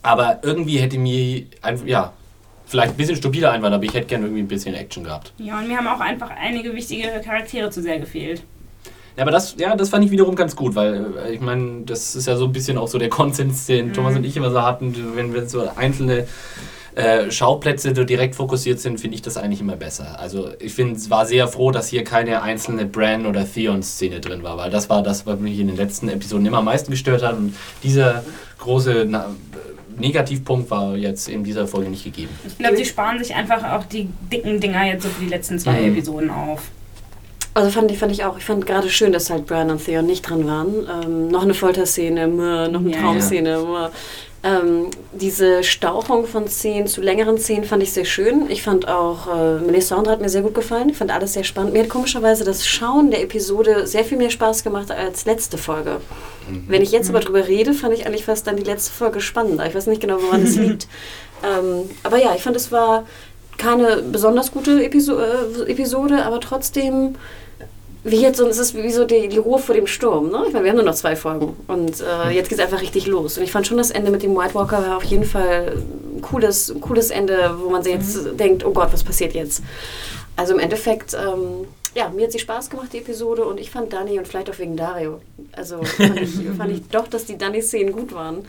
aber 0.00 0.38
irgendwie 0.40 0.78
hätte 0.78 0.96
mir 0.96 1.44
einfach, 1.60 1.84
ja, 1.84 2.14
vielleicht 2.64 2.94
ein 2.94 2.96
bisschen 2.96 3.16
stupider 3.16 3.52
Einwand, 3.52 3.74
aber 3.74 3.84
ich 3.84 3.92
hätte 3.92 4.06
gern 4.06 4.22
irgendwie 4.22 4.40
ein 4.40 4.48
bisschen 4.48 4.74
Action 4.74 5.04
gehabt. 5.04 5.34
Ja, 5.36 5.58
und 5.58 5.68
mir 5.68 5.76
haben 5.76 5.88
auch 5.88 6.00
einfach 6.00 6.30
einige 6.30 6.74
wichtige 6.74 7.20
Charaktere 7.22 7.68
zu 7.68 7.82
sehr 7.82 7.98
gefehlt. 7.98 8.44
Ja, 9.16 9.22
aber 9.22 9.30
das, 9.30 9.54
ja, 9.58 9.74
das 9.76 9.88
fand 9.88 10.04
ich 10.04 10.10
wiederum 10.10 10.34
ganz 10.34 10.54
gut, 10.56 10.74
weil 10.74 11.06
äh, 11.26 11.32
ich 11.34 11.40
meine, 11.40 11.82
das 11.86 12.14
ist 12.14 12.26
ja 12.26 12.36
so 12.36 12.44
ein 12.44 12.52
bisschen 12.52 12.76
auch 12.78 12.88
so 12.88 12.98
der 12.98 13.08
Konsens, 13.20 13.66
den 13.66 13.92
Thomas 13.92 14.14
und 14.16 14.24
ich 14.24 14.36
immer 14.36 14.50
so 14.50 14.62
hatten, 14.62 14.94
wenn, 15.14 15.32
wenn 15.32 15.48
so 15.48 15.66
einzelne 15.76 16.26
äh, 16.96 17.30
Schauplätze 17.30 17.94
so 17.94 18.04
direkt 18.04 18.34
fokussiert 18.34 18.80
sind, 18.80 18.98
finde 19.00 19.14
ich 19.16 19.22
das 19.22 19.36
eigentlich 19.36 19.60
immer 19.60 19.76
besser. 19.76 20.18
Also 20.18 20.50
ich 20.58 20.72
finde, 20.74 20.96
es 20.96 21.10
war 21.10 21.26
sehr 21.26 21.46
froh, 21.48 21.70
dass 21.70 21.88
hier 21.88 22.04
keine 22.04 22.42
einzelne 22.42 22.86
Bran- 22.86 23.26
oder 23.26 23.46
Theon-Szene 23.50 24.20
drin 24.20 24.42
war, 24.42 24.56
weil 24.56 24.70
das 24.70 24.88
war 24.88 25.02
das, 25.02 25.26
was 25.26 25.38
mich 25.38 25.58
in 25.58 25.66
den 25.68 25.76
letzten 25.76 26.08
Episoden 26.08 26.46
immer 26.46 26.58
am 26.58 26.64
meisten 26.66 26.90
gestört 26.90 27.22
hat 27.22 27.36
und 27.36 27.54
dieser 27.82 28.22
große 28.58 29.04
na, 29.08 29.26
Negativpunkt 29.98 30.70
war 30.70 30.96
jetzt 30.96 31.28
in 31.28 31.42
dieser 31.44 31.66
Folge 31.66 31.88
nicht 31.90 32.04
gegeben. 32.04 32.30
Ich 32.46 32.58
glaube, 32.58 32.76
sie 32.76 32.84
sparen 32.84 33.18
sich 33.18 33.34
einfach 33.34 33.62
auch 33.72 33.84
die 33.84 34.08
dicken 34.32 34.60
Dinger 34.60 34.86
jetzt 34.86 35.04
so 35.04 35.08
für 35.08 35.22
die 35.24 35.30
letzten 35.30 35.58
zwei 35.58 35.80
Mhm. 35.80 35.92
Episoden 35.92 36.30
auf. 36.30 36.62
Also 37.56 37.70
fand 37.70 37.90
ich, 37.90 37.98
fand 37.98 38.12
ich 38.12 38.22
auch. 38.24 38.36
Ich 38.36 38.44
fand 38.44 38.66
gerade 38.66 38.90
schön, 38.90 39.12
dass 39.12 39.30
halt 39.30 39.46
Brian 39.46 39.70
und 39.70 39.82
Theon 39.82 40.04
nicht 40.04 40.28
dran 40.28 40.46
waren. 40.46 40.86
Ähm, 41.04 41.28
noch 41.28 41.42
eine 41.42 41.54
Folterszene, 41.54 42.28
noch 42.28 42.80
eine 42.80 42.90
Ja, 42.90 43.00
Traumszene. 43.00 43.58
meh. 43.58 43.88
Ähm, 44.42 44.90
diese 45.12 45.64
Stauchung 45.64 46.26
von 46.26 46.46
Szenen 46.48 46.86
zu 46.86 47.00
längeren 47.00 47.38
Szenen 47.38 47.64
fand 47.64 47.82
ich 47.82 47.92
sehr 47.92 48.04
schön. 48.04 48.50
Ich 48.50 48.62
fand 48.62 48.86
auch, 48.86 49.26
äh, 49.34 49.58
Melisandre 49.60 50.12
hat 50.12 50.20
mir 50.20 50.28
sehr 50.28 50.42
gut 50.42 50.54
gefallen. 50.54 50.90
Ich 50.90 50.98
fand 50.98 51.10
alles 51.10 51.32
sehr 51.32 51.44
spannend. 51.44 51.72
Mir 51.72 51.82
hat 51.82 51.88
komischerweise 51.88 52.44
das 52.44 52.66
Schauen 52.66 53.10
der 53.10 53.22
Episode 53.22 53.86
sehr 53.86 54.04
viel 54.04 54.18
mehr 54.18 54.28
Spaß 54.30 54.62
gemacht 54.62 54.90
als 54.90 55.24
letzte 55.24 55.56
Folge. 55.56 55.96
Wenn 56.68 56.82
ich 56.82 56.92
jetzt 56.92 57.08
aber 57.08 57.20
drüber 57.20 57.48
rede, 57.48 57.72
fand 57.72 57.94
ich 57.94 58.06
eigentlich 58.06 58.26
fast 58.26 58.46
dann 58.46 58.56
die 58.56 58.62
letzte 58.64 58.92
Folge 58.92 59.20
spannender. 59.22 59.66
Ich 59.66 59.74
weiß 59.74 59.86
nicht 59.86 60.02
genau, 60.02 60.18
woran 60.22 60.42
es 60.42 60.54
liegt. 60.64 60.86
Ähm, 61.42 61.88
aber 62.02 62.18
ja, 62.18 62.34
ich 62.36 62.42
fand, 62.42 62.54
es 62.54 62.70
war 62.70 63.04
keine 63.58 64.02
besonders 64.12 64.52
gute 64.52 64.84
Episo 64.84 65.18
äh, 65.18 65.70
Episode, 65.70 66.22
aber 66.24 66.38
trotzdem 66.40 67.16
wie 68.06 68.22
jetzt, 68.22 68.40
und 68.40 68.48
es 68.48 68.58
ist 68.58 68.74
wie 68.76 68.90
so 68.90 69.04
die, 69.04 69.28
die 69.28 69.38
Ruhe 69.38 69.58
vor 69.58 69.74
dem 69.74 69.86
Sturm, 69.86 70.30
ne? 70.30 70.44
Ich 70.46 70.52
meine, 70.52 70.64
wir 70.64 70.70
haben 70.70 70.76
nur 70.76 70.86
noch 70.86 70.94
zwei 70.94 71.16
Folgen 71.16 71.56
und 71.66 72.00
äh, 72.00 72.30
jetzt 72.30 72.48
geht 72.48 72.58
es 72.58 72.64
einfach 72.64 72.80
richtig 72.80 73.06
los. 73.06 73.36
Und 73.36 73.44
ich 73.44 73.50
fand 73.50 73.66
schon, 73.66 73.76
das 73.76 73.90
Ende 73.90 74.12
mit 74.12 74.22
dem 74.22 74.36
White 74.36 74.54
Walker 74.54 74.80
war 74.80 74.96
auf 74.96 75.04
jeden 75.04 75.24
Fall 75.24 75.76
ein 76.14 76.22
cooles, 76.22 76.70
ein 76.70 76.80
cooles 76.80 77.10
Ende, 77.10 77.56
wo 77.58 77.68
man 77.68 77.82
sich 77.82 77.92
jetzt 77.92 78.38
denkt, 78.38 78.64
oh 78.64 78.70
Gott, 78.70 78.92
was 78.92 79.02
passiert 79.02 79.34
jetzt? 79.34 79.62
Also 80.36 80.54
im 80.54 80.60
Endeffekt, 80.60 81.14
ähm, 81.14 81.66
ja, 81.96 82.08
mir 82.08 82.24
hat 82.24 82.32
sie 82.32 82.38
Spaß 82.38 82.70
gemacht, 82.70 82.92
die 82.92 82.98
Episode, 82.98 83.44
und 83.44 83.58
ich 83.58 83.70
fand 83.70 83.92
Dani 83.92 84.18
und 84.18 84.28
vielleicht 84.28 84.50
auch 84.50 84.58
wegen 84.58 84.76
Dario. 84.76 85.20
Also 85.52 85.82
fand 85.82 86.20
ich, 86.20 86.30
fand 86.56 86.70
ich 86.70 86.88
doch, 86.88 87.08
dass 87.08 87.24
die 87.24 87.36
Dani-Szenen 87.36 87.92
gut 87.92 88.14
waren. 88.14 88.44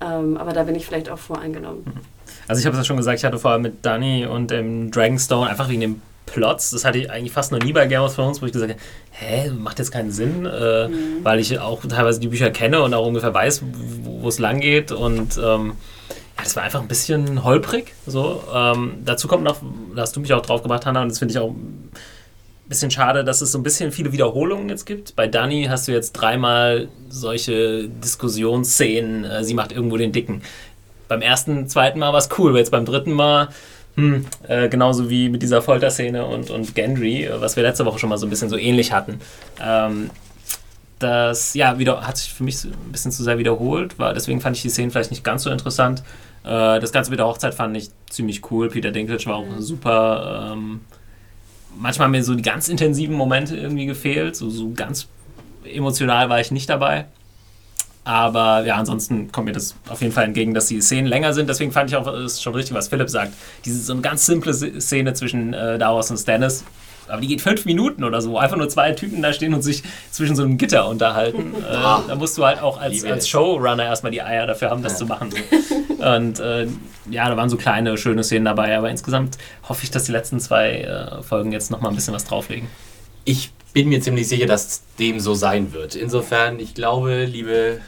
Ähm, 0.00 0.36
aber 0.36 0.52
da 0.52 0.62
bin 0.62 0.76
ich 0.76 0.86
vielleicht 0.86 1.08
auch 1.08 1.18
voreingenommen. 1.18 1.84
Also 2.46 2.60
ich 2.60 2.66
habe 2.66 2.76
es 2.76 2.80
ja 2.80 2.84
schon 2.84 2.96
gesagt, 2.96 3.18
ich 3.18 3.24
hatte 3.24 3.38
vorher 3.38 3.58
mit 3.58 3.84
Dani 3.84 4.26
und 4.26 4.50
dem 4.50 4.90
Dragonstone 4.90 5.48
einfach 5.48 5.68
wegen 5.68 5.80
dem 5.80 6.02
Plots, 6.32 6.70
das 6.70 6.84
hatte 6.84 6.98
ich 6.98 7.10
eigentlich 7.10 7.32
fast 7.32 7.52
noch 7.52 7.58
nie 7.58 7.72
bei 7.72 7.86
Game 7.86 8.00
of 8.00 8.14
Thrones, 8.14 8.40
wo 8.40 8.46
ich 8.46 8.52
gesagt 8.52 8.72
habe, 8.72 8.82
hä, 9.10 9.50
macht 9.50 9.78
jetzt 9.78 9.90
keinen 9.90 10.10
Sinn, 10.10 10.46
äh, 10.46 10.88
mhm. 10.88 11.22
weil 11.22 11.38
ich 11.38 11.58
auch 11.58 11.84
teilweise 11.84 12.20
die 12.20 12.28
Bücher 12.28 12.50
kenne 12.50 12.82
und 12.82 12.94
auch 12.94 13.06
ungefähr 13.06 13.34
weiß, 13.34 13.62
wo 14.02 14.28
es 14.28 14.38
lang 14.38 14.60
geht 14.60 14.92
und 14.92 15.38
ähm, 15.38 15.72
ja, 16.36 16.44
das 16.44 16.56
war 16.56 16.62
einfach 16.62 16.80
ein 16.80 16.88
bisschen 16.88 17.44
holprig. 17.44 17.92
So. 18.06 18.42
Ähm, 18.52 19.02
dazu 19.04 19.28
kommt 19.28 19.44
noch, 19.44 19.58
da 19.94 20.02
hast 20.02 20.16
du 20.16 20.20
mich 20.20 20.32
auch 20.32 20.40
drauf 20.40 20.62
gebracht, 20.62 20.86
Hannah, 20.86 21.02
und 21.02 21.10
das 21.10 21.18
finde 21.18 21.32
ich 21.32 21.38
auch 21.38 21.50
ein 21.50 21.90
bisschen 22.68 22.90
schade, 22.90 23.24
dass 23.24 23.42
es 23.42 23.52
so 23.52 23.58
ein 23.58 23.62
bisschen 23.62 23.92
viele 23.92 24.12
Wiederholungen 24.12 24.70
jetzt 24.70 24.86
gibt. 24.86 25.14
Bei 25.14 25.26
Dani 25.26 25.66
hast 25.68 25.86
du 25.88 25.92
jetzt 25.92 26.12
dreimal 26.12 26.88
solche 27.10 27.88
Diskussionsszenen, 27.88 29.24
äh, 29.24 29.44
sie 29.44 29.54
macht 29.54 29.72
irgendwo 29.72 29.98
den 29.98 30.12
Dicken. 30.12 30.42
Beim 31.08 31.20
ersten, 31.20 31.68
zweiten 31.68 31.98
Mal 31.98 32.12
war 32.12 32.18
es 32.20 32.30
cool, 32.38 32.50
aber 32.50 32.58
jetzt 32.58 32.70
beim 32.70 32.86
dritten 32.86 33.12
Mal 33.12 33.48
hm, 33.96 34.26
äh, 34.48 34.68
genauso 34.68 35.10
wie 35.10 35.28
mit 35.28 35.42
dieser 35.42 35.60
Folterszene 35.60 36.24
und, 36.24 36.50
und 36.50 36.74
Gendry, 36.74 37.24
äh, 37.24 37.40
was 37.40 37.56
wir 37.56 37.62
letzte 37.62 37.84
Woche 37.84 37.98
schon 37.98 38.08
mal 38.08 38.18
so 38.18 38.26
ein 38.26 38.30
bisschen 38.30 38.48
so 38.48 38.56
ähnlich 38.56 38.92
hatten. 38.92 39.20
Ähm, 39.62 40.10
das 40.98 41.54
ja, 41.54 41.78
wieder, 41.78 42.06
hat 42.06 42.16
sich 42.16 42.32
für 42.32 42.44
mich 42.44 42.64
ein 42.64 42.92
bisschen 42.92 43.12
zu 43.12 43.22
sehr 43.22 43.38
wiederholt, 43.38 43.98
war, 43.98 44.14
deswegen 44.14 44.40
fand 44.40 44.56
ich 44.56 44.62
die 44.62 44.70
Szene 44.70 44.90
vielleicht 44.90 45.10
nicht 45.10 45.24
ganz 45.24 45.42
so 45.42 45.50
interessant. 45.50 46.02
Äh, 46.44 46.80
das 46.80 46.92
Ganze 46.92 47.10
mit 47.10 47.18
der 47.18 47.26
Hochzeit 47.26 47.54
fand 47.54 47.76
ich 47.76 47.90
ziemlich 48.10 48.50
cool. 48.50 48.68
Peter 48.68 48.90
Dinklage 48.90 49.26
war 49.26 49.36
auch 49.36 49.46
mhm. 49.46 49.60
super. 49.60 50.52
Ähm, 50.52 50.80
manchmal 51.76 52.06
haben 52.06 52.12
mir 52.12 52.24
so 52.24 52.34
die 52.34 52.42
ganz 52.42 52.68
intensiven 52.68 53.14
Momente 53.14 53.56
irgendwie 53.56 53.86
gefehlt. 53.86 54.36
So, 54.36 54.50
so 54.50 54.70
ganz 54.70 55.08
emotional 55.64 56.28
war 56.28 56.40
ich 56.40 56.50
nicht 56.50 56.68
dabei. 56.68 57.06
Aber 58.04 58.64
ja, 58.66 58.76
ansonsten 58.76 59.30
kommt 59.30 59.46
mir 59.46 59.52
das 59.52 59.76
auf 59.88 60.00
jeden 60.00 60.12
Fall 60.12 60.24
entgegen, 60.24 60.54
dass 60.54 60.66
die 60.66 60.80
Szenen 60.80 61.06
länger 61.06 61.32
sind. 61.32 61.48
Deswegen 61.48 61.70
fand 61.70 61.90
ich 61.90 61.96
auch, 61.96 62.12
ist 62.12 62.42
schon 62.42 62.54
richtig, 62.54 62.74
was 62.74 62.88
Philipp 62.88 63.08
sagt. 63.08 63.32
Diese 63.64 63.80
so 63.80 63.92
eine 63.92 64.02
ganz 64.02 64.26
simple 64.26 64.52
Szene 64.52 65.14
zwischen 65.14 65.54
äh, 65.54 65.78
Davos 65.78 66.10
und 66.10 66.16
Stannis. 66.16 66.64
Aber 67.08 67.20
die 67.20 67.28
geht 67.28 67.40
fünf 67.40 67.64
Minuten 67.64 68.04
oder 68.04 68.20
so. 68.20 68.38
Einfach 68.38 68.56
nur 68.56 68.68
zwei 68.68 68.92
Typen 68.92 69.22
da 69.22 69.32
stehen 69.32 69.54
und 69.54 69.62
sich 69.62 69.82
zwischen 70.10 70.34
so 70.34 70.42
einem 70.42 70.58
Gitter 70.58 70.88
unterhalten. 70.88 71.54
äh, 71.70 71.72
da 71.72 72.14
musst 72.16 72.38
du 72.38 72.44
halt 72.44 72.60
auch 72.60 72.80
als, 72.80 73.04
als 73.04 73.28
Showrunner 73.28 73.84
erstmal 73.84 74.12
die 74.12 74.22
Eier 74.22 74.46
dafür 74.46 74.70
haben, 74.70 74.82
das 74.82 74.92
ja. 74.92 74.98
zu 74.98 75.06
machen. 75.06 75.30
Und 75.98 76.40
äh, 76.40 76.66
ja, 77.10 77.28
da 77.28 77.36
waren 77.36 77.50
so 77.50 77.56
kleine, 77.56 77.96
schöne 77.98 78.24
Szenen 78.24 78.46
dabei. 78.46 78.76
Aber 78.76 78.90
insgesamt 78.90 79.38
hoffe 79.68 79.84
ich, 79.84 79.90
dass 79.90 80.04
die 80.04 80.12
letzten 80.12 80.40
zwei 80.40 80.80
äh, 80.80 81.22
Folgen 81.22 81.52
jetzt 81.52 81.70
nochmal 81.70 81.92
ein 81.92 81.94
bisschen 81.94 82.14
was 82.14 82.24
drauflegen. 82.24 82.68
Ich 83.24 83.52
bin 83.72 83.88
mir 83.88 84.00
ziemlich 84.00 84.28
sicher, 84.28 84.46
dass 84.46 84.82
dem 84.98 85.20
so 85.20 85.34
sein 85.34 85.72
wird. 85.72 85.94
Insofern, 85.94 86.60
ich 86.60 86.74
glaube, 86.74 87.24
liebe 87.24 87.80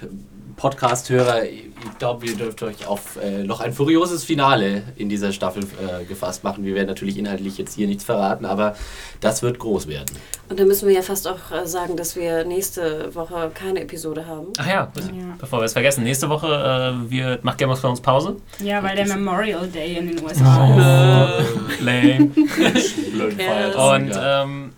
Podcast-Hörer, 0.57 1.45
ich 1.45 1.99
glaube, 1.99 2.27
ihr 2.27 2.37
dürft 2.37 2.63
euch 2.63 2.87
auf 2.87 3.17
äh, 3.17 3.43
noch 3.43 3.61
ein 3.61 3.73
furioses 3.73 4.25
Finale 4.25 4.83
in 4.97 5.09
dieser 5.09 5.33
Staffel 5.33 5.65
äh, 5.65 6.05
gefasst 6.05 6.45
machen. 6.45 6.65
Wir 6.65 6.75
werden 6.75 6.89
natürlich 6.89 7.19
inhaltlich 7.19 7.59
jetzt 7.59 7.75
hier 7.75 7.87
nichts 7.87 8.05
verraten, 8.05 8.45
aber 8.45 8.77
das 9.21 9.43
wird 9.43 9.59
groß 9.59 9.89
werden. 9.89 10.07
Und 10.49 10.61
dann 10.61 10.69
müssen 10.69 10.89
wir 10.89 10.95
ja 10.95 11.03
fast 11.03 11.27
auch 11.27 11.51
äh, 11.51 11.67
sagen, 11.67 11.97
dass 11.97 12.17
wir 12.17 12.45
nächste 12.45 13.15
Woche 13.15 13.51
keine 13.53 13.81
Episode 13.81 14.27
haben. 14.27 14.49
Ach 14.59 14.67
ja, 14.67 14.93
ja. 14.97 15.13
bevor 15.39 15.61
wir 15.61 15.65
es 15.65 15.73
vergessen. 15.73 16.05
Nächste 16.05 16.29
Woche 16.29 16.47
äh, 16.47 17.11
wir, 17.11 17.39
macht 17.43 17.59
Game 17.59 17.71
of 17.71 17.81
Thrones 17.81 18.01
Pause. 18.01 18.37
Ja, 18.61 18.83
weil 18.83 18.97
der 18.97 19.09
Memorial 19.09 19.67
Day 19.67 19.97
in 19.97 20.09
den 20.09 20.25
USA 20.25 21.39
ist. 21.39 21.47
Oh, 21.55 21.61
lame. 21.85 22.27
Blöd 23.13 23.77
Und 23.77 24.13
ähm, 24.17 24.73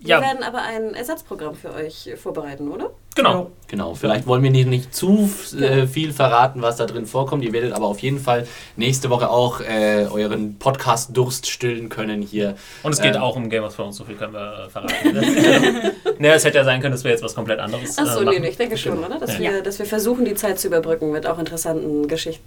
wir 0.00 0.08
ja. 0.08 0.20
werden 0.22 0.42
aber 0.42 0.62
ein 0.62 0.94
Ersatzprogramm 0.94 1.54
für 1.54 1.74
euch 1.74 2.08
vorbereiten, 2.16 2.68
oder? 2.68 2.90
Genau. 3.14 3.50
Genau. 3.66 3.94
Vielleicht 3.94 4.26
wollen 4.26 4.42
wir 4.42 4.50
nicht, 4.50 4.66
nicht 4.66 4.94
zu 4.94 5.30
äh, 5.60 5.86
viel 5.86 6.14
verraten, 6.14 6.62
was 6.62 6.76
da 6.76 6.86
drin 6.86 7.04
vorkommt. 7.04 7.44
Ihr 7.44 7.52
werdet 7.52 7.72
aber 7.72 7.86
auf 7.86 7.98
jeden 7.98 8.18
Fall 8.18 8.46
nächste 8.76 9.10
Woche 9.10 9.28
auch 9.28 9.60
äh, 9.60 10.06
euren 10.10 10.58
Podcast-Durst 10.58 11.50
stillen 11.50 11.90
können 11.90 12.22
hier. 12.22 12.56
Und 12.82 12.92
es 12.92 13.02
geht 13.02 13.16
ähm, 13.16 13.20
auch 13.20 13.36
um 13.36 13.50
Game 13.50 13.62
of 13.62 13.76
Thrones, 13.76 13.96
so 13.96 14.04
viel 14.04 14.16
können 14.16 14.32
wir 14.32 14.66
äh, 14.66 14.70
verraten. 14.70 15.12
ne, 16.18 16.32
es 16.32 16.44
hätte 16.46 16.56
ja 16.56 16.64
sein 16.64 16.80
können, 16.80 16.92
dass 16.92 17.04
wir 17.04 17.10
jetzt 17.10 17.22
was 17.22 17.34
komplett 17.34 17.60
anderes 17.60 17.98
äh, 17.98 18.00
Achso, 18.00 18.22
nee, 18.22 18.38
nee, 18.38 18.48
ich 18.48 18.56
denke 18.56 18.78
schon, 18.78 19.04
oder? 19.04 19.18
Dass, 19.18 19.34
ja. 19.34 19.40
wir, 19.40 19.62
dass 19.62 19.78
wir 19.78 19.86
versuchen, 19.86 20.24
die 20.24 20.34
Zeit 20.34 20.58
zu 20.58 20.68
überbrücken 20.68 21.10
mit 21.10 21.26
auch 21.26 21.38
interessanten 21.38 22.08
Geschichten. 22.08 22.44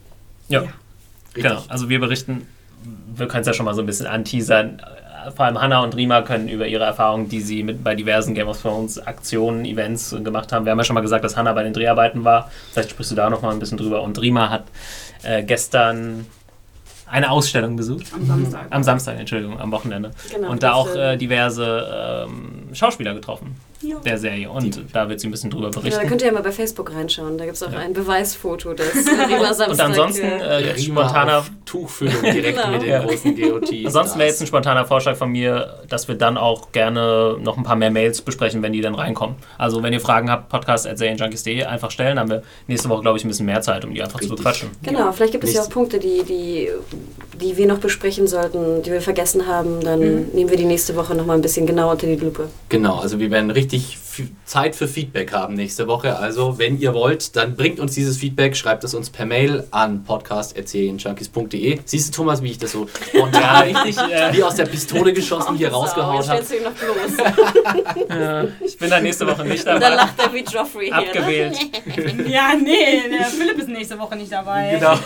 Ja. 0.48 0.64
ja. 0.64 0.70
Genau. 1.36 1.64
Also 1.68 1.88
wir 1.90 2.00
berichten, 2.00 2.48
wir 3.16 3.28
können 3.28 3.42
es 3.42 3.48
ja 3.48 3.54
schon 3.54 3.66
mal 3.66 3.76
so 3.76 3.82
ein 3.82 3.86
bisschen 3.86 4.08
anteasern 4.08 4.82
vor 5.36 5.46
allem 5.46 5.62
Hannah 5.62 5.84
und 5.84 5.96
Rima 5.96 6.22
können 6.22 6.48
über 6.48 6.68
ihre 6.68 6.84
Erfahrungen, 6.84 7.30
die 7.30 7.42
sie 7.42 7.64
mit 7.64 7.84
bei 7.84 7.96
diversen 7.96 8.34
Game 8.34 8.48
of 8.48 8.62
Thrones 8.62 9.00
Aktionen, 9.00 9.66
Events 9.66 10.16
gemacht 10.24 10.52
haben. 10.52 10.66
Wir 10.66 10.72
haben 10.72 10.80
ja 10.80 10.84
schon 10.84 10.94
mal 10.94 11.02
gesagt, 11.02 11.24
dass 11.24 11.38
Hannah 11.38 11.54
bei 11.54 11.64
den 11.64 11.74
Dreharbeiten 11.74 12.24
war. 12.24 12.52
Vielleicht 12.72 12.92
sprichst 12.92 13.12
du 13.12 13.16
da 13.16 13.30
noch 13.30 13.42
mal 13.42 13.52
ein 13.52 13.60
bisschen 13.60 13.78
drüber. 13.78 14.02
Und 14.02 14.20
Rima 14.22 14.50
hat 14.50 14.66
äh, 15.24 15.44
gestern 15.44 16.26
eine 17.08 17.30
Ausstellung 17.30 17.76
besucht. 17.76 18.08
Am 18.14 18.26
Samstag. 18.26 18.68
Am 18.70 18.84
Samstag, 18.84 19.20
Entschuldigung, 19.20 19.60
am 19.60 19.72
Wochenende. 19.72 20.12
Genau, 20.34 20.50
und 20.50 20.64
da 20.64 20.74
auch 20.74 20.96
äh, 20.96 21.18
diverse 21.18 22.26
ähm, 22.28 22.70
Schauspieler 22.74 23.14
getroffen 23.14 23.56
ja. 23.84 23.98
der 24.00 24.18
Serie. 24.18 24.50
Und 24.50 24.76
die. 24.76 24.86
da 24.92 25.10
wird 25.10 25.20
sie 25.20 25.28
ein 25.28 25.32
bisschen 25.32 25.50
drüber 25.50 25.70
berichten. 25.70 25.92
Ja, 25.92 26.04
da 26.04 26.08
könnt 26.08 26.22
ihr 26.22 26.28
ja 26.28 26.34
mal 26.34 26.44
bei 26.44 26.52
Facebook 26.52 26.94
reinschauen. 26.94 27.38
Da 27.38 27.46
gibt 27.46 27.58
es 27.58 27.64
auch 27.64 27.72
ja. 27.72 27.80
ein 27.80 27.94
Beweisfoto 27.94 28.74
des 28.74 28.94
Rima 29.08 29.54
Samstag. 29.54 29.70
Und 29.70 29.82
ansonsten 29.82 30.26
äh, 30.26 30.68
ja, 30.68 30.78
spontaner 30.78 31.44
Tuchfüllung 31.66 32.22
direkt 32.22 32.58
genau. 32.58 32.72
mit 32.72 32.84
den 32.84 33.02
großen 33.02 33.36
GOTs. 33.42 33.86
Ansonsten 33.86 34.20
wäre 34.20 34.30
jetzt 34.30 34.42
ein 34.42 34.48
spontaner 34.48 34.86
Vorschlag 34.86 35.16
von 35.16 35.30
mir, 35.30 35.80
dass 35.90 36.08
wir 36.08 36.16
dann 36.16 36.38
auch 36.38 36.72
gerne 36.72 37.38
noch 37.42 37.58
ein 37.58 37.64
paar 37.64 37.76
mehr 37.76 37.92
Mails 37.92 38.22
besprechen, 38.22 38.62
wenn 38.62 38.74
die 38.74 38.82
dann 38.82 38.96
reinkommen. 38.96 39.36
Also 39.58 39.84
wenn 39.84 39.94
ihr 39.94 40.02
Fragen 40.02 40.30
habt, 40.30 40.50
podcast.serienjunkies.de 40.50 41.64
einfach 41.64 41.92
stellen. 41.92 42.16
Dann 42.16 42.20
haben 42.20 42.30
wir 42.30 42.44
nächste 42.68 42.90
Woche, 42.90 43.02
glaube 43.02 43.18
ich, 43.18 43.26
ein 43.26 43.28
bisschen 43.28 43.46
mehr 43.46 43.62
Zeit, 43.62 43.86
um 43.86 43.94
die 43.94 44.02
einfach 44.02 44.20
Richtig. 44.20 44.30
zu 44.30 44.36
bequatschen. 44.36 44.70
Genau, 44.84 45.12
vielleicht 45.12 45.32
gibt 45.32 45.44
es 45.44 45.54
ja 45.54 45.62
auch 45.62 45.70
Punkte, 45.70 46.00
die, 46.00 46.24
die, 46.24 46.70
die 47.40 47.58
wir 47.58 47.68
noch 47.68 47.80
besprechen 47.80 48.28
sollten, 48.28 48.84
die 48.84 48.92
wir 48.92 49.02
vergessen 49.02 49.48
haben. 49.48 49.82
Dann 49.82 50.00
mhm. 50.00 50.26
nehmen 50.34 50.50
wir 50.50 50.58
die 50.58 50.66
nächste 50.66 50.96
Woche 50.96 51.16
noch 51.16 51.26
mal 51.26 51.34
ein 51.34 51.42
bisschen 51.42 51.66
genauer 51.66 51.94
unter 51.94 52.08
die 52.08 52.16
Lupe. 52.16 52.50
Genau, 52.70 53.00
also 53.00 53.20
wir 53.20 53.32
werden 53.32 53.52
richtig 53.52 53.73
richtig 53.74 54.03
Zeit 54.46 54.76
für 54.76 54.88
Feedback 54.88 55.32
haben 55.34 55.56
nächste 55.56 55.88
Woche. 55.88 56.18
Also, 56.18 56.58
wenn 56.60 56.80
ihr 56.80 56.94
wollt, 56.94 57.36
dann 57.36 57.56
bringt 57.56 57.80
uns 57.80 57.94
dieses 57.94 58.18
Feedback, 58.18 58.56
schreibt 58.56 58.84
es 58.84 58.94
uns 58.94 59.10
per 59.10 59.26
Mail 59.26 59.66
an 59.72 60.04
podcast.junkies.de. 60.04 61.80
Siehst 61.86 62.10
du, 62.10 62.22
Thomas, 62.22 62.42
wie 62.42 62.52
ich 62.52 62.58
das 62.58 62.72
so 62.72 62.88
spontan 62.88 63.64
richtig 63.64 63.98
äh, 63.98 64.34
wie 64.34 64.44
aus 64.44 64.56
der 64.56 64.66
Pistole 64.66 65.14
geschossen 65.14 65.56
hier 65.56 65.72
rausgehauen 65.72 66.28
habe? 66.28 66.44
ja, 68.10 68.44
ich 68.64 68.78
bin 68.78 68.90
da 68.90 69.00
nächste 69.00 69.28
Woche 69.28 69.46
nicht 69.46 69.66
dabei. 69.66 69.76
Und 69.76 69.84
dann 69.84 69.96
lacht 69.96 70.14
er 70.20 70.34
wie 70.34 70.44
Joffrey 70.44 70.86
hier. 70.86 70.96
Abgewählt. 70.96 71.58
Ne? 71.86 72.28
ja, 72.30 72.54
nee, 72.56 73.10
der 73.10 73.26
Philipp 73.26 73.58
ist 73.58 73.70
nächste 73.70 73.98
Woche 74.00 74.16
nicht 74.16 74.32
dabei. 74.32 74.78
Genau. 74.80 74.98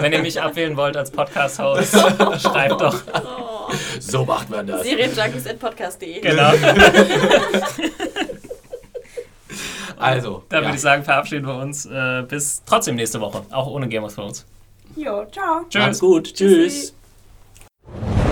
wenn 0.00 0.12
ihr 0.12 0.22
mich 0.22 0.40
abwählen 0.40 0.76
wollt 0.76 0.96
als 0.96 1.10
Podcast-Host, 1.10 1.96
schreibt 2.40 2.80
doch. 2.80 3.02
Oh. 3.14 3.72
So 4.00 4.24
macht 4.24 4.50
man 4.50 4.66
das. 4.66 4.82
Serienjunkies.podcast.de 4.82 6.20
Genau. 6.20 6.52
Also. 9.98 10.44
Da 10.48 10.58
ja. 10.58 10.62
würde 10.62 10.74
ich 10.76 10.80
sagen, 10.80 11.04
verabschieden 11.04 11.46
wir 11.46 11.56
uns. 11.56 11.86
Äh, 11.86 12.24
bis 12.28 12.62
trotzdem 12.64 12.96
nächste 12.96 13.20
Woche. 13.20 13.42
Auch 13.50 13.66
ohne 13.66 13.88
Game 13.88 14.04
of 14.04 14.14
Thrones. 14.14 14.46
Jo, 14.94 15.24
ciao. 15.30 15.64
Tschüss. 15.68 15.82
Macht's 15.82 16.00
gut. 16.00 16.34
Tschüss. 16.34 16.94
Tschüssi. 17.92 18.25